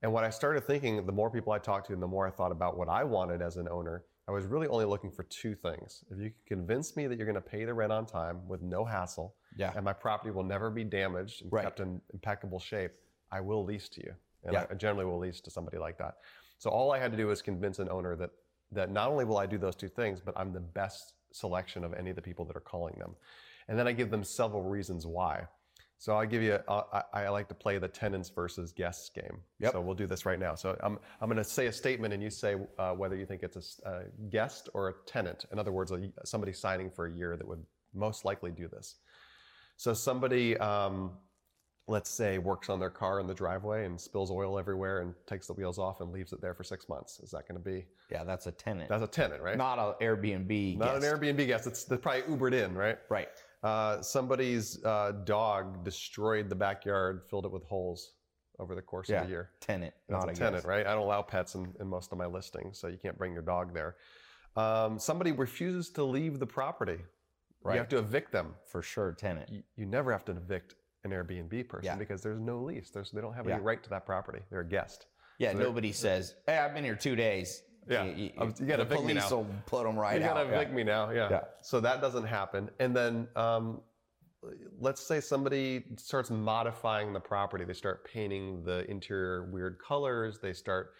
And 0.00 0.10
when 0.10 0.24
I 0.24 0.30
started 0.30 0.66
thinking, 0.66 1.04
the 1.04 1.12
more 1.12 1.30
people 1.30 1.52
I 1.52 1.58
talked 1.58 1.88
to, 1.88 1.92
and 1.92 2.02
the 2.02 2.06
more 2.06 2.26
I 2.26 2.30
thought 2.30 2.50
about 2.50 2.78
what 2.78 2.88
I 2.88 3.04
wanted 3.04 3.42
as 3.42 3.58
an 3.58 3.68
owner, 3.68 4.04
I 4.26 4.32
was 4.32 4.46
really 4.46 4.66
only 4.68 4.86
looking 4.86 5.10
for 5.10 5.24
two 5.24 5.54
things. 5.54 6.02
If 6.10 6.18
you 6.18 6.30
can 6.46 6.58
convince 6.58 6.96
me 6.96 7.06
that 7.06 7.16
you're 7.16 7.26
going 7.26 7.34
to 7.34 7.40
pay 7.40 7.64
the 7.64 7.74
rent 7.74 7.92
on 7.92 8.06
time 8.06 8.48
with 8.48 8.62
no 8.62 8.84
hassle, 8.84 9.34
yeah. 9.56 9.72
and 9.76 9.84
my 9.84 9.92
property 9.92 10.30
will 10.30 10.44
never 10.44 10.70
be 10.70 10.82
damaged 10.84 11.42
and 11.42 11.52
Right. 11.52 11.62
kept 11.62 11.80
in 11.80 12.00
impeccable 12.12 12.58
shape, 12.58 12.92
I 13.30 13.40
will 13.40 13.64
lease 13.64 13.88
to 13.90 14.02
you. 14.02 14.14
And 14.44 14.54
Yeah. 14.54 14.66
I 14.70 14.74
generally 14.74 15.04
will 15.04 15.18
lease 15.18 15.40
to 15.42 15.50
somebody 15.50 15.78
like 15.78 15.98
that. 15.98 16.16
So 16.58 16.70
all 16.70 16.92
I 16.92 16.98
had 16.98 17.10
to 17.10 17.16
do 17.18 17.26
was 17.26 17.42
convince 17.42 17.78
an 17.78 17.88
owner 17.90 18.16
that 18.16 18.30
that 18.72 18.90
not 18.90 19.08
only 19.08 19.24
will 19.24 19.36
I 19.36 19.46
do 19.46 19.56
those 19.56 19.76
two 19.76 19.88
things, 19.88 20.20
but 20.20 20.36
I'm 20.36 20.52
the 20.52 20.58
best 20.58 21.14
selection 21.30 21.84
of 21.84 21.94
any 21.94 22.10
of 22.10 22.16
the 22.16 22.22
people 22.22 22.44
that 22.46 22.56
are 22.56 22.60
calling 22.60 22.98
them. 22.98 23.14
And 23.68 23.78
then 23.78 23.86
I 23.86 23.92
give 23.92 24.10
them 24.10 24.24
several 24.24 24.62
reasons 24.62 25.06
why. 25.06 25.46
So 25.98 26.16
I 26.16 26.26
give 26.26 26.42
you, 26.42 26.58
I, 26.68 27.02
I 27.14 27.28
like 27.28 27.48
to 27.48 27.54
play 27.54 27.78
the 27.78 27.88
tenants 27.88 28.28
versus 28.28 28.72
guests 28.72 29.10
game. 29.14 29.38
Yep. 29.60 29.72
So 29.72 29.80
we'll 29.80 29.94
do 29.94 30.06
this 30.06 30.26
right 30.26 30.38
now. 30.38 30.54
So 30.54 30.76
I'm, 30.82 30.98
I'm 31.20 31.28
going 31.28 31.38
to 31.38 31.44
say 31.44 31.66
a 31.66 31.72
statement 31.72 32.12
and 32.12 32.22
you 32.22 32.30
say 32.30 32.56
uh, 32.78 32.92
whether 32.92 33.16
you 33.16 33.24
think 33.24 33.42
it's 33.42 33.80
a 33.86 34.04
guest 34.28 34.68
or 34.74 34.88
a 34.88 34.94
tenant. 35.06 35.46
In 35.50 35.58
other 35.58 35.72
words, 35.72 35.92
a, 35.92 36.10
somebody 36.24 36.52
signing 36.52 36.90
for 36.90 37.06
a 37.06 37.12
year 37.12 37.36
that 37.36 37.46
would 37.46 37.64
most 37.94 38.24
likely 38.24 38.50
do 38.50 38.68
this. 38.68 38.96
So 39.76 39.94
somebody, 39.94 40.56
um, 40.58 41.12
let's 41.86 42.10
say, 42.10 42.38
works 42.38 42.68
on 42.68 42.80
their 42.80 42.90
car 42.90 43.20
in 43.20 43.26
the 43.26 43.34
driveway 43.34 43.84
and 43.84 44.00
spills 44.00 44.30
oil 44.30 44.58
everywhere 44.58 45.00
and 45.00 45.14
takes 45.26 45.46
the 45.46 45.52
wheels 45.52 45.78
off 45.78 46.00
and 46.00 46.12
leaves 46.12 46.32
it 46.32 46.40
there 46.40 46.54
for 46.54 46.64
six 46.64 46.88
months. 46.88 47.20
Is 47.20 47.30
that 47.30 47.48
going 47.48 47.62
to 47.62 47.64
be? 47.64 47.84
Yeah, 48.10 48.24
that's 48.24 48.46
a 48.46 48.52
tenant. 48.52 48.88
That's 48.88 49.02
a 49.02 49.08
tenant, 49.08 49.42
right? 49.42 49.56
not 49.56 49.78
an 49.78 50.06
Airbnb. 50.06 50.78
Not 50.78 51.00
guest. 51.00 51.06
an 51.06 51.18
Airbnb 51.18 51.46
guest. 51.46 51.66
It's 51.66 51.84
they're 51.84 51.98
probably 51.98 52.22
Ubered 52.22 52.52
in, 52.52 52.74
right? 52.74 52.98
Right. 53.08 53.28
Uh, 53.64 54.02
somebody's 54.02 54.84
uh, 54.84 55.12
dog 55.24 55.82
destroyed 55.84 56.50
the 56.50 56.54
backyard, 56.54 57.22
filled 57.30 57.46
it 57.46 57.50
with 57.50 57.64
holes 57.64 58.12
over 58.58 58.74
the 58.74 58.82
course 58.82 59.08
Yeah. 59.08 59.22
of 59.22 59.26
a 59.26 59.30
year. 59.30 59.50
Tenant, 59.60 59.94
That's 60.06 60.26
not 60.26 60.30
a 60.32 60.36
tenant, 60.36 60.56
guest. 60.56 60.66
right? 60.66 60.86
I 60.86 60.92
don't 60.92 61.02
allow 61.02 61.22
pets 61.22 61.54
in, 61.54 61.72
in 61.80 61.86
most 61.88 62.12
of 62.12 62.18
my 62.18 62.26
listings, 62.26 62.78
so 62.78 62.88
you 62.88 62.98
can't 62.98 63.16
bring 63.16 63.32
your 63.32 63.42
dog 63.42 63.72
there. 63.72 63.96
Um, 64.54 64.98
somebody 64.98 65.32
refuses 65.32 65.88
to 65.92 66.04
leave 66.04 66.38
the 66.38 66.46
property. 66.46 66.98
Right. 67.62 67.74
You 67.74 67.78
have 67.78 67.88
to 67.88 67.98
evict 67.98 68.32
them. 68.32 68.54
For 68.66 68.82
sure, 68.82 69.12
tenant. 69.12 69.48
You, 69.50 69.62
you 69.76 69.86
never 69.86 70.12
have 70.12 70.26
to 70.26 70.32
evict 70.32 70.74
an 71.04 71.10
Airbnb 71.12 71.66
person 71.66 71.86
Yeah. 71.86 71.96
because 71.96 72.20
there's 72.22 72.40
no 72.40 72.58
lease. 72.60 72.90
There's, 72.90 73.10
they 73.12 73.22
don't 73.22 73.32
have 73.32 73.46
Yeah. 73.48 73.54
any 73.54 73.62
right 73.64 73.82
to 73.82 73.88
that 73.90 74.04
property. 74.04 74.40
They're 74.50 74.60
a 74.60 74.68
guest. 74.68 75.06
Yeah, 75.38 75.52
So 75.52 75.58
nobody 75.58 75.90
says, 75.90 76.34
"Hey, 76.46 76.58
I've 76.58 76.74
been 76.74 76.84
here 76.84 76.94
two 76.94 77.16
days." 77.16 77.62
Yeah, 77.88 78.04
you, 78.04 78.30
I'm- 78.38 78.54
you 78.58 78.66
gotta 78.66 78.84
the 78.84 78.94
evict 78.94 79.04
me 79.06 79.14
now. 79.14 79.28
will 79.30 79.46
put 79.66 79.84
them 79.84 79.98
right 79.98 80.20
you 80.20 80.26
out. 80.26 80.34
gotta 80.36 80.48
Yeah. 80.48 80.56
evict 80.56 80.72
me 80.72 80.84
now, 80.84 81.10
yeah. 81.10 81.28
Yeah. 81.30 81.40
So 81.60 81.80
that 81.80 82.00
doesn't 82.00 82.24
happen. 82.24 82.70
And 82.80 82.96
then 82.96 83.28
um, 83.36 83.80
let's 84.78 85.00
say 85.06 85.20
somebody 85.20 85.84
starts 85.96 86.30
modifying 86.30 87.12
the 87.12 87.20
property. 87.20 87.64
They 87.64 87.72
start 87.74 88.04
painting 88.04 88.62
the 88.64 88.88
interior 88.90 89.44
weird 89.50 89.78
colors. 89.78 90.38
They 90.38 90.52
start, 90.52 90.92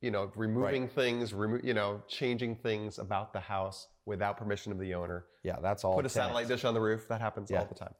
you 0.00 0.10
know, 0.10 0.30
removing 0.36 0.88
things, 0.88 1.32
remo- 1.32 1.60
you 1.62 1.74
know, 1.74 2.02
changing 2.08 2.56
things 2.56 2.98
about 2.98 3.32
the 3.32 3.40
house 3.40 3.88
without 4.06 4.36
permission 4.36 4.72
of 4.72 4.78
the 4.78 4.94
owner. 4.94 5.26
Yeah, 5.42 5.56
that's 5.62 5.84
all. 5.84 5.94
Put 5.94 6.06
a 6.06 6.08
tenants. 6.08 6.14
satellite 6.14 6.48
dish 6.48 6.64
on 6.64 6.74
the 6.74 6.80
roof. 6.80 7.08
That 7.08 7.20
happens 7.20 7.50
Yeah. 7.50 7.60
all 7.60 7.66
the 7.66 7.74
time. 7.74 7.94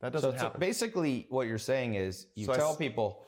That 0.00 0.12
doesn't 0.12 0.28
it's- 0.30 0.42
happen. 0.42 0.60
So 0.60 0.66
basically, 0.66 1.26
what 1.30 1.46
you're 1.46 1.56
saying 1.58 1.94
is 1.94 2.26
you 2.34 2.44
So 2.46 2.54
tell 2.54 2.70
s- 2.72 2.76
people 2.76 3.22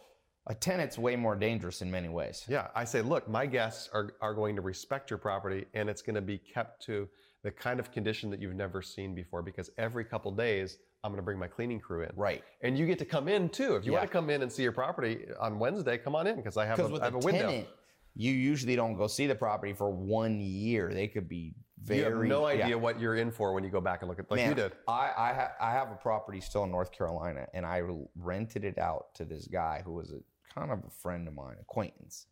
a 0.49 0.55
tenant's 0.55 0.99
way 0.99 1.15
more 1.15 1.37
dangerous 1.37 1.83
in 1.83 1.91
many 1.91 2.09
ways. 2.09 2.45
Yeah, 2.49 2.69
I 2.75 2.85
say, 2.85 3.03
look, 3.03 3.29
my 3.29 3.47
guests 3.47 3.89
are, 3.93 4.15
are 4.21 4.35
going 4.35 4.57
to 4.57 4.63
respect 4.63 5.11
your 5.11 5.19
property 5.19 5.67
and 5.75 5.89
it's 5.91 6.03
going 6.03 6.15
to 6.17 6.23
be 6.23 6.39
kept 6.39 6.83
to 6.87 7.09
the 7.43 7.51
kind 7.51 7.79
of 7.79 7.93
condition 7.93 8.31
that 8.31 8.41
you've 8.41 8.55
never 8.57 8.83
seen 8.83 9.15
before 9.15 9.43
because 9.43 9.71
every 9.79 10.05
couple 10.05 10.33
days 10.33 10.79
I'm 11.05 11.13
going 11.13 11.19
to 11.19 11.25
bring 11.25 11.39
my 11.39 11.47
cleaning 11.47 11.79
crew 11.79 12.03
in. 12.03 12.11
Right. 12.17 12.43
And 12.63 12.77
you 12.79 12.87
get 12.87 12.99
to 12.99 13.05
come 13.05 13.29
in 13.29 13.49
too. 13.51 13.77
If 13.77 13.85
you 13.85 13.93
Yeah. 13.93 13.99
want 13.99 14.11
to 14.11 14.13
come 14.13 14.31
in 14.31 14.43
and 14.43 14.51
see 14.51 14.63
your 14.63 14.73
property 14.73 15.27
on 15.39 15.59
Wednesday, 15.59 15.99
come 15.99 16.17
on 16.17 16.27
in 16.27 16.37
because 16.37 16.57
I 16.57 16.67
have, 16.67 16.81
a, 16.81 16.97
I 17.01 17.05
have 17.05 17.15
a 17.15 17.19
a 17.19 17.21
window. 17.21 17.47
tenant, 17.47 17.69
you 18.15 18.33
usually 18.33 18.75
don't 18.75 18.97
go 18.97 19.07
see 19.07 19.27
the 19.29 19.35
property 19.35 19.73
for 19.75 19.91
one 19.91 20.41
year. 20.41 20.93
They 20.93 21.07
could 21.07 21.29
be 21.29 21.55
very. 21.81 21.99
you 22.01 22.05
have 22.07 22.15
no 22.25 22.49
yeah. 22.49 22.65
idea 22.65 22.77
what 22.79 22.99
you're 22.99 23.15
in 23.15 23.31
for 23.31 23.53
when 23.53 23.63
you 23.63 23.71
go 23.71 23.81
back 23.81 24.01
and 24.03 24.09
look 24.09 24.19
at 24.19 24.29
like 24.31 24.39
Man, 24.41 24.49
you 24.49 24.55
did. 24.57 24.73
I 24.89 25.13
I, 25.17 25.33
ha- 25.35 25.53
I 25.61 25.71
have 25.73 25.93
a 25.93 25.95
property 25.95 26.41
still 26.41 26.65
in 26.65 26.73
North 26.73 26.91
Carolina, 26.91 27.47
and 27.55 27.65
I 27.65 27.83
rented 28.17 28.65
it 28.65 28.79
out 28.79 29.15
to 29.15 29.25
this 29.25 29.47
guy 29.47 29.83
who 29.85 29.93
was 29.93 30.11
a 30.11 30.17
kind 30.59 30.73
of 30.73 30.81
a 30.87 30.91
friend 30.91 31.29
of 31.29 31.35
mine, 31.35 31.57
acquaintance. 31.61 32.27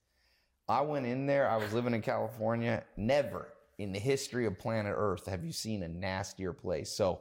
I 0.68 0.80
went 0.80 1.06
in 1.06 1.26
there. 1.26 1.48
I 1.48 1.56
was 1.56 1.72
living 1.72 1.94
in 1.94 2.02
California. 2.02 2.82
Never 2.96 3.48
in 3.78 3.92
the 3.92 3.98
history 3.98 4.46
of 4.46 4.58
planet 4.58 4.94
Earth 4.96 5.26
have 5.26 5.44
you 5.44 5.52
seen 5.52 5.82
a 5.82 5.88
nastier 5.88 6.52
place. 6.52 6.90
So 6.90 7.20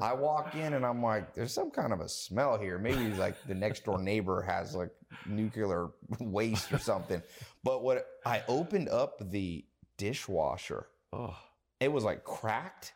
I 0.00 0.14
walk 0.14 0.54
in 0.54 0.74
and 0.74 0.86
I'm 0.86 1.02
like, 1.02 1.34
there's 1.34 1.52
some 1.52 1.70
kind 1.70 1.92
of 1.92 2.00
a 2.00 2.08
smell 2.08 2.58
here. 2.58 2.78
Maybe 2.78 3.12
like 3.14 3.34
the 3.46 3.54
next 3.54 3.84
door 3.84 4.00
neighbor 4.00 4.40
has 4.42 4.74
like 4.74 4.90
nuclear 5.26 5.88
waste 6.20 6.72
or 6.72 6.78
something. 6.78 7.22
But 7.64 7.82
what 7.82 8.06
I 8.24 8.42
opened 8.48 8.88
up 8.88 9.30
the 9.30 9.64
dishwasher 9.98 10.86
Oh, 11.12 11.36
it 11.80 11.90
was 11.90 12.04
like 12.04 12.24
cracked 12.24 12.92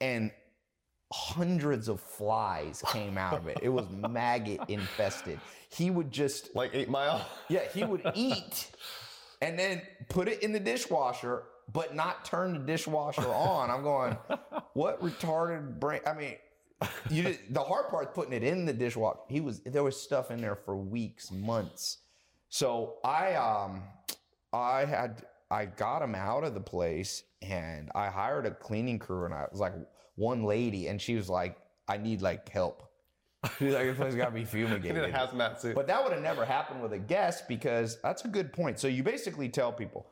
and 0.00 0.30
hundreds 1.12 1.88
of 1.88 2.00
flies 2.00 2.82
came 2.88 3.18
out 3.18 3.34
of 3.34 3.48
it. 3.48 3.58
It 3.62 3.68
was 3.68 3.86
maggot 4.10 4.60
infested. 4.68 5.40
He 5.68 5.90
would 5.90 6.10
just, 6.10 6.54
like 6.54 6.70
Eight 6.74 6.88
Mile. 6.88 7.26
yeah, 7.48 7.62
he 7.72 7.84
would 7.84 8.02
eat 8.14 8.70
and 9.42 9.58
then 9.58 9.82
put 10.08 10.28
it 10.28 10.42
in 10.42 10.52
the 10.52 10.60
dishwasher, 10.60 11.44
but 11.72 11.94
not 11.94 12.24
turn 12.24 12.52
the 12.52 12.58
dishwasher 12.58 13.28
on. 13.28 13.70
I'm 13.70 13.82
going, 13.82 14.16
what 14.74 15.00
retarded 15.02 15.78
brain? 15.80 16.00
I 16.06 16.14
mean, 16.14 16.34
you 17.10 17.22
did, 17.22 17.38
the 17.50 17.62
hard 17.62 17.88
part 17.88 18.08
is 18.08 18.10
putting 18.14 18.32
it 18.32 18.42
in 18.42 18.64
the 18.64 18.72
dishwasher. 18.72 19.18
He 19.28 19.40
was 19.40 19.60
there 19.60 19.82
was 19.82 20.00
stuff 20.00 20.30
in 20.30 20.40
there 20.40 20.56
for 20.56 20.76
weeks, 20.76 21.30
months. 21.30 21.98
So 22.48 22.94
I 23.04 23.34
um 23.34 23.82
I 24.52 24.84
had 24.84 25.22
I 25.50 25.66
got 25.66 26.02
him 26.02 26.14
out 26.14 26.42
of 26.44 26.54
the 26.54 26.60
place 26.60 27.22
and 27.42 27.90
I 27.94 28.08
hired 28.08 28.46
a 28.46 28.50
cleaning 28.50 28.98
crew 28.98 29.24
and 29.24 29.34
I 29.34 29.46
was 29.50 29.60
like 29.60 29.74
one 30.20 30.44
lady 30.44 30.86
and 30.88 31.00
she 31.00 31.14
was 31.16 31.28
like 31.28 31.56
I 31.88 31.96
need 31.96 32.20
like 32.22 32.48
help. 32.48 32.84
He's 33.58 33.72
like, 33.74 33.86
this 33.86 33.96
place 33.96 34.14
got 34.14 34.26
to 34.26 34.30
be 34.32 34.40
In 34.40 34.46
a 34.46 34.50
fumigated. 34.50 35.12
hazmat 35.12 35.58
suit. 35.58 35.74
But 35.74 35.86
that 35.88 36.02
would 36.04 36.12
have 36.12 36.22
never 36.22 36.44
happened 36.44 36.82
with 36.82 36.92
a 36.92 36.98
guest 36.98 37.48
because 37.48 37.98
that's 38.02 38.24
a 38.24 38.28
good 38.28 38.52
point. 38.52 38.78
So 38.78 38.86
you 38.86 39.02
basically 39.02 39.48
tell 39.48 39.72
people, 39.72 40.06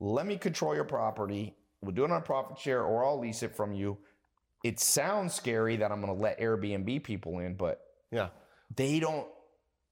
let 0.00 0.26
me 0.26 0.36
control 0.38 0.74
your 0.74 0.84
property. 0.84 1.56
We'll 1.82 1.94
do 1.94 2.04
it 2.04 2.10
on 2.10 2.16
a 2.16 2.20
profit 2.22 2.58
share 2.58 2.84
or 2.84 3.04
I'll 3.04 3.18
lease 3.18 3.42
it 3.42 3.54
from 3.54 3.72
you. 3.74 3.98
It 4.64 4.80
sounds 4.80 5.34
scary 5.34 5.76
that 5.76 5.90
I'm 5.92 6.00
going 6.00 6.14
to 6.16 6.20
let 6.22 6.40
Airbnb 6.40 7.02
people 7.04 7.40
in, 7.40 7.54
but 7.54 7.80
yeah. 8.10 8.28
they 8.74 9.00
don't, 9.00 9.26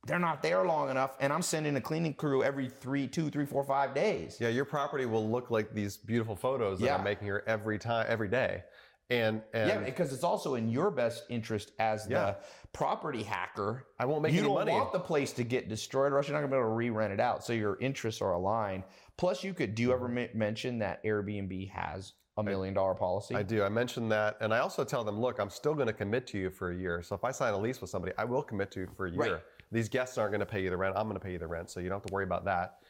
they're 0.06 0.18
not 0.20 0.42
there 0.42 0.64
long 0.64 0.88
enough. 0.88 1.16
And 1.20 1.32
I'm 1.32 1.42
sending 1.42 1.74
a 1.76 1.80
cleaning 1.80 2.14
crew 2.14 2.42
every 2.44 2.68
three, 2.68 3.08
two, 3.08 3.30
three, 3.30 3.46
four, 3.46 3.64
five 3.64 3.94
days. 3.94 4.38
Yeah, 4.40 4.48
your 4.48 4.64
property 4.64 5.06
will 5.06 5.28
look 5.28 5.50
like 5.50 5.74
these 5.74 5.96
beautiful 5.96 6.36
photos 6.36 6.78
that 6.78 6.86
Yeah. 6.86 6.96
I'm 6.96 7.04
making 7.04 7.26
here 7.26 7.42
every 7.46 7.78
time, 7.78 8.06
every 8.08 8.28
day. 8.28 8.62
And 9.08 9.42
and 9.52 9.68
Yeah, 9.68 9.78
because 9.78 10.12
it's 10.12 10.24
also 10.24 10.56
in 10.56 10.68
your 10.68 10.90
best 10.90 11.24
interest 11.28 11.72
as 11.78 12.06
Yeah. 12.10 12.24
the 12.32 12.36
property 12.72 13.22
hacker. 13.22 13.86
I 13.98 14.04
won't 14.06 14.22
make 14.22 14.32
you 14.32 14.40
any 14.40 14.48
don't 14.48 14.54
money. 14.58 14.72
want 14.72 14.92
the 14.92 14.98
place 15.00 15.32
to 15.34 15.44
get 15.44 15.68
destroyed, 15.68 16.12
or 16.12 16.16
else 16.18 16.28
you're 16.28 16.34
not 16.34 16.40
gonna 16.40 16.50
be 16.50 16.56
able 16.58 16.70
to 16.70 16.74
re-rent 16.74 17.12
it 17.12 17.20
out. 17.20 17.44
So 17.44 17.52
your 17.52 17.78
interests 17.80 18.20
are 18.20 18.32
aligned. 18.32 18.82
Plus, 19.16 19.44
you 19.44 19.54
could. 19.54 19.74
Do 19.74 19.82
you 19.82 19.88
Mm-hmm. 19.88 19.94
ever 19.96 20.08
men- 20.08 20.30
mention 20.34 20.78
that 20.80 21.02
Airbnb 21.04 21.70
has 21.70 22.14
a 22.36 22.42
million 22.42 22.74
dollar 22.74 22.94
policy? 22.94 23.34
I 23.36 23.42
do. 23.44 23.62
I 23.62 23.68
mentioned 23.68 24.10
that, 24.12 24.36
and 24.40 24.52
I 24.52 24.58
also 24.58 24.84
tell 24.84 25.04
them, 25.04 25.18
look, 25.20 25.38
I'm 25.38 25.50
still 25.50 25.74
going 25.74 25.86
to 25.86 25.92
commit 25.94 26.26
to 26.28 26.38
you 26.38 26.50
for 26.50 26.72
a 26.72 26.76
year. 26.76 27.00
So 27.02 27.14
if 27.14 27.24
I 27.24 27.30
sign 27.30 27.54
a 27.54 27.58
lease 27.58 27.80
with 27.80 27.88
somebody, 27.90 28.12
I 28.18 28.24
will 28.24 28.42
commit 28.42 28.70
to 28.72 28.80
you 28.80 28.88
for 28.96 29.06
a 29.06 29.10
year. 29.10 29.18
Right. 29.34 29.42
These 29.72 29.88
guests 29.88 30.18
aren't 30.18 30.32
going 30.32 30.40
to 30.40 30.46
pay 30.46 30.62
you 30.62 30.68
the 30.70 30.76
rent. 30.76 30.94
I'm 30.96 31.04
going 31.08 31.18
to 31.18 31.24
pay 31.24 31.32
you 31.32 31.38
the 31.38 31.46
rent, 31.46 31.70
so 31.70 31.80
you 31.80 31.88
don't 31.88 31.96
have 32.00 32.06
to 32.06 32.12
worry 32.12 32.24
about 32.24 32.44
that. 32.44 32.80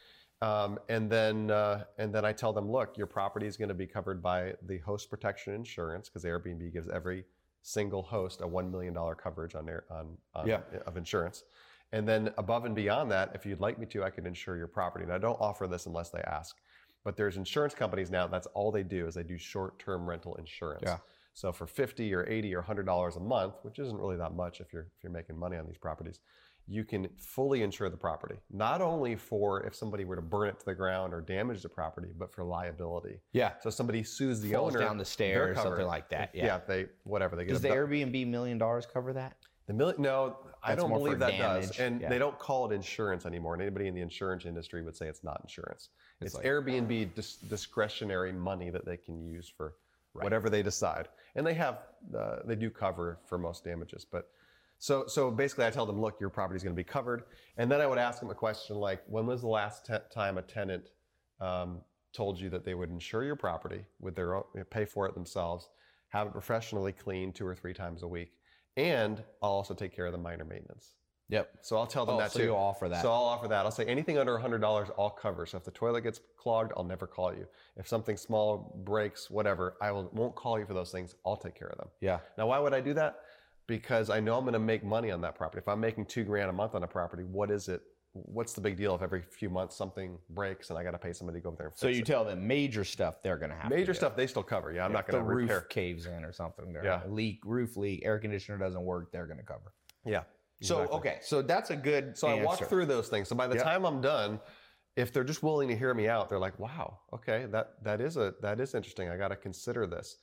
Um, 0.41 0.77
and 0.87 1.09
then 1.09 1.49
uh, 1.49 1.85
and 1.97 2.13
then 2.13 2.23
I 2.23 2.31
tell 2.31 2.53
them, 2.53 2.71
look, 2.71 2.97
your 2.97 3.07
property 3.07 3.47
is 3.47 3.57
going 3.57 3.69
to 3.69 3.75
be 3.75 3.87
covered 3.87 4.21
by 4.21 4.53
the 4.67 4.77
host 4.79 5.09
protection 5.09 5.53
insurance 5.53 6.09
because 6.09 6.23
Airbnb 6.23 6.71
gives 6.71 6.89
every 6.89 7.25
single 7.63 8.03
host 8.03 8.41
a 8.41 8.47
one 8.47 8.69
million 8.71 8.93
dollar 8.93 9.15
coverage 9.15 9.55
on 9.55 9.65
their 9.65 9.85
on, 9.89 10.17
on 10.35 10.47
Yeah. 10.47 10.59
of 10.85 10.95
insurance. 10.95 11.43
And 11.91 12.07
then 12.07 12.31
above 12.37 12.65
and 12.65 12.75
beyond 12.75 13.09
that, 13.11 13.31
if 13.33 13.45
you'd 13.45 13.61
like 13.61 13.79
me 13.79 13.85
to, 13.87 14.03
I 14.03 14.09
can 14.09 14.25
insure 14.27 14.57
your 14.57 14.67
property. 14.67 15.03
And 15.05 15.13
I 15.13 15.17
don't 15.17 15.39
offer 15.39 15.67
this 15.67 15.85
unless 15.85 16.09
they 16.09 16.19
ask. 16.21 16.57
But 17.03 17.15
there's 17.15 17.37
insurance 17.37 17.73
companies 17.73 18.11
now. 18.11 18.27
That's 18.27 18.47
all 18.47 18.71
they 18.71 18.83
do 18.83 19.07
is 19.07 19.15
they 19.15 19.23
do 19.23 19.37
short-term 19.37 20.07
rental 20.07 20.35
insurance. 20.35 20.83
Yeah. 20.85 20.97
So 21.33 21.51
for 21.51 21.65
fifty 21.65 22.13
or 22.13 22.27
eighty 22.27 22.53
or 22.53 22.61
hundred 22.61 22.85
dollars 22.85 23.15
a 23.15 23.19
month, 23.19 23.55
which 23.63 23.79
isn't 23.79 23.97
really 23.97 24.17
that 24.17 24.33
much 24.33 24.59
if 24.59 24.71
you're 24.73 24.87
if 24.97 25.03
you're 25.03 25.11
making 25.11 25.37
money 25.37 25.57
on 25.57 25.65
these 25.65 25.77
properties, 25.77 26.19
you 26.67 26.83
can 26.83 27.07
fully 27.17 27.63
insure 27.63 27.89
the 27.89 27.97
property. 27.97 28.35
Not 28.51 28.81
only 28.81 29.15
for 29.15 29.63
if 29.63 29.73
somebody 29.73 30.03
were 30.03 30.15
to 30.17 30.21
burn 30.21 30.49
it 30.49 30.59
to 30.59 30.65
the 30.65 30.73
ground 30.75 31.13
or 31.13 31.21
damage 31.21 31.61
the 31.61 31.69
property, 31.69 32.09
but 32.17 32.33
for 32.33 32.43
liability. 32.43 33.21
yeah. 33.31 33.53
So 33.61 33.69
somebody 33.69 34.03
sues 34.03 34.41
the 34.41 34.51
Falls 34.51 34.75
owner 34.75 34.85
down 34.85 34.97
the 34.97 35.05
stairs, 35.05 35.57
something 35.57 35.85
like 35.87 36.09
that, 36.09 36.31
If- 36.33 36.43
yeah. 36.43 36.59
they 36.67 36.87
whatever 37.03 37.35
they 37.35 37.45
get. 37.45 37.53
Does 37.53 37.61
the 37.61 37.69
Airbnb 37.69 38.27
million 38.27 38.57
dollars 38.57 38.85
cover 38.85 39.13
that? 39.13 39.37
the 39.67 39.73
million? 39.73 40.01
No, 40.01 40.37
I 40.63 40.75
don't 40.75 40.89
believe 40.91 41.19
that 41.19 41.31
damage, 41.31 41.67
does. 41.67 41.79
And 41.79 42.01
yeah. 42.01 42.09
they 42.09 42.19
don't 42.19 42.37
call 42.37 42.69
it 42.69 42.73
insurance 42.75 43.25
anymore. 43.25 43.53
And 43.53 43.61
anybody 43.61 43.87
in 43.87 43.95
the 43.95 44.01
insurance 44.01 44.45
industry 44.45 44.81
would 44.83 44.95
say 44.95 45.07
it's 45.07 45.23
not 45.23 45.39
insurance. 45.43 45.89
It's, 46.21 46.35
like- 46.35 46.45
Airbnb 46.45 47.15
dis- 47.15 47.35
discretionary 47.37 48.31
money 48.33 48.69
that 48.69 48.85
they 48.85 48.97
can 48.97 49.21
use 49.21 49.47
for 49.55 49.75
whatever 50.13 50.49
they 50.49 50.63
decide. 50.63 51.07
And 51.35 51.45
they 51.45 51.53
have 51.53 51.79
uh, 52.17 52.37
they 52.45 52.55
do 52.55 52.69
cover 52.69 53.19
for 53.25 53.37
most 53.37 53.63
damages, 53.63 54.05
but. 54.05 54.29
So, 54.79 55.05
so 55.07 55.31
basically, 55.31 55.65
I 55.65 55.71
tell 55.71 55.85
them, 55.85 55.99
look, 55.99 56.19
your 56.19 56.29
property 56.29 56.57
is 56.57 56.63
going 56.63 56.75
to 56.75 56.79
be 56.79 56.83
covered, 56.83 57.23
and 57.57 57.71
then 57.71 57.81
I 57.81 57.87
would 57.87 57.97
ask 57.97 58.19
them 58.19 58.29
a 58.29 58.35
question 58.35 58.75
like, 58.75 59.01
when 59.07 59.25
was 59.25 59.41
the 59.41 59.47
last 59.47 59.85
te- 59.85 59.93
time 60.13 60.37
a 60.37 60.41
tenant 60.41 60.89
um, 61.41 61.81
told 62.13 62.39
you 62.39 62.49
that 62.51 62.63
they 62.63 62.75
would 62.75 62.89
insure 62.89 63.23
your 63.23 63.35
property 63.35 63.85
with 63.99 64.15
their 64.15 64.35
own, 64.35 64.43
pay 64.69 64.85
for 64.85 65.07
it 65.07 65.13
themselves, 65.15 65.69
have 66.09 66.27
it 66.27 66.33
professionally 66.33 66.91
cleaned 66.91 67.35
two 67.35 67.45
or 67.45 67.55
three 67.55 67.73
times 67.73 68.03
a 68.03 68.07
week, 68.07 68.33
and 68.75 69.23
I'll 69.41 69.51
also 69.51 69.73
take 69.73 69.95
care 69.95 70.05
of 70.05 70.11
the 70.11 70.17
minor 70.19 70.45
maintenance. 70.45 70.93
Yep. 71.29 71.49
So 71.61 71.75
I'll 71.75 71.87
tell 71.87 72.05
them 72.05 72.15
Oh, 72.15 72.19
that 72.19 72.31
so 72.31 72.39
too. 72.39 72.45
you'll 72.45 72.55
offer 72.55 72.87
that. 72.87 73.01
So 73.01 73.11
I'll 73.11 73.25
offer 73.25 73.49
that. 73.49 73.65
I'll 73.65 73.71
say 73.71 73.83
anything 73.83 74.17
under 74.17 74.37
$100, 74.37 74.91
I'll 74.97 75.09
cover. 75.09 75.45
So 75.45 75.57
if 75.57 75.65
the 75.65 75.71
toilet 75.71 76.01
gets 76.01 76.21
clogged, 76.37 76.71
I'll 76.77 76.85
never 76.85 77.05
call 77.05 77.33
you. 77.33 77.45
If 77.75 77.85
something 77.85 78.15
small 78.15 78.81
breaks, 78.85 79.29
whatever, 79.29 79.75
I 79.81 79.91
will, 79.91 80.09
won't 80.13 80.35
call 80.35 80.57
you 80.57 80.65
for 80.65 80.73
those 80.73 80.89
things. 80.89 81.15
I'll 81.25 81.35
take 81.35 81.53
care 81.53 81.67
of 81.67 81.77
them. 81.79 81.89
Yeah. 81.99 82.19
Now, 82.37 82.47
why 82.47 82.59
would 82.59 82.73
I 82.73 82.79
do 82.79 82.93
that? 82.93 83.19
Because 83.67 84.09
I 84.09 84.19
know 84.21 84.37
I'm 84.37 84.43
going 84.45 84.53
to 84.53 84.59
make 84.59 84.83
money 84.83 85.11
on 85.11 85.19
that 85.21 85.35
property. 85.35 85.59
If 85.59 85.67
I'm 85.67 85.79
making 85.81 86.05
two 86.05 86.23
grand 86.23 86.49
a 86.49 86.53
month 86.53 86.73
on 86.73 86.83
a 86.83 86.87
property, 86.87 87.23
what 87.23 87.51
is 87.51 87.67
it? 87.67 87.81
What's 88.13 88.53
the 88.53 88.61
big 88.61 88.77
deal 88.77 88.95
if 88.95 89.01
every 89.01 89.21
few 89.21 89.49
months 89.49 89.75
something 89.75 90.17
breaks 90.29 90.69
and 90.69 90.79
I 90.79 90.83
got 90.83 90.91
to 90.91 90.97
pay 90.97 91.11
somebody 91.13 91.39
to 91.39 91.43
go 91.43 91.49
over 91.49 91.57
there 91.57 91.67
and 91.67 91.73
fix 91.73 91.81
So 91.81 91.87
you 91.89 91.99
it? 91.99 92.05
tell 92.05 92.23
them 92.23 92.47
major 92.47 92.83
stuff 92.83 93.21
they're 93.21 93.37
gonna 93.37 93.53
have. 93.53 93.69
to 93.69 93.75
Major 93.75 93.91
do. 93.91 93.97
stuff 93.97 94.15
they 94.15 94.25
still 94.25 94.41
cover. 94.41 94.71
Yeah, 94.71 94.85
I'm 94.85 94.91
not 94.93 95.05
going 95.07 95.21
to 95.21 95.27
the 95.29 95.35
roof 95.35 95.49
repair. 95.49 95.61
caves 95.69 96.05
in 96.07 96.23
or 96.23 96.31
something. 96.31 96.71
They're 96.73 96.83
Yeah. 96.83 97.01
leak, 97.07 97.41
roof 97.45 97.77
leak, 97.77 98.03
air 98.05 98.17
conditioner 98.17 98.57
doesn't 98.57 98.81
work. 98.81 99.11
They're 99.11 99.27
gonna 99.27 99.43
cover. 99.43 99.73
Yeah. 100.05 100.23
So 100.63 100.77
exactly. 100.81 100.97
okay, 100.97 101.17
so 101.21 101.41
that's 101.43 101.69
a 101.69 101.75
good. 101.75 102.17
So 102.17 102.27
I 102.29 102.41
walk 102.41 102.53
answer. 102.53 102.65
through 102.65 102.85
those 102.87 103.09
things. 103.09 103.27
So 103.27 103.35
by 103.35 103.45
the 103.45 103.55
Yep. 103.55 103.63
time 103.63 103.85
I'm 103.85 104.01
done, 104.01 104.39
if 104.95 105.13
they're 105.13 105.23
just 105.25 105.43
willing 105.43 105.67
to 105.67 105.75
hear 105.77 105.93
me 105.93 106.07
out, 106.07 106.27
they're 106.29 106.39
like, 106.39 106.57
"Wow, 106.57 107.01
okay, 107.13 107.45
that 107.51 107.83
that 107.83 108.01
is 108.01 108.17
a 108.17 108.33
that 108.41 108.59
is 108.59 108.73
interesting. 108.73 109.09
I 109.09 109.17
got 109.17 109.27
to 109.27 109.35
consider 109.35 109.85
this." 109.85 110.17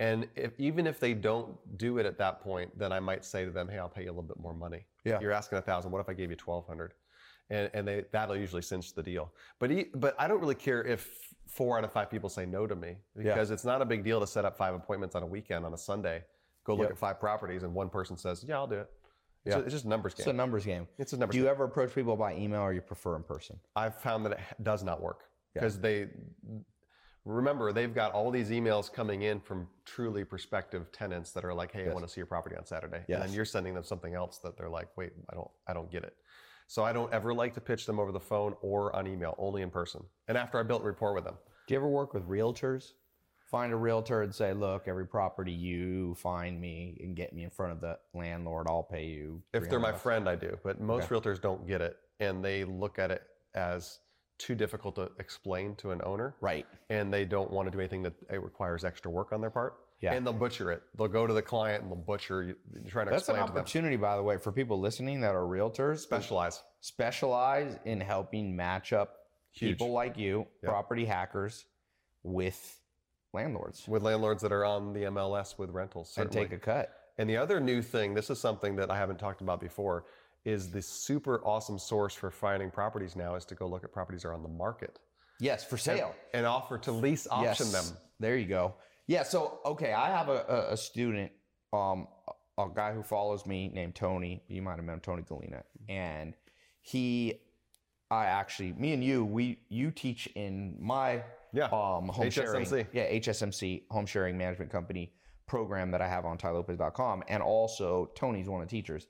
And 0.00 0.28
if, 0.36 0.52
even 0.58 0.86
if 0.86 1.00
they 1.00 1.12
don't 1.12 1.56
do 1.76 1.98
it 1.98 2.06
at 2.06 2.18
that 2.18 2.40
point, 2.40 2.76
then 2.78 2.92
I 2.92 3.00
might 3.00 3.24
say 3.24 3.44
to 3.44 3.50
them, 3.50 3.68
"Hey, 3.68 3.78
I'll 3.78 3.88
pay 3.88 4.02
you 4.04 4.08
a 4.10 4.12
little 4.12 4.22
bit 4.22 4.38
more 4.38 4.54
money. 4.54 4.86
Yeah. 5.04 5.18
You're 5.20 5.32
asking 5.32 5.58
a 5.58 5.62
thousand. 5.62 5.90
What 5.90 6.00
if 6.00 6.08
I 6.08 6.14
gave 6.14 6.30
you 6.30 6.36
twelve 6.36 6.66
hundred? 6.66 6.94
And 7.50 7.70
and 7.74 7.88
they 7.88 8.04
that'll 8.12 8.36
usually 8.36 8.62
cinch 8.62 8.94
the 8.94 9.02
deal. 9.02 9.32
But 9.58 9.72
e- 9.72 9.90
but 9.94 10.14
I 10.18 10.28
don't 10.28 10.40
really 10.40 10.54
care 10.54 10.84
if 10.84 11.16
four 11.48 11.78
out 11.78 11.84
of 11.84 11.90
five 11.92 12.10
people 12.10 12.28
say 12.28 12.46
no 12.46 12.66
to 12.66 12.76
me 12.76 12.96
because 13.16 13.50
it's 13.50 13.64
not 13.64 13.80
a 13.82 13.84
big 13.84 14.04
deal 14.04 14.20
to 14.20 14.26
set 14.26 14.44
up 14.44 14.56
five 14.56 14.74
appointments 14.74 15.14
on 15.16 15.22
a 15.22 15.26
weekend 15.26 15.64
on 15.64 15.72
a 15.74 15.78
Sunday, 15.78 16.22
go 16.64 16.74
look 16.74 16.82
Yep. 16.84 16.90
at 16.92 16.98
five 16.98 17.18
properties, 17.18 17.62
and 17.64 17.74
one 17.74 17.88
person 17.88 18.16
says, 18.16 18.44
"Yeah, 18.46 18.56
I'll 18.56 18.66
do 18.66 18.76
it." 18.76 18.90
It's, 19.46 19.54
Yeah. 19.56 19.62
a, 19.62 19.64
it's 19.64 19.72
just 19.72 19.84
a 19.86 19.88
numbers 19.88 20.14
game. 20.14 20.20
It's 20.20 20.28
a 20.28 20.32
numbers 20.32 20.64
game. 20.64 20.86
it's 20.98 21.12
a 21.14 21.16
numbers 21.16 21.32
Do 21.34 21.38
game. 21.38 21.44
you 21.46 21.50
ever 21.50 21.64
approach 21.64 21.92
people 21.94 22.16
by 22.16 22.34
email 22.36 22.60
or 22.60 22.72
you 22.72 22.82
prefer 22.82 23.16
in 23.16 23.22
person? 23.24 23.58
I've 23.74 23.96
found 24.00 24.24
that 24.26 24.32
it 24.32 24.38
does 24.62 24.84
not 24.84 25.00
work 25.00 25.20
Yeah. 25.54 25.62
because 25.62 25.80
they 25.80 26.08
remember 27.28 27.72
they've 27.72 27.94
got 27.94 28.12
all 28.12 28.30
these 28.30 28.50
emails 28.50 28.92
coming 28.92 29.22
in 29.22 29.40
from 29.40 29.68
truly 29.84 30.24
prospective 30.24 30.90
tenants 30.92 31.32
that 31.32 31.44
are 31.44 31.54
like, 31.54 31.72
"Hey, 31.72 31.88
I 31.88 31.92
want 31.92 32.06
to 32.06 32.12
see 32.12 32.20
your 32.20 32.26
property 32.26 32.56
on 32.56 32.64
Saturday," 32.64 33.04
and 33.08 33.22
then 33.28 33.32
you're 33.32 33.44
sending 33.44 33.74
them 33.74 33.84
something 33.84 34.14
else 34.14 34.38
that 34.38 34.56
they're 34.56 34.68
like, 34.70 34.88
"Wait, 34.96 35.12
I 35.30 35.34
don't, 35.34 35.50
I 35.66 35.72
don't 35.74 35.90
get 35.90 36.04
it." 36.04 36.14
So 36.66 36.84
I 36.84 36.92
don't 36.92 37.12
ever 37.12 37.32
like 37.32 37.54
to 37.54 37.60
pitch 37.60 37.86
them 37.86 37.98
over 37.98 38.12
the 38.12 38.20
phone 38.20 38.54
or 38.60 38.94
on 38.94 39.06
email, 39.06 39.34
only 39.38 39.62
in 39.62 39.70
person. 39.70 40.04
And 40.28 40.36
after 40.36 40.58
I 40.58 40.62
built 40.62 40.82
rapport 40.82 41.14
with 41.14 41.24
them, 41.24 41.38
Do 41.66 41.74
you 41.74 41.80
ever 41.80 41.88
work 41.88 42.14
with 42.14 42.26
realtors? 42.26 42.92
Find 43.50 43.72
a 43.72 43.76
realtor 43.76 44.22
and 44.22 44.34
say, 44.34 44.52
"Look, 44.52 44.88
every 44.88 45.06
property 45.06 45.52
you 45.52 46.14
find 46.16 46.60
me 46.60 46.98
and 47.02 47.16
get 47.16 47.32
me 47.32 47.44
in 47.44 47.50
front 47.50 47.72
of 47.72 47.80
the 47.80 47.98
landlord, 48.14 48.66
I'll 48.68 48.82
pay 48.82 49.06
you." 49.06 49.42
if 49.52 49.68
they're 49.68 49.78
my 49.78 49.92
friend, 49.92 50.28
I 50.28 50.34
do. 50.36 50.58
But 50.62 50.80
most 50.80 51.08
realtors 51.08 51.40
don't 51.40 51.66
get 51.66 51.80
it, 51.80 51.96
and 52.20 52.44
they 52.44 52.64
look 52.64 52.98
at 52.98 53.10
it 53.10 53.22
as 53.54 54.00
too 54.38 54.54
difficult 54.54 54.94
to 54.94 55.10
explain 55.18 55.74
to 55.76 55.90
an 55.90 56.00
owner. 56.04 56.34
right? 56.40 56.66
and 56.90 57.12
they 57.12 57.24
don't 57.24 57.50
want 57.50 57.66
to 57.66 57.70
do 57.70 57.78
anything 57.80 58.02
that 58.02 58.14
it 58.30 58.42
requires 58.42 58.84
extra 58.84 59.10
work 59.10 59.32
on 59.32 59.40
their 59.40 59.50
part. 59.50 59.74
Yeah. 60.00 60.14
And 60.14 60.24
they'll 60.24 60.32
butcher 60.32 60.70
it. 60.70 60.82
They'll 60.96 61.08
go 61.08 61.26
to 61.26 61.34
the 61.34 61.42
client 61.42 61.82
and 61.82 61.90
they'll 61.90 61.96
butcher 61.98 62.42
you, 62.44 62.56
trying 62.88 63.06
to 63.06 63.10
That's 63.10 63.28
an 63.28 63.34
explain 63.34 63.46
to 63.48 63.52
them. 63.52 63.58
opportunity, 63.60 63.96
by 63.96 64.16
the 64.16 64.22
way, 64.22 64.36
for 64.38 64.52
people 64.52 64.78
listening 64.80 65.20
that 65.22 65.34
are 65.34 65.42
realtors. 65.42 65.98
Specialize. 65.98 66.62
specialize 66.80 67.76
in 67.84 68.00
helping 68.00 68.54
match 68.54 68.92
up 68.92 69.16
Huge. 69.52 69.72
people 69.76 69.90
like 69.92 70.16
you, 70.16 70.46
Yep. 70.62 70.70
property 70.70 71.04
hackers, 71.04 71.64
with 72.22 72.80
landlords 73.32 73.86
With 73.88 74.02
landlords 74.02 74.42
that 74.42 74.52
are 74.52 74.64
on 74.64 74.92
the 74.92 75.04
MLS 75.06 75.58
with 75.58 75.70
rentals. 75.70 76.16
and 76.16 76.30
take 76.30 76.52
a 76.52 76.58
cut. 76.58 76.90
And 77.18 77.28
the 77.28 77.36
other 77.36 77.58
new 77.60 77.82
thing, 77.82 78.14
this 78.14 78.30
is 78.30 78.40
something 78.40 78.76
that 78.76 78.90
I 78.90 78.96
haven't 78.96 79.18
talked 79.18 79.40
about 79.40 79.60
before, 79.60 80.04
is 80.48 80.70
the 80.70 80.80
super 80.80 81.40
awesome 81.44 81.78
source 81.78 82.14
for 82.14 82.30
finding 82.30 82.70
properties 82.70 83.14
now 83.14 83.34
is 83.34 83.44
to 83.44 83.54
go 83.54 83.66
look 83.68 83.84
at 83.84 83.92
properties 83.92 84.22
that 84.22 84.28
are 84.28 84.32
on 84.34 84.42
the 84.42 84.48
market 84.48 84.98
Yes, 85.40 85.62
for 85.64 85.76
sale. 85.76 86.14
and 86.34 86.46
offer 86.46 86.78
to 86.78 86.90
lease 86.92 87.28
option 87.30 87.66
Yes. 87.70 87.90
them. 87.90 87.98
There 88.18 88.36
you 88.36 88.46
go. 88.46 88.74
Yeah. 89.06 89.22
So 89.22 89.60
okay, 89.64 89.92
I 89.92 90.08
have 90.10 90.28
a, 90.28 90.68
a, 90.70 90.76
student, 90.76 91.30
um, 91.72 92.08
a 92.58 92.66
guy 92.74 92.92
who 92.92 93.02
follows 93.02 93.46
me 93.46 93.68
named 93.68 93.94
Tony. 93.94 94.42
You 94.48 94.62
might 94.62 94.76
have 94.76 94.84
met 94.84 94.94
him, 94.94 95.00
Tony 95.00 95.22
Galina, 95.22 95.62
and 95.88 96.34
he, 96.80 97.40
I 98.10 98.24
actually, 98.26 98.72
me 98.72 98.94
and 98.94 99.04
you, 99.04 99.24
we 99.24 99.60
you 99.68 99.90
teach 99.90 100.26
in 100.34 100.76
my 100.80 101.22
Yeah. 101.52 101.66
um 101.66 102.08
home 102.08 102.30
sharing, 102.30 102.64
HSMC. 102.64 102.86
yeah, 102.92 103.06
HSMC 103.12 103.82
home 103.90 104.06
sharing 104.06 104.36
management 104.38 104.70
company 104.72 105.12
program 105.46 105.90
that 105.92 106.00
I 106.02 106.08
have 106.08 106.24
on 106.24 106.36
tailopez.com, 106.38 107.22
and 107.28 107.42
also 107.42 108.10
Tony's 108.16 108.48
one 108.48 108.60
of 108.62 108.68
the 108.68 108.70
teachers. 108.76 109.06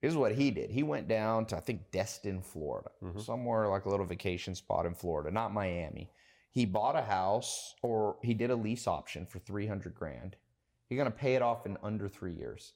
This 0.00 0.12
is 0.12 0.16
what 0.16 0.32
he 0.32 0.50
did. 0.50 0.70
He 0.70 0.82
went 0.82 1.08
down 1.08 1.46
to 1.46 1.56
I 1.56 1.60
think 1.60 1.90
Destin, 1.90 2.40
Florida, 2.40 2.90
Mhm. 3.02 3.20
somewhere 3.20 3.68
like 3.68 3.84
a 3.84 3.88
little 3.88 4.06
vacation 4.06 4.54
spot 4.54 4.86
in 4.86 4.94
Florida, 4.94 5.30
not 5.30 5.52
Miami. 5.52 6.10
He 6.52 6.64
bought 6.66 6.96
a 6.96 7.02
house 7.02 7.74
or 7.82 8.16
he 8.22 8.32
did 8.34 8.50
a 8.50 8.56
lease 8.56 8.86
option 8.86 9.26
for 9.26 9.38
300 9.38 9.94
grand. 9.94 10.36
You're 10.88 10.98
going 11.02 11.10
to 11.12 11.18
pay 11.18 11.34
it 11.34 11.42
off 11.42 11.66
in 11.66 11.76
under 11.82 12.08
3 12.08 12.32
years. 12.34 12.74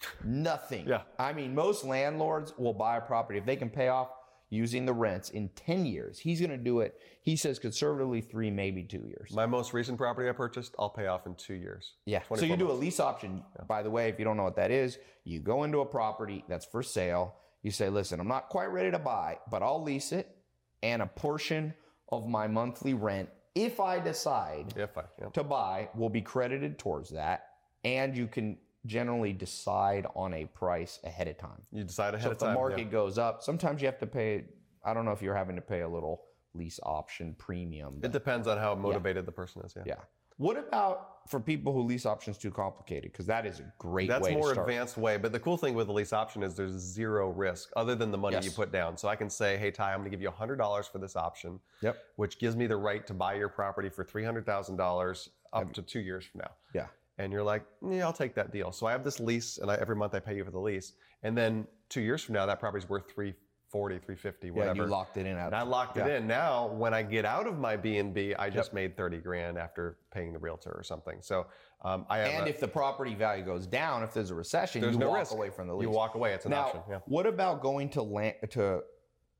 Nothing. 0.24 0.88
Yeah. 0.88 1.02
I 1.18 1.32
mean, 1.32 1.54
most 1.54 1.84
landlords 1.84 2.52
will 2.58 2.74
buy 2.74 2.96
a 2.96 3.00
property 3.00 3.38
if 3.38 3.46
they 3.46 3.56
can 3.56 3.70
pay 3.70 3.88
off 3.88 4.08
using 4.54 4.86
the 4.86 4.92
rents 4.92 5.30
in 5.30 5.48
10 5.50 5.84
years. 5.84 6.18
He's 6.18 6.40
going 6.40 6.50
to 6.50 6.56
do 6.56 6.80
it, 6.80 6.98
he 7.22 7.36
says 7.36 7.58
conservatively 7.58 8.20
three, 8.20 8.50
maybe 8.50 8.82
two 8.82 9.04
years. 9.06 9.32
My 9.32 9.46
most 9.46 9.74
recent 9.74 9.98
property 9.98 10.28
I 10.28 10.32
purchased, 10.32 10.74
I'll 10.78 10.90
pay 10.90 11.06
off 11.06 11.26
in 11.26 11.34
two 11.34 11.54
years. 11.54 11.94
Yeah. 12.06 12.20
So 12.22 12.36
24 12.36 12.48
you 12.48 12.56
do 12.56 12.70
a 12.70 12.72
lease 12.72 13.00
option. 13.00 13.42
By 13.66 13.82
the 13.82 13.90
way, 13.90 14.08
if 14.08 14.18
you 14.18 14.24
don't 14.24 14.36
know 14.36 14.44
what 14.44 14.56
that 14.56 14.70
is, 14.70 14.98
you 15.24 15.40
go 15.40 15.64
into 15.64 15.80
a 15.80 15.86
property 15.86 16.44
that's 16.48 16.66
for 16.66 16.82
sale. 16.82 17.34
You 17.62 17.70
say, 17.70 17.88
listen, 17.88 18.20
I'm 18.20 18.28
not 18.28 18.48
quite 18.48 18.66
ready 18.66 18.90
to 18.90 18.98
buy, 18.98 19.38
but 19.50 19.62
I'll 19.62 19.82
lease 19.82 20.12
it. 20.12 20.36
And 20.82 21.02
a 21.02 21.06
portion 21.06 21.74
of 22.10 22.28
my 22.28 22.46
monthly 22.46 22.94
rent, 22.94 23.30
if 23.54 23.80
I 23.80 24.00
decide 24.00 24.74
If 24.76 24.96
I, 24.98 25.04
yeah. 25.20 25.28
to 25.28 25.44
buy, 25.44 25.88
will 25.94 26.10
be 26.10 26.20
credited 26.20 26.78
towards 26.78 27.10
that. 27.10 27.46
And 27.84 28.16
you 28.16 28.26
can 28.26 28.58
generally 28.86 29.32
decide 29.32 30.06
on 30.14 30.34
a 30.34 30.44
price 30.46 31.00
ahead 31.04 31.28
of 31.28 31.38
time. 31.38 31.62
You 31.72 31.84
decide 31.84 32.14
ahead 32.14 32.24
So 32.26 32.30
of 32.32 32.32
time. 32.32 32.32
if 32.32 32.38
the 32.38 32.44
time. 32.46 32.54
yeah. 32.56 32.60
market 32.76 32.90
goes 32.90 33.18
up, 33.18 33.42
sometimes 33.42 33.80
you 33.80 33.86
have 33.86 33.98
to 33.98 34.06
pay, 34.06 34.44
I 34.84 34.92
don't 34.94 35.04
know 35.04 35.12
if 35.12 35.22
you're 35.22 35.34
having 35.34 35.56
to 35.56 35.62
pay 35.62 35.80
a 35.80 35.88
little 35.88 36.22
lease 36.54 36.78
option 36.82 37.34
premium. 37.38 38.00
It 38.02 38.12
depends 38.12 38.46
on 38.46 38.58
how 38.58 38.74
motivated 38.74 39.26
the 39.26 39.32
person 39.32 39.62
is. 39.64 39.74
Yeah. 39.76 39.82
Yeah. 39.86 39.94
What 40.36 40.58
about 40.58 41.28
for 41.28 41.38
people 41.38 41.72
who 41.72 41.82
lease 41.82 42.04
options 42.06 42.36
too 42.38 42.50
complicated? 42.50 43.12
Because 43.12 43.24
that 43.26 43.46
is 43.46 43.60
a 43.60 43.72
great 43.78 44.08
That's 44.08 44.24
way 44.24 44.34
more 44.34 44.48
to 44.48 44.54
start. 44.54 44.68
advanced 44.68 44.96
way. 44.98 45.16
But 45.16 45.30
the 45.30 45.38
cool 45.38 45.56
thing 45.56 45.74
with 45.74 45.86
the 45.86 45.92
lease 45.92 46.12
option 46.12 46.42
is 46.42 46.56
there's 46.56 46.72
zero 46.72 47.30
risk 47.30 47.70
other 47.76 47.94
than 47.94 48.10
the 48.10 48.18
money 48.18 48.38
you 48.42 48.50
put 48.50 48.72
down. 48.72 48.96
So 48.96 49.06
I 49.06 49.14
can 49.14 49.30
say, 49.30 49.56
hey, 49.56 49.70
Tai, 49.70 49.92
I'm 49.92 50.00
going 50.00 50.10
to 50.10 50.16
give 50.16 50.20
you 50.20 50.28
$100 50.30 50.90
for 50.90 50.98
this 50.98 51.14
option, 51.14 51.60
Yep. 51.82 51.96
which 52.16 52.40
gives 52.40 52.56
me 52.56 52.66
the 52.66 52.76
right 52.76 53.06
to 53.06 53.14
buy 53.14 53.34
your 53.34 53.48
property 53.48 53.88
for 53.88 54.04
$300,000 54.04 55.28
up 55.52 55.72
to 55.72 55.82
two 55.82 56.00
years 56.00 56.24
from 56.24 56.40
now. 56.40 56.50
Yeah. 56.74 56.86
And 57.18 57.32
you're 57.32 57.42
like, 57.44 57.64
yeah, 57.88 58.04
I'll 58.04 58.12
take 58.12 58.34
that 58.34 58.52
deal. 58.52 58.72
So 58.72 58.86
I 58.86 58.92
have 58.92 59.04
this 59.04 59.20
lease, 59.20 59.58
and 59.58 59.70
I, 59.70 59.76
every 59.76 59.96
month 59.96 60.14
I 60.14 60.20
pay 60.20 60.36
you 60.36 60.44
for 60.44 60.50
the 60.50 60.58
lease. 60.58 60.94
And 61.22 61.36
then 61.36 61.66
two 61.88 62.00
years 62.00 62.22
from 62.22 62.34
now, 62.34 62.44
that 62.46 62.58
property's 62.58 62.88
worth 62.88 63.08
340, 63.14 63.98
350, 63.98 64.46
Yeah, 64.48 64.52
whatever. 64.52 64.82
you 64.82 64.86
locked 64.86 65.16
it 65.16 65.26
in 65.26 65.36
at 65.36 65.46
and 65.46 65.54
I 65.54 65.62
locked 65.62 65.96
it 65.96 66.06
in. 66.08 66.26
Now, 66.26 66.66
when 66.66 66.92
I 66.92 67.02
get 67.02 67.24
out 67.24 67.46
of 67.46 67.56
my 67.58 67.76
B 67.76 67.98
and 67.98 68.12
B, 68.12 68.34
I 68.34 68.50
just 68.50 68.72
made 68.74 68.96
30 68.96 69.18
grand 69.18 69.58
after 69.58 69.98
paying 70.12 70.32
the 70.32 70.38
realtor 70.40 70.72
or 70.76 70.82
something. 70.82 71.18
So 71.20 71.46
um, 71.84 72.04
I 72.10 72.18
have 72.18 72.28
And 72.40 72.46
a- 72.46 72.50
if 72.50 72.58
the 72.60 72.68
property 72.68 73.14
value 73.14 73.44
goes 73.44 73.66
down, 73.68 74.02
if 74.02 74.12
there's 74.12 74.30
a 74.30 74.34
recession, 74.34 74.80
there's 74.80 74.94
you 74.94 75.00
no 75.00 75.10
walk 75.10 75.18
risk. 75.20 75.32
away 75.32 75.50
from 75.50 75.68
the 75.68 75.74
lease. 75.74 75.84
You 75.88 75.90
walk 75.90 76.16
away. 76.16 76.32
It's 76.32 76.46
an 76.46 76.50
now, 76.50 76.62
option. 76.66 76.80
Yeah. 76.90 76.98
what 77.06 77.26
about 77.26 77.62
going 77.62 77.90
to 77.90 78.02
land 78.02 78.34
to 78.50 78.82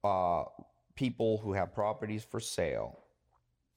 uh, 0.05 0.45
people 0.95 1.39
who 1.39 1.53
have 1.55 1.75
properties 1.75 2.22
for 2.25 2.39
sale? 2.39 3.01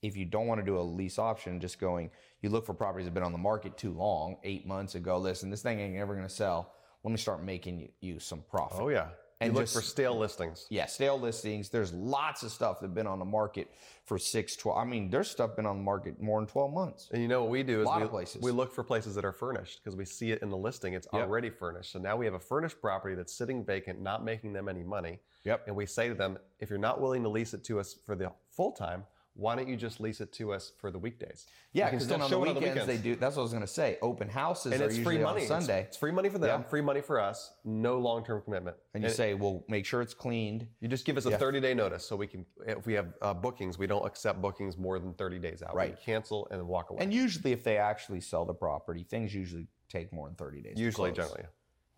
If 0.02 0.16
you 0.16 0.26
don't 0.26 0.48
want 0.48 0.60
to 0.60 0.66
do 0.66 0.78
a 0.78 0.82
lease 0.82 1.18
option, 1.18 1.60
just 1.60 1.80
going, 1.80 2.10
you 2.42 2.50
look 2.50 2.66
for 2.66 2.74
properties 2.74 3.06
that 3.06 3.10
have 3.10 3.14
been 3.16 3.24
on 3.24 3.32
the 3.32 3.38
market 3.38 3.78
too 3.78 3.92
long, 3.92 4.38
eight 4.44 4.68
months 4.68 4.96
ago. 4.96 5.18
Listen, 5.18 5.50
this 5.50 5.62
thing 5.64 5.80
ain't 5.80 5.98
ever 5.98 6.14
going 6.14 6.28
to 6.28 6.34
sell. 6.34 6.74
Let 7.04 7.12
me 7.12 7.18
start 7.18 7.44
making 7.44 7.80
you, 7.80 7.90
you 8.02 8.20
some 8.20 8.44
profit. 8.50 8.80
Oh 8.80 8.90
yeah. 8.90 9.08
And 9.40 9.52
you 9.54 9.56
look 9.56 9.64
just- 9.66 9.76
for 9.76 9.82
stale 9.82 10.18
listings. 10.18 10.66
Yeah, 10.70 10.88
stale 10.88 11.20
listings. 11.20 11.70
There's 11.70 11.94
lots 11.94 12.42
of 12.42 12.52
stuff 12.52 12.80
that 12.80 12.88
have 12.88 12.96
been 12.96 13.06
on 13.08 13.20
the 13.20 13.26
market 13.26 13.70
for 14.04 14.18
six, 14.18 14.56
12. 14.56 14.78
I 14.80 14.84
mean, 14.84 15.10
there's 15.12 15.30
stuff 15.30 15.56
been 15.56 15.68
on 15.68 15.78
the 15.78 15.84
market 15.84 16.20
more 16.20 16.40
than 16.40 16.48
12 16.48 16.74
months. 16.74 17.10
And 17.12 17.22
you 17.22 17.28
know 17.28 17.42
what 17.44 17.52
we 17.52 17.62
do 17.62 17.82
is 17.82 17.86
Lot 17.86 18.00
we, 18.00 18.06
of 18.06 18.10
places. 18.10 18.42
we 18.42 18.50
look 18.52 18.74
for 18.74 18.84
places 18.84 19.14
that 19.14 19.26
are 19.26 19.32
furnished 19.32 19.80
because 19.84 19.96
we 19.96 20.06
see 20.06 20.32
it 20.32 20.42
in 20.42 20.50
the 20.50 20.58
listing. 20.58 20.94
It's 20.94 21.08
Yep. 21.14 21.24
already 21.24 21.52
furnished. 21.52 21.92
So 21.92 22.00
now 22.00 22.18
we 22.18 22.26
have 22.26 22.34
a 22.34 22.40
furnished 22.40 22.82
property 22.82 23.14
that's 23.16 23.34
sitting 23.34 23.64
vacant, 23.64 24.02
not 24.02 24.24
making 24.26 24.54
them 24.54 24.68
any 24.68 24.84
money. 24.84 25.20
Yep. 25.44 25.68
And 25.68 25.76
we 25.76 25.86
say 25.86 26.08
to 26.08 26.16
them, 26.16 26.40
if 26.60 26.70
you're 26.72 26.80
not 26.80 27.00
willing 27.00 27.22
to 27.24 27.30
lease 27.30 27.54
it 27.54 27.64
to 27.66 27.80
us 27.80 27.94
for 28.08 28.16
the 28.16 28.32
full 28.50 28.72
time, 28.72 29.06
why 29.38 29.56
don't 29.56 29.68
you 29.68 29.78
just 29.78 30.00
lease 30.02 30.20
it 30.20 30.34
to 30.34 30.52
us 30.52 30.72
for 30.80 30.90
the 30.90 30.98
weekdays? 30.98 31.46
Yeah, 31.72 31.90
because 31.92 32.06
still 32.06 32.18
then 32.18 32.24
on 32.24 32.30
the, 32.32 32.36
show 32.36 32.44
it 32.44 32.56
weekends, 32.56 32.88
they 32.88 32.98
do. 32.98 33.16
That's 33.16 33.36
what 33.36 33.42
I 33.42 33.44
was 33.44 33.52
going 33.52 33.62
to 33.62 33.68
say. 33.68 34.00
Open 34.02 34.28
houses 34.28 34.74
And 34.74 34.82
it's 34.82 34.98
free 34.98 35.20
money. 35.20 35.26
on 35.26 35.38
It's- 35.38 35.48
Sunday. 35.48 35.82
It's, 35.84 35.96
free 35.96 36.12
money 36.12 36.28
for 36.30 36.40
them, 36.40 36.62
Yeah. 36.62 36.68
free 36.68 36.82
money 36.82 37.02
for 37.02 37.20
us, 37.20 37.54
no 37.64 38.00
long 38.00 38.26
term 38.26 38.42
commitment. 38.42 38.76
and 38.96 39.04
you 39.04 39.10
say, 39.12 39.36
well, 39.36 39.64
make 39.68 39.86
sure 39.86 40.02
it's 40.02 40.16
cleaned. 40.16 40.68
You 40.80 40.88
just 40.88 41.06
give 41.06 41.18
us 41.18 41.28
a 41.28 41.30
Yeah. 41.30 41.38
30 41.38 41.60
day 41.62 41.76
notice 41.76 42.04
so 42.04 42.16
we 42.16 42.26
can, 42.26 42.46
if 42.66 42.88
we 42.88 42.94
have 42.94 43.14
uh, 43.22 43.34
bookings, 43.34 43.78
we 43.78 43.86
don't 43.86 44.06
accept 44.08 44.42
bookings 44.42 44.76
more 44.76 44.98
than 44.98 45.14
30 45.14 45.38
days 45.38 45.62
out. 45.62 45.76
Right. 45.76 45.92
We 45.92 46.04
cancel 46.04 46.48
and 46.50 46.68
walk 46.68 46.90
away. 46.90 47.04
And 47.04 47.14
usually, 47.14 47.52
if 47.52 47.64
they 47.64 47.78
actually 47.78 48.22
sell 48.22 48.44
the 48.44 48.56
property, 48.56 49.04
things 49.04 49.36
usually 49.36 49.68
take 49.88 50.12
more 50.12 50.28
than 50.28 50.36
30 50.36 50.62
days. 50.62 50.76
to 50.78 50.82
Usually, 50.82 51.12
generally. 51.12 51.44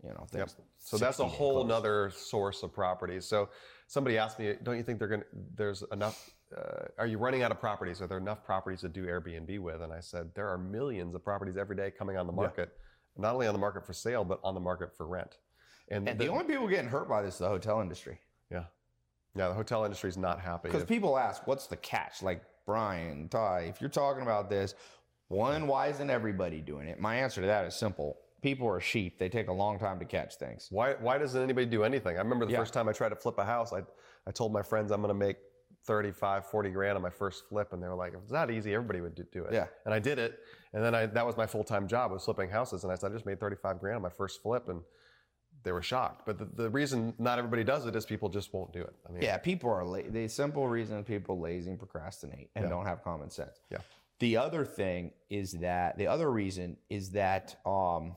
You 0.04 0.10
know, 0.10 0.28
Yep. 0.34 0.50
So 0.78 0.98
that's 0.98 1.20
a 1.20 1.28
whole 1.28 1.56
close. 1.66 1.68
nother 1.68 2.10
source 2.12 2.64
of 2.64 2.74
properties. 2.74 3.26
So 3.26 3.50
somebody 3.88 4.18
asked 4.18 4.40
me, 4.40 4.56
don't 4.64 4.78
you 4.78 4.84
think 4.84 4.98
they're 5.00 5.08
going 5.10 5.22
to, 5.22 5.28
there's 5.56 5.84
enough, 5.92 6.30
uh, 6.56 6.86
are 6.98 7.08
you 7.08 7.18
running 7.18 7.44
out 7.44 7.52
of 7.52 7.60
properties? 7.60 8.02
Are 8.02 8.08
there 8.08 8.18
enough 8.18 8.44
properties 8.44 8.82
to 8.82 8.90
do 8.90 9.06
Airbnb 9.06 9.60
with? 9.60 9.82
And 9.82 9.94
I 9.94 10.00
said, 10.00 10.32
there 10.36 10.48
are 10.48 10.58
millions 10.58 11.14
of 11.16 11.24
properties 11.24 11.58
every 11.58 11.76
day 11.76 11.92
coming 11.92 12.18
on 12.18 12.26
the 12.28 12.34
market, 12.34 12.76
not 13.18 13.34
only 13.34 13.48
on 13.48 13.54
the 13.54 13.60
market 13.60 13.86
for 13.86 13.94
sale, 13.94 14.24
but 14.24 14.40
on 14.44 14.54
the 14.54 14.60
market 14.60 14.96
for 14.96 15.08
rent. 15.08 15.38
And 15.90 16.08
the, 16.08 16.28
only 16.28 16.46
people 16.46 16.68
getting 16.68 16.90
hurt 16.90 17.10
by 17.10 17.22
this 17.22 17.36
is 17.36 17.40
the 17.40 17.48
hotel 17.48 17.82
industry. 17.82 18.20
yeah. 18.52 18.66
Yeah, 19.36 19.48
the 19.48 19.54
hotel 19.54 19.86
industry 19.86 20.10
is 20.10 20.18
not 20.18 20.40
happy. 20.40 20.70
Because 20.70 20.84
people 20.84 21.18
ask, 21.18 21.46
what's 21.46 21.68
the 21.68 21.78
catch? 21.78 22.24
Like, 22.24 22.44
Brian, 22.66 23.30
Tai, 23.30 23.62
if 23.62 23.80
you're 23.80 23.90
talking 23.90 24.24
about 24.24 24.50
this, 24.50 24.74
one, 25.28 25.68
why 25.68 25.88
isn't 25.88 26.10
everybody 26.10 26.62
doing 26.62 26.88
it? 26.88 27.00
My 27.00 27.16
answer 27.16 27.40
to 27.42 27.48
that 27.48 27.66
is 27.66 27.76
simple. 27.76 28.18
People 28.42 28.68
are 28.68 28.82
sheep. 28.82 29.20
They 29.20 29.30
take 29.30 29.48
a 29.48 29.54
long 29.54 29.78
time 29.78 30.00
to 30.00 30.06
catch 30.06 30.36
things. 30.36 30.68
Why, 30.72 30.94
why 30.94 31.20
doesn't 31.20 31.42
anybody 31.42 31.68
do 31.68 31.84
anything? 31.84 32.18
I 32.18 32.22
remember 32.22 32.46
the 32.48 32.54
Yeah. 32.54 32.58
first 32.60 32.74
time 32.74 32.90
I 32.90 32.92
tried 32.92 33.10
to 33.10 33.16
flip 33.16 33.38
a 33.38 33.46
house, 33.46 33.72
I, 33.72 33.82
I 34.26 34.32
told 34.32 34.52
my 34.52 34.64
friends 34.64 34.92
I'm 34.92 35.02
going 35.02 35.10
to 35.10 35.14
make 35.14 35.38
35, 35.90 36.46
40 36.46 36.70
grand 36.70 36.96
on 36.98 37.02
my 37.02 37.10
first 37.10 37.50
flip. 37.50 37.74
And 37.74 37.82
they 37.82 37.88
were 37.88 37.96
like, 37.96 38.14
if 38.14 38.20
it's 38.22 38.32
not 38.32 38.52
easy, 38.52 38.76
everybody 38.76 39.02
would 39.02 39.16
do, 39.32 39.46
it. 39.46 39.52
Yeah. 39.52 39.66
And 39.86 39.94
I 39.94 39.98
did 39.98 40.20
it. 40.20 40.38
And 40.72 40.84
then 40.84 40.94
I, 40.94 41.08
that 41.08 41.26
was 41.26 41.36
my 41.36 41.48
full-time 41.48 41.88
job 41.88 42.12
was 42.12 42.24
flipping 42.24 42.48
houses. 42.48 42.84
And 42.84 42.94
I 42.94 42.96
said, 42.96 43.10
I 43.12 43.16
just 43.16 43.26
made 43.26 43.40
35 43.40 43.80
grand 43.80 43.96
on 43.96 44.04
my 44.04 44.10
first 44.10 44.44
flip. 44.44 44.70
And 44.70 44.82
they 45.64 45.72
were 45.72 45.82
shocked. 45.82 46.28
But 46.28 46.38
the, 46.38 46.46
the 46.46 46.70
reason 46.70 47.16
not 47.18 47.40
everybody 47.40 47.64
does 47.64 47.88
it 47.88 47.96
is 47.96 48.06
people 48.06 48.30
just 48.30 48.54
won't 48.54 48.72
do 48.72 48.82
it. 48.82 48.94
I 49.08 49.12
mean, 49.12 49.24
Yeah, 49.24 49.38
people 49.40 49.72
are 49.72 49.84
la- 49.84 50.08
the 50.08 50.28
simple 50.28 50.68
reason 50.68 51.04
people 51.04 51.40
lazy 51.40 51.72
and 51.72 51.80
procrastinate 51.80 52.52
and 52.56 52.70
don't 52.70 52.86
have 52.86 53.04
common 53.04 53.32
sense. 53.32 53.60
Yeah. 53.72 53.80
The 54.20 54.38
other 54.38 54.66
thing 54.66 55.12
is 55.32 55.54
that 55.54 55.98
the 55.98 56.06
other 56.06 56.30
reason 56.30 56.78
is 56.92 57.10
that 57.14 57.56
um, 57.66 58.16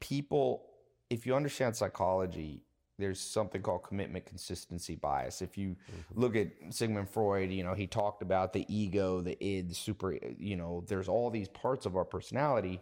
people, 0.00 0.66
if 1.08 1.24
you 1.24 1.34
understand 1.34 1.76
psychology, 1.76 2.63
there's 2.98 3.20
something 3.20 3.60
called 3.60 3.82
commitment 3.82 4.24
consistency 4.24 4.94
bias. 4.94 5.42
If 5.42 5.58
you 5.58 5.70
mm-hmm. 5.70 6.20
look 6.20 6.36
at 6.36 6.48
Sigmund 6.70 7.10
Freud, 7.10 7.50
you 7.50 7.64
know, 7.64 7.74
he 7.74 7.86
talked 7.86 8.22
about 8.22 8.52
the 8.52 8.64
ego, 8.74 9.20
the 9.20 9.42
id, 9.44 9.70
the 9.70 9.74
super, 9.74 10.16
you 10.38 10.56
know, 10.56 10.84
there's 10.86 11.08
all 11.08 11.30
these 11.30 11.48
parts 11.48 11.86
of 11.86 11.96
our 11.96 12.04
personality. 12.04 12.80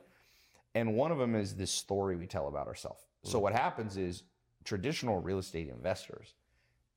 And 0.74 0.94
one 0.94 1.12
of 1.12 1.18
them 1.18 1.34
is 1.34 1.54
this 1.54 1.70
story 1.70 2.16
we 2.16 2.26
tell 2.26 2.48
about 2.48 2.66
ourselves. 2.66 3.02
So 3.24 3.36
mm-hmm. 3.36 3.42
what 3.42 3.52
happens 3.54 3.96
is 3.96 4.22
traditional 4.64 5.20
real 5.20 5.38
estate 5.38 5.68
investors, 5.68 6.34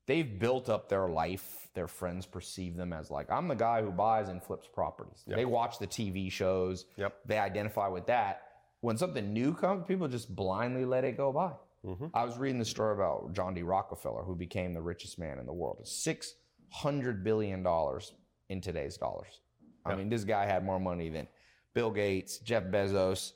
they've 0.06 0.38
built 0.38 0.68
up 0.68 0.88
their 0.88 1.08
life. 1.08 1.68
Their 1.74 1.88
friends 1.88 2.26
perceive 2.26 2.76
them 2.76 2.92
as 2.92 3.10
like, 3.10 3.30
I'm 3.30 3.48
the 3.48 3.54
guy 3.54 3.82
who 3.82 3.90
buys 3.90 4.28
and 4.28 4.42
flips 4.42 4.66
properties. 4.66 5.24
They 5.26 5.44
watch 5.44 5.78
the 5.78 5.86
TV 5.86 6.32
shows. 6.32 6.86
Yep. 6.96 7.14
They 7.26 7.38
identify 7.38 7.88
with 7.88 8.06
that. 8.06 8.42
When 8.80 8.96
something 8.96 9.32
new 9.32 9.52
comes, 9.52 9.84
people 9.86 10.06
just 10.08 10.34
blindly 10.34 10.84
let 10.84 11.04
it 11.04 11.16
go 11.16 11.32
by. 11.32 11.52
Mm-hmm. 11.86 12.06
I 12.14 12.24
was 12.24 12.36
reading 12.36 12.58
the 12.58 12.64
story 12.64 12.94
about 12.94 13.32
John 13.32 13.54
D. 13.54 13.62
Rockefeller, 13.62 14.22
who 14.22 14.34
became 14.34 14.74
the 14.74 14.82
richest 14.82 15.18
man 15.18 15.38
in 15.38 15.46
the 15.46 15.52
world. 15.52 15.86
Six 15.86 16.34
hundred 16.70 17.22
billion 17.22 17.62
dollars 17.62 18.12
in 18.48 18.60
today's 18.60 18.96
dollars. 18.96 19.40
I 19.84 19.94
mean, 19.94 20.08
this 20.08 20.24
guy 20.24 20.46
had 20.46 20.64
more 20.64 20.80
money 20.80 21.08
than 21.10 21.28
Bill 21.72 21.92
Gates, 21.92 22.38
Jeff 22.38 22.64
Bezos, 22.64 23.32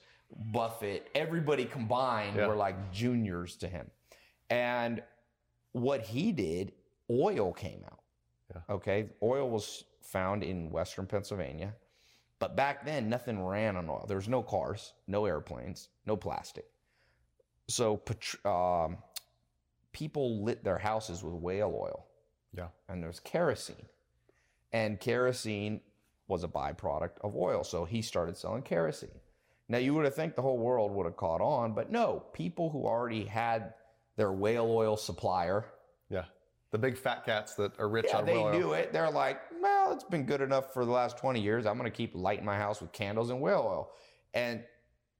Buffett, 0.53 1.09
everybody 1.15 1.65
combined 1.65 2.37
Yeah. 2.37 2.49
were 2.49 2.57
like 2.57 2.93
juniors 2.93 3.57
to 3.59 3.69
him. 3.69 3.89
And 4.49 5.01
what 5.73 6.03
he 6.03 6.33
did, 6.33 6.73
oil 7.09 7.53
came 7.53 7.85
out. 7.85 8.01
Yeah. 8.53 8.75
Okay. 8.75 9.11
Oil 9.23 9.49
was 9.49 9.85
found 10.03 10.43
in 10.43 10.71
Western 10.71 11.07
Pennsylvania. 11.07 11.73
But 12.41 12.57
back 12.57 12.85
then, 12.85 13.09
nothing 13.09 13.45
ran 13.45 13.77
on 13.77 13.89
oil. 13.89 14.07
There 14.09 14.17
was 14.17 14.29
no 14.29 14.43
cars, 14.43 14.95
no 15.07 15.27
airplanes, 15.27 15.89
no 16.07 16.17
plastic. 16.17 16.65
So 17.71 18.01
um, 18.45 18.99
people 19.93 20.43
lit 20.45 20.65
their 20.65 20.79
houses 20.79 21.23
with 21.23 21.35
whale 21.35 21.73
oil 21.77 22.07
Yeah. 22.53 22.69
and 22.89 23.03
there's 23.03 23.21
kerosene. 23.21 23.87
And 24.73 25.01
kerosene 25.01 25.81
was 26.29 26.45
a 26.45 26.49
byproduct 26.49 27.19
of 27.23 27.35
oil. 27.37 27.65
So 27.65 27.85
he 27.85 28.03
started 28.03 28.37
selling 28.37 28.63
kerosene. 28.63 29.11
Now 29.69 29.79
you 29.79 29.95
would 29.95 30.05
have 30.05 30.15
think 30.15 30.35
the 30.37 30.43
whole 30.43 30.59
world 30.59 30.93
would 30.93 31.07
have 31.07 31.17
caught 31.17 31.41
on, 31.41 31.73
but 31.75 31.91
no, 31.91 32.25
people 32.33 32.71
who 32.71 32.87
already 32.87 33.25
had 33.25 33.75
their 34.17 34.33
whale 34.33 34.67
oil 34.71 34.97
supplier, 34.97 35.65
Yeah. 36.09 36.25
The 36.73 36.79
big 36.79 36.97
fat 36.97 37.25
cats 37.25 37.55
that 37.57 37.77
are 37.81 37.89
rich 37.89 38.07
yeah, 38.09 38.19
on 38.19 38.27
they 38.27 38.35
whale 38.35 38.45
oil. 38.47 38.53
do 38.61 38.73
it. 38.75 38.93
They're 38.93 39.11
like, 39.11 39.41
well, 39.61 39.93
it's 39.93 40.05
been 40.05 40.25
good 40.25 40.41
enough 40.41 40.73
for 40.73 40.85
the 40.85 40.93
last 40.93 41.19
20 41.19 41.41
years. 41.41 41.67
I'm 41.67 41.77
going 41.77 41.91
to 41.91 41.97
keep 41.97 42.13
lighting 42.15 42.45
my 42.45 42.57
house 42.57 42.81
with 42.81 42.93
candles 42.93 43.31
and 43.31 43.41
whale 43.41 43.65
oil. 43.67 43.91
And 44.35 44.63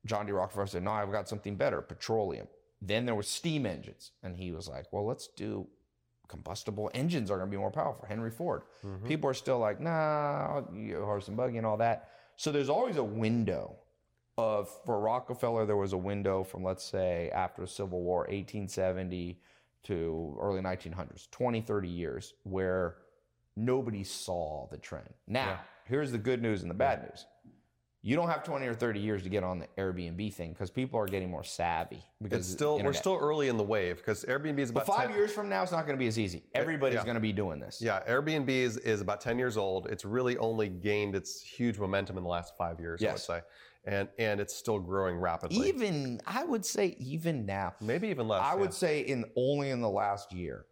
John 0.07 0.27
D. 0.27 0.33
Rockefeller 0.33 0.67
said, 0.67 0.83
no, 0.83 0.93
I've 0.93 1.13
got 1.13 1.29
something 1.29 1.57
better, 1.57 1.81
petroleum. 1.83 2.47
Then 2.81 3.05
there 3.05 3.15
was 3.15 3.29
steam 3.29 3.67
engines. 3.67 4.13
And 4.23 4.37
he 4.37 4.53
was 4.53 4.69
like, 4.69 4.87
well, 4.93 5.07
let's 5.07 5.29
do 5.29 5.67
combustible 6.29 6.91
engines 6.95 7.31
are 7.31 7.37
going 7.37 7.49
to 7.49 7.51
be 7.51 7.59
more 7.59 7.73
powerful. 7.73 8.07
Henry 8.09 8.31
Ford. 8.31 8.63
Mm-hmm. 8.87 9.07
People 9.07 9.29
are 9.29 9.35
still 9.35 9.59
like, 9.59 9.81
nah, 9.81 10.63
you 10.73 10.95
know, 10.95 11.05
horse 11.05 11.29
and 11.29 11.37
buggy 11.37 11.59
and 11.59 11.67
all 11.67 11.77
that. 11.79 12.09
So 12.37 12.53
there's 12.53 12.69
always 12.71 12.97
a 12.97 13.05
window 13.05 13.77
of, 14.39 14.71
for 14.87 14.99
Rockefeller, 15.01 15.67
there 15.67 15.77
was 15.77 15.93
a 15.93 15.99
window 15.99 16.45
from, 16.45 16.63
let's 16.65 16.85
say, 16.85 17.31
after 17.35 17.61
the 17.63 17.69
Civil 17.69 18.01
War, 18.01 18.21
1870 18.21 19.39
to 19.83 20.39
early 20.41 20.61
1900s, 20.63 21.31
20, 21.31 21.61
30 21.61 21.89
years, 21.89 22.35
where 22.45 22.97
nobody 23.57 24.05
saw 24.05 24.67
the 24.71 24.79
trend. 24.79 25.09
Now, 25.27 25.47
Yeah. 25.49 25.59
here's 25.85 26.13
the 26.13 26.19
good 26.19 26.41
news 26.41 26.63
and 26.63 26.71
the 26.71 26.75
bad 26.75 27.03
news. 27.03 27.27
You 28.03 28.17
don't 28.17 28.29
have 28.29 28.45
20 28.45 28.67
or 28.67 28.73
30 28.73 28.99
years 28.99 29.23
to 29.25 29.29
get 29.29 29.45
on 29.45 29.59
the 29.59 29.67
Airbnb 29.77 30.33
thing 30.33 30.53
because 30.53 30.71
people 30.71 30.99
are 30.99 31.07
getting 31.07 31.31
more 31.31 31.45
savvy. 31.45 32.03
Because 32.23 32.39
It's 32.47 32.49
still 32.49 32.83
we're 32.83 32.95
still 32.95 33.19
early 33.21 33.49
in 33.49 33.59
the 33.59 33.63
wave 33.63 33.99
because 33.99 34.25
Airbnb 34.25 34.59
is 34.59 34.73
But 34.73 34.87
five 34.87 35.09
10 35.09 35.17
years 35.17 35.33
from 35.33 35.51
now, 35.51 35.63
it's 35.63 35.73
not 35.73 35.85
going 35.85 35.99
to 35.99 36.01
be 36.01 36.07
as 36.07 36.19
easy. 36.19 36.45
Everybody's 36.55 36.97
yeah. 36.97 37.05
going 37.05 37.17
to 37.17 37.21
be 37.21 37.33
doing 37.33 37.61
this. 37.61 37.83
Yeah, 37.83 38.01
Airbnb 38.09 38.49
is, 38.49 38.79
is 38.79 39.03
about 39.03 39.21
10 39.21 39.39
years 39.39 39.59
old. 39.59 39.87
It's 39.89 40.07
really 40.07 40.39
only 40.39 40.71
gained 40.71 41.15
its 41.15 41.43
huge 41.43 41.79
momentum 41.79 42.17
in 42.17 42.23
the 42.23 42.29
last 42.29 42.57
five 42.57 42.81
years, 42.81 43.03
Yes. 43.03 43.11
I 43.11 43.13
would 43.13 43.43
say. 43.43 43.47
And 43.85 44.09
and 44.19 44.41
it's 44.41 44.55
still 44.55 44.79
growing 44.79 45.17
rapidly. 45.17 45.69
Even 45.69 46.21
I 46.27 46.45
would 46.45 46.65
say 46.67 46.97
even 46.99 47.47
now, 47.47 47.75
Maybe 47.81 48.09
even 48.09 48.29
less. 48.29 48.43
I 48.43 48.51
yeah. 48.53 48.55
would 48.57 48.75
say 48.75 49.01
in 49.01 49.25
only 49.37 49.71
in 49.71 49.81
the 49.81 49.89
last 49.89 50.33
year, 50.33 50.67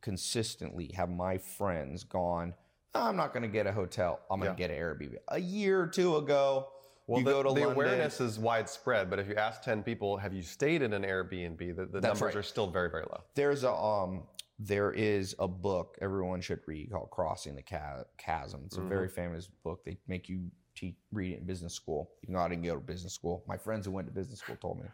consistently 0.00 0.92
have 0.94 1.10
my 1.10 1.38
friends 1.38 2.04
gone. 2.04 2.54
I'm 3.02 3.16
not 3.16 3.32
going 3.32 3.42
to 3.42 3.48
get 3.48 3.66
a 3.66 3.72
hotel. 3.72 4.20
I'm 4.30 4.40
going 4.40 4.52
to 4.52 4.56
get 4.58 4.70
an 4.70 4.76
Airbnb. 4.76 5.16
A 5.28 5.38
year 5.40 5.80
or 5.80 5.86
two 5.86 6.16
ago, 6.16 6.68
Well, 7.06 7.20
you 7.20 7.24
the, 7.24 7.30
go 7.32 7.42
to 7.42 7.48
the 7.48 7.54
London. 7.54 7.72
awareness 7.72 8.20
is 8.20 8.38
widespread, 8.38 9.08
but 9.10 9.18
if 9.18 9.28
you 9.28 9.34
ask 9.36 9.62
10 9.62 9.82
people, 9.82 10.16
have 10.16 10.32
you 10.34 10.42
stayed 10.42 10.82
in 10.82 10.92
an 10.92 11.02
Airbnb, 11.02 11.58
the, 11.76 11.86
the 11.86 12.00
numbers 12.00 12.20
right. 12.22 12.36
are 12.36 12.42
still 12.42 12.66
very, 12.68 12.90
very 12.90 13.04
low. 13.10 13.22
There's 13.34 13.64
a 13.64 13.72
um, 13.72 14.24
there 14.58 14.90
is 14.92 15.34
a 15.38 15.46
book 15.46 15.98
everyone 16.00 16.40
should 16.40 16.60
read 16.66 16.90
called 16.90 17.10
Crossing 17.10 17.54
the 17.56 17.62
Chasm. 17.62 18.62
It's 18.64 18.76
a 18.76 18.80
Mm-hmm. 18.80 18.88
very 18.88 19.08
famous 19.08 19.48
book. 19.62 19.84
They 19.84 19.98
make 20.08 20.30
you 20.30 20.50
te- 20.74 20.96
read 21.12 21.32
it 21.34 21.40
in 21.40 21.44
business 21.44 21.74
school. 21.74 22.10
Even 22.22 22.34
though 22.36 22.40
I 22.40 22.48
didn't 22.48 22.64
go 22.64 22.74
to 22.74 22.80
business 22.80 23.12
school, 23.12 23.44
my 23.46 23.58
friends 23.58 23.84
who 23.84 23.92
went 23.92 24.06
to 24.08 24.14
business 24.14 24.38
school 24.38 24.56
told 24.56 24.78
me. 24.78 24.86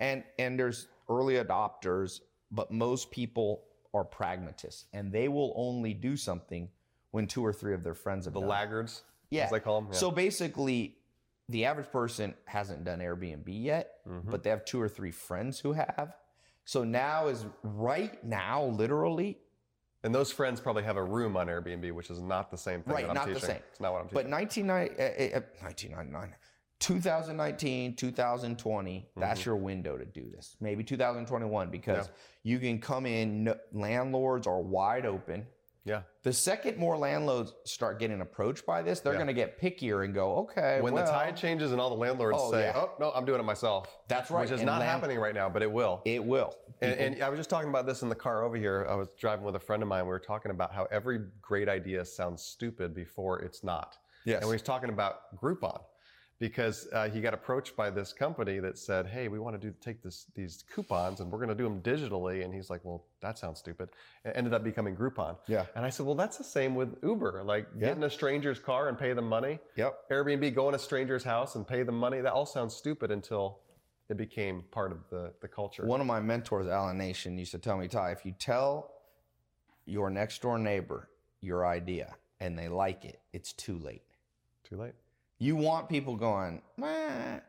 And 0.00 0.24
and 0.40 0.58
there's 0.58 0.88
early 1.08 1.34
adopters, 1.34 2.20
but 2.50 2.72
most 2.72 3.10
people 3.12 3.62
are 3.94 4.04
pragmatists, 4.04 4.86
and 4.92 5.12
they 5.12 5.28
will 5.28 5.52
only 5.56 5.94
do 5.94 6.16
something 6.16 6.68
when 7.16 7.26
two 7.26 7.42
or 7.44 7.50
three 7.52 7.72
of 7.72 7.82
their 7.82 7.94
friends 7.94 8.26
have 8.26 8.34
The 8.34 8.40
done 8.40 8.48
it. 8.50 8.52
laggards, 8.52 9.02
Yeah. 9.30 9.44
as 9.46 9.50
they 9.50 9.58
call 9.60 9.80
them. 9.80 9.94
So 9.94 10.10
basically, 10.10 10.98
the 11.48 11.64
average 11.64 11.90
person 11.90 12.34
hasn't 12.44 12.84
done 12.84 12.98
Airbnb 13.00 13.44
yet, 13.46 14.00
Mm-hmm. 14.06 14.30
but 14.30 14.42
they 14.42 14.50
have 14.50 14.66
two 14.66 14.78
or 14.80 14.88
three 14.88 15.10
friends 15.10 15.58
who 15.58 15.72
have. 15.72 16.14
So 16.66 16.84
now 16.84 17.28
is 17.28 17.46
right 17.62 18.22
now, 18.22 18.64
literally, 18.64 19.38
and 20.04 20.14
those 20.14 20.30
friends 20.30 20.60
probably 20.60 20.82
have 20.84 20.96
a 20.98 21.02
room 21.02 21.36
on 21.38 21.46
Airbnb, 21.48 21.90
which 21.92 22.10
is 22.10 22.20
not 22.20 22.50
the 22.50 22.58
same 22.58 22.82
thing 22.82 22.92
Right, 22.92 23.02
that 23.04 23.08
I'm 23.10 23.14
not 23.14 23.26
the 23.28 23.34
teaching. 23.34 23.48
same. 23.48 23.62
It's 23.70 23.80
not 23.80 23.92
what 23.94 24.02
I'm 24.02 24.08
but 24.12 24.22
teaching. 24.26 24.66
1990 24.66 25.34
uh, 25.34 25.38
uh, 25.38 25.40
1999, 25.64 26.34
2019, 26.78 27.96
2020, 27.96 29.08
that's 29.16 29.40
Mm-hmm. 29.40 29.48
your 29.48 29.56
window 29.56 29.96
to 29.96 30.04
do 30.04 30.28
this. 30.30 30.56
Maybe 30.60 30.84
2021, 30.84 31.70
because 31.70 32.10
you 32.42 32.58
can 32.58 32.78
come 32.78 33.06
in, 33.06 33.44
no, 33.44 33.56
landlords 33.72 34.46
are 34.46 34.60
wide 34.60 35.06
open. 35.06 35.46
Yeah. 35.86 36.02
The 36.24 36.32
second 36.32 36.76
more 36.76 36.98
landlords 36.98 37.54
start 37.64 37.98
getting 38.00 38.20
approached 38.20 38.66
by 38.66 38.82
this, 38.82 39.00
they're 39.00 39.12
Yeah. 39.12 39.18
going 39.18 39.28
to 39.28 39.32
get 39.32 39.58
pickier 39.60 40.04
and 40.04 40.12
go, 40.12 40.36
okay, 40.38 40.80
When 40.82 40.92
well, 40.92 41.04
the 41.06 41.10
tide 41.10 41.36
changes 41.36 41.70
and 41.72 41.80
all 41.80 41.88
the 41.88 41.94
landlords 41.96 42.36
Oh, 42.38 42.50
say, 42.50 42.64
yeah. 42.64 42.72
oh, 42.76 42.90
no, 43.00 43.12
I'm 43.12 43.24
doing 43.24 43.38
it 43.40 43.44
myself. 43.44 43.96
That's 44.08 44.30
right, 44.30 44.40
Which 44.42 44.50
is 44.50 44.60
and 44.60 44.66
not 44.66 44.80
land- 44.80 44.90
happening 44.90 45.18
right 45.18 45.34
now, 45.34 45.48
but 45.48 45.62
it 45.62 45.70
will. 45.70 46.02
it 46.04 46.22
will. 46.22 46.54
And, 46.82 46.92
and 46.98 47.22
I 47.22 47.28
was 47.30 47.38
just 47.38 47.48
talking 47.48 47.70
about 47.70 47.86
this 47.86 48.02
in 48.02 48.08
the 48.08 48.14
car 48.16 48.42
over 48.44 48.56
here. 48.56 48.86
I 48.90 48.96
was 48.96 49.08
driving 49.18 49.44
with 49.46 49.54
a 49.54 49.60
friend 49.60 49.82
of 49.82 49.88
mine. 49.88 50.02
We 50.04 50.10
were 50.10 50.18
talking 50.18 50.50
about 50.50 50.72
how 50.74 50.86
every 50.90 51.20
great 51.40 51.68
idea 51.68 52.04
sounds 52.04 52.42
stupid 52.42 52.92
before 52.92 53.38
it's 53.40 53.62
not. 53.64 53.96
Yes. 54.24 54.40
And 54.40 54.48
we 54.50 54.56
was 54.56 54.62
talking 54.62 54.90
about 54.90 55.34
Groupon 55.40 55.80
because 56.38 56.86
uh, 56.92 57.08
he 57.08 57.20
got 57.20 57.32
approached 57.32 57.76
by 57.76 57.88
this 57.88 58.12
company 58.12 58.58
that 58.58 58.76
said, 58.78 59.06
"Hey, 59.06 59.28
we 59.28 59.38
want 59.38 59.60
to 59.60 59.66
do 59.70 59.74
take 59.80 60.02
this 60.02 60.26
these 60.34 60.64
coupons 60.74 61.20
and 61.20 61.30
we're 61.30 61.38
going 61.38 61.48
to 61.48 61.54
do 61.54 61.64
them 61.64 61.80
digitally." 61.80 62.44
And 62.44 62.52
he's 62.52 62.68
like, 62.68 62.84
"Well, 62.84 63.06
that 63.20 63.38
sounds 63.38 63.58
stupid." 63.58 63.88
It 64.24 64.32
ended 64.34 64.52
up 64.52 64.62
becoming 64.62 64.94
Groupon. 64.96 65.36
Yeah. 65.46 65.64
And 65.74 65.84
I 65.84 65.90
said, 65.90 66.04
"Well, 66.04 66.14
that's 66.14 66.36
the 66.36 66.44
same 66.44 66.74
with 66.74 66.96
Uber. 67.02 67.42
Like 67.44 67.68
Yeah. 67.74 67.88
get 67.88 67.96
in 67.96 68.02
a 68.04 68.10
stranger's 68.10 68.58
car 68.58 68.88
and 68.88 68.98
pay 68.98 69.12
them 69.14 69.28
money. 69.28 69.58
Yep. 69.76 70.10
Airbnb, 70.10 70.54
go 70.54 70.68
in 70.68 70.74
a 70.74 70.78
stranger's 70.78 71.24
house 71.24 71.54
and 71.54 71.66
pay 71.66 71.82
them 71.82 71.98
money. 71.98 72.20
That 72.20 72.32
all 72.32 72.46
sounds 72.46 72.74
stupid 72.76 73.10
until 73.10 73.60
it 74.08 74.16
became 74.16 74.62
part 74.70 74.92
of 74.92 75.08
the 75.08 75.32
the 75.40 75.48
culture." 75.48 75.86
One 75.86 76.00
of 76.02 76.06
my 76.06 76.20
mentors, 76.20 76.66
Allan 76.66 76.98
Nation, 76.98 77.38
used 77.38 77.52
to 77.52 77.58
tell 77.58 77.78
me, 77.78 77.88
Tai, 77.88 78.10
if 78.12 78.26
you 78.26 78.32
tell 78.32 78.92
your 79.86 80.10
next 80.10 80.42
door 80.42 80.58
neighbor 80.58 81.08
your 81.40 81.66
idea 81.66 82.14
and 82.40 82.58
they 82.58 82.68
like 82.68 83.04
it, 83.04 83.20
it's 83.32 83.52
too 83.52 83.78
late. 83.78 84.02
Too 84.64 84.76
late. 84.76 84.94
You 85.38 85.56
want 85.56 85.88
people 85.88 86.16
going, 86.16 86.62
"Meh." 86.76 87.40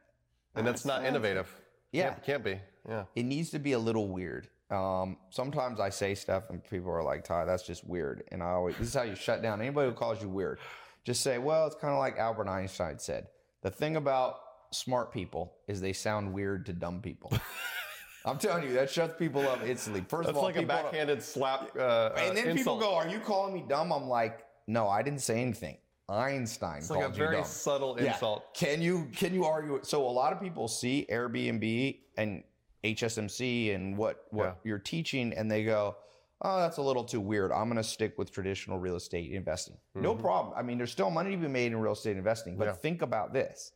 And 0.56 0.66
that's 0.66 0.86
not 0.86 1.06
innovative. 1.06 1.48
Yeah. 1.92 2.10
Can't, 2.10 2.24
can't 2.24 2.44
be. 2.44 2.60
Yeah. 2.88 3.04
It 3.16 3.24
needs 3.24 3.52
to 3.52 3.60
be 3.60 3.74
a 3.74 3.80
little 3.80 4.08
weird. 4.08 4.48
Um, 4.70 5.18
sometimes 5.30 5.80
I 5.80 5.90
say 5.90 6.16
stuff 6.16 6.50
and 6.50 6.64
people 6.64 6.92
are 6.92 7.04
like, 7.04 7.24
Tai, 7.24 7.46
that's 7.46 7.66
just 7.66 7.86
weird. 7.88 8.24
And 8.32 8.44
I 8.44 8.52
always, 8.52 8.76
this 8.78 8.90
is 8.90 8.94
how 8.94 9.04
you 9.04 9.16
shut 9.16 9.42
down 9.42 9.62
anybody 9.62 9.90
who 9.90 9.96
calls 9.96 10.22
you 10.22 10.28
weird. 10.30 10.60
Just 11.06 11.22
say, 11.22 11.38
well, 11.38 11.68
it's 11.68 11.76
kind 11.76 11.94
of 11.94 12.00
like 12.00 12.18
Albert 12.18 12.50
Einstein 12.50 13.00
said. 13.00 13.28
The 13.62 13.70
thing 13.70 13.96
about 13.96 14.40
smart 14.72 15.14
people 15.14 15.54
is 15.68 15.80
they 15.80 15.94
sound 15.94 16.34
weird 16.34 16.66
to 16.66 16.74
dumb 16.74 17.02
people. 17.02 17.32
I'm 18.26 18.38
telling 18.38 18.64
you, 18.64 18.74
that 18.74 18.90
shuts 18.90 19.16
people 19.18 19.48
up 19.48 19.64
instantly. 19.66 20.02
First 20.02 20.28
That's 20.28 20.38
of 20.38 20.44
all, 20.44 20.50
it's 20.50 20.58
like 20.58 20.66
a 20.66 20.68
backhanded 20.68 21.24
slap. 21.24 21.70
Uh, 21.80 22.10
And 22.18 22.36
then 22.36 22.50
uh, 22.50 22.54
people 22.56 22.78
go, 22.78 22.94
"Are 22.94 23.08
you 23.08 23.20
calling 23.20 23.54
me 23.54 23.64
dumb?" 23.66 23.94
I'm 23.94 24.10
like, 24.10 24.46
"No, 24.68 24.90
I 24.90 25.02
didn't 25.02 25.22
say 25.22 25.42
anything. 25.42 25.78
Einstein 26.10 26.78
It's 26.78 26.88
called 26.88 27.02
like 27.02 27.10
a 27.10 27.14
you 27.14 27.18
very 27.18 27.36
dumb." 27.38 27.46
subtle 27.46 27.98
Yeah. 28.00 28.14
insult. 28.14 28.54
Can 28.54 28.82
you 28.82 29.06
can 29.16 29.34
you 29.34 29.46
argue? 29.46 29.80
So 29.84 30.08
a 30.08 30.10
lot 30.10 30.32
of 30.34 30.40
people 30.40 30.68
see 30.68 31.06
Airbnb 31.10 32.00
and 32.18 32.44
HSMC 32.84 33.74
and 33.74 33.98
what 33.98 34.26
what 34.32 34.46
Yeah. 34.46 34.54
you're 34.64 34.80
teaching, 34.80 35.34
and 35.34 35.52
they 35.52 35.64
go, 35.66 35.98
"Oh, 36.42 36.60
that's 36.60 36.78
a 36.78 36.82
little 36.82 37.04
too 37.04 37.20
weird. 37.20 37.52
I'm 37.52 37.66
going 37.66 37.76
to 37.78 37.84
stick 37.84 38.18
with 38.18 38.32
traditional 38.32 38.80
real 38.80 38.96
estate 38.96 39.32
investing." 39.34 39.78
No 39.96 40.16
problem. 40.16 40.54
I 40.58 40.62
mean, 40.62 40.78
there's 40.78 40.92
still 40.92 41.10
money 41.10 41.32
to 41.32 41.38
be 41.38 41.48
made 41.48 41.68
in 41.74 41.80
real 41.82 41.94
estate 41.94 42.16
investing, 42.18 42.56
but 42.58 42.66
Mm-hmm. 42.68 42.76
Yeah. 42.76 42.82
think 42.82 43.02
about 43.02 43.34
this: 43.34 43.74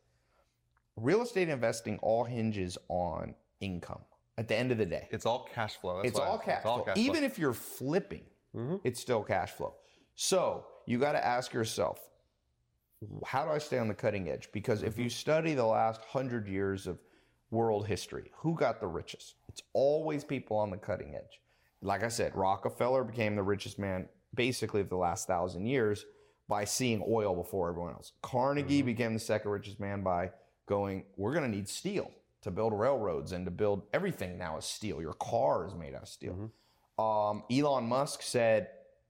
real 0.96 1.22
estate 1.22 1.50
investing 1.50 2.00
all 2.02 2.24
hinges 2.24 2.78
on 2.88 3.36
income. 3.60 4.06
At 4.38 4.48
the 4.48 4.56
end 4.56 4.72
of 4.72 4.78
the 4.78 4.86
day, 4.86 5.08
It's 5.12 5.26
all 5.26 5.44
cash 5.54 5.76
flow. 5.76 5.98
That's 5.98 6.10
it's 6.10 6.20
why- 6.20 6.26
all 6.26 6.40
cash 6.40 6.62
flow. 6.64 6.86
Even 6.96 7.24
if 7.24 7.38
you're 7.38 7.54
flipping, 7.54 8.26
Mhm. 8.56 8.80
it's 8.86 9.00
still 9.02 9.24
cash 9.24 9.52
flow. 9.52 9.76
So 10.16 10.66
you 10.86 10.98
got 11.00 11.12
to 11.12 11.24
ask 11.24 11.54
yourself, 11.54 12.10
how 13.26 13.46
do 13.46 13.52
I 13.52 13.58
stay 13.58 13.80
on 13.80 13.88
the 13.88 13.94
cutting 13.94 14.30
edge? 14.30 14.50
Because 14.52 14.84
if 14.84 14.98
you 14.98 15.06
mm-hmm. 15.06 15.10
study 15.10 15.54
the 15.54 15.66
last 15.66 16.02
hundred 16.06 16.48
years 16.48 16.88
of 16.88 17.00
world 17.50 17.88
history, 17.88 18.32
who 18.36 18.56
got 18.56 18.80
the 18.80 18.88
richest? 18.88 19.36
It's 19.50 19.62
always 19.74 20.24
people 20.24 20.58
on 20.58 20.70
the 20.70 20.78
cutting 20.78 21.16
edge. 21.16 21.42
Like 21.82 22.04
I 22.04 22.10
said, 22.10 22.36
Rockefeller 22.36 23.04
became 23.04 23.36
the 23.36 23.44
richest 23.44 23.80
man 23.80 24.08
basically 24.34 24.82
of 24.82 24.90
the 24.90 24.98
last 24.98 25.28
thousand 25.28 25.66
years 25.66 26.06
by 26.48 26.64
seeing 26.64 27.04
oil 27.08 27.36
before 27.36 27.70
everyone 27.70 27.94
else. 27.94 28.14
Carnegie 28.22 28.80
mm-hmm. 28.80 28.86
became 28.86 29.14
the 29.14 29.20
second 29.20 29.50
richest 29.50 29.80
man 29.80 30.04
by 30.04 30.30
going, 30.68 31.04
we're 31.18 31.34
going 31.34 31.50
to 31.50 31.58
need 31.58 31.68
steel 31.68 32.12
to 32.44 32.52
build 32.52 32.74
railroads 32.74 33.32
and 33.32 33.46
to 33.46 33.52
build 33.52 33.84
everything 33.94 34.38
now 34.38 34.58
is 34.58 34.66
steel. 34.66 35.02
Your 35.02 35.14
car 35.14 35.66
is 35.66 35.74
made 35.74 35.96
out 35.96 36.04
of 36.04 36.08
steel. 36.08 36.34
Mm-hmm. 36.34 37.04
Um, 37.04 37.44
Elon 37.52 37.86
Musk 37.86 38.22
said, 38.22 38.68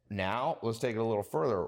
now 0.10 0.58
let's 0.62 0.80
take 0.80 0.96
it 0.96 1.00
a 1.00 1.04
little 1.04 1.24
further. 1.24 1.68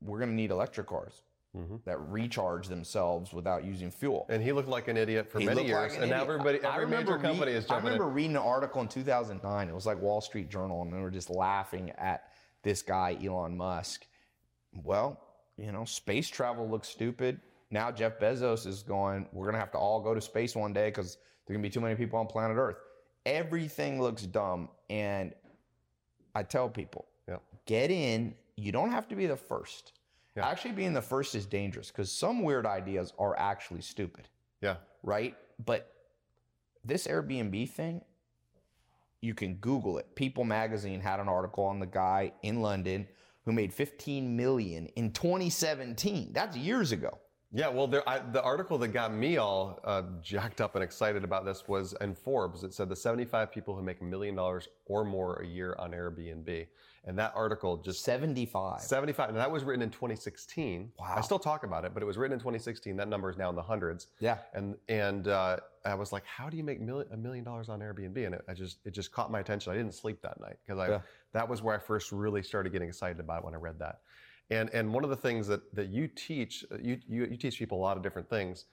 We're 0.00 0.18
going 0.18 0.30
to 0.30 0.34
need 0.34 0.50
electric 0.50 0.86
cars 0.86 1.22
Mhm. 1.54 1.84
that 1.84 1.98
recharge 2.00 2.66
themselves 2.68 3.32
without 3.32 3.64
using 3.64 3.90
fuel. 3.90 4.26
And 4.28 4.42
he 4.42 4.52
looked 4.52 4.68
like 4.68 4.88
an 4.88 4.96
idiot 4.96 5.28
for 5.30 5.38
He 5.38 5.46
many 5.46 5.64
years, 5.66 5.92
like 5.92 5.96
an 5.98 6.02
and 6.02 6.10
now 6.10 6.22
idiot. 6.24 6.30
everybody, 6.40 6.64
I 6.64 6.72
every 6.74 6.84
remember 6.86 7.12
major 7.12 7.22
company 7.22 7.52
read- 7.52 7.58
is 7.58 7.64
jumping 7.66 7.74
I 7.86 7.90
remember 7.92 8.08
in. 8.08 8.14
reading 8.14 8.36
an 8.36 8.42
article 8.42 8.80
in 8.82 8.88
2009. 8.88 9.68
It 9.68 9.74
was 9.74 9.86
like 9.86 10.00
Wall 10.00 10.20
Street 10.20 10.48
Journal, 10.48 10.82
and 10.82 10.92
they 10.92 10.98
were 11.00 11.10
just 11.12 11.30
laughing 11.30 11.90
at 11.92 12.28
this 12.62 12.82
guy, 12.82 13.16
Elon 13.24 13.56
Musk. 13.56 14.06
Well, 14.82 15.20
you 15.56 15.70
know, 15.70 15.84
space 15.84 16.28
travel 16.28 16.68
looks 16.68 16.88
stupid. 16.88 17.40
Now 17.70 17.90
Jeff 17.92 18.18
Bezos 18.18 18.66
is 18.66 18.82
going, 18.82 19.28
we're 19.32 19.44
going 19.44 19.54
to 19.54 19.60
have 19.60 19.70
to 19.72 19.78
all 19.78 20.00
go 20.00 20.14
to 20.14 20.20
space 20.20 20.54
one 20.56 20.72
day 20.72 20.88
because 20.88 21.16
there 21.46 21.54
are 21.54 21.58
going 21.58 21.62
to 21.62 21.68
be 21.68 21.72
too 21.72 21.80
many 21.80 21.94
people 21.94 22.18
on 22.18 22.26
planet 22.26 22.56
Earth. 22.56 22.76
Everything 23.26 24.00
looks 24.00 24.22
dumb. 24.24 24.68
And 24.90 25.34
I 26.34 26.42
tell 26.42 26.68
people, 26.68 27.06
Yeah. 27.28 27.38
get 27.66 27.90
in. 27.90 28.34
You 28.56 28.70
don't 28.72 28.90
have 28.90 29.08
to 29.08 29.16
be 29.16 29.26
the 29.26 29.36
first. 29.36 29.93
Yeah. 30.36 30.46
Actually, 30.48 30.72
being 30.72 30.92
the 30.92 31.02
first 31.02 31.34
is 31.34 31.46
dangerous 31.46 31.88
because 31.90 32.10
some 32.10 32.42
weird 32.42 32.66
ideas 32.66 33.12
are 33.18 33.38
actually 33.38 33.82
stupid 33.82 34.28
Yeah. 34.60 34.76
right? 35.02 35.36
But 35.64 35.92
this 36.84 37.06
Airbnb 37.06 37.70
thing, 37.70 38.02
you 39.20 39.32
can 39.34 39.54
Google 39.54 39.98
it. 39.98 40.14
People 40.16 40.44
magazine 40.44 41.00
had 41.00 41.20
an 41.20 41.28
article 41.28 41.64
on 41.64 41.78
the 41.78 41.86
guy 41.86 42.32
in 42.42 42.60
London 42.60 43.06
who 43.44 43.52
made 43.52 43.72
15 43.72 44.36
million 44.36 44.86
in 44.96 45.12
2017. 45.12 46.32
That's 46.32 46.56
years 46.56 46.92
ago. 46.92 47.18
Yeah, 47.52 47.68
well, 47.68 47.86
there, 47.86 48.06
I, 48.08 48.18
the 48.18 48.42
article 48.42 48.78
that 48.78 48.88
got 48.88 49.14
me 49.14 49.36
all 49.36 49.78
uh, 49.84 50.02
jacked 50.20 50.60
up 50.60 50.74
and 50.74 50.82
excited 50.82 51.22
about 51.22 51.44
this 51.44 51.68
was 51.68 51.94
in 52.00 52.14
Forbes. 52.16 52.64
It 52.64 52.74
said 52.74 52.88
the 52.88 52.96
75 52.96 53.52
people 53.52 53.76
who 53.76 53.82
make 53.82 54.00
a 54.00 54.04
million 54.04 54.34
dollars 54.34 54.66
or 54.86 55.04
more 55.04 55.36
a 55.40 55.46
year 55.46 55.76
on 55.78 55.92
Airbnb. 55.92 56.66
And 57.06 57.18
that 57.18 57.32
article 57.34 57.76
just 57.76 58.02
75. 58.02 58.80
75, 58.80 59.28
and 59.28 59.38
that 59.38 59.50
was 59.50 59.62
written 59.62 59.82
in 59.82 59.90
2016. 59.90 60.90
Wow. 60.98 61.14
I 61.16 61.20
still 61.20 61.38
talk 61.38 61.62
about 61.62 61.84
it, 61.84 61.92
but 61.92 62.02
it 62.02 62.06
was 62.06 62.16
written 62.16 62.32
in 62.32 62.38
2016. 62.38 62.96
That 62.96 63.08
number 63.08 63.28
is 63.28 63.36
now 63.36 63.50
in 63.50 63.56
the 63.56 63.62
hundreds. 63.62 64.06
Yeah. 64.20 64.38
And 64.54 64.74
and 64.88 65.28
uh, 65.28 65.58
I 65.84 65.94
was 65.94 66.12
like, 66.12 66.24
how 66.24 66.48
do 66.48 66.56
you 66.56 66.64
make 66.64 66.80
a 66.80 67.16
million 67.16 67.44
dollars 67.44 67.68
on 67.68 67.80
Airbnb? 67.80 68.24
And 68.24 68.34
it, 68.36 68.44
I 68.48 68.54
just 68.54 68.78
it 68.86 68.92
just 68.92 69.12
caught 69.12 69.30
my 69.30 69.40
attention. 69.40 69.72
I 69.72 69.76
didn't 69.76 69.94
sleep 69.94 70.22
that 70.22 70.40
night 70.40 70.56
because 70.66 70.78
I 70.78 70.88
Yeah. 70.88 71.00
that 71.32 71.46
was 71.48 71.60
where 71.62 71.74
I 71.74 71.78
first 71.78 72.10
really 72.10 72.42
started 72.42 72.72
getting 72.72 72.88
excited 72.88 73.20
about 73.20 73.40
it 73.40 73.44
when 73.44 73.54
I 73.54 73.58
read 73.58 73.78
that. 73.80 74.00
And 74.50 74.70
and 74.70 74.92
one 74.92 75.04
of 75.04 75.10
the 75.10 75.16
things 75.16 75.46
that 75.48 75.74
that 75.74 75.88
you 75.88 76.08
teach 76.08 76.64
uh, 76.72 76.76
you 76.80 76.98
you, 77.06 77.26
you 77.26 77.36
teach 77.36 77.58
people 77.58 77.78
a 77.78 77.82
lot 77.82 77.96
of 77.98 78.02
different 78.02 78.30
things, 78.30 78.64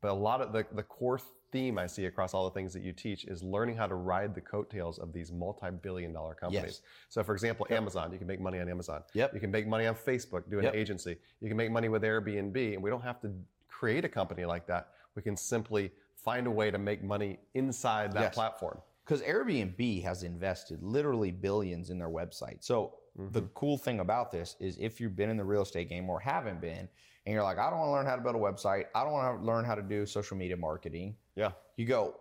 but 0.00 0.10
a 0.10 0.14
lot 0.14 0.40
of 0.40 0.52
the 0.52 0.66
the 0.72 0.82
core 0.82 1.20
theme 1.50 1.78
I 1.78 1.86
see 1.86 2.06
across 2.06 2.34
all 2.34 2.44
the 2.44 2.50
things 2.54 2.72
that 2.74 2.82
you 2.82 2.92
teach 2.92 3.24
is 3.24 3.42
learning 3.42 3.76
how 3.76 3.86
to 3.86 3.94
ride 3.94 4.34
the 4.34 4.40
coattails 4.40 4.98
of 4.98 5.12
these 5.12 5.32
multi-billion 5.32 6.12
dollar 6.12 6.34
companies. 6.34 6.62
Yes. 6.62 6.82
So 7.08 7.22
for 7.24 7.32
example, 7.32 7.66
Amazon, 7.70 8.12
you 8.12 8.18
can 8.18 8.26
make 8.26 8.40
money 8.40 8.60
on 8.60 8.68
Amazon. 8.68 9.02
Yep. 9.14 9.34
You 9.34 9.40
can 9.40 9.50
make 9.50 9.66
money 9.66 9.86
on 9.86 9.94
Facebook 9.94 10.48
doing 10.50 10.64
Yep. 10.64 10.74
an 10.74 10.78
agency. 10.78 11.16
You 11.40 11.48
can 11.48 11.56
make 11.56 11.70
money 11.70 11.88
with 11.88 12.02
Airbnb, 12.02 12.74
and 12.74 12.82
we 12.82 12.90
don't 12.90 13.02
have 13.02 13.20
to 13.22 13.32
create 13.68 14.04
a 14.04 14.08
company 14.08 14.44
like 14.44 14.66
that. 14.66 14.88
We 15.14 15.22
can 15.22 15.36
simply 15.36 15.90
find 16.16 16.46
a 16.46 16.50
way 16.50 16.70
to 16.70 16.78
make 16.78 17.02
money 17.02 17.38
inside 17.54 18.12
that 18.12 18.20
Yes. 18.20 18.34
platform. 18.34 18.82
Because 19.04 19.22
Airbnb 19.22 20.02
has 20.02 20.22
invested 20.22 20.82
literally 20.82 21.30
billions 21.30 21.88
in 21.88 21.98
their 21.98 22.10
website. 22.10 22.62
So 22.62 22.94
mm-hmm. 23.18 23.32
the 23.32 23.42
cool 23.54 23.78
thing 23.78 24.00
about 24.00 24.30
this 24.30 24.54
is 24.60 24.76
if 24.78 25.00
you've 25.00 25.16
been 25.16 25.30
in 25.30 25.38
the 25.38 25.44
real 25.44 25.62
estate 25.62 25.88
game 25.88 26.10
or 26.10 26.20
haven't 26.20 26.60
been, 26.60 26.90
and 27.28 27.34
you're 27.34 27.42
like, 27.42 27.58
I 27.58 27.68
don't 27.68 27.78
want 27.78 27.88
to 27.88 27.92
learn 27.92 28.06
how 28.06 28.16
to 28.16 28.22
build 28.22 28.36
a 28.36 28.38
website, 28.38 28.86
I 28.94 29.04
don't 29.04 29.12
want 29.12 29.38
to 29.38 29.44
learn 29.44 29.62
how 29.66 29.74
to 29.74 29.82
do 29.82 30.06
social 30.06 30.34
media 30.34 30.56
marketing. 30.56 31.14
Yeah. 31.36 31.50
You 31.76 31.84
go, 31.84 32.14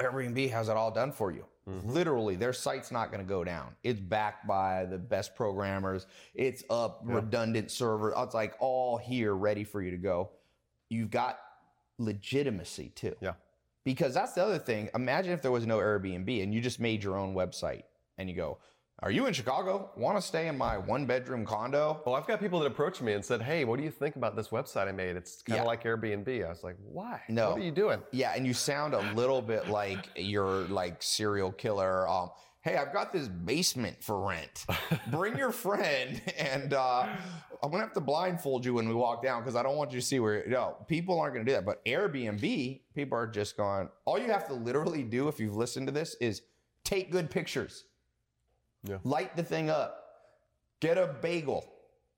Airbnb 0.00 0.50
has 0.50 0.68
it 0.68 0.76
all 0.76 0.90
done 0.90 1.12
for 1.12 1.30
you. 1.30 1.44
Mm-hmm. 1.68 1.88
Literally, 1.88 2.34
their 2.34 2.52
site's 2.52 2.90
not 2.90 3.12
going 3.12 3.24
to 3.24 3.28
go 3.28 3.44
down. 3.44 3.76
It's 3.84 4.00
backed 4.00 4.48
by 4.48 4.86
the 4.86 4.98
best 4.98 5.36
programmers. 5.36 6.08
It's 6.34 6.64
up, 6.68 7.02
redundant 7.04 7.70
server. 7.70 8.12
It's 8.16 8.34
like 8.34 8.54
all 8.58 8.96
here, 8.96 9.36
ready 9.36 9.62
for 9.62 9.80
you 9.80 9.92
to 9.92 9.96
go. 9.96 10.30
You've 10.88 11.12
got 11.12 11.38
legitimacy 11.98 12.88
too. 12.96 13.14
Yeah. 13.20 13.34
Because 13.84 14.14
that's 14.14 14.32
the 14.32 14.42
other 14.42 14.58
thing. 14.58 14.90
Imagine 14.96 15.32
if 15.32 15.42
there 15.42 15.52
was 15.52 15.64
no 15.64 15.78
Airbnb 15.78 16.42
and 16.42 16.52
you 16.52 16.60
just 16.60 16.80
made 16.80 17.04
your 17.04 17.16
own 17.16 17.36
website 17.36 17.84
and 18.18 18.28
you 18.28 18.34
go, 18.34 18.58
Are 19.02 19.10
you 19.10 19.26
in 19.26 19.32
Chicago? 19.32 19.90
Want 19.96 20.18
to 20.18 20.22
stay 20.22 20.46
in 20.48 20.58
my 20.58 20.76
one 20.76 21.06
bedroom 21.06 21.46
condo? 21.46 22.02
Well, 22.04 22.14
I've 22.14 22.26
got 22.26 22.38
people 22.38 22.60
that 22.60 22.66
approached 22.66 23.00
me 23.00 23.14
and 23.14 23.24
said, 23.24 23.40
"Hey, 23.40 23.64
what 23.64 23.78
do 23.78 23.82
you 23.84 23.90
think 23.90 24.16
about 24.16 24.36
this 24.36 24.48
website 24.48 24.88
I 24.88 24.92
made? 24.92 25.16
It's 25.16 25.40
kind 25.42 25.58
of 25.60 25.64
Yeah. 25.64 25.68
like 25.68 25.84
Airbnb." 25.84 26.44
I 26.44 26.48
was 26.50 26.62
like, 26.62 26.76
"Why? 26.84 27.22
No. 27.30 27.50
What 27.50 27.60
are 27.60 27.64
you 27.64 27.70
doing?" 27.72 28.02
Yeah, 28.12 28.34
and 28.36 28.46
you 28.46 28.52
sound 28.52 28.92
a 28.92 29.00
little 29.14 29.40
bit 29.40 29.68
like 29.68 30.06
you're 30.16 30.64
like 30.68 31.02
serial 31.02 31.50
killer. 31.50 32.06
Um, 32.06 32.30
hey, 32.60 32.76
I've 32.76 32.92
got 32.92 33.10
this 33.10 33.26
basement 33.26 34.04
for 34.04 34.20
rent. 34.28 34.66
Bring 35.10 35.34
your 35.38 35.50
friend, 35.52 36.20
and 36.38 36.74
uh, 36.74 37.06
I'm 37.62 37.70
gonna 37.70 37.82
have 37.82 37.94
to 37.94 38.00
blindfold 38.02 38.66
you 38.66 38.74
when 38.74 38.86
we 38.86 38.94
walk 38.94 39.22
down 39.22 39.40
because 39.40 39.56
I 39.56 39.62
don't 39.62 39.76
want 39.76 39.92
you 39.92 40.00
to 40.00 40.06
see 40.06 40.20
where. 40.20 40.44
No, 40.46 40.76
people 40.88 41.18
aren't 41.18 41.32
gonna 41.32 41.46
do 41.46 41.52
that. 41.52 41.64
But 41.64 41.82
Airbnb, 41.86 42.82
people 42.94 43.16
are 43.16 43.26
just 43.26 43.56
going. 43.56 43.88
All 44.04 44.18
you 44.18 44.30
have 44.30 44.46
to 44.48 44.52
literally 44.54 45.04
do 45.04 45.28
if 45.28 45.40
you've 45.40 45.56
listened 45.56 45.86
to 45.86 45.92
this 45.92 46.16
is 46.20 46.42
take 46.84 47.10
good 47.10 47.30
pictures. 47.30 47.84
Yeah. 48.84 48.98
Light 49.04 49.36
the 49.36 49.42
thing 49.42 49.70
up. 49.70 50.04
Get 50.80 50.98
a 50.98 51.14
bagel. 51.20 51.66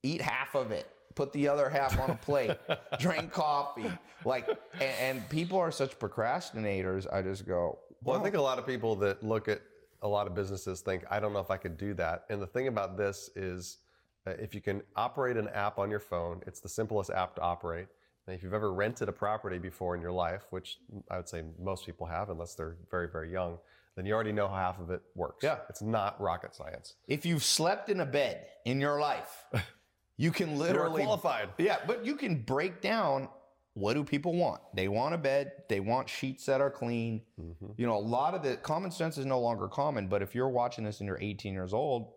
Eat 0.03 0.21
half 0.21 0.55
of 0.55 0.71
it. 0.71 0.89
Put 1.15 1.33
the 1.33 1.49
other 1.49 1.69
half 1.69 1.99
on 1.99 2.11
a 2.11 2.15
plate. 2.15 2.57
drink 2.99 3.33
coffee. 3.33 3.91
Like, 4.25 4.49
and, 4.75 4.95
and 5.01 5.29
people 5.29 5.59
are 5.59 5.71
such 5.71 5.99
procrastinators. 5.99 7.13
I 7.13 7.23
just 7.23 7.47
go, 7.47 7.79
Well, 8.03 8.19
I 8.19 8.23
think 8.23 8.35
a 8.35 8.41
lot 8.41 8.59
of 8.59 8.67
people 8.67 8.97
that 8.97 9.23
look 9.23 9.49
at 9.49 9.61
a 10.03 10.09
lot 10.09 10.27
of 10.27 10.35
businesses 10.35 10.81
think, 10.81 11.05
I 11.11 11.21
don't 11.21 11.33
know 11.33 11.41
if 11.41 11.51
I 11.51 11.57
could 11.57 11.77
do 11.77 11.95
that. 11.95 12.25
And 12.31 12.41
the 12.41 12.47
thing 12.47 12.69
about 12.69 12.97
this 12.97 13.31
is, 13.37 13.79
uh, 14.27 14.31
if 14.33 14.55
you 14.55 14.61
can 14.61 14.83
operate 14.97 15.37
an 15.37 15.49
app 15.49 15.79
on 15.79 15.91
your 15.91 16.01
phone, 16.01 16.43
it's 16.47 16.61
the 16.61 16.69
simplest 16.69 17.11
app 17.11 17.35
to 17.37 17.41
operate. 17.41 17.89
And 18.27 18.37
if 18.37 18.43
you've 18.43 18.55
ever 18.55 18.73
rented 18.73 19.09
a 19.09 19.13
property 19.13 19.59
before 19.59 19.95
in 19.97 20.01
your 20.01 20.13
life, 20.13 20.47
which 20.51 20.79
I 21.11 21.17
would 21.17 21.29
say 21.29 21.43
most 21.61 21.87
people 21.87 22.07
have, 22.07 22.31
unless 22.31 22.55
they're 22.55 22.77
very, 22.91 23.09
very 23.09 23.33
young, 23.33 23.59
then 23.97 24.07
you 24.07 24.15
already 24.15 24.33
know 24.33 24.49
how 24.49 24.57
half 24.57 24.81
of 24.81 24.91
it 24.91 25.03
works. 25.15 25.45
Yeah. 25.45 25.59
It's 25.69 25.83
not 25.83 26.21
rocket 26.21 26.55
science. 26.55 26.95
if 27.07 27.27
you've 27.27 27.45
slept 27.45 27.89
in 27.89 28.01
a 28.01 28.07
bed 28.07 28.47
in 28.65 28.81
your 28.81 29.01
life, 29.01 29.45
you 30.17 30.31
can 30.31 30.59
literally 30.59 31.03
qualified. 31.03 31.51
Yeah, 31.59 31.79
but 31.87 32.05
you 32.05 32.17
can 32.17 32.43
break 32.43 32.81
down 32.81 33.29
what 33.75 33.95
do 33.95 34.05
people 34.05 34.35
want? 34.35 34.61
They 34.75 34.89
want 34.89 35.15
a 35.15 35.19
bed, 35.19 35.53
they 35.69 35.81
want 35.81 36.09
sheets 36.09 36.45
that 36.47 36.61
are 36.61 36.71
clean. 36.71 37.23
Mm-hmm. 37.41 37.73
You 37.79 37.87
know, 37.87 37.97
a 37.97 37.99
lot 37.99 38.35
of 38.35 38.43
the 38.43 38.57
common 38.57 38.91
sense 38.91 39.17
is 39.17 39.25
no 39.25 39.41
longer 39.41 39.67
common, 39.67 40.09
but 40.09 40.21
if 40.21 40.35
you're 40.35 40.51
watching 40.51 40.85
this 40.85 41.01
and 41.01 41.07
you're 41.07 41.19
18 41.21 41.55
years 41.55 41.73
old, 41.73 42.13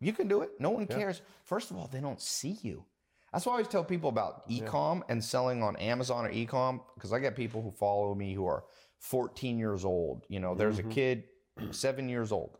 you 0.00 0.12
can 0.12 0.28
do 0.28 0.42
it. 0.42 0.50
No 0.58 0.70
one 0.70 0.86
cares. 0.86 1.22
First 1.44 1.70
of 1.70 1.76
all, 1.76 1.88
they 1.92 2.00
don't 2.00 2.20
see 2.20 2.58
you. 2.62 2.84
That's 3.32 3.46
why 3.46 3.52
I 3.52 3.54
always 3.54 3.68
tell 3.68 3.82
people 3.82 4.10
about 4.10 4.48
ecom 4.48 5.02
and 5.08 5.24
selling 5.24 5.62
on 5.62 5.76
Amazon 5.76 6.26
or 6.26 6.30
ecom 6.30 6.80
because 6.94 7.12
I 7.12 7.18
get 7.18 7.34
people 7.34 7.62
who 7.62 7.70
follow 7.70 8.14
me 8.14 8.34
who 8.34 8.46
are 8.46 8.64
14 9.02 9.58
years 9.58 9.84
old. 9.84 10.24
You 10.28 10.40
know, 10.40 10.54
there's 10.54 10.78
Mm-hmm. 10.78 10.90
a 10.90 10.94
kid, 10.94 11.24
seven 11.70 12.08
years 12.08 12.32
old. 12.32 12.56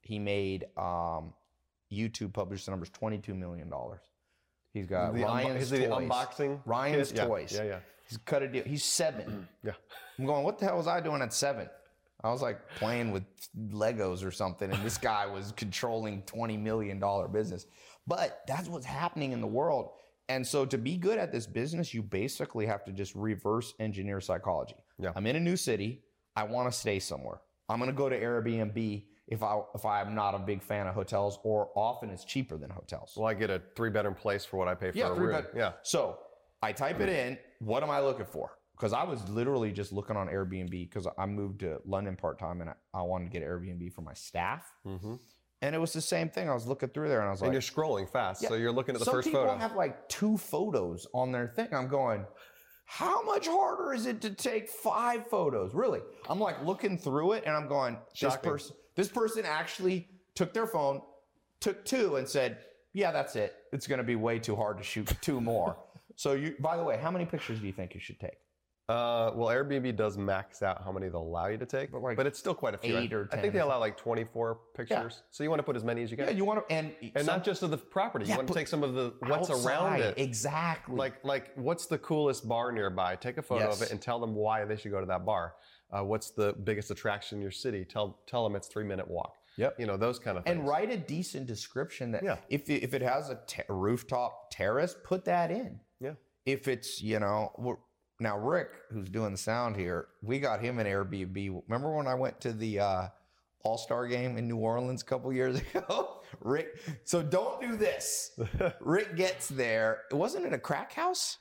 He 0.00 0.18
made 0.18 0.64
um, 0.76 1.32
YouTube 1.92 2.32
published 2.32 2.64
the 2.64 2.72
numbers 2.72 2.90
22 2.90 3.34
million 3.34 3.68
dollars. 3.68 4.00
He's 4.72 4.86
got 4.86 5.12
The 5.12 5.20
unbo- 5.20 5.26
Ryan's 5.26 5.70
the 5.70 5.86
toys. 5.86 6.08
unboxing 6.08 6.60
Ryan's 6.64 7.08
kid? 7.10 7.18
Yeah, 7.18 7.26
toys. 7.26 7.52
yeah, 7.54 7.62
yeah. 7.64 7.78
He's 8.08 8.18
cut 8.18 8.42
a 8.42 8.48
deal. 8.48 8.64
He's 8.64 8.84
seven. 8.84 9.46
Yeah. 9.64 9.72
I'm 10.18 10.26
going. 10.26 10.42
What 10.44 10.58
the 10.58 10.64
hell 10.66 10.76
was 10.76 10.86
I 10.86 11.00
doing 11.00 11.22
at 11.22 11.32
seven? 11.32 11.68
I 12.24 12.30
was 12.30 12.42
like 12.42 12.58
playing 12.76 13.10
with 13.12 13.24
Legos 13.70 14.24
or 14.24 14.30
something, 14.30 14.70
and 14.70 14.82
this 14.84 14.96
guy 14.98 15.26
was 15.26 15.52
controlling 15.56 16.22
twenty 16.22 16.56
million 16.56 16.98
dollar 16.98 17.28
business. 17.28 17.66
But 18.06 18.42
that's 18.46 18.68
what's 18.68 18.86
happening 18.86 19.32
in 19.32 19.40
the 19.40 19.46
world. 19.46 19.90
And 20.28 20.46
so 20.46 20.64
to 20.66 20.78
be 20.78 20.96
good 20.96 21.18
at 21.18 21.32
this 21.32 21.46
business, 21.46 21.92
you 21.94 22.02
basically 22.02 22.64
have 22.66 22.84
to 22.84 22.92
just 22.92 23.14
reverse 23.14 23.74
engineer 23.80 24.20
psychology. 24.20 24.76
Yeah. 25.02 25.12
I'm 25.16 25.26
in 25.26 25.36
a 25.36 25.40
new 25.40 25.56
city. 25.56 26.04
I 26.36 26.44
want 26.44 26.70
to 26.72 26.76
stay 26.78 26.98
somewhere. 26.98 27.40
I'm 27.68 27.78
going 27.78 27.90
to 27.90 27.96
go 27.96 28.08
to 28.08 28.18
Airbnb 28.20 29.04
if 29.28 29.42
I 29.42 29.60
if 29.74 29.84
I'm 29.84 30.14
not 30.14 30.34
a 30.34 30.38
big 30.38 30.62
fan 30.62 30.86
of 30.86 30.94
hotels, 30.94 31.38
or 31.42 31.70
often 31.76 32.10
it's 32.10 32.24
cheaper 32.24 32.56
than 32.56 32.70
hotels. 32.70 33.14
Well, 33.16 33.26
I 33.28 33.34
get 33.34 33.50
a 33.50 33.60
three 33.76 33.90
bedroom 33.90 34.14
place 34.14 34.44
for 34.44 34.56
what 34.56 34.68
I 34.68 34.74
pay 34.74 34.90
for 34.90 34.98
Yeah, 34.98 35.12
a 35.12 35.14
three 35.14 35.26
room. 35.26 35.42
bed. 35.42 35.46
Yeah. 35.56 35.72
So 35.82 36.18
I 36.62 36.72
type 36.72 37.00
it 37.00 37.08
in. 37.08 37.38
What 37.60 37.82
am 37.82 37.90
I 37.90 38.00
looking 38.00 38.26
for? 38.26 38.58
Because 38.76 38.92
I 38.92 39.04
was 39.04 39.26
literally 39.28 39.70
just 39.72 39.92
looking 39.92 40.16
on 40.16 40.26
Airbnb 40.28 40.70
because 40.70 41.06
I 41.16 41.26
moved 41.26 41.60
to 41.60 41.80
London 41.84 42.16
part 42.16 42.38
time 42.38 42.60
and 42.60 42.70
I, 42.70 42.74
I 42.94 43.02
wanted 43.02 43.26
to 43.26 43.30
get 43.30 43.42
Airbnb 43.46 43.92
for 43.92 44.02
my 44.02 44.14
staff. 44.14 44.64
hmm 44.84 45.14
And 45.60 45.74
it 45.74 45.78
was 45.78 45.92
the 45.92 46.00
same 46.00 46.28
thing. 46.28 46.48
I 46.50 46.54
was 46.54 46.66
looking 46.66 46.88
through 46.88 47.08
there 47.08 47.20
and 47.20 47.28
I 47.28 47.30
was 47.30 47.40
like, 47.42 47.48
And 47.48 47.54
you're 47.54 47.62
scrolling 47.62 48.08
fast, 48.10 48.42
Yeah. 48.42 48.48
so 48.48 48.54
you're 48.56 48.72
looking 48.72 48.94
at 48.96 48.98
the 48.98 49.04
some 49.04 49.14
first 49.14 49.26
people 49.28 49.42
photo. 49.42 49.56
have 49.58 49.76
like 49.76 50.08
two 50.08 50.36
photos 50.36 51.06
on 51.14 51.30
their 51.30 51.46
thing. 51.46 51.68
I'm 51.72 51.86
going, 51.88 52.24
how 52.92 53.22
much 53.22 53.48
harder 53.48 53.94
is 53.94 54.04
it 54.04 54.20
to 54.20 54.28
take 54.28 54.68
five 54.68 55.26
photos? 55.26 55.72
Really? 55.72 56.00
I'm 56.28 56.38
like 56.38 56.62
looking 56.62 56.98
through 56.98 57.32
it 57.32 57.44
and 57.46 57.56
I'm 57.56 57.66
going, 57.66 57.96
this 58.20 58.36
person, 58.36 58.76
this 58.96 59.08
person 59.08 59.44
actually 59.46 60.08
took 60.34 60.52
their 60.52 60.66
phone, 60.66 61.00
took 61.60 61.86
two, 61.86 62.16
and 62.16 62.28
said, 62.28 62.58
yeah, 62.92 63.10
that's 63.10 63.34
it. 63.34 63.54
It's 63.72 63.86
going 63.86 63.96
to 63.96 64.04
be 64.04 64.14
way 64.14 64.38
too 64.38 64.54
hard 64.54 64.76
to 64.76 64.84
shoot 64.84 65.10
two 65.22 65.40
more. 65.40 65.78
so 66.16 66.32
you, 66.34 66.54
by 66.60 66.76
the 66.76 66.84
way, 66.84 66.98
how 66.98 67.10
many 67.10 67.24
pictures 67.24 67.60
do 67.60 67.66
you 67.66 67.72
think 67.72 67.94
you 67.94 68.00
should 68.00 68.20
take? 68.20 68.36
Uh, 68.92 69.32
well, 69.34 69.48
Airbnb 69.48 69.96
does 69.96 70.18
max 70.18 70.62
out 70.62 70.82
how 70.84 70.92
many 70.92 71.08
they'll 71.08 71.22
allow 71.22 71.46
you 71.46 71.56
to 71.58 71.66
take, 71.66 71.90
But 71.92 72.02
like 72.02 72.16
but 72.16 72.26
it's 72.26 72.38
still 72.38 72.54
quite 72.54 72.74
a 72.74 72.78
few. 72.78 72.96
eight 72.98 73.12
I, 73.12 73.16
or 73.16 73.28
I 73.32 73.34
10 73.36 73.40
think 73.42 73.52
they 73.54 73.60
allow 73.60 73.78
like 73.80 73.96
24 73.96 74.58
pictures. 74.76 75.14
Yeah. 75.16 75.26
So 75.30 75.42
you 75.44 75.50
want 75.50 75.60
to 75.60 75.64
put 75.64 75.76
as 75.76 75.84
many 75.84 76.02
as 76.02 76.10
you 76.10 76.16
can. 76.16 76.26
Yeah, 76.26 76.32
you 76.32 76.44
want 76.44 76.66
to, 76.68 76.74
and 76.74 76.92
and 77.14 77.24
some- 77.24 77.26
not 77.26 77.44
just 77.44 77.62
of 77.62 77.70
the 77.70 77.78
property. 77.78 78.26
Yeah, 78.26 78.32
you 78.32 78.38
want 78.38 78.48
to 78.48 78.54
take 78.54 78.68
some 78.68 78.82
of 78.82 78.94
the 78.94 79.14
what's 79.26 79.50
around 79.50 80.00
it. 80.00 80.18
Exactly. 80.18 80.96
Like 80.96 81.24
like 81.24 81.52
what's 81.56 81.86
the 81.86 81.98
coolest 81.98 82.48
bar 82.48 82.72
nearby? 82.72 83.16
Take 83.16 83.38
a 83.38 83.42
photo 83.42 83.70
of 83.70 83.80
it 83.82 83.90
and 83.90 84.00
tell 84.00 84.18
them 84.20 84.34
why 84.34 84.64
they 84.64 84.76
should 84.76 84.90
go 84.92 85.00
to 85.00 85.06
that 85.06 85.24
bar. 85.24 85.54
Uh, 85.90 86.02
what's 86.02 86.30
the 86.30 86.54
biggest 86.64 86.90
attraction 86.90 87.38
in 87.38 87.42
your 87.42 87.50
city? 87.50 87.84
Tell 87.84 88.18
tell 88.26 88.44
them 88.44 88.56
it's 88.56 88.68
three 88.68 88.84
minute 88.84 89.08
walk. 89.08 89.34
Yep. 89.58 89.78
You 89.78 89.86
know 89.86 89.96
those 89.98 90.18
kind 90.18 90.38
of 90.38 90.44
things. 90.44 90.56
and 90.58 90.66
write 90.66 90.90
a 90.90 90.96
decent 90.96 91.46
description 91.46 92.10
that 92.12 92.22
Yeah. 92.24 92.36
if 92.48 92.68
it, 92.70 92.82
if 92.82 92.94
it 92.94 93.02
has 93.02 93.28
a 93.28 93.38
te- 93.46 93.62
rooftop 93.68 94.50
terrace, 94.50 94.96
put 95.04 95.24
that 95.26 95.50
in. 95.50 95.78
Yeah. 96.00 96.14
If 96.46 96.68
it's 96.68 97.02
you 97.02 97.18
know 97.20 97.52
we're, 97.58 97.76
now 98.22 98.38
Rick, 98.38 98.70
who's 98.90 99.08
doing 99.08 99.32
the 99.32 99.38
sound 99.38 99.76
here, 99.76 100.08
we 100.22 100.38
got 100.38 100.60
him 100.60 100.78
an 100.78 100.86
Airbnb. 100.86 101.62
Remember 101.68 101.94
when 101.94 102.06
I 102.06 102.14
went 102.14 102.40
to 102.42 102.52
the 102.52 102.80
uh, 102.80 103.08
All 103.64 103.76
Star 103.78 104.06
game 104.06 104.36
in 104.36 104.48
New 104.48 104.56
Orleans 104.58 105.02
a 105.02 105.04
couple 105.04 105.32
years 105.32 105.60
ago? 105.74 106.20
Rick, 106.40 106.80
so 107.04 107.22
don't 107.22 107.60
do 107.60 107.76
this. 107.76 108.38
Rick 108.80 109.16
gets 109.16 109.48
there. 109.48 110.02
It 110.10 110.14
wasn't 110.14 110.46
in 110.46 110.54
a 110.54 110.58
crack 110.58 110.92
house 110.92 111.38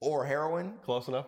or 0.00 0.24
heroin? 0.26 0.74
Close 0.82 1.08
enough. 1.08 1.26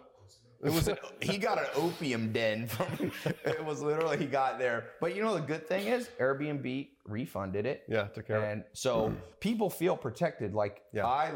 It 0.62 0.70
was 0.70 0.88
an, 0.88 0.98
he 1.22 1.38
got 1.38 1.56
an 1.58 1.64
opium 1.74 2.32
den 2.32 2.68
from 2.68 3.10
it 3.46 3.64
was 3.64 3.80
literally 3.80 4.18
he 4.18 4.26
got 4.26 4.58
there. 4.58 4.90
But 5.00 5.16
you 5.16 5.22
know 5.22 5.34
the 5.34 5.40
good 5.40 5.66
thing 5.66 5.86
is 5.86 6.10
Airbnb 6.20 6.88
refunded 7.06 7.64
it. 7.64 7.84
Yeah, 7.88 8.08
took 8.08 8.26
care 8.26 8.36
of 8.36 8.42
it. 8.44 8.52
And 8.52 8.64
so 8.74 9.16
people 9.40 9.70
feel 9.70 9.96
protected. 9.96 10.52
Like 10.54 10.82
Yeah. 10.92 11.06
I 11.06 11.32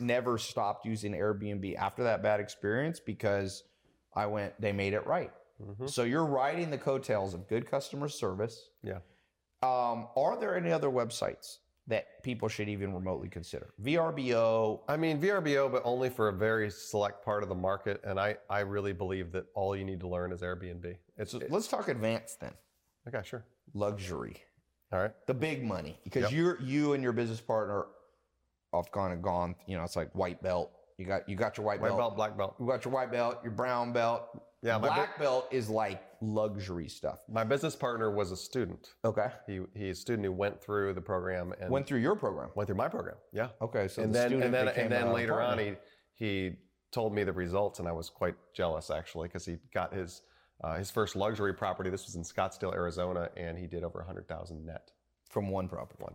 never 0.00 0.38
stopped 0.38 0.84
using 0.86 1.12
Airbnb 1.12 1.76
after 1.76 2.04
that 2.04 2.22
bad 2.22 2.40
experience 2.40 3.00
because 3.00 3.64
I 4.14 4.26
went 4.26 4.58
they 4.60 4.72
made 4.72 4.92
it 4.94 5.06
right. 5.06 5.32
Mhm. 5.62 5.88
So 5.88 6.02
you're 6.04 6.26
riding 6.26 6.70
the 6.70 6.78
coattails 6.78 7.32
of 7.34 7.48
good 7.48 7.66
customer 7.70 8.08
service. 8.08 8.70
Yeah. 8.82 8.98
Um, 9.62 10.08
are 10.16 10.36
there 10.38 10.54
any 10.56 10.70
other 10.70 10.88
websites 10.90 11.58
that 11.86 12.22
people 12.22 12.48
should 12.48 12.68
even 12.68 12.92
remotely 12.94 13.28
consider? 13.28 13.72
VRBO. 13.82 14.82
I 14.88 14.96
mean, 14.98 15.18
VRBO, 15.20 15.70
but 15.72 15.82
only 15.84 16.10
for 16.10 16.28
a 16.28 16.32
very 16.32 16.70
select 16.70 17.24
part 17.24 17.42
of 17.42 17.48
the 17.48 17.54
market. 17.54 18.00
And 18.04 18.20
I, 18.20 18.36
I 18.50 18.60
really 18.60 18.92
believe 18.92 19.32
that 19.32 19.46
all 19.54 19.74
you 19.74 19.84
need 19.84 20.00
to 20.00 20.08
learn 20.08 20.30
is 20.32 20.42
Airbnb. 20.42 20.96
It's 21.16 21.32
So 21.32 21.40
let's 21.48 21.68
talk 21.68 21.88
advanced 21.88 22.40
then. 22.40 22.52
okay, 23.08 23.22
sure. 23.24 23.44
Luxury. 23.72 24.42
All 24.92 25.00
right. 25.00 25.12
the 25.26 25.34
big 25.34 25.64
money 25.64 25.98
because 26.04 26.24
Yep. 26.24 26.32
you're 26.32 26.60
you 26.60 26.92
and 26.92 27.02
your 27.02 27.12
business 27.12 27.40
partner 27.40 27.86
have 28.82 28.90
kind 28.92 29.12
of 29.12 29.22
gone 29.22 29.54
you 29.66 29.76
know 29.76 29.84
it's 29.84 29.96
like 29.96 30.12
white 30.14 30.42
belt 30.42 30.70
you 30.98 31.04
got 31.04 31.28
you 31.28 31.36
got 31.36 31.56
your 31.58 31.66
white, 31.66 31.80
White 31.80 31.88
belt. 31.88 31.98
belt, 31.98 32.16
black 32.16 32.36
belt. 32.38 32.54
you 32.58 32.66
got 32.66 32.84
your 32.84 32.92
white 32.94 33.10
belt 33.12 33.38
your 33.42 33.52
brown 33.52 33.92
belt 33.92 34.22
Yeah, 34.62 34.78
black 34.78 35.18
belt 35.18 35.46
is 35.50 35.68
like 35.68 36.02
luxury 36.22 36.88
stuff 36.88 37.18
my 37.28 37.44
business 37.44 37.76
partner 37.76 38.10
was 38.10 38.32
a 38.32 38.36
student. 38.36 38.94
okay 39.04 39.28
He 39.46 39.60
he's 39.74 39.98
a 39.98 40.00
student 40.00 40.24
who 40.24 40.32
went 40.32 40.62
through 40.62 40.94
the 40.94 41.00
program 41.00 41.52
and 41.60 41.70
went 41.70 41.86
through 41.86 42.00
your 42.00 42.16
program 42.16 42.50
went 42.54 42.66
through 42.68 42.76
my 42.76 42.88
program. 42.88 43.16
Yeah. 43.32 43.48
okay 43.60 43.88
so 43.88 44.02
and 44.02 44.14
the 44.14 44.18
then 44.18 44.42
and 44.42 44.54
then 44.54 44.68
and 44.68 44.90
then 44.90 45.12
later 45.12 45.40
on 45.42 45.58
he 45.58 45.74
he 46.14 46.52
told 46.92 47.12
me 47.14 47.24
the 47.24 47.32
results 47.32 47.78
and 47.78 47.86
I 47.86 47.92
was 47.92 48.08
quite 48.08 48.36
jealous 48.54 48.90
actually 48.90 49.28
because 49.28 49.44
he 49.44 49.56
got 49.74 49.92
his 49.92 50.22
uh, 50.64 50.76
his 50.78 50.90
first 50.90 51.14
luxury 51.16 51.52
property. 51.52 51.90
This 51.90 52.06
was 52.06 52.14
in 52.14 52.22
Scottsdale, 52.22 52.72
Arizona, 52.72 53.28
and 53.36 53.58
he 53.58 53.66
did 53.66 53.84
over 53.84 54.00
a 54.00 54.06
hundred 54.06 54.26
thousand 54.26 54.64
net. 54.64 54.90
from 55.28 55.50
one 55.50 55.68
property 55.68 55.98
One. 56.02 56.14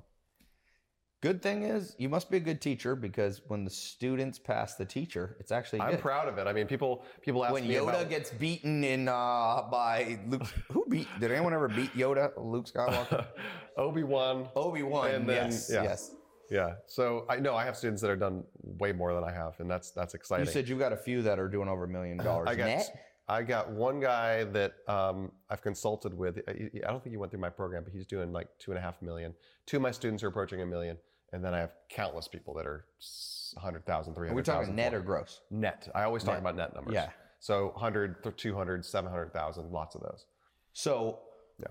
Good 1.21 1.41
thing 1.41 1.63
is 1.63 1.95
you 1.97 2.09
must 2.09 2.29
be 2.29 2.37
a 2.37 2.39
good 2.39 2.59
teacher 2.59 2.95
because 2.95 3.41
when 3.47 3.63
the 3.63 3.69
students 3.69 4.39
pass 4.39 4.75
the 4.75 4.85
teacher 4.85 5.37
it's 5.39 5.51
actually 5.51 5.79
I'm 5.79 5.91
good. 5.91 6.01
proud 6.01 6.27
of 6.27 6.37
it. 6.37 6.47
I 6.47 6.53
mean, 6.53 6.67
people 6.67 7.03
people 7.21 7.45
ask 7.45 7.53
when 7.53 7.67
me 7.67 7.75
Yoda 7.75 7.89
about 7.89 8.09
gets 8.09 8.31
beaten 8.31 8.83
in 8.83 9.07
uh, 9.07 9.63
by 9.71 10.19
Luke, 10.27 10.47
who 10.71 10.85
beat? 10.89 11.07
Did 11.19 11.31
anyone 11.31 11.53
ever 11.53 11.67
beat 11.67 11.93
Yoda? 11.93 12.31
Luke 12.37 12.67
Skywalker, 12.67 13.25
Obi 13.77 14.03
Wan. 14.03 14.49
Obi 14.55 14.83
Wan. 14.83 15.25
Yes, 15.27 15.69
yeah. 15.71 15.83
yes. 15.83 16.11
Yeah. 16.49 16.73
So 16.85 17.25
I 17.29 17.37
know 17.37 17.55
I 17.55 17.63
have 17.63 17.77
students 17.77 18.01
that 18.01 18.11
are 18.11 18.17
done 18.17 18.43
way 18.61 18.91
more 18.91 19.13
than 19.13 19.23
I 19.23 19.31
have, 19.31 19.59
and 19.59 19.71
that's 19.71 19.91
that's 19.91 20.13
exciting. 20.13 20.45
You 20.45 20.51
said 20.51 20.67
you've 20.67 20.79
got 20.79 20.91
a 20.91 20.97
few 20.97 21.21
that 21.21 21.39
are 21.39 21.47
doing 21.47 21.69
over 21.69 21.85
a 21.85 21.87
million 21.87 22.17
dollars 22.23 22.47
I 22.49 22.55
got 22.55 22.65
net. 22.65 23.07
I 23.27 23.43
got 23.43 23.71
one 23.71 24.01
guy 24.01 24.43
that 24.45 24.73
um, 24.89 25.31
I've 25.49 25.61
consulted 25.61 26.13
with. 26.13 26.39
I 26.47 26.51
I 26.51 26.91
don't 26.91 27.01
think 27.01 27.13
he 27.13 27.17
went 27.17 27.31
through 27.31 27.39
my 27.39 27.49
program, 27.49 27.83
but 27.85 27.93
he's 27.93 28.05
doing 28.05 28.33
like 28.33 28.47
two 28.59 28.71
and 28.71 28.77
a 28.77 28.81
half 28.81 29.01
million. 29.01 29.33
Two 29.65 29.77
of 29.77 29.83
my 29.83 29.91
students 29.91 30.23
are 30.23 30.27
approaching 30.27 30.61
a 30.61 30.65
million, 30.65 30.97
and 31.33 31.43
then 31.43 31.53
I 31.53 31.59
have 31.59 31.73
countless 31.89 32.27
people 32.27 32.53
that 32.55 32.65
are 32.65 32.85
s- 32.99 33.53
100,000, 33.55 34.11
Are 34.11 34.21
we 34.21 34.27
300,000. 34.27 34.53
talking 34.63 34.75
net 34.75 34.93
or 34.93 35.01
gross? 35.01 35.41
net? 35.49 35.89
I 35.95 36.03
always 36.03 36.23
talk 36.23 36.33
Net. 36.33 36.39
about 36.41 36.55
net 36.55 36.75
numbers. 36.75 36.93
Yeah. 36.93 37.09
So 37.39 37.69
100, 37.69 38.23
th- 38.23 38.35
200, 38.35 38.85
700,000, 38.85 39.71
lots 39.71 39.95
of 39.95 40.01
those. 40.01 40.25
So, 40.73 41.19
Yeah. 41.57 41.67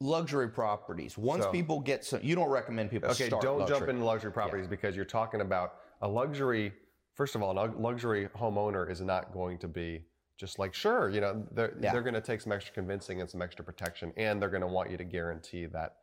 luxury 0.00 0.48
properties. 0.48 1.16
Once 1.16 1.44
So- 1.44 1.50
people 1.52 1.80
get 1.80 2.04
some, 2.04 2.20
you 2.22 2.34
don't 2.34 2.50
recommend 2.50 2.90
people 2.90 3.10
Okay, 3.10 3.28
don't 3.28 3.58
luxury. 3.60 3.78
jump 3.78 3.88
into 3.88 4.04
luxury 4.04 4.32
properties 4.32 4.66
because 4.66 4.94
you're 4.96 5.04
talking 5.04 5.40
about 5.40 5.76
a 6.02 6.08
luxury. 6.08 6.72
First 7.14 7.34
of 7.36 7.42
all, 7.42 7.52
a 7.58 7.66
luxury 7.66 8.28
homeowner 8.28 8.90
is 8.90 9.00
not 9.00 9.32
going 9.32 9.58
to 9.58 9.68
be 9.68 10.04
just 10.36 10.58
like 10.58 10.74
sure, 10.74 11.08
you 11.10 11.20
know, 11.20 11.46
they're 11.52 11.74
Yeah. 11.80 11.92
they're 11.92 12.02
going 12.02 12.14
to 12.14 12.20
take 12.20 12.40
some 12.40 12.50
extra 12.50 12.74
convincing 12.74 13.20
and 13.20 13.30
some 13.30 13.40
extra 13.40 13.64
protection, 13.64 14.12
and 14.16 14.42
they're 14.42 14.50
going 14.50 14.62
to 14.62 14.66
want 14.66 14.90
you 14.90 14.96
to 14.96 15.04
guarantee 15.04 15.66
that 15.66 15.96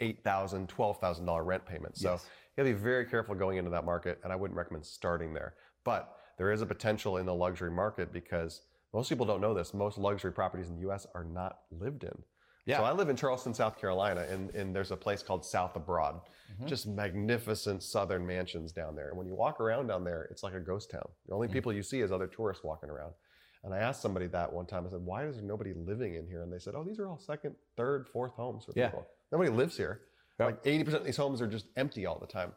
eight 0.00 0.22
thousand, 0.22 0.68
twelve 0.68 0.98
thousand 0.98 1.24
dollar 1.24 1.42
rent 1.44 1.64
payment. 1.64 1.96
So 1.96 2.12
Yes. 2.12 2.28
Got 2.60 2.66
to 2.66 2.74
be 2.74 2.78
very 2.78 3.06
careful 3.06 3.34
going 3.34 3.56
into 3.56 3.70
that 3.70 3.86
market, 3.86 4.20
and 4.22 4.30
I 4.30 4.36
wouldn't 4.36 4.54
recommend 4.54 4.84
starting 4.84 5.32
there. 5.32 5.54
But 5.82 6.14
there 6.36 6.52
is 6.52 6.60
a 6.60 6.66
potential 6.66 7.16
in 7.16 7.24
the 7.24 7.34
luxury 7.34 7.70
market 7.70 8.12
because 8.12 8.60
most 8.92 9.08
people 9.08 9.24
don't 9.24 9.40
know 9.40 9.54
this. 9.54 9.72
Most 9.72 9.96
luxury 9.96 10.30
properties 10.30 10.68
in 10.68 10.74
the 10.74 10.82
U.S. 10.82 11.06
are 11.14 11.24
not 11.24 11.60
lived 11.70 12.04
in. 12.04 12.12
Yeah. 12.66 12.76
So 12.76 12.84
I 12.84 12.92
live 12.92 13.08
in 13.08 13.16
Charleston, 13.16 13.54
South 13.54 13.80
Carolina, 13.80 14.26
and, 14.28 14.54
and 14.54 14.76
there's 14.76 14.90
a 14.90 14.96
place 14.96 15.22
called 15.22 15.42
South 15.42 15.74
of 15.74 15.86
Broad. 15.86 16.16
Mm-hmm. 16.16 16.66
Just 16.66 16.86
magnificent 16.86 17.82
southern 17.82 18.26
mansions 18.26 18.72
down 18.72 18.94
there. 18.94 19.08
And 19.08 19.16
when 19.16 19.26
you 19.26 19.34
walk 19.34 19.58
around 19.58 19.86
down 19.86 20.04
there, 20.04 20.28
it's 20.30 20.42
like 20.42 20.52
a 20.52 20.60
ghost 20.60 20.90
town. 20.90 21.08
The 21.28 21.34
only 21.34 21.48
people 21.48 21.72
you 21.72 21.82
see 21.82 22.02
is 22.02 22.12
other 22.12 22.26
tourists 22.26 22.62
walking 22.62 22.90
around. 22.90 23.14
And 23.64 23.72
I 23.72 23.78
asked 23.78 24.02
somebody 24.02 24.26
that 24.26 24.52
one 24.52 24.66
time. 24.66 24.84
I 24.86 24.90
said, 24.90 25.00
"Why 25.00 25.24
is 25.24 25.36
there 25.36 25.44
nobody 25.46 25.72
living 25.72 26.14
in 26.16 26.26
here?" 26.26 26.42
And 26.42 26.52
they 26.52 26.58
said, 26.58 26.74
"Oh, 26.74 26.84
these 26.84 26.98
are 26.98 27.08
all 27.08 27.18
second, 27.18 27.54
third, 27.78 28.06
fourth 28.06 28.32
homes 28.34 28.66
for 28.66 28.72
Yeah. 28.76 28.88
people. 28.88 29.06
Nobody 29.32 29.48
lives 29.50 29.78
here. 29.78 30.02
Yep. 30.40 30.64
Like 30.64 30.64
80% 30.64 30.94
of 30.94 31.04
these 31.04 31.16
homes 31.16 31.40
are 31.40 31.46
just 31.46 31.66
empty 31.76 32.06
all 32.06 32.18
the 32.18 32.26
time." 32.26 32.52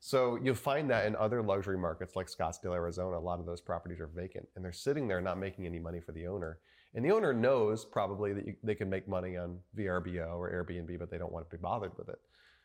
So 0.00 0.36
you'll 0.42 0.54
find 0.54 0.90
that 0.90 1.06
in 1.06 1.16
other 1.16 1.42
luxury 1.42 1.78
markets 1.78 2.14
like 2.14 2.26
Scottsdale, 2.26 2.74
Arizona, 2.74 3.16
a 3.16 3.18
lot 3.18 3.40
of 3.40 3.46
those 3.46 3.60
properties 3.62 4.00
are 4.00 4.06
vacant 4.06 4.46
and 4.54 4.62
they're 4.64 4.72
sitting 4.72 5.08
there 5.08 5.20
not 5.22 5.38
making 5.38 5.64
any 5.64 5.78
money 5.78 5.98
for 6.00 6.12
the 6.12 6.26
owner. 6.26 6.58
And 6.94 7.02
the 7.04 7.10
owner 7.10 7.32
knows 7.32 7.84
probably 7.86 8.34
that 8.34 8.46
you, 8.46 8.54
they 8.62 8.74
can 8.74 8.90
make 8.90 9.08
money 9.08 9.36
on 9.38 9.58
VRBO 9.76 10.36
or 10.36 10.50
Airbnb, 10.52 10.98
but 10.98 11.10
they 11.10 11.16
don't 11.18 11.32
want 11.32 11.48
to 11.48 11.56
be 11.56 11.60
bothered 11.60 11.96
with 11.96 12.08
it. 12.10 12.18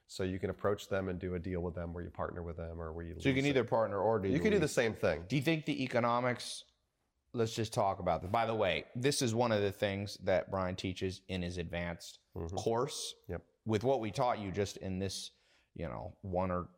So 0.07 0.23
you 0.23 0.37
can 0.37 0.49
approach 0.49 0.89
them 0.89 1.07
and 1.07 1.17
do 1.17 1.35
a 1.35 1.39
deal 1.39 1.61
with 1.61 1.75
them 1.75 1.93
where 1.93 2.03
you 2.03 2.09
partner 2.09 2.43
with 2.43 2.57
them 2.57 2.81
or 2.81 2.91
where 2.91 3.05
you. 3.05 3.15
So 3.19 3.29
you 3.29 3.35
can 3.35 3.43
lease 3.43 3.51
it. 3.51 3.57
either 3.57 3.63
partner 3.63 3.99
or 3.99 4.19
do. 4.19 4.27
You 4.27 4.37
the 4.37 4.43
can 4.43 4.51
do 4.51 4.59
the 4.59 4.67
same 4.67 4.93
thing. 4.93 5.23
Do 5.29 5.35
you 5.37 5.41
think 5.41 5.65
the 5.65 5.81
economics? 5.83 6.65
Let's 7.33 7.53
just 7.53 7.73
talk 7.73 7.99
about 7.99 8.21
this. 8.21 8.31
By 8.31 8.47
the 8.47 8.55
way, 8.55 8.85
this 8.95 9.21
is 9.21 9.33
one 9.33 9.51
of 9.51 9.61
the 9.61 9.71
things 9.71 10.17
that 10.23 10.49
Brian 10.51 10.75
teaches 10.75 11.21
in 11.29 11.41
his 11.43 11.57
advanced 11.57 12.19
Mhm. 12.35 12.55
course. 12.55 13.13
Yep. 13.29 13.43
With 13.69 13.83
what 13.83 13.99
we 13.99 14.09
taught 14.09 14.39
you 14.39 14.49
just 14.51 14.77
in 14.77 14.97
this, 14.97 15.29
you 15.75 15.85
know, 15.85 16.15
one 16.23 16.49
or 16.49 16.69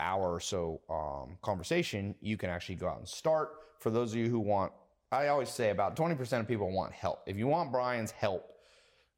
hour 0.00 0.34
or 0.34 0.40
so 0.40 0.80
um, 0.90 1.38
conversation, 1.42 2.16
you 2.20 2.36
can 2.36 2.50
actually 2.50 2.74
go 2.74 2.88
out 2.88 2.98
and 2.98 3.08
start. 3.08 3.50
For 3.78 3.90
those 3.90 4.10
of 4.10 4.18
you 4.18 4.28
who 4.28 4.40
want, 4.40 4.72
I 5.12 5.28
always 5.28 5.48
say 5.48 5.70
about 5.70 5.94
20% 5.94 6.40
of 6.40 6.48
people 6.48 6.72
want 6.72 6.92
help. 6.92 7.20
If 7.28 7.36
you 7.36 7.46
want 7.46 7.70
Brian's 7.70 8.10
help, 8.10 8.50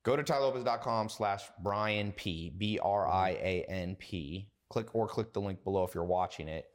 go 0.02 0.14
to 0.14 0.22
tailopez.com 0.22 1.08
slash 1.08 1.44
Brian 1.62 2.12
P, 2.12 2.52
B 2.54 2.78
R 2.82 3.08
I 3.08 3.30
A 3.30 3.64
N 3.66 3.96
P. 3.98 4.50
Click 4.68 4.94
or 4.94 5.08
click 5.08 5.32
the 5.32 5.40
link 5.40 5.64
below 5.64 5.84
if 5.84 5.94
you're 5.94 6.04
watching 6.04 6.48
it. 6.48 6.66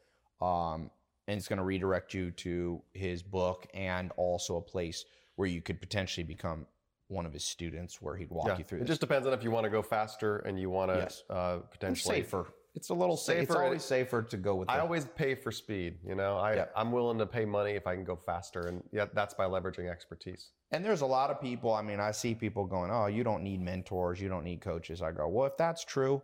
Um, 0.42 0.90
and 1.28 1.38
it's 1.38 1.48
going 1.48 1.58
to 1.58 1.64
redirect 1.64 2.16
you 2.16 2.32
to 2.32 2.82
his 2.94 3.22
book 3.22 3.68
and 3.76 4.12
also 4.18 4.58
a 4.58 4.62
place 4.62 5.06
where 5.36 5.48
you 5.48 5.62
could 5.62 5.80
potentially 5.80 6.24
become 6.24 6.66
one 7.12 7.26
of 7.26 7.34
his 7.34 7.44
students 7.44 8.02
where 8.02 8.16
he'd 8.16 8.30
walk 8.30 8.48
Yeah. 8.48 8.58
you 8.58 8.64
through 8.64 8.78
It 8.80 8.82
this. 8.82 8.88
just 8.90 9.02
depends 9.02 9.28
on 9.28 9.34
if 9.34 9.44
you 9.44 9.52
want 9.52 9.66
to 9.66 9.70
go 9.70 9.82
faster 9.82 10.38
and 10.40 10.60
you 10.60 10.70
want 10.70 10.92
to 10.92 10.98
Yes. 10.98 11.24
uh, 11.30 11.58
It's 11.60 11.68
potentially. 11.72 12.16
safer. 12.24 12.48
It's 12.74 12.88
a 12.90 12.94
little 12.94 13.18
safer. 13.18 13.42
It's 13.42 13.56
always 13.56 13.84
safer 13.84 14.22
to 14.24 14.38
go 14.38 14.56
with 14.56 14.70
I 14.70 14.80
always 14.80 15.04
pay 15.04 15.36
for 15.36 15.52
speed. 15.52 16.00
You 16.06 16.16
know, 16.16 16.38
I 16.38 16.56
Yeah. 16.56 16.66
I'm 16.74 16.92
willing 16.94 17.18
to 17.18 17.26
pay 17.26 17.44
money 17.44 17.72
if 17.72 17.86
I 17.86 17.96
can 17.96 18.06
go 18.06 18.16
faster, 18.16 18.62
and 18.68 18.82
yeah, 18.94 19.08
that's 19.14 19.34
by 19.34 19.46
leveraging 19.46 19.90
expertise. 19.90 20.52
And 20.72 20.86
there's 20.86 21.02
a 21.02 21.06
lot 21.06 21.30
of 21.30 21.42
people, 21.42 21.74
I 21.74 21.82
mean, 21.82 22.00
I 22.00 22.12
see 22.12 22.34
people 22.34 22.66
going, 22.66 22.90
oh, 22.90 23.08
you 23.08 23.26
don't 23.26 23.44
need 23.44 23.60
mentors, 23.60 24.22
you 24.22 24.30
don't 24.30 24.46
need 24.46 24.62
coaches. 24.62 25.02
I 25.02 25.12
go, 25.12 25.28
well, 25.28 25.48
if 25.48 25.58
that's 25.58 25.84
true, 25.84 26.22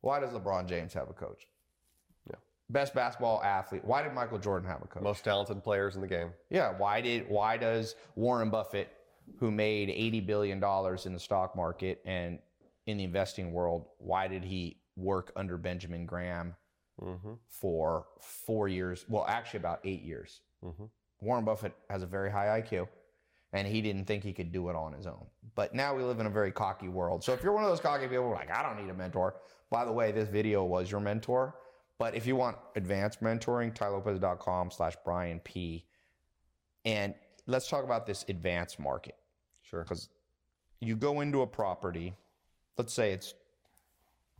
why 0.00 0.20
does 0.20 0.30
LeBron 0.30 0.64
James 0.66 0.94
have 0.94 1.10
a 1.10 1.12
coach? 1.12 1.46
Yeah. 2.26 2.36
Best 2.70 2.94
basketball 2.94 3.42
athlete. 3.42 3.84
Why 3.84 4.02
did 4.02 4.14
Michael 4.14 4.38
Jordan 4.38 4.70
have 4.70 4.80
a 4.82 4.86
coach? 4.86 5.02
Most 5.02 5.22
talented 5.22 5.62
players 5.62 5.96
in 5.96 6.00
the 6.00 6.08
game. 6.08 6.32
Yeah. 6.48 6.78
Why 6.78 7.02
did 7.02 7.28
why 7.28 7.58
does 7.58 7.94
Warren 8.16 8.48
Buffett, 8.48 8.88
who 9.38 9.50
made 9.50 9.90
eighty 9.90 10.20
billion 10.20 10.60
dollars 10.60 11.06
in 11.06 11.12
the 11.12 11.20
stock 11.20 11.56
market 11.56 12.00
and 12.04 12.38
in 12.86 12.96
the 12.96 13.04
investing 13.04 13.52
world, 13.52 13.86
why 13.98 14.26
did 14.28 14.44
he 14.44 14.78
work 14.96 15.32
under 15.36 15.56
Benjamin 15.56 16.06
Graham 16.06 16.54
hmm 16.98 17.32
for 17.48 18.06
four 18.18 18.68
years? 18.68 19.04
Well, 19.08 19.24
actually 19.28 19.58
about 19.58 19.80
eight 19.84 20.02
years. 20.02 20.40
hmm 20.62 20.84
Warren 21.20 21.44
Buffett 21.44 21.74
has 21.90 22.02
a 22.02 22.06
very 22.06 22.30
high 22.30 22.62
IQ, 22.62 22.88
and 23.52 23.68
he 23.68 23.82
didn't 23.82 24.06
think 24.06 24.24
he 24.24 24.32
could 24.32 24.52
do 24.52 24.70
it 24.70 24.76
on 24.76 24.94
his 24.94 25.06
own. 25.06 25.26
But 25.54 25.74
now 25.74 25.94
we 25.94 26.02
live 26.02 26.18
in 26.18 26.24
a 26.26 26.30
very 26.30 26.50
cocky 26.50 26.88
world. 26.88 27.22
So 27.22 27.34
if 27.34 27.42
you're 27.42 27.52
one 27.52 27.62
of 27.62 27.68
those 27.68 27.80
cocky 27.80 28.06
people 28.06 28.30
like, 28.30 28.50
I 28.50 28.62
don't 28.62 28.82
need 28.82 28.90
a 28.90 28.94
mentor. 28.94 29.34
By 29.70 29.84
the 29.84 29.92
way, 29.92 30.12
this 30.12 30.28
video 30.30 30.64
was 30.64 30.90
your 30.90 31.00
mentor. 31.00 31.54
But 31.98 32.14
if 32.14 32.26
you 32.26 32.36
want 32.36 32.56
advanced 32.74 33.20
mentoring, 33.22 33.74
tailopez.com 33.74 34.70
slash 34.70 34.94
Brian 35.04 35.40
P. 35.40 35.84
And 36.86 37.14
let's 37.50 37.68
talk 37.68 37.84
about 37.84 38.06
this 38.06 38.24
advanced 38.28 38.78
market. 38.78 39.16
Sure. 39.62 39.82
Because 39.82 40.08
you 40.80 40.96
go 40.96 41.20
into 41.20 41.42
a 41.42 41.46
property, 41.46 42.14
let's 42.78 42.92
say 42.92 43.12
it's 43.12 43.34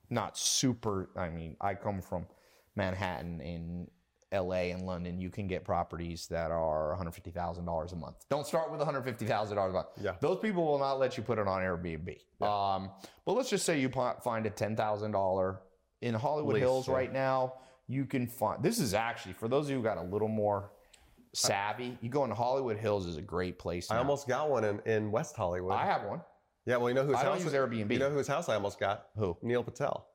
not 0.09 0.39
super. 0.39 1.11
I 1.17 1.29
mean, 1.29 1.57
I 1.61 1.75
come 1.75 2.01
from 2.01 2.27
Manhattan 2.77 3.41
in 3.41 3.89
LA 4.33 4.71
and 4.73 4.87
London. 4.87 5.21
You 5.21 5.31
can 5.31 5.47
get 5.47 5.65
properties 5.65 6.27
that 6.29 6.51
are 6.51 6.97
$150,000 7.01 7.93
a 7.93 7.97
month. 7.97 8.27
Don't 8.29 8.47
start 8.47 8.71
with 8.71 8.81
$150,000 8.81 9.51
a 9.53 9.73
month. 9.73 9.87
Yeah. 10.01 10.15
Those 10.21 10.39
people 10.39 10.65
will 10.65 10.79
not 10.79 10.95
let 10.95 11.17
you 11.17 11.23
put 11.23 11.39
it 11.39 11.47
on 11.49 11.63
Airbnb. 11.63 12.19
Um, 12.41 12.91
but 13.25 13.33
let's 13.33 13.51
just 13.51 13.67
say 13.67 13.81
you 13.81 13.89
find 13.89 14.47
a 14.47 14.51
$10,000 14.51 15.59
in 16.03 16.15
Hollywood 16.15 16.55
Lease, 16.55 16.63
Hills 16.63 16.89
yeah. 16.89 16.95
right 16.95 17.13
now. 17.13 17.55
You 17.89 18.07
can 18.07 18.29
find 18.29 18.63
this 18.63 18.79
is 18.79 18.95
actually 18.95 19.33
for 19.33 19.49
those 19.49 19.67
of 19.67 19.73
you 19.73 19.79
who 19.79 19.83
got 19.83 19.99
a 19.99 20.03
little 20.03 20.29
more 20.29 20.71
savvy. 21.35 21.97
You 22.01 22.09
go 22.09 22.25
into 22.25 22.35
Hollywood 22.37 22.77
Hills 22.77 23.07
is 23.07 23.17
a 23.17 23.23
great 23.23 23.59
place. 23.59 23.91
I 23.91 23.95
now. 23.95 24.01
almost 24.01 24.27
got 24.29 24.51
one 24.51 24.65
in, 24.65 24.81
in 24.87 25.11
West 25.11 25.37
Hollywood. 25.37 25.75
I 25.75 25.87
have 25.87 26.05
one. 26.05 26.21
yeah, 26.67 26.77
well, 26.77 26.89
you 26.89 26.95
know 26.95 27.05
whose 27.05 27.17
I 27.17 27.23
don't 27.25 27.35
house? 27.35 27.45
use 27.45 27.53
Airbnb. 27.53 27.91
You 27.93 27.99
know 27.99 28.11
whose 28.11 28.27
house 28.27 28.49
I 28.49 28.55
almost 28.55 28.79
got? 28.81 29.07
Who? 29.17 29.37
Neil 29.43 29.63
Patel. 29.63 30.07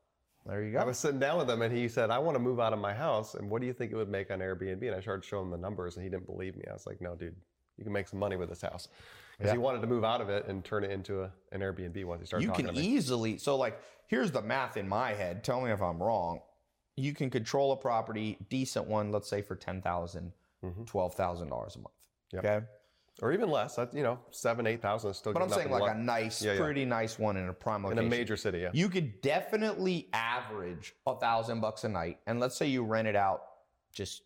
There 0.46 0.64
you 0.64 0.74
go. 0.74 0.80
I 0.80 0.84
was 0.84 1.00
sitting 1.00 1.20
down 1.20 1.40
with 1.40 1.50
him, 1.50 1.62
and 1.64 1.76
he 1.76 1.88
said, 1.88 2.12
"I 2.12 2.20
want 2.20 2.36
to 2.36 2.40
move 2.40 2.60
out 2.60 2.72
of 2.72 2.78
my 2.78 2.94
house, 2.94 3.34
and 3.34 3.50
what 3.50 3.62
do 3.62 3.68
you 3.68 3.74
think 3.74 3.92
it 3.92 3.96
would 3.96 4.10
make 4.10 4.30
on 4.30 4.40
Airbnb?" 4.40 4.82
And 4.86 4.94
I 4.96 5.00
started 5.00 5.26
showing 5.26 5.46
him 5.46 5.52
the 5.52 5.58
numbers, 5.58 5.96
and 5.96 6.04
he 6.04 6.10
didn't 6.10 6.28
believe 6.28 6.56
me. 6.56 6.64
I 6.70 6.74
was 6.74 6.86
like, 6.86 7.02
"No, 7.02 7.16
dude, 7.16 7.36
you 7.78 7.84
can 7.84 7.92
make 7.92 8.08
some 8.08 8.20
money 8.20 8.36
with 8.36 8.50
this 8.50 8.62
house," 8.62 8.88
because 9.40 9.48
Yeah. 9.50 9.54
he 9.54 9.58
wanted 9.58 9.82
to 9.82 9.88
move 9.88 10.04
out 10.04 10.22
of 10.22 10.30
it 10.30 10.46
and 10.48 10.64
turn 10.64 10.84
it 10.84 10.92
into 10.92 11.24
a, 11.24 11.32
an 11.52 11.62
Airbnb 11.62 12.06
once 12.06 12.22
he 12.22 12.28
started 12.28 12.46
You 12.46 12.52
can 12.54 12.76
easily 12.78 13.40
so 13.40 13.56
like 13.56 13.80
here's 14.08 14.30
the 14.30 14.42
math 14.44 14.78
in 14.78 14.88
my 14.88 15.14
head. 15.16 15.44
Tell 15.44 15.62
me 15.62 15.72
if 15.72 15.82
I'm 15.82 16.02
wrong. 16.04 16.42
you 16.96 17.14
can 17.16 17.32
control 17.32 17.72
a 17.72 17.76
property, 17.76 18.38
decent 18.50 18.86
one, 18.88 19.12
let's 19.12 19.28
say 19.28 19.42
for 19.42 19.56
$10,000, 19.56 20.32
Mhm. 20.66 20.86
$12,000 20.86 21.76
a 21.76 21.80
month. 21.80 21.96
Yep. 22.32 22.46
Okay. 22.46 22.66
or 23.22 23.32
even 23.32 23.50
less. 23.50 23.78
That, 23.78 23.94
you 23.94 24.04
know, 24.04 24.20
seven, 24.32 24.68
eight 24.68 24.82
thousand 24.82 25.12
is 25.12 25.16
still. 25.18 25.32
But 25.32 25.42
I'm 25.42 25.50
saying 25.50 25.72
like 25.72 25.80
one- 25.84 25.96
a 25.98 26.04
nice, 26.04 26.42
Yeah, 26.42 26.52
yeah. 26.52 26.60
pretty 26.60 26.84
nice 26.84 27.18
one 27.18 27.38
in 27.38 27.48
a 27.48 27.54
prime 27.54 27.86
in 27.86 27.98
a 27.98 28.02
major 28.04 28.36
city. 28.36 28.60
Yeah. 28.60 28.72
You 28.74 28.90
could 28.90 29.22
definitely 29.22 30.10
average 30.12 30.94
a 31.08 31.16
thousand 31.18 31.62
bucks 31.62 31.86
a 31.86 31.88
night. 31.88 32.20
And 32.28 32.42
let's 32.42 32.58
say 32.58 32.66
you 32.68 32.84
rent 32.84 33.08
it 33.08 33.16
out 33.16 33.42
just 33.94 34.24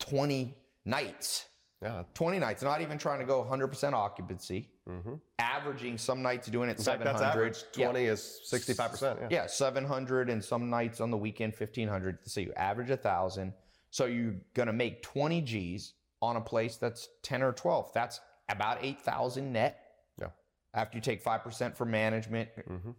20 0.00 0.58
nights. 0.84 1.46
Yeah. 1.80 2.02
20 2.14 2.40
nights, 2.40 2.64
not 2.64 2.80
even 2.80 2.98
trying 2.98 3.20
to 3.20 3.24
go 3.26 3.44
100% 3.44 3.92
occupancy, 3.94 4.70
hmm 4.88 5.14
averaging 5.38 5.96
some 5.98 6.22
nights 6.22 6.48
doing 6.48 6.68
it 6.68 6.78
In 6.78 6.84
fact, 6.84 6.98
700. 7.02 7.12
that's 7.12 7.22
average. 7.22 7.64
Yeah. 7.76 7.86
Twenty 7.86 8.06
is 8.06 8.40
sixty-five 8.44 8.90
percent. 8.90 9.18
Yeah. 9.22 9.28
Yeah, 9.30 9.46
700 9.46 10.28
and 10.30 10.42
some 10.44 10.68
nights 10.70 11.00
on 11.00 11.10
the 11.12 11.16
weekend 11.16 11.52
1500. 11.54 12.18
So 12.28 12.40
you 12.40 12.52
average 12.54 12.90
a 12.90 12.96
1000. 12.96 13.52
So 13.92 14.06
you're 14.06 14.34
going 14.54 14.68
to 14.68 14.72
make 14.72 15.02
20 15.02 15.42
G's 15.42 15.92
on 16.22 16.36
a 16.36 16.40
place 16.40 16.76
that's 16.78 17.08
10 17.24 17.42
or 17.42 17.52
12. 17.52 17.90
That's 17.94 18.20
about 18.48 18.78
8,000 18.80 19.52
net. 19.52 19.78
Yeah. 20.18 20.28
After 20.72 20.96
you 20.96 21.02
take 21.02 21.22
5% 21.22 21.76
for 21.76 21.84
management. 21.84 22.48
hmm 22.66 22.92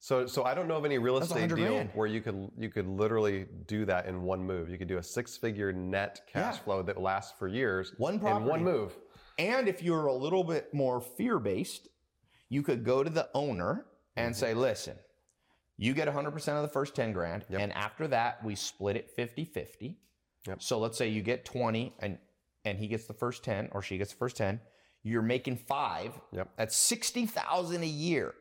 So, 0.00 0.26
so 0.26 0.42
I 0.44 0.54
don't 0.54 0.66
know 0.66 0.76
of 0.76 0.84
any 0.84 0.98
real 0.98 1.18
estate 1.18 1.48
deal 1.48 1.56
grand. 1.56 1.90
where 1.94 2.08
you 2.08 2.20
could 2.20 2.50
you 2.58 2.68
could 2.68 2.88
literally 2.88 3.46
do 3.68 3.84
that 3.84 4.06
in 4.06 4.22
one 4.22 4.42
move. 4.42 4.68
You 4.70 4.76
could 4.76 4.88
do 4.88 4.98
a 4.98 5.02
six-figure 5.02 5.72
net 5.72 6.22
cash 6.26 6.56
Yeah. 6.56 6.62
flow 6.64 6.82
that 6.82 7.00
lasts 7.00 7.32
for 7.38 7.46
years 7.46 7.92
One 7.98 8.14
in 8.14 8.44
one 8.44 8.64
move. 8.64 8.96
And 9.38 9.68
if 9.68 9.82
you're 9.84 10.06
a 10.06 10.12
little 10.14 10.42
bit 10.42 10.74
more 10.74 11.00
fear 11.00 11.38
based, 11.38 11.88
you 12.48 12.62
could 12.64 12.84
go 12.84 13.04
to 13.04 13.10
the 13.10 13.28
owner 13.34 13.86
and 14.16 14.34
say, 14.34 14.52
listen, 14.52 14.96
you 15.78 15.94
get 15.94 16.08
100% 16.08 16.34
of 16.56 16.62
the 16.62 16.68
first 16.68 16.96
10 16.96 17.12
grand. 17.12 17.44
Yep. 17.48 17.60
And 17.60 17.72
after 17.72 18.08
that, 18.08 18.44
we 18.44 18.54
split 18.56 18.96
it 18.96 19.10
50 19.10 19.44
50. 19.44 19.96
Yep. 20.46 20.62
So 20.62 20.78
let's 20.78 20.96
say 20.96 21.08
you 21.08 21.22
get 21.22 21.44
20 21.44 21.94
and, 22.00 22.18
and 22.64 22.78
he 22.78 22.86
gets 22.88 23.06
the 23.06 23.12
first 23.14 23.44
10 23.44 23.68
or 23.72 23.82
she 23.82 23.98
gets 23.98 24.12
the 24.12 24.18
first 24.18 24.36
10. 24.36 24.60
You're 25.02 25.22
making 25.22 25.56
five. 25.56 26.12
Yep. 26.32 26.48
That's 26.56 26.76
60,000 26.76 27.82
a 27.82 27.86
year. 27.86 28.34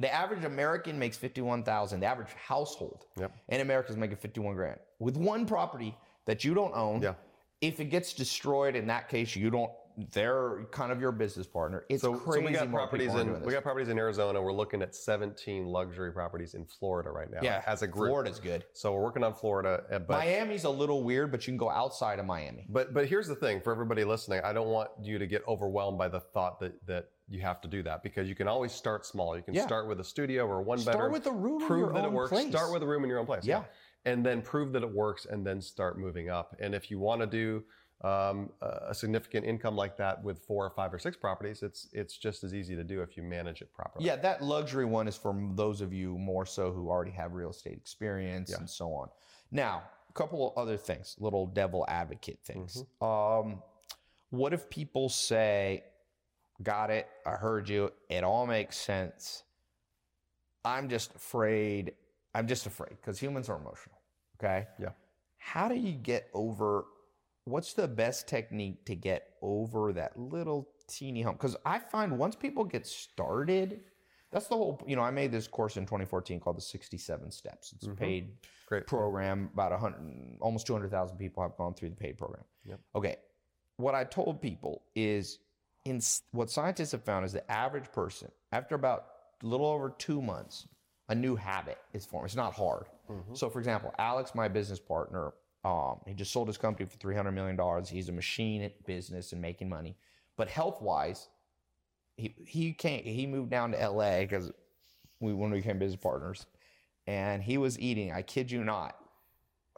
The 0.00 0.12
average 0.12 0.44
American 0.44 0.98
makes 0.98 1.16
51,000. 1.16 2.00
The 2.00 2.06
average 2.06 2.32
household 2.32 3.06
Yep. 3.18 3.32
in 3.48 3.60
America 3.60 3.90
is 3.90 3.96
making 3.96 4.16
51 4.16 4.54
grand. 4.56 4.80
With 4.98 5.16
one 5.16 5.46
property 5.46 5.96
that 6.24 6.44
you 6.44 6.54
don't 6.54 6.74
own, 6.74 7.02
Yeah. 7.02 7.14
if 7.60 7.78
it 7.78 7.84
gets 7.86 8.12
destroyed, 8.12 8.74
in 8.74 8.86
that 8.88 9.08
case, 9.08 9.36
you 9.36 9.50
don't. 9.50 9.70
They're 10.12 10.64
kind 10.70 10.90
of 10.90 11.00
your 11.00 11.12
business 11.12 11.46
partner. 11.46 11.84
It's 11.88 12.02
So, 12.02 12.14
crazy. 12.14 12.46
so 12.46 12.50
we 12.50 12.52
got 12.56 12.70
properties 12.70 13.14
in 13.14 13.42
we 13.42 13.52
got 13.52 13.62
properties 13.62 13.88
in 13.88 13.98
Arizona. 13.98 14.40
We're 14.40 14.52
looking 14.52 14.80
at 14.82 14.94
17 14.94 15.66
luxury 15.66 16.12
properties 16.12 16.54
in 16.54 16.64
Florida 16.64 17.10
right 17.10 17.30
now. 17.30 17.40
yeah, 17.42 17.62
as 17.66 17.82
a 17.82 17.86
group. 17.86 18.08
Florida's 18.08 18.38
good. 18.40 18.64
So 18.72 18.92
we're 18.94 19.02
working 19.02 19.22
on 19.24 19.34
Florida, 19.34 19.84
uh, 19.92 19.98
but 19.98 20.18
Miami's 20.18 20.64
a 20.64 20.70
little 20.70 21.02
weird, 21.02 21.30
but 21.30 21.46
you 21.46 21.52
can 21.52 21.58
go 21.58 21.70
outside 21.70 22.18
of 22.18 22.26
Miami. 22.26 22.66
But 22.68 22.94
but 22.94 23.06
here's 23.06 23.28
the 23.28 23.36
thing 23.36 23.60
for 23.60 23.72
everybody 23.72 24.04
listening, 24.04 24.40
I 24.44 24.52
don't 24.52 24.68
want 24.68 24.90
you 25.02 25.18
to 25.18 25.26
get 25.26 25.42
overwhelmed 25.46 25.98
by 25.98 26.08
the 26.08 26.20
thought 26.20 26.58
that 26.60 26.74
that 26.86 27.08
you 27.28 27.40
have 27.40 27.60
to 27.62 27.68
do 27.68 27.82
that 27.82 28.02
because 28.02 28.28
you 28.28 28.34
can 28.34 28.48
always 28.48 28.72
start 28.72 29.06
small. 29.06 29.36
You 29.36 29.42
can 29.42 29.54
Yeah. 29.54 29.62
start 29.66 29.88
with 29.88 30.00
a 30.00 30.04
studio 30.04 30.46
or 30.46 30.60
one 30.62 30.78
Start 30.78 30.96
bedroom. 30.96 31.14
Start 31.14 31.24
with 31.24 31.26
a 31.26 31.38
room 31.38 31.60
in 31.62 31.66
prove 31.68 31.80
your 31.80 31.92
that 31.94 32.04
it 32.04 32.12
works. 32.12 32.30
place. 32.30 32.48
Start 32.48 32.72
with 32.72 32.82
a 32.82 32.86
room 32.86 33.04
in 33.04 33.10
your 33.10 33.18
own 33.20 33.26
place. 33.26 33.44
Yeah. 33.46 33.64
And 34.04 34.26
then 34.26 34.42
prove 34.42 34.72
that 34.72 34.82
it 34.82 34.92
works 34.92 35.26
and 35.26 35.46
then 35.46 35.60
start 35.62 35.96
moving 35.98 36.28
up. 36.28 36.56
And 36.58 36.74
if 36.74 36.90
you 36.90 36.98
want 36.98 37.20
to 37.20 37.26
do 37.26 37.62
um, 38.02 38.50
a 38.60 38.94
significant 38.94 39.46
income 39.46 39.76
like 39.76 39.96
that 39.96 40.22
with 40.24 40.40
four 40.40 40.66
or 40.66 40.70
five 40.70 40.92
or 40.92 40.98
six 40.98 41.16
properties, 41.16 41.62
it's 41.62 41.88
it's 41.92 42.16
just 42.16 42.42
as 42.42 42.52
easy 42.52 42.74
to 42.74 42.82
do 42.82 43.00
if 43.00 43.16
you 43.16 43.22
manage 43.22 43.62
it 43.62 43.72
properly. 43.72 44.04
Yeah, 44.04 44.16
that 44.16 44.42
luxury 44.42 44.84
one 44.84 45.06
is 45.06 45.16
for 45.16 45.34
those 45.54 45.80
of 45.80 45.92
you 45.92 46.18
more 46.18 46.44
so 46.44 46.72
who 46.72 46.88
already 46.88 47.12
have 47.12 47.32
real 47.34 47.50
estate 47.50 47.74
experience 47.76 48.50
Yeah. 48.50 48.58
and 48.58 48.68
so 48.68 48.92
on. 48.92 49.08
Now, 49.52 49.84
a 50.08 50.12
couple 50.14 50.50
of 50.50 50.58
other 50.58 50.76
things, 50.76 51.16
little 51.20 51.46
devil 51.46 51.84
advocate 51.88 52.40
things. 52.44 52.84
Mm-hmm. 53.00 53.48
Um, 53.50 53.62
what 54.30 54.52
if 54.52 54.68
people 54.68 55.08
say, 55.08 55.84
"Got 56.62 56.90
it, 56.90 57.08
I 57.24 57.32
heard 57.32 57.68
you, 57.68 57.92
it 58.08 58.24
all 58.24 58.46
makes 58.46 58.76
sense." 58.76 59.44
I'm 60.64 60.88
just 60.88 61.14
afraid. 61.14 61.92
I'm 62.34 62.48
just 62.48 62.66
afraid 62.66 62.96
because 62.96 63.18
humans 63.18 63.48
are 63.48 63.56
emotional. 63.58 63.98
Okay. 64.42 64.66
Yeah. 64.80 64.90
How 65.38 65.68
do 65.68 65.74
you 65.74 65.92
get 65.92 66.28
over? 66.34 66.86
What's 67.44 67.72
the 67.74 67.88
best 67.88 68.28
technique 68.28 68.84
to 68.86 68.94
get 68.94 69.34
over 69.42 69.92
that 69.94 70.18
little 70.18 70.68
teeny 70.86 71.22
hump? 71.22 71.38
Because 71.38 71.56
I 71.66 71.78
find 71.80 72.18
once 72.18 72.36
people 72.36 72.64
get 72.64 72.86
started, 72.86 73.80
that's 74.30 74.46
the 74.46 74.56
whole. 74.56 74.80
You 74.86 74.94
know, 74.96 75.02
I 75.02 75.10
made 75.10 75.32
this 75.32 75.48
course 75.48 75.76
in 75.76 75.84
2014 75.84 76.38
called 76.38 76.56
the 76.56 76.60
67 76.62 77.30
Steps. 77.32 77.72
It's 77.72 77.86
a 77.86 77.90
Mhm. 77.90 77.96
paid 77.98 78.38
Great. 78.66 78.86
program. 78.86 79.50
About 79.52 79.72
hundred, 79.78 80.38
almost 80.40 80.66
200,000 80.66 81.18
people 81.18 81.42
have 81.42 81.56
gone 81.56 81.74
through 81.74 81.90
the 81.90 81.96
paid 81.96 82.16
program. 82.16 82.44
Yep. 82.64 82.80
Okay. 82.94 83.16
What 83.76 83.94
I 83.96 84.04
told 84.04 84.40
people 84.40 84.82
is, 84.94 85.40
in 85.84 86.00
what 86.30 86.48
scientists 86.48 86.92
have 86.92 87.02
found 87.02 87.24
is 87.24 87.32
the 87.32 87.50
average 87.50 87.90
person 87.90 88.30
after 88.52 88.76
about 88.76 89.06
a 89.42 89.46
little 89.46 89.66
over 89.66 89.90
two 89.90 90.22
months, 90.22 90.68
a 91.08 91.14
new 91.14 91.34
habit 91.34 91.78
is 91.92 92.06
formed. 92.06 92.26
It's 92.26 92.36
not 92.36 92.52
hard. 92.54 92.86
Mhm. 93.08 93.36
So, 93.36 93.50
for 93.50 93.58
example, 93.58 93.92
Alex, 93.98 94.32
my 94.34 94.46
business 94.46 94.78
partner, 94.78 95.34
um, 95.64 96.00
he 96.06 96.14
just 96.14 96.32
sold 96.32 96.48
his 96.48 96.58
company 96.58 96.88
for 96.88 96.96
three 96.96 97.14
hundred 97.14 97.32
million 97.32 97.56
dollars. 97.56 97.88
He's 97.88 98.08
a 98.08 98.12
machine 98.12 98.62
at 98.62 98.84
business 98.84 99.32
and 99.32 99.40
making 99.40 99.68
money, 99.68 99.96
but 100.36 100.48
health 100.48 100.82
wise, 100.82 101.28
he 102.16 102.34
he 102.44 102.72
can't. 102.72 103.04
He 103.04 103.26
moved 103.26 103.50
down 103.50 103.70
to 103.72 103.80
L.A. 103.80 104.26
because 104.28 104.50
we 105.20 105.32
when 105.32 105.50
we 105.50 105.58
became 105.58 105.78
business 105.78 106.00
partners, 106.00 106.46
and 107.06 107.42
he 107.42 107.58
was 107.58 107.78
eating. 107.78 108.12
I 108.12 108.22
kid 108.22 108.50
you 108.50 108.64
not, 108.64 108.96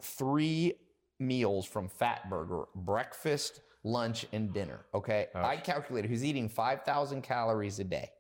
three 0.02 0.74
meals 1.19 1.66
from 1.66 1.90
Fatburger: 1.90 2.66
breakfast, 2.74 3.61
lunch, 3.82 4.24
and 4.32 4.55
dinner. 4.55 4.86
Okay, 4.94 5.27
I 5.35 5.59
calculated 5.59 6.11
he's 6.11 6.24
eating 6.24 6.48
five 6.48 6.82
thousand 6.85 7.23
calories 7.23 7.78
a 7.78 7.85
day 7.85 8.11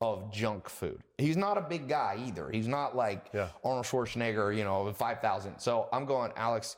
of 0.00 0.32
junk 0.32 0.68
food. 0.68 1.00
He's 1.18 1.36
not 1.36 1.56
a 1.56 1.62
big 1.62 1.88
guy 1.88 2.22
either. 2.26 2.50
He's 2.50 2.68
not 2.68 2.94
like 2.94 3.30
Yeah. 3.32 3.48
Arnold 3.64 3.86
Schwarzenegger, 3.86 4.56
you 4.56 4.64
know, 4.64 4.92
5,000. 4.92 5.58
So 5.58 5.88
I'm 5.92 6.04
going, 6.04 6.32
Alex, 6.36 6.76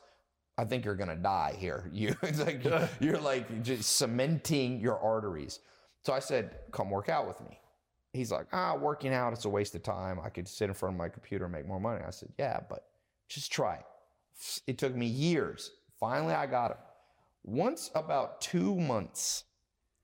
I 0.57 0.65
think 0.65 0.85
you're 0.85 0.95
going 0.95 1.09
to 1.09 1.15
die 1.15 1.55
here. 1.57 1.89
You, 1.93 2.15
it's 2.23 2.39
like, 2.39 2.63
you're 2.99 3.19
like 3.19 3.63
just 3.63 3.97
cementing 3.97 4.79
your 4.79 4.97
arteries. 4.99 5.59
So 6.05 6.13
I 6.13 6.19
said, 6.19 6.55
come 6.71 6.89
work 6.89 7.09
out 7.09 7.27
with 7.27 7.41
me. 7.41 7.59
He's 8.13 8.31
like, 8.31 8.47
ah, 8.53 8.75
working 8.75 9.13
out, 9.13 9.33
it's 9.33 9.45
a 9.45 9.49
waste 9.49 9.75
of 9.75 9.83
time. 9.83 10.19
I 10.23 10.29
could 10.29 10.47
sit 10.47 10.69
in 10.69 10.73
front 10.73 10.95
of 10.95 10.97
my 10.97 11.09
computer 11.09 11.45
and 11.45 11.53
make 11.53 11.67
more 11.67 11.79
money. 11.79 12.01
I 12.05 12.09
said, 12.11 12.29
yeah, 12.39 12.59
but 12.69 12.85
just 13.27 13.51
try 13.51 13.75
it. 13.75 14.61
It 14.65 14.77
took 14.77 14.95
me 14.95 15.05
years. 15.05 15.71
Finally, 15.99 16.33
I 16.33 16.47
got 16.47 16.71
him. 16.71 16.77
Once 17.43 17.91
about 17.93 18.41
two 18.41 18.75
months 18.75 19.43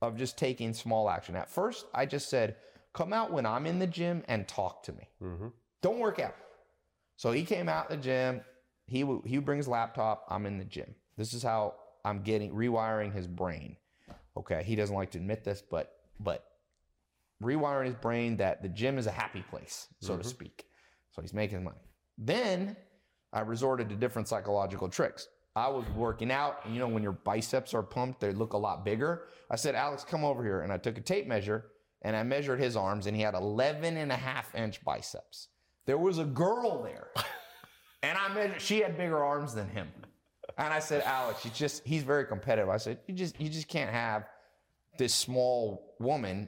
of 0.01 0.17
just 0.17 0.37
taking 0.37 0.73
small 0.73 1.09
action. 1.09 1.35
At 1.35 1.49
first, 1.49 1.85
I 1.93 2.05
just 2.05 2.29
said, 2.29 2.57
come 2.95 3.13
out 3.13 3.31
when 3.31 3.45
I'm 3.45 3.65
in 3.67 3.77
the 3.77 3.87
gym 3.87 4.23
and 4.27 4.47
talk 4.47 4.83
to 4.83 4.93
me. 4.93 5.09
Mhm. 5.21 5.51
Don't 5.81 5.99
work 5.99 6.19
out. 6.19 6.35
So 7.17 7.31
he 7.31 7.43
came 7.45 7.69
out 7.69 7.89
the 7.89 7.97
gym. 7.97 8.41
He 8.87 9.05
he 9.25 9.37
brings 9.37 9.67
laptop. 9.67 10.25
I'm 10.29 10.45
in 10.45 10.57
the 10.57 10.65
gym. 10.65 10.95
This 11.17 11.33
is 11.33 11.43
how 11.43 11.75
I'm 12.03 12.23
getting 12.23 12.51
rewiring 12.53 13.13
his 13.13 13.27
brain. 13.27 13.77
Okay, 14.37 14.63
he 14.63 14.75
doesn't 14.75 14.95
like 14.95 15.11
to 15.11 15.17
admit 15.17 15.43
this, 15.43 15.61
but 15.61 15.91
but 16.19 16.45
rewiring 17.43 17.85
his 17.85 17.95
brain 17.95 18.37
that 18.37 18.61
the 18.61 18.69
gym 18.69 18.97
is 18.97 19.07
a 19.07 19.11
happy 19.11 19.43
place, 19.49 19.87
so 19.99 20.17
to 20.17 20.23
speak. 20.23 20.65
So 21.11 21.21
he's 21.21 21.33
making 21.33 21.63
money. 21.63 21.79
Then 22.17 22.75
I 23.33 23.41
resorted 23.41 23.89
to 23.89 23.95
different 23.95 24.27
psychological 24.27 24.89
tricks. 24.89 25.27
I 25.57 25.69
was 25.69 25.85
working 25.95 26.31
out, 26.31 26.65
and 26.65 26.73
you 26.73 26.79
know 26.79 26.87
when 26.87 27.03
your 27.03 27.13
biceps 27.13 27.73
are 27.73 27.83
pumped, 27.83 28.19
they 28.19 28.31
look 28.33 28.53
a 28.53 28.57
lot 28.57 28.83
bigger. 28.83 29.27
I 29.49 29.55
said, 29.55 29.73
Alex, 29.75 30.03
come 30.03 30.25
over 30.25 30.43
here, 30.43 30.61
and 30.61 30.71
I 30.71 30.77
took 30.77 30.97
a 30.97 31.01
tape 31.01 31.27
measure 31.27 31.71
and 32.05 32.15
I 32.15 32.21
measured 32.21 32.59
his 32.59 32.77
arms, 32.77 33.07
and 33.07 33.17
he 33.17 33.23
had 33.23 33.33
11 33.33 33.97
and 33.97 34.11
a 34.11 34.15
half 34.15 34.53
inch 34.53 34.81
biceps. 34.85 35.47
There 35.87 35.97
was 35.97 36.19
a 36.19 36.23
girl 36.23 36.83
there. 36.83 37.09
And 38.03 38.15
I 38.19 38.31
measured, 38.35 38.61
she 38.61 38.81
had 38.81 38.97
bigger 38.97 39.23
arms 39.23 39.55
than 39.55 39.67
him. 39.67 39.87
And 40.59 40.71
I 40.71 40.77
said, 40.77 41.01
Alex, 41.01 41.43
you 41.43 41.49
just, 41.49 41.83
he's 41.87 42.03
very 42.03 42.23
competitive. 42.23 42.69
I 42.69 42.77
said, 42.77 42.99
you 43.07 43.15
just, 43.15 43.41
you 43.41 43.49
just 43.49 43.67
can't 43.67 43.89
have 43.89 44.27
this 44.99 45.11
small 45.11 45.95
woman 45.99 46.47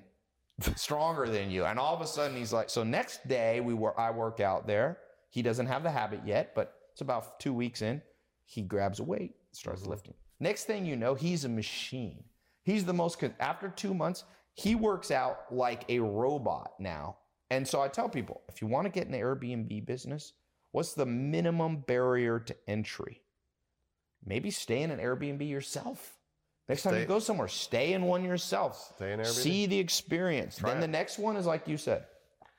stronger 0.76 1.28
than 1.28 1.50
you. 1.50 1.66
And 1.66 1.80
all 1.80 1.96
of 1.96 2.02
a 2.02 2.06
sudden 2.06 2.38
he's 2.38 2.54
like, 2.54 2.70
so 2.70 2.84
next 2.84 3.28
day 3.28 3.60
we 3.60 3.74
were, 3.74 4.00
I 4.00 4.12
work 4.12 4.40
out 4.40 4.68
there. 4.68 5.00
He 5.32 5.42
doesn't 5.42 5.66
have 5.66 5.82
the 5.82 5.90
habit 5.90 6.22
yet, 6.28 6.54
but 6.54 6.76
it's 6.92 7.02
about 7.02 7.40
two 7.40 7.54
weeks 7.54 7.82
in. 7.82 8.04
He 8.46 8.62
grabs 8.62 9.00
a 9.00 9.04
weight, 9.04 9.34
starts 9.52 9.82
mm-hmm. 9.82 9.90
lifting. 9.90 10.14
Next 10.40 10.66
thing 10.66 10.86
you 10.86 10.96
know, 10.96 11.16
he's 11.16 11.44
a 11.44 11.50
machine. 11.50 12.24
He's 12.62 12.86
the 12.86 12.94
most, 12.94 13.24
after 13.40 13.70
two 13.70 13.96
months, 13.96 14.26
he 14.58 14.74
works 14.74 15.12
out 15.12 15.42
like 15.52 15.86
a 15.88 16.00
robot 16.00 16.74
now. 16.80 17.16
And 17.52 17.66
so 17.66 17.80
I 17.80 17.88
tell 17.88 18.10
people, 18.10 18.42
if 18.50 18.62
you 18.62 18.68
want 18.68 18.86
to 18.86 18.90
get 18.92 19.06
in 19.06 19.12
the 19.12 19.20
Airbnb 19.20 19.86
business, 19.86 20.34
what's 20.72 20.94
the 20.94 21.06
minimum 21.06 21.84
barrier 21.88 22.40
to 22.40 22.56
entry? 22.68 23.22
Maybe 24.26 24.50
stay 24.52 24.82
in 24.82 24.92
an 24.92 25.00
Airbnb 25.00 25.48
yourself. 25.48 26.18
Next 26.68 26.84
time 26.84 26.98
you 26.98 27.06
go 27.06 27.20
somewhere, 27.20 27.48
stay 27.48 27.94
in 27.94 28.02
one 28.02 28.26
yourself. 28.26 28.94
Stay 28.96 29.14
in 29.14 29.20
Airbnb. 29.20 29.26
See 29.28 29.68
the 29.68 29.80
experience. 29.80 30.58
Try 30.58 30.72
then 30.72 30.80
it. 30.80 30.82
the 30.82 30.88
next 30.88 31.18
one 31.18 31.38
is 31.38 31.46
like 31.46 31.68
you 31.68 31.78
said, 31.78 32.06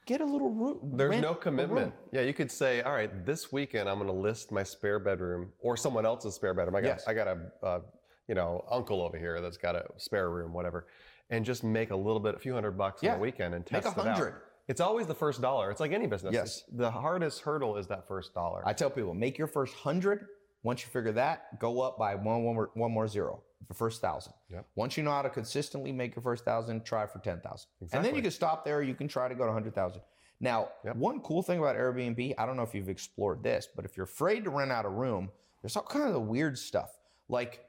get 0.06 0.20
a 0.22 0.24
little 0.24 0.50
room. 0.50 0.78
There's 0.94 1.20
no 1.20 1.34
commitment. 1.34 1.92
Yeah, 2.12 2.22
you 2.22 2.32
could 2.32 2.50
say, 2.50 2.80
all 2.82 2.92
right, 2.92 3.26
this 3.26 3.52
weekend 3.52 3.88
I'm 3.88 3.96
going 3.96 4.06
to 4.06 4.14
list 4.14 4.52
my 4.52 4.62
spare 4.62 4.98
bedroom 5.00 5.52
or 5.58 5.76
someone 5.76 6.06
else's 6.06 6.36
spare 6.36 6.54
bedroom. 6.54 6.76
I 6.76 6.80
got, 6.80 6.88
Yes. 6.88 7.04
I 7.08 7.12
got 7.12 7.26
a, 7.26 7.38
uh, 7.62 7.80
you 8.28 8.34
know, 8.36 8.64
uncle 8.70 9.02
over 9.02 9.18
here 9.18 9.40
that's 9.42 9.58
got 9.58 9.74
a 9.74 9.84
spare 9.98 10.30
room, 10.30 10.54
whatever, 10.54 10.86
and 11.30 11.44
just 11.44 11.62
make 11.64 11.90
a 11.90 11.96
little 11.96 12.20
bit, 12.20 12.34
a 12.34 12.38
few 12.38 12.54
hundred 12.54 12.72
bucks 12.72 13.02
Yeah. 13.02 13.12
on 13.12 13.18
the 13.18 13.22
weekend 13.22 13.54
and 13.54 13.64
Make 13.70 13.82
test 13.82 13.96
a 13.96 14.00
it 14.00 14.06
out. 14.06 14.14
hundred. 14.16 14.34
It's 14.68 14.80
always 14.80 15.06
the 15.06 15.14
first 15.14 15.40
dollar. 15.40 15.70
It's 15.70 15.80
like 15.80 15.92
any 15.92 16.06
business. 16.06 16.34
Yes. 16.34 16.64
The 16.72 16.90
hardest 16.90 17.40
hurdle 17.42 17.76
is 17.76 17.86
that 17.88 18.06
first 18.06 18.34
dollar. 18.34 18.62
I 18.66 18.72
tell 18.74 18.90
people, 18.90 19.14
make 19.14 19.38
your 19.38 19.46
first 19.46 19.74
hundred. 19.74 20.26
Once 20.62 20.82
you 20.82 20.88
figure 20.90 21.12
that, 21.12 21.58
go 21.60 21.80
up 21.80 21.98
by 21.98 22.14
one, 22.16 22.42
one, 22.44 22.54
more, 22.54 22.70
one 22.74 22.90
more 22.92 23.08
zero. 23.08 23.42
The 23.68 23.74
first 23.74 24.00
thousand. 24.00 24.32
Yep. 24.50 24.66
Once 24.76 24.96
you 24.96 25.02
know 25.02 25.10
how 25.10 25.22
to 25.22 25.30
consistently 25.30 25.92
make 25.92 26.14
your 26.14 26.22
first 26.22 26.44
thousand, 26.44 26.84
try 26.84 27.06
for 27.06 27.18
ten 27.20 27.40
thousand, 27.40 27.68
exactly. 27.80 27.96
and 27.98 28.04
then 28.04 28.14
you 28.14 28.22
can 28.22 28.30
stop 28.30 28.64
there. 28.64 28.82
You 28.82 28.94
can 28.94 29.08
try 29.08 29.28
to 29.28 29.34
go 29.34 29.46
to 29.46 29.52
hundred 29.52 29.74
thousand. 29.74 30.02
Now, 30.40 30.68
Yep. 30.84 30.96
one 30.96 31.20
cool 31.20 31.42
thing 31.42 31.58
about 31.58 31.76
Airbnb, 31.76 32.34
I 32.38 32.46
don't 32.46 32.56
know 32.56 32.62
if 32.62 32.74
you've 32.74 32.88
explored 32.88 33.42
this, 33.42 33.66
but 33.74 33.84
if 33.84 33.96
you're 33.96 34.04
afraid 34.04 34.44
to 34.44 34.50
rent 34.50 34.70
out 34.70 34.84
a 34.84 34.88
room, 34.88 35.30
there's 35.62 35.76
all 35.76 35.82
kinds 35.82 36.14
of 36.14 36.22
weird 36.22 36.56
stuff. 36.58 36.90
Like 37.28 37.64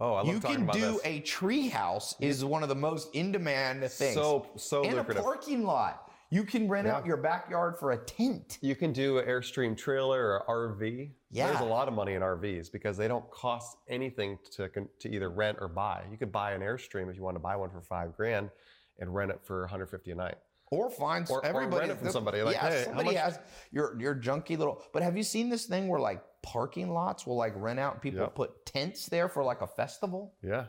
oh, 0.00 0.14
I 0.14 0.18
love 0.22 0.26
you 0.28 0.40
talking 0.40 0.66
can 0.66 0.66
do 0.68 0.92
this. 0.92 1.00
a 1.04 1.20
tree 1.20 1.68
house 1.68 2.14
is 2.20 2.44
one 2.44 2.62
of 2.62 2.68
the 2.68 2.74
most 2.74 3.14
in 3.14 3.32
demand 3.32 3.80
things. 3.90 4.14
So, 4.14 4.46
so 4.56 4.84
and 4.84 4.94
lucrative. 4.94 5.22
a 5.22 5.24
parking 5.24 5.64
lot. 5.64 6.10
You 6.30 6.42
can 6.42 6.68
rent 6.68 6.88
out 6.88 7.06
your 7.06 7.16
backyard 7.16 7.78
for 7.78 7.92
a 7.92 7.96
tent. 7.96 8.58
You 8.60 8.74
can 8.74 8.92
do 8.92 9.18
an 9.18 9.26
Airstream 9.26 9.76
trailer 9.76 10.42
or 10.48 10.76
RV. 10.76 11.10
Yeah. 11.30 11.46
There's 11.46 11.60
a 11.60 11.64
lot 11.64 11.86
of 11.86 11.94
money 11.94 12.14
in 12.14 12.22
RVs 12.22 12.70
because 12.72 12.96
they 12.96 13.06
don't 13.06 13.28
cost 13.30 13.76
anything 13.88 14.36
to, 14.56 14.68
to 14.68 15.08
either 15.08 15.30
rent 15.30 15.58
or 15.60 15.68
buy. 15.68 16.02
You 16.10 16.16
could 16.16 16.32
buy 16.32 16.52
an 16.52 16.62
Airstream 16.62 17.08
if 17.08 17.16
you 17.16 17.22
want 17.22 17.36
to 17.36 17.40
buy 17.40 17.54
one 17.54 17.70
for 17.70 17.80
five 17.80 18.16
grand 18.16 18.50
and 18.98 19.14
rent 19.14 19.30
it 19.30 19.40
for 19.44 19.60
150 19.60 20.10
a 20.10 20.14
night. 20.16 20.34
Or 20.72 20.90
find 20.90 21.30
Or- 21.30 21.46
or 21.46 21.68
rent 21.68 21.92
it 21.92 21.98
from 21.98 22.10
somebody, 22.10 22.42
like, 22.42 22.56
yeah, 22.56 22.70
hey, 22.70 22.78
how 22.78 22.84
somebody 22.86 23.10
much- 23.10 23.16
has 23.18 23.38
your 23.70 23.96
your 24.00 24.16
junky 24.16 24.58
little. 24.58 24.82
But 24.92 25.04
have 25.04 25.16
you 25.16 25.22
seen 25.22 25.48
this 25.48 25.66
thing 25.66 25.86
where 25.86 26.00
like 26.00 26.24
parking 26.46 26.90
lots 26.92 27.26
will 27.26 27.36
like 27.36 27.52
rent 27.56 27.78
out? 27.78 28.00
People 28.00 28.20
Yep. 28.20 28.34
put 28.34 28.64
tents 28.66 29.06
there 29.06 29.28
for 29.28 29.42
like 29.44 29.60
a 29.62 29.66
festival. 29.66 30.34
Yeah. 30.42 30.66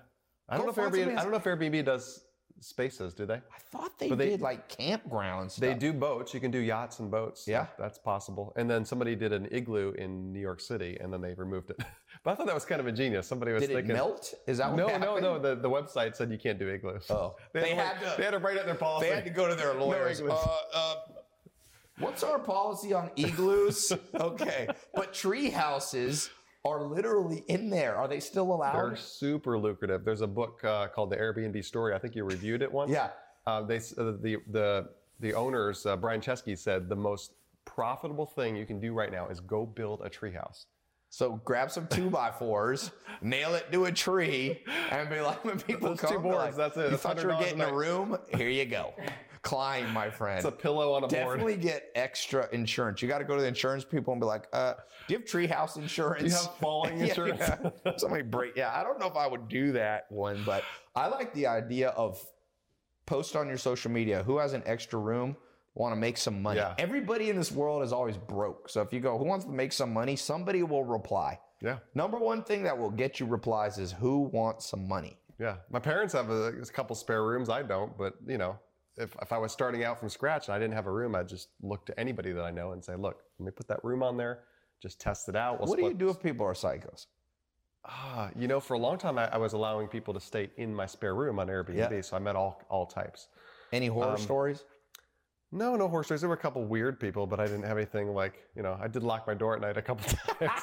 I 0.49 0.57
Go 0.57 0.63
don't 0.65 0.77
know 0.77 0.83
if 0.83 0.91
Airbnb, 0.91 0.95
somebody 0.97 1.17
I 1.17 1.21
don't 1.23 1.31
know 1.31 1.37
if 1.37 1.43
Airbnb 1.43 1.85
does 1.85 2.23
spaces, 2.59 3.13
do 3.13 3.25
they? 3.27 3.35
I 3.35 3.59
thought 3.71 3.91
they, 3.99 4.09
But 4.09 4.17
they- 4.17 4.29
did 4.29 4.41
like 4.41 4.67
campgrounds. 4.69 5.57
They 5.57 5.75
do 5.75 5.93
boats. 5.93 6.33
You 6.33 6.39
can 6.39 6.49
do 6.49 6.57
yachts 6.57 6.99
and 6.99 7.11
boats. 7.11 7.47
Yeah. 7.47 7.67
That's 7.77 7.99
possible. 7.99 8.53
And 8.55 8.67
then 8.69 8.83
somebody 8.83 9.15
did 9.15 9.31
an 9.33 9.47
igloo 9.51 9.91
in 9.91 10.31
New 10.33 10.39
York 10.39 10.59
City 10.59 10.97
and 10.99 11.13
then 11.13 11.21
they 11.21 11.33
removed 11.35 11.69
it. 11.69 11.77
but 12.23 12.31
I 12.31 12.35
thought 12.35 12.47
that 12.47 12.55
was 12.55 12.65
kind 12.65 12.81
of 12.81 12.87
ingenious. 12.87 13.27
Somebody 13.27 13.51
was 13.51 13.61
Did 13.61 13.71
it 13.71 13.75
thinking. 13.75 13.93
melt? 13.93 14.33
Is 14.47 14.57
that 14.57 14.69
what 14.71 14.77
No, 14.77 14.87
happened? 14.87 15.03
no, 15.21 15.37
no. 15.37 15.39
The, 15.39 15.55
the 15.61 15.69
website 15.69 16.15
said 16.15 16.31
you 16.31 16.39
can't 16.39 16.57
do 16.57 16.67
igloos. 16.69 17.05
Oh. 17.11 17.35
they, 17.53 17.61
They 17.67 17.75
had, 17.75 17.75
to, 17.75 17.83
had 17.99 18.01
write- 18.05 18.11
to- 18.15 18.17
They 18.17 18.23
had 18.23 18.31
to 18.31 18.39
write 18.39 18.57
it 18.57 18.59
in 18.61 18.65
their 18.65 18.75
policy. 18.75 19.09
They 19.09 19.15
had 19.15 19.23
to 19.25 19.29
go 19.29 19.47
to 19.47 19.53
their 19.55 19.73
lawyers. 19.79 20.19
igloos. 20.19 20.33
uh, 20.33 20.57
uh, 20.73 20.95
what's 21.99 22.23
our 22.23 22.39
policy 22.39 22.93
on 22.93 23.11
igloos? 23.15 23.91
okay, 24.19 24.67
but 24.93 25.13
tree 25.13 25.49
houses 25.49 26.29
are 26.65 26.83
literally 26.83 27.43
in 27.47 27.69
there. 27.69 27.95
Are 27.95 28.07
they 28.07 28.19
still 28.19 28.51
allowed? 28.53 28.75
They're 28.75 28.95
super 28.95 29.57
lucrative. 29.57 30.03
There's 30.03 30.21
a 30.21 30.27
book 30.27 30.63
uh, 30.63 30.87
called 30.87 31.11
The 31.11 31.17
Airbnb 31.17 31.63
Story. 31.63 31.93
I 31.93 31.99
think 31.99 32.15
you 32.15 32.23
reviewed 32.23 32.61
it 32.61 32.71
once. 32.71 32.91
Yeah. 32.91 33.09
Uh, 33.45 33.61
they 33.61 33.77
uh, 33.77 34.13
the 34.21 34.37
the 34.51 34.89
the 35.19 35.33
owners 35.33 35.85
uh, 35.85 35.95
Brian 35.95 36.21
Chesky 36.21 36.57
said 36.57 36.89
the 36.89 36.95
most 36.95 37.31
profitable 37.65 38.25
thing 38.25 38.55
you 38.55 38.65
can 38.65 38.79
do 38.79 38.93
right 38.93 39.11
now 39.11 39.27
is 39.27 39.39
go 39.39 39.65
build 39.65 40.01
a 40.03 40.09
treehouse. 40.09 40.65
So 41.09 41.39
grab 41.45 41.71
some 41.71 41.87
two 41.87 42.09
by 42.09 42.31
fours, 42.31 42.91
nail 43.21 43.55
it 43.55 43.71
to 43.71 43.85
a 43.85 43.91
tree, 43.91 44.61
and 44.91 45.09
be 45.09 45.21
like, 45.21 45.43
when 45.45 45.59
people 45.59 45.89
Those 45.89 46.01
come, 46.01 46.11
two 46.11 46.19
boards, 46.19 46.57
like, 46.57 46.73
that's 46.73 46.77
it. 46.77 46.83
You 46.83 46.89
That's 46.91 47.01
thought 47.01 47.21
you 47.21 47.27
were 47.27 47.39
getting 47.39 47.61
a 47.61 47.73
room? 47.73 48.17
Here 48.35 48.49
you 48.49 48.65
go. 48.65 48.93
Climb, 49.47 49.91
my 49.93 50.09
friend. 50.09 50.37
It's 50.37 50.45
a 50.47 50.51
pillow 50.51 50.93
on 50.93 51.03
a 51.03 51.07
board. 51.07 51.11
Definitely 51.11 51.57
get 51.57 51.89
extra 51.95 52.47
insurance. 52.51 53.01
You 53.01 53.07
got 53.07 53.19
to 53.19 53.23
go 53.23 53.35
to 53.35 53.41
the 53.41 53.47
insurance 53.47 53.83
people 53.85 54.13
and 54.13 54.21
be 54.21 54.25
like, 54.27 54.47
uh, 54.53 54.73
"Do 55.07 55.13
you 55.13 55.19
have 55.19 55.27
treehouse 55.27 55.77
insurance? 55.77 56.21
Do 56.23 56.27
you 56.29 56.35
have 56.35 56.55
falling 56.57 56.97
Yeah, 56.99 57.05
insurance? 57.05 57.39
yeah. 57.85 57.91
Somebody 57.97 58.23
break. 58.23 58.55
Yeah, 58.55 58.71
I 58.75 58.83
don't 58.83 58.99
know 58.99 59.07
if 59.07 59.15
I 59.15 59.27
would 59.27 59.47
do 59.47 59.71
that 59.73 60.05
one, 60.09 60.43
but 60.45 60.63
I 60.95 61.07
like 61.07 61.33
the 61.33 61.47
idea 61.47 61.89
of 61.89 62.21
post 63.05 63.35
on 63.35 63.47
your 63.47 63.57
social 63.57 63.91
media 63.91 64.23
who 64.23 64.37
has 64.37 64.53
an 64.53 64.63
extra 64.65 64.99
room, 64.99 65.37
want 65.75 65.93
to 65.93 65.95
make 65.95 66.17
some 66.17 66.41
money. 66.41 66.59
Yeah. 66.59 66.73
Everybody 66.77 67.29
in 67.29 67.35
this 67.37 67.51
world 67.51 67.83
is 67.83 67.93
always 67.93 68.17
broke. 68.17 68.67
So 68.69 68.81
if 68.81 68.91
you 68.91 68.99
go, 68.99 69.17
who 69.17 69.25
wants 69.25 69.45
to 69.45 69.51
make 69.51 69.71
some 69.71 69.93
money? 69.93 70.15
Somebody 70.15 70.63
will 70.63 70.83
reply. 70.83 71.39
Yeah, 71.61 71.77
Number 71.95 72.17
one 72.19 72.43
thing 72.43 72.61
that 72.63 72.77
will 72.77 72.91
get 72.91 73.19
you 73.19 73.25
replies 73.25 73.79
is 73.79 73.91
who 73.91 74.29
wants 74.31 74.67
some 74.69 74.87
money. 74.87 75.17
yeah. 75.39 75.55
My 75.71 75.79
parents 75.79 76.13
have 76.13 76.29
a, 76.29 76.49
a 76.49 76.65
couple 76.65 76.95
spare 76.95 77.23
rooms. 77.23 77.49
I 77.49 77.63
don't, 77.63 77.97
but 77.97 78.13
you 78.27 78.37
know, 78.37 78.59
if, 78.97 79.15
if 79.21 79.31
I 79.31 79.37
was 79.37 79.51
starting 79.51 79.83
out 79.83 79.99
from 79.99 80.09
scratch 80.09 80.47
and 80.47 80.55
I 80.55 80.59
didn't 80.59 80.73
have 80.73 80.87
a 80.87 80.91
room, 80.91 81.15
I'd 81.15 81.27
just 81.27 81.49
look 81.61 81.85
to 81.85 81.99
anybody 81.99 82.31
that 82.31 82.43
I 82.43 82.51
know 82.51 82.71
and 82.71 82.83
say, 82.83 82.95
"Look, 82.95 83.23
let 83.39 83.45
me 83.45 83.51
put 83.51 83.67
that 83.67 83.83
room 83.83 84.03
on 84.03 84.17
there. 84.17 84.39
Just 84.81 84.99
test 84.99 85.29
it 85.29 85.35
out." 85.35 85.59
We'll 85.59 85.69
what 85.69 85.79
do 85.79 85.85
you 85.85 85.93
do 85.93 86.09
if 86.09 86.21
people 86.21 86.45
are 86.45 86.53
psychos? 86.53 87.05
Ah, 87.85 88.29
you 88.35 88.47
know, 88.47 88.59
for 88.59 88.73
a 88.73 88.79
long 88.79 88.97
time, 88.97 89.17
I, 89.17 89.27
I 89.33 89.37
was 89.37 89.53
allowing 89.53 89.87
people 89.87 90.13
to 90.13 90.19
stay 90.19 90.49
in 90.57 90.73
my 90.75 90.85
spare 90.85 91.15
room 91.15 91.39
on 91.39 91.47
Airbnb, 91.47 91.75
Yeah. 91.91 92.01
so 92.01 92.15
I 92.17 92.19
met 92.19 92.35
all 92.35 92.61
all 92.69 92.85
types. 92.85 93.27
Any 93.71 93.87
horror 93.87 94.11
Um, 94.11 94.17
stories? 94.17 94.63
No, 95.53 95.77
no 95.77 95.87
horror 95.87 96.03
stories. 96.03 96.19
There 96.19 96.27
were 96.29 96.35
a 96.35 96.39
couple 96.39 96.65
weird 96.65 96.99
people, 96.99 97.25
but 97.25 97.39
I 97.39 97.45
didn't 97.45 97.63
have 97.63 97.77
anything 97.77 98.13
like 98.13 98.33
you 98.55 98.63
know. 98.63 98.77
I 98.81 98.87
did 98.89 99.03
lock 99.03 99.25
my 99.27 99.33
door 99.33 99.55
at 99.55 99.61
night 99.61 99.77
a 99.77 99.81
couple 99.81 100.03
times. 100.39 100.61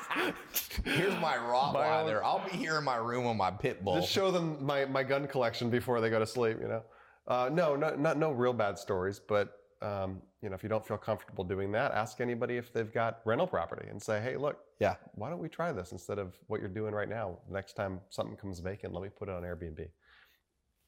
Here's 0.84 1.18
my 1.20 1.34
Rottweiler. 1.36 2.20
I'll 2.24 2.44
be 2.50 2.56
here 2.58 2.76
in 2.76 2.84
my 2.84 2.96
room 2.96 3.24
with 3.24 3.36
my 3.36 3.50
pit 3.50 3.82
bull. 3.82 3.94
Just 3.96 4.10
show 4.12 4.30
them 4.30 4.58
my, 4.64 4.84
my 4.84 5.02
gun 5.02 5.26
collection 5.26 5.70
before 5.70 6.02
they 6.02 6.10
go 6.10 6.18
to 6.18 6.26
sleep. 6.26 6.58
You 6.60 6.68
know, 6.68 6.82
uh, 7.26 7.50
no, 7.52 7.76
no, 7.76 7.94
not 7.96 8.18
no 8.18 8.30
real 8.32 8.52
bad 8.52 8.78
stories, 8.78 9.18
but 9.20 9.58
um, 9.82 10.20
you 10.40 10.48
know, 10.48 10.54
if 10.54 10.62
you 10.62 10.68
don't 10.68 10.86
feel 10.86 10.96
comfortable 10.96 11.44
doing 11.44 11.70
that, 11.72 11.92
ask 11.92 12.20
anybody 12.20 12.56
if 12.56 12.72
they've 12.72 12.92
got 12.92 13.20
rental 13.24 13.46
property 13.46 13.86
and 13.90 14.00
say, 14.02 14.20
hey, 14.20 14.36
look, 14.36 14.58
yeah. 14.78 14.94
why 15.14 15.28
don't 15.28 15.40
we 15.40 15.48
try 15.48 15.72
this 15.72 15.92
instead 15.92 16.18
of 16.18 16.38
what 16.46 16.60
you're 16.60 16.68
doing 16.70 16.94
right 16.94 17.08
now? 17.08 17.38
Next 17.50 17.74
time 17.74 18.00
something 18.08 18.36
comes 18.36 18.60
vacant, 18.60 18.94
let 18.94 19.02
me 19.02 19.10
put 19.10 19.28
it 19.28 19.32
on 19.32 19.42
Airbnb. 19.42 19.86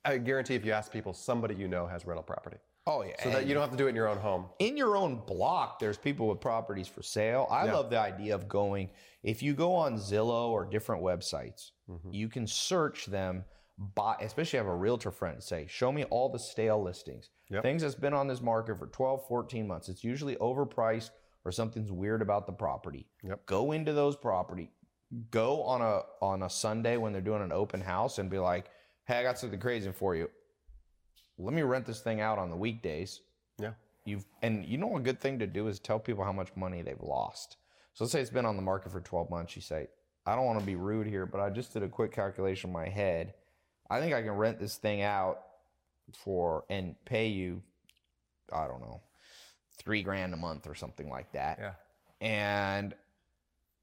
I 0.05 0.19
guarantee 0.19 0.55
if 0.55 0.65
you 0.65 0.73
ask 0.73 0.93
people, 0.93 1.13
somebody 1.13 1.55
you 1.55 1.69
know 1.69 1.87
has 1.87 2.07
rental 2.07 2.23
property. 2.23 2.59
Oh 2.87 3.03
yeah. 3.03 3.21
So 3.23 3.31
that 3.31 3.47
you 3.47 3.55
don't 3.55 3.63
have 3.63 3.73
to 3.73 3.77
do 3.77 3.87
it 3.87 3.91
in 3.91 3.97
your 3.97 4.09
own 4.09 4.19
home. 4.19 4.47
in 4.61 4.77
your 4.77 4.97
own 4.97 5.17
block, 5.27 5.81
there's 5.81 5.99
people 5.99 6.29
with 6.29 6.41
properties 6.41 6.87
for 6.87 7.03
sale. 7.03 7.49
I 7.51 7.67
Yeah. 7.67 7.75
love 7.75 7.91
the 7.91 7.99
idea 7.99 8.35
of 8.35 8.47
going. 8.49 8.91
If 9.25 9.43
you 9.43 9.55
go 9.55 9.75
on 9.75 9.97
Zillow 9.97 10.51
or 10.51 10.65
different 10.65 11.03
websites, 11.03 11.73
Mhm. 11.91 12.15
you 12.15 12.29
can 12.29 12.47
search 12.47 13.07
them 13.07 13.45
by, 13.79 14.17
especially 14.21 14.57
have 14.59 14.67
a 14.67 14.75
realtor 14.75 15.11
friend 15.11 15.43
say, 15.43 15.67
show 15.69 15.93
me 15.93 16.05
all 16.05 16.29
the 16.31 16.39
stale 16.39 16.83
listings. 16.83 17.31
Yep. 17.51 17.63
Things 17.63 17.83
that's 17.83 17.95
been 17.95 18.15
on 18.15 18.27
this 18.27 18.41
market 18.41 18.79
for 18.79 18.87
12, 18.87 19.27
14 19.29 19.67
months. 19.67 19.89
It's 19.89 20.03
usually 20.03 20.37
overpriced 20.37 21.11
or 21.45 21.53
something's 21.53 21.93
weird 21.93 22.23
about 22.23 22.47
the 22.47 22.53
property. 22.53 23.07
Yep. 23.23 23.47
Go 23.47 23.73
into 23.73 23.93
those 23.93 24.17
property. 24.17 24.71
Go 25.31 25.63
on 25.63 25.83
a 25.83 26.03
on 26.21 26.43
a 26.43 26.51
Sunday 26.51 26.97
when 26.97 27.13
they're 27.13 27.23
doing 27.23 27.43
an 27.43 27.53
open 27.53 27.81
house 27.81 28.19
and 28.19 28.29
be 28.29 28.39
like, 28.39 28.71
hey, 29.07 29.19
I 29.19 29.23
got 29.23 29.39
something 29.39 29.61
crazy 29.61 29.93
for 29.93 30.17
you. 30.17 30.29
Let 31.39 31.55
me 31.55 31.63
rent 31.63 31.87
this 31.87 32.01
thing 32.01 32.21
out 32.21 32.39
on 32.39 32.51
the 32.51 32.57
weekdays 32.57 33.21
Yeah. 33.61 33.73
you've 34.05 34.25
and 34.43 34.65
you 34.65 34.79
know 34.79 34.97
a 34.97 35.01
good 35.01 35.21
thing 35.21 35.39
to 35.39 35.47
do 35.47 35.69
is 35.69 35.79
tell 35.79 35.99
people 36.01 36.25
how 36.25 36.33
much 36.33 36.49
money 36.57 36.83
they've 36.83 37.01
lost. 37.03 37.59
So 37.93 38.05
let's 38.05 38.13
say 38.13 38.21
it's 38.21 38.31
been 38.31 38.47
on 38.47 38.57
the 38.57 38.63
market 38.63 38.91
for 38.91 39.01
12 39.01 39.31
months. 39.31 39.55
You 39.55 39.63
say, 39.63 39.87
I 40.27 40.35
don't 40.35 40.45
want 40.47 40.59
to 40.59 40.67
be 40.67 40.75
rude 40.77 41.07
here, 41.07 41.25
but 41.27 41.41
I 41.41 41.51
just 41.51 41.73
did 41.73 41.83
a 41.83 41.89
quick 41.89 42.11
calculation 42.11 42.71
in 42.71 42.75
my 42.75 42.89
head. 42.89 43.35
I 43.91 44.01
think 44.01 44.15
I 44.15 44.23
can 44.23 44.33
rent 44.33 44.59
this 44.59 44.77
thing 44.77 45.03
out 45.03 45.41
for 46.13 46.65
and 46.71 46.95
pay 47.05 47.29
you, 47.29 47.63
I 48.53 48.67
don't 48.67 48.81
know, 48.81 49.01
three 49.79 50.03
grand 50.03 50.35
a 50.35 50.37
month 50.37 50.67
or 50.67 50.75
something 50.75 51.09
like 51.09 51.33
that. 51.33 51.59
Yeah. 51.61 51.73
And 52.21 52.95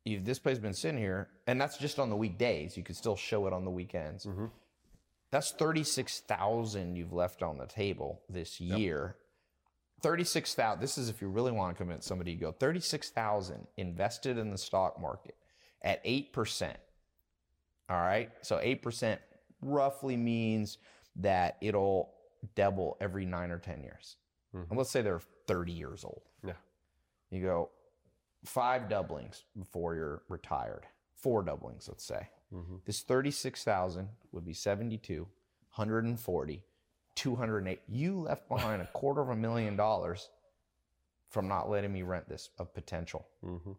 if 0.06 0.24
this 0.26 0.40
place 0.40 0.54
has 0.54 0.60
been 0.60 0.74
sitting 0.74 1.00
here, 1.00 1.30
and 1.48 1.60
that's 1.62 1.78
just 1.78 2.00
on 2.00 2.10
the 2.10 2.16
weekdays, 2.16 2.76
you 2.76 2.84
could 2.84 2.96
still 2.96 3.16
show 3.16 3.48
it 3.48 3.54
on 3.54 3.64
the 3.64 3.72
weekends. 3.72 4.26
Mhm. 4.26 4.50
That's 5.32 5.52
thirty 5.52 5.84
six 5.84 6.20
thousand 6.20 6.96
you've 6.96 7.14
left 7.14 7.42
on 7.42 7.58
the 7.58 7.66
table 7.66 8.22
this 8.30 8.60
year. 8.60 9.16
Six 10.26 10.54
thousand. 10.54 10.82
This 10.82 10.98
is 10.98 11.08
if 11.10 11.22
you 11.22 11.30
really 11.30 11.52
want 11.54 11.76
to 11.76 11.78
convince 11.82 12.06
somebody. 12.06 12.36
to 12.36 12.40
go 12.42 12.52
thirty 12.52 12.82
six 12.82 13.10
thousand 13.10 13.68
invested 13.78 14.38
in 14.38 14.52
the 14.52 14.58
stock 14.58 15.00
market 15.00 15.36
at 15.82 16.02
eight 16.04 16.34
percent. 16.34 16.78
All 17.90 17.98
right, 17.98 18.30
so 18.42 18.60
eight 18.62 18.82
percent 18.82 19.22
roughly 19.66 20.18
means 20.18 20.78
that 21.18 21.58
it'll 21.62 22.14
double 22.56 22.98
every 23.00 23.26
nine 23.26 23.52
or 23.52 23.60
ten 23.60 23.82
years. 23.82 24.18
Mhm. 24.54 24.70
And 24.70 24.78
let's 24.78 24.90
say 24.92 25.02
they're 25.02 25.20
thirty 25.48 25.72
years 25.72 26.04
old. 26.04 26.24
Yeah. 26.44 26.54
You 27.30 27.42
go 27.42 27.72
five 28.44 28.90
doublings 28.90 29.46
before 29.58 29.96
you're 29.96 30.24
retired. 30.28 30.86
Four 31.16 31.44
doublings, 31.44 31.88
let's 31.88 32.04
say. 32.04 32.30
Mhm. 32.52 32.84
This 32.86 33.02
36,000 33.02 34.10
would 34.32 34.46
be 34.46 34.54
72, 34.54 35.24
140, 35.76 36.64
208. 37.16 37.82
You 37.88 38.20
left 38.22 38.48
behind 38.50 38.82
a 38.82 38.88
quarter 38.88 39.22
of 39.22 39.30
a 39.30 39.36
million 39.36 39.76
dollars 39.76 40.30
from 41.30 41.48
not 41.48 41.70
letting 41.70 41.92
me 41.94 42.04
rent 42.04 42.28
this 42.28 42.50
of 42.60 42.74
potential. 42.74 43.28
Mhm. 43.44 43.78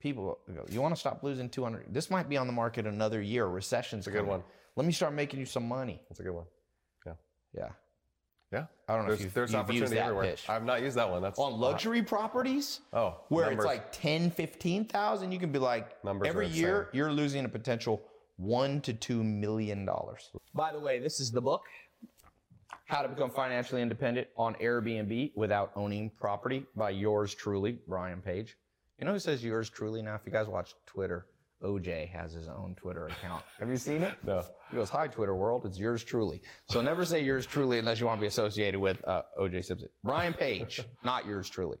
People 0.00 0.38
go, 0.54 0.64
you 0.70 0.80
want 0.80 0.94
to 0.94 1.00
stop 1.00 1.22
losing 1.24 1.48
200? 1.48 1.86
This 1.92 2.08
might 2.10 2.28
be 2.28 2.36
on 2.36 2.46
the 2.46 2.52
market 2.52 2.86
another 2.86 3.20
year. 3.20 3.46
Recession's 3.46 4.00
It's 4.00 4.08
a 4.08 4.10
good 4.10 4.18
coming. 4.18 4.30
one. 4.30 4.42
Let 4.76 4.86
me 4.86 4.92
start 4.92 5.12
making 5.12 5.40
you 5.40 5.46
some 5.46 5.66
money. 5.66 6.00
That's 6.08 6.20
a 6.20 6.22
good 6.22 6.32
one. 6.34 6.44
Yeah. 7.04 7.12
Yeah. 7.56 7.68
Yeah. 8.52 8.64
I 8.88 8.96
don't 8.96 9.06
know 9.06 9.12
if 9.12 9.18
there's, 9.18 9.20
you've- 9.22 9.34
there's 9.34 9.50
you've 9.52 9.60
opportunity 9.60 9.80
used 9.82 9.92
that 9.94 10.04
everywhere. 10.06 10.24
pitch. 10.30 10.48
I've 10.48 10.64
not 10.64 10.82
used 10.82 10.96
that 10.96 11.10
one. 11.10 11.20
That's 11.20 11.38
on 11.38 11.52
uh, 11.52 11.56
luxury 11.56 12.02
properties 12.02 12.80
Oh, 12.92 13.16
where 13.28 13.46
numbers. 13.46 13.64
it's 13.64 13.66
like 13.66 13.92
10 13.92 14.30
15,000 14.30 15.32
you 15.32 15.38
can 15.40 15.50
be 15.50 15.58
like 15.58 16.02
Numbers 16.04 16.28
every 16.28 16.46
year 16.46 16.88
you're 16.92 17.12
losing 17.12 17.44
a 17.44 17.48
potential 17.48 18.00
1 18.36 18.80
to 18.82 18.92
2 18.94 19.24
million 19.24 19.84
dollars. 19.84 20.30
By 20.54 20.72
the 20.72 20.78
way, 20.80 21.00
this 21.00 21.18
is 21.18 21.32
the 21.32 21.40
book 21.42 21.62
How 22.86 23.02
to 23.02 23.08
Become 23.08 23.30
Financially 23.32 23.82
Independent 23.82 24.28
on 24.36 24.54
Airbnb 24.54 25.32
Without 25.34 25.72
Owning 25.74 26.10
Property 26.18 26.64
by 26.76 26.90
yours 26.90 27.34
truly, 27.34 27.80
Brian 27.88 28.22
Page. 28.22 28.56
You 28.98 29.06
know 29.06 29.12
who 29.12 29.18
says 29.18 29.44
yours 29.44 29.70
truly 29.70 30.02
now? 30.02 30.16
If 30.16 30.22
you 30.26 30.32
guys 30.32 30.48
watch 30.48 30.74
Twitter, 30.86 31.26
OJ 31.62 32.08
has 32.10 32.32
his 32.32 32.48
own 32.48 32.74
Twitter 32.76 33.06
account. 33.06 33.44
Have 33.60 33.68
you 33.68 33.76
seen 33.76 34.02
it? 34.02 34.14
No. 34.24 34.44
He 34.70 34.76
goes, 34.76 34.90
"Hi, 34.90 35.06
Twitter 35.06 35.34
world. 35.36 35.66
It's 35.66 35.78
yours 35.78 36.02
truly." 36.02 36.42
So 36.68 36.80
never 36.80 37.04
say 37.04 37.22
yours 37.22 37.46
truly 37.46 37.78
unless 37.78 38.00
you 38.00 38.06
want 38.06 38.18
to 38.18 38.22
be 38.22 38.26
associated 38.26 38.80
with 38.80 39.00
uh, 39.06 39.22
OJ 39.40 39.64
Simpson. 39.64 39.88
Brian 40.02 40.34
Page, 40.34 40.80
not 41.04 41.26
yours 41.26 41.48
truly. 41.48 41.78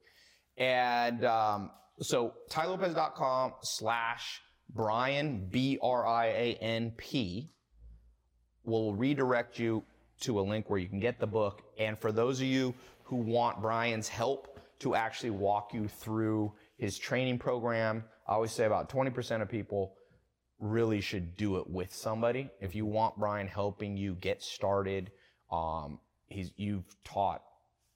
And 0.56 1.24
um, 1.24 1.70
so 2.00 2.34
tailopez.com 2.50 3.54
slash 3.62 4.40
Brian 4.70 5.48
B 5.50 5.78
R 5.82 6.06
I 6.06 6.26
A 6.26 6.58
N 6.60 6.92
P 6.96 7.50
will 8.64 8.94
redirect 8.94 9.58
you 9.58 9.82
to 10.20 10.40
a 10.40 10.42
link 10.42 10.70
where 10.70 10.78
you 10.78 10.88
can 10.88 11.00
get 11.00 11.18
the 11.18 11.26
book. 11.26 11.62
And 11.78 11.98
for 11.98 12.12
those 12.12 12.40
of 12.40 12.46
you 12.46 12.74
who 13.04 13.16
want 13.16 13.60
Brian's 13.62 14.08
help 14.08 14.60
to 14.80 14.94
actually 14.94 15.30
walk 15.30 15.72
you 15.72 15.88
through 15.88 16.52
his 16.78 16.96
training 16.96 17.38
program, 17.38 18.04
I 18.26 18.34
always 18.34 18.52
say 18.52 18.64
about 18.64 18.88
20% 18.88 19.42
of 19.42 19.48
people 19.48 19.94
really 20.60 21.00
should 21.00 21.36
do 21.36 21.58
it 21.58 21.68
with 21.68 21.94
somebody. 21.94 22.50
If 22.60 22.74
you 22.74 22.86
want 22.86 23.18
Brian 23.18 23.46
helping 23.48 23.96
you 23.96 24.14
get 24.14 24.42
started, 24.42 25.10
um, 25.50 25.98
he's 26.28 26.52
you've 26.56 26.84
taught 27.04 27.42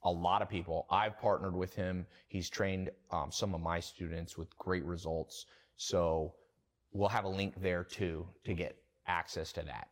a 0.05 0.11
lot 0.11 0.43
of 0.43 0.49
people. 0.49 0.87
I've 0.91 1.19
partnered 1.21 1.55
with 1.55 1.75
him. 1.75 2.07
He's 2.29 2.51
trained 2.51 2.91
um, 3.11 3.31
some 3.31 3.55
of 3.55 3.61
my 3.61 3.79
students 3.79 4.37
with 4.37 4.57
great 4.59 4.85
results. 4.85 5.47
So 5.77 6.35
we'll 6.93 7.09
have 7.09 7.25
a 7.25 7.29
link 7.29 7.55
there 7.61 7.85
too 7.85 8.27
to 8.45 8.55
get 8.55 8.77
access 9.07 9.53
to 9.53 9.63
that. 9.63 9.89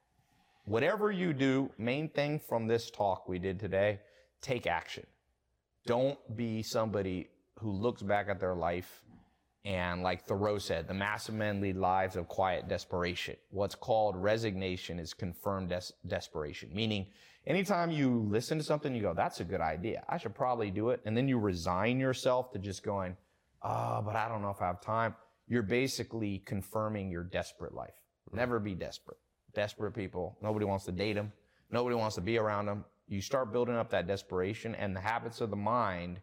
Whatever 0.65 1.11
you 1.11 1.33
do, 1.33 1.71
main 1.79 2.09
thing 2.09 2.41
from 2.41 2.67
this 2.67 2.91
talk 2.91 3.29
we 3.29 3.39
did 3.39 3.59
today, 3.59 4.01
take 4.41 4.67
action. 4.67 5.07
Don't 5.87 6.19
be 6.37 6.63
somebody 6.63 7.29
who 7.61 7.71
looks 7.71 8.03
back 8.03 8.29
at 8.29 8.41
their 8.41 8.55
life 8.55 9.03
and 9.65 10.03
like 10.03 10.25
Thoreau 10.25 10.59
said, 10.59 10.89
the 10.89 10.95
massive 10.95 11.35
men 11.35 11.61
lead 11.61 11.77
lives 11.77 12.17
of 12.17 12.29
quiet 12.29 12.67
desperation. 12.67 13.37
What's 13.51 13.75
called 13.75 14.17
resignation 14.17 14.99
is 14.99 15.13
confirmed 15.13 15.69
des- 15.69 15.93
desperation, 16.07 16.71
meaning 16.73 17.07
anytime 17.47 17.91
you 17.91 18.27
listen 18.31 18.57
to 18.59 18.65
something, 18.65 18.95
you 18.95 19.03
go, 19.03 19.13
that's 19.13 19.41
a 19.41 19.45
good 19.45 19.61
idea. 19.61 20.03
I 20.09 20.17
should 20.17 20.35
probably 20.35 20.71
do 20.71 20.91
it. 20.91 21.01
And 21.05 21.15
then 21.15 21.29
you 21.29 21.39
resign 21.39 22.01
yourself 22.01 22.53
to 22.53 22.59
just 22.59 22.83
going, 22.83 23.17
oh, 23.63 24.01
but 24.03 24.17
I 24.17 24.29
don't 24.29 24.41
know 24.41 24.51
if 24.51 24.63
I 24.63 24.67
have 24.67 24.81
time. 24.81 25.15
You're 25.47 25.63
basically 25.63 26.39
confirming 26.47 27.11
your 27.11 27.25
desperate 27.25 27.75
life. 27.75 27.95
Never 28.33 28.61
be 28.61 28.75
desperate. 28.75 29.19
Desperate 29.55 29.93
people, 29.93 30.39
nobody 30.41 30.65
wants 30.65 30.85
to 30.85 30.93
date 30.93 31.15
them. 31.15 31.33
Nobody 31.71 31.97
wants 31.97 32.15
to 32.15 32.21
be 32.21 32.39
around 32.39 32.67
them. 32.67 32.85
You 33.09 33.21
start 33.21 33.53
building 33.53 33.75
up 33.75 33.91
that 33.91 34.07
desperation 34.07 34.75
and 34.77 34.95
the 34.95 35.01
habits 35.01 35.41
of 35.41 35.51
the 35.51 35.57
mind 35.57 36.21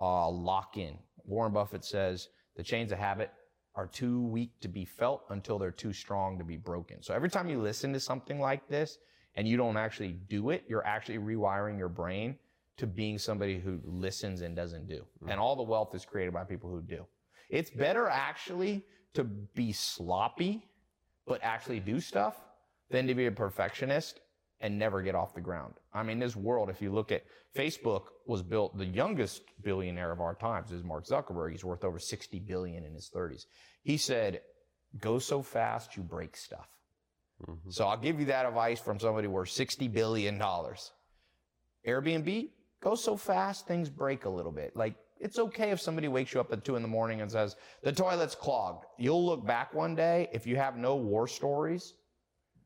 uh, 0.00 0.28
lock 0.28 0.76
in. 0.76 0.98
Warren 1.24 1.52
Buffett 1.52 1.84
says 1.84 2.28
the 2.56 2.62
chains 2.62 2.92
of 2.92 2.98
habit 2.98 3.30
are 3.74 3.86
too 3.86 4.22
weak 4.22 4.58
to 4.60 4.68
be 4.68 4.84
felt 4.84 5.24
until 5.30 5.58
they're 5.58 5.70
too 5.70 5.92
strong 5.92 6.38
to 6.38 6.44
be 6.44 6.56
broken. 6.56 7.02
So 7.02 7.14
every 7.14 7.28
time 7.28 7.48
you 7.48 7.60
listen 7.60 7.92
to 7.92 8.00
something 8.00 8.40
like 8.40 8.66
this 8.68 8.98
and 9.34 9.46
you 9.46 9.56
don't 9.56 9.76
actually 9.76 10.12
do 10.28 10.50
it, 10.50 10.64
you're 10.66 10.86
actually 10.86 11.18
rewiring 11.18 11.78
your 11.78 11.90
brain 11.90 12.38
to 12.78 12.86
being 12.86 13.18
somebody 13.18 13.58
who 13.58 13.80
listens 13.84 14.40
and 14.40 14.56
doesn't 14.56 14.88
do. 14.88 15.04
And 15.28 15.38
all 15.40 15.56
the 15.56 15.62
wealth 15.62 15.94
is 15.94 16.04
created 16.04 16.32
by 16.32 16.44
people 16.44 16.70
who 16.70 16.82
do. 16.82 17.06
It's 17.48 17.70
better 17.70 18.08
actually 18.08 18.84
to 19.14 19.24
be 19.24 19.72
sloppy, 19.72 20.68
but 21.26 21.40
actually 21.42 21.80
do 21.80 22.00
stuff 22.00 22.34
than 22.90 23.06
to 23.06 23.14
be 23.14 23.26
a 23.26 23.32
perfectionist 23.32 24.20
and 24.60 24.78
never 24.78 25.02
get 25.02 25.14
off 25.14 25.34
the 25.34 25.40
ground. 25.40 25.74
I 25.92 26.02
mean, 26.02 26.18
this 26.18 26.36
world, 26.36 26.70
if 26.70 26.80
you 26.80 26.90
look 26.90 27.12
at 27.12 27.24
Facebook 27.54 28.04
was 28.26 28.42
built, 28.42 28.76
the 28.76 28.86
youngest 28.86 29.42
billionaire 29.62 30.12
of 30.12 30.20
our 30.20 30.34
times 30.34 30.72
is 30.72 30.82
Mark 30.82 31.06
Zuckerberg. 31.06 31.52
He's 31.52 31.64
worth 31.64 31.84
over 31.84 31.98
60 31.98 32.38
billion 32.40 32.84
in 32.84 32.94
his 32.94 33.10
30s. 33.14 33.46
He 33.82 33.96
said, 33.96 34.40
go 34.98 35.18
so 35.18 35.42
fast 35.42 35.96
you 35.96 36.02
break 36.02 36.36
stuff. 36.36 36.68
Mm-hmm. 37.42 37.70
So 37.70 37.86
I'll 37.86 37.98
give 37.98 38.18
you 38.18 38.26
that 38.26 38.46
advice 38.46 38.80
from 38.80 38.98
somebody 38.98 39.28
worth 39.28 39.50
60 39.50 39.88
billion 39.88 40.38
dollars. 40.38 40.92
Airbnb, 41.86 42.48
go 42.80 42.94
so 42.94 43.16
fast 43.16 43.66
things 43.66 43.90
break 43.90 44.24
a 44.24 44.30
little 44.30 44.52
bit. 44.52 44.74
Like 44.74 44.94
it's 45.20 45.38
okay 45.38 45.70
if 45.70 45.80
somebody 45.80 46.08
wakes 46.08 46.32
you 46.34 46.40
up 46.40 46.52
at 46.52 46.64
two 46.64 46.76
in 46.76 46.82
the 46.82 46.88
morning 46.88 47.20
and 47.20 47.30
says, 47.30 47.56
the 47.82 47.92
toilet's 47.92 48.34
clogged. 48.34 48.84
You'll 48.98 49.24
look 49.24 49.46
back 49.46 49.74
one 49.74 49.94
day, 49.94 50.28
if 50.32 50.46
you 50.46 50.56
have 50.56 50.76
no 50.76 50.96
war 50.96 51.28
stories, 51.28 51.94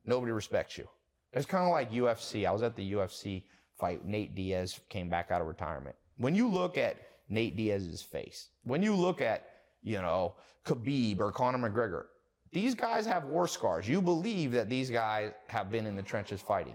nobody 0.04 0.32
respects 0.32 0.78
you. 0.78 0.88
It's 1.32 1.46
kind 1.46 1.64
of 1.64 1.70
like 1.70 1.92
UFC. 1.92 2.46
I 2.46 2.50
was 2.50 2.62
at 2.62 2.76
the 2.76 2.92
UFC 2.92 3.44
fight. 3.78 4.04
Nate 4.04 4.34
Diaz 4.34 4.80
came 4.88 5.08
back 5.08 5.30
out 5.30 5.40
of 5.40 5.46
retirement. 5.46 5.96
When 6.16 6.34
you 6.34 6.48
look 6.48 6.76
at 6.76 6.96
Nate 7.28 7.56
Diaz's 7.56 8.02
face, 8.02 8.48
when 8.64 8.82
you 8.82 8.94
look 8.94 9.20
at, 9.20 9.46
you 9.82 10.02
know, 10.02 10.34
Khabib 10.64 11.20
or 11.20 11.32
Conor 11.32 11.70
McGregor, 11.70 12.04
these 12.52 12.74
guys 12.74 13.06
have 13.06 13.24
war 13.24 13.46
scars. 13.46 13.88
You 13.88 14.02
believe 14.02 14.52
that 14.52 14.68
these 14.68 14.90
guys 14.90 15.32
have 15.46 15.70
been 15.70 15.86
in 15.86 15.94
the 15.94 16.02
trenches 16.02 16.40
fighting. 16.40 16.74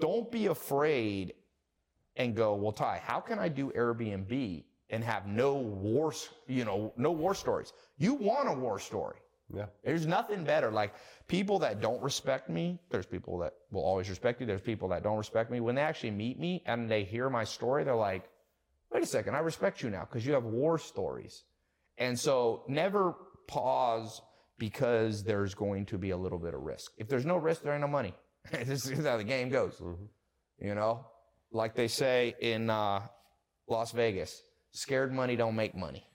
Don't 0.00 0.30
be 0.30 0.46
afraid 0.46 1.34
and 2.16 2.34
go, 2.34 2.54
well, 2.54 2.72
Tai, 2.72 3.00
how 3.04 3.20
can 3.20 3.38
I 3.38 3.48
do 3.48 3.70
Airbnb 3.76 4.64
and 4.90 5.04
have 5.04 5.26
no 5.26 5.54
war, 5.54 6.12
you 6.48 6.64
know, 6.64 6.92
no 6.96 7.12
war 7.12 7.34
stories? 7.34 7.72
You 7.96 8.14
want 8.14 8.48
a 8.48 8.52
war 8.52 8.80
story. 8.80 9.18
Yeah. 9.54 9.66
There's 9.84 10.06
nothing 10.06 10.44
better. 10.44 10.70
Like 10.70 10.94
people 11.26 11.58
that 11.60 11.80
don't 11.80 12.02
respect 12.02 12.50
me, 12.50 12.78
there's 12.90 13.06
people 13.06 13.38
that 13.38 13.54
will 13.70 13.82
always 13.82 14.08
respect 14.10 14.40
you. 14.40 14.46
There's 14.46 14.60
people 14.60 14.88
that 14.88 15.02
don't 15.02 15.16
respect 15.16 15.50
me. 15.50 15.60
When 15.60 15.74
they 15.74 15.82
actually 15.82 16.10
meet 16.10 16.38
me 16.38 16.62
and 16.66 16.90
they 16.90 17.04
hear 17.04 17.30
my 17.30 17.44
story, 17.44 17.84
they're 17.84 17.94
like, 17.94 18.28
wait 18.92 19.02
a 19.02 19.06
second, 19.06 19.34
I 19.34 19.40
respect 19.40 19.82
you 19.82 19.90
now 19.90 20.06
because 20.08 20.26
you 20.26 20.34
have 20.34 20.44
war 20.44 20.78
stories. 20.78 21.44
And 21.96 22.18
so 22.18 22.64
never 22.68 23.14
pause 23.46 24.20
because 24.58 25.24
there's 25.24 25.54
going 25.54 25.86
to 25.86 25.98
be 25.98 26.10
a 26.10 26.16
little 26.16 26.38
bit 26.38 26.54
of 26.54 26.60
risk. 26.60 26.92
If 26.98 27.08
there's 27.08 27.26
no 27.26 27.36
risk, 27.36 27.62
there 27.62 27.72
ain't 27.72 27.80
no 27.80 27.88
money. 27.88 28.14
this 28.50 28.86
is 28.88 29.06
how 29.06 29.16
the 29.16 29.24
game 29.24 29.48
goes. 29.48 29.80
You 30.60 30.74
know, 30.74 31.06
like 31.52 31.74
they 31.74 31.88
say 31.88 32.34
in 32.40 32.68
uh, 32.68 33.02
Las 33.68 33.92
Vegas, 33.92 34.42
scared 34.72 35.12
money 35.12 35.36
don't 35.36 35.54
make 35.54 35.74
money. 35.74 36.07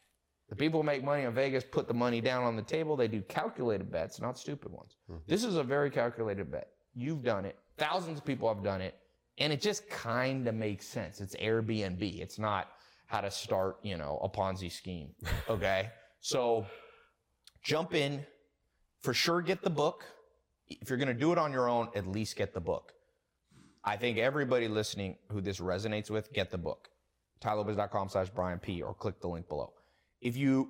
The 0.53 0.57
people 0.57 0.81
who 0.81 0.85
make 0.85 1.03
money 1.03 1.23
in 1.23 1.33
Vegas 1.33 1.63
put 1.63 1.87
the 1.87 1.95
money 1.95 2.21
down 2.21 2.43
on 2.43 2.55
the 2.55 2.61
table. 2.61 2.95
They 2.95 3.07
do 3.07 3.23
calculated 3.23 3.91
bets, 3.91 4.21
not 4.21 4.37
stupid 4.37 4.71
ones. 4.71 4.97
Mm-hmm. 5.09 5.21
This 5.25 5.43
is 5.43 5.55
a 5.55 5.63
very 5.63 5.89
calculated 5.89 6.51
bet. 6.51 6.67
You've 6.93 7.23
done 7.23 7.43
it. 7.45 7.57
Thousands 7.79 8.19
of 8.19 8.25
people 8.25 8.53
have 8.53 8.63
done 8.63 8.79
it. 8.79 8.93
And 9.39 9.51
it 9.51 9.61
just 9.61 9.89
kind 9.89 10.47
of 10.47 10.53
makes 10.53 10.85
sense. 10.85 11.21
It's 11.21 11.35
Airbnb. 11.37 12.03
It's 12.21 12.37
not 12.37 12.67
how 13.07 13.21
to 13.21 13.31
start, 13.31 13.77
you 13.81 13.97
know, 13.97 14.19
a 14.21 14.29
Ponzi 14.29 14.71
scheme. 14.71 15.09
Okay. 15.49 15.89
so 16.19 16.67
jump 17.63 17.95
in. 17.95 18.23
For 19.01 19.15
sure, 19.15 19.41
get 19.41 19.63
the 19.63 19.71
book. 19.71 20.05
If 20.67 20.87
you're 20.87 20.99
going 20.99 21.07
to 21.07 21.15
do 21.15 21.31
it 21.31 21.39
on 21.39 21.51
your 21.51 21.67
own, 21.67 21.87
at 21.95 22.05
least 22.05 22.35
get 22.35 22.53
the 22.53 22.61
book. 22.61 22.93
I 23.83 23.97
think 23.97 24.19
everybody 24.19 24.67
listening 24.67 25.17
who 25.31 25.41
this 25.41 25.59
resonates 25.59 26.11
with, 26.11 26.31
get 26.31 26.51
the 26.51 26.59
book. 26.59 26.89
tailopez.com 27.41 28.09
slash 28.09 28.29
Brian 28.29 28.59
P 28.59 28.83
or 28.83 28.93
click 28.93 29.19
the 29.19 29.27
link 29.27 29.49
below. 29.49 29.73
If 30.23 30.37
you 30.37 30.69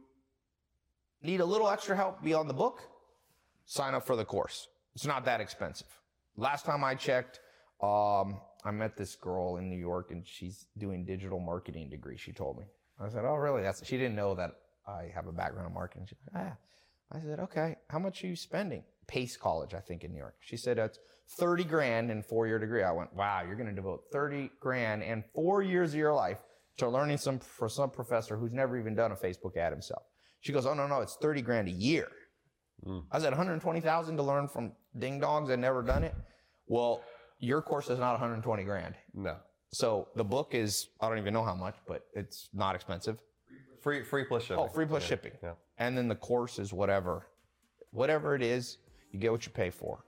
need 1.22 1.40
a 1.40 1.46
little 1.46 1.70
extra 1.70 1.96
help 1.96 2.24
beyond 2.24 2.50
the 2.50 2.56
book, 2.56 2.82
sign 3.66 3.94
up 3.94 4.06
for 4.06 4.16
the 4.16 4.26
course. 4.26 4.68
It's 4.96 5.06
not 5.06 5.26
that 5.26 5.40
expensive. 5.40 5.88
Last 6.36 6.66
time 6.66 6.84
I 6.84 6.96
checked, 6.96 7.40
um, 7.80 8.42
I 8.66 8.72
met 8.72 8.98
this 8.98 9.16
girl 9.16 9.58
in 9.58 9.70
New 9.70 9.78
York 9.78 10.10
and 10.10 10.26
she's 10.26 10.66
doing 10.80 11.06
digital 11.06 11.40
marketing 11.40 11.92
degree. 11.92 12.18
She 12.18 12.34
told 12.34 12.58
me. 12.58 12.66
I 13.00 13.10
said, 13.10 13.26
"Oh, 13.26 13.36
really?" 13.36 13.62
That's 13.62 13.86
she 13.86 13.96
didn't 13.96 14.16
know 14.16 14.34
that 14.36 14.52
I 14.88 15.12
have 15.14 15.28
a 15.28 15.32
background 15.32 15.68
in 15.68 15.74
marketing. 15.74 16.08
She 16.08 16.16
"Ah." 16.36 16.58
I 17.12 17.20
said, 17.20 17.40
"Okay. 17.40 17.76
How 17.90 18.00
much 18.00 18.24
are 18.24 18.28
you 18.28 18.36
spending?" 18.36 18.84
Pace 19.06 19.38
College, 19.38 19.76
I 19.76 19.82
think, 19.82 20.04
in 20.04 20.12
New 20.14 20.18
York. 20.18 20.36
She 20.40 20.58
said, 20.58 20.80
"It's 20.80 21.00
thirty 21.28 21.64
grand 21.64 22.10
and 22.10 22.26
four 22.26 22.48
year 22.48 22.58
degree." 22.58 22.82
I 22.82 22.92
went, 22.92 23.14
"Wow, 23.14 23.44
you're 23.44 23.56
going 23.56 23.70
to 23.70 23.76
devote 23.76 24.06
thirty 24.12 24.50
grand 24.60 25.04
and 25.04 25.24
four 25.36 25.62
years 25.62 25.94
of 25.94 26.00
your 26.00 26.14
life 26.14 26.40
to 26.78 26.90
learning 26.90 27.18
some 27.18 27.40
for 27.40 27.70
some 27.70 27.90
professor 27.90 28.38
who's 28.38 28.54
never 28.54 28.78
even 28.78 28.96
done 28.96 29.12
a 29.12 29.16
Facebook 29.16 29.58
ad 29.58 29.72
himself." 29.72 30.04
She 30.42 30.52
goes, 30.52 30.66
"Oh 30.66 30.74
no, 30.74 30.88
no, 30.88 31.02
it's 31.02 31.16
thirty 31.16 31.42
grand 31.42 31.68
a 31.68 31.72
year." 31.72 32.08
Hmm. 32.84 33.00
I 33.12 33.20
said, 33.20 33.30
120,000 33.30 34.18
to 34.18 34.24
learn 34.24 34.48
from 34.48 34.74
ding 35.00 35.22
dongs 35.22 35.48
that 35.48 35.58
never 35.58 35.82
done 35.82 36.04
it. 36.04 36.14
Well, 36.68 37.02
your 37.40 37.62
course 37.62 37.90
is 37.90 38.00
not 38.00 38.12
120 38.12 38.64
grand. 38.64 38.96
No. 39.14 39.38
So 39.72 40.10
the 40.16 40.24
book 40.24 40.54
is, 40.54 40.90
I 41.00 41.08
don't 41.08 41.18
even 41.18 41.34
know 41.34 41.44
how 41.44 41.56
much, 41.56 41.76
but 41.88 42.06
it's 42.14 42.50
not 42.54 42.76
expensive. 42.76 43.20
Free 43.82 44.04
free 44.04 44.24
plus 44.26 44.44
shipping. 44.44 44.64
Oh, 44.64 44.68
free 44.68 44.86
plus 44.86 45.04
Yeah, 45.04 45.08
shipping. 45.08 45.32
Yeah. 45.42 45.54
And 45.78 45.98
then 45.98 46.08
the 46.08 46.16
course 46.16 46.60
is 46.60 46.72
whatever. 46.74 47.28
Whatever 47.92 48.36
it 48.36 48.42
is, 48.42 48.78
you 49.12 49.20
get 49.20 49.32
what 49.32 49.46
you 49.46 49.52
pay 49.52 49.70
for. 49.70 50.04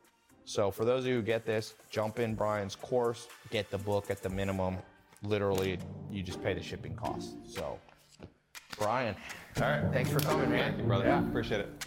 So 0.45 0.69
for 0.71 0.85
those 0.85 1.03
of 1.03 1.09
you 1.09 1.15
who 1.15 1.21
get 1.21 1.45
this, 1.45 1.73
jump 1.89 2.19
in 2.19 2.35
Brian's 2.35 2.75
course, 2.75 3.27
get 3.49 3.69
the 3.71 3.77
book 3.77 4.11
at 4.11 4.21
the 4.21 4.29
minimum. 4.29 4.77
Literally, 5.25 5.79
you 6.11 6.21
just 6.21 6.41
pay 6.43 6.53
the 6.53 6.61
shipping 6.61 6.95
costs. 6.95 7.33
So, 7.47 7.79
Brian, 8.77 9.15
All 9.57 9.63
right. 9.63 9.83
thanks 9.91 10.11
for 10.11 10.19
coming, 10.19 10.49
man. 10.51 10.71
Thank 10.71 10.77
you, 10.81 10.83
brother. 10.85 11.05
Yeah. 11.05 11.27
Appreciate 11.27 11.61
it. 11.61 11.85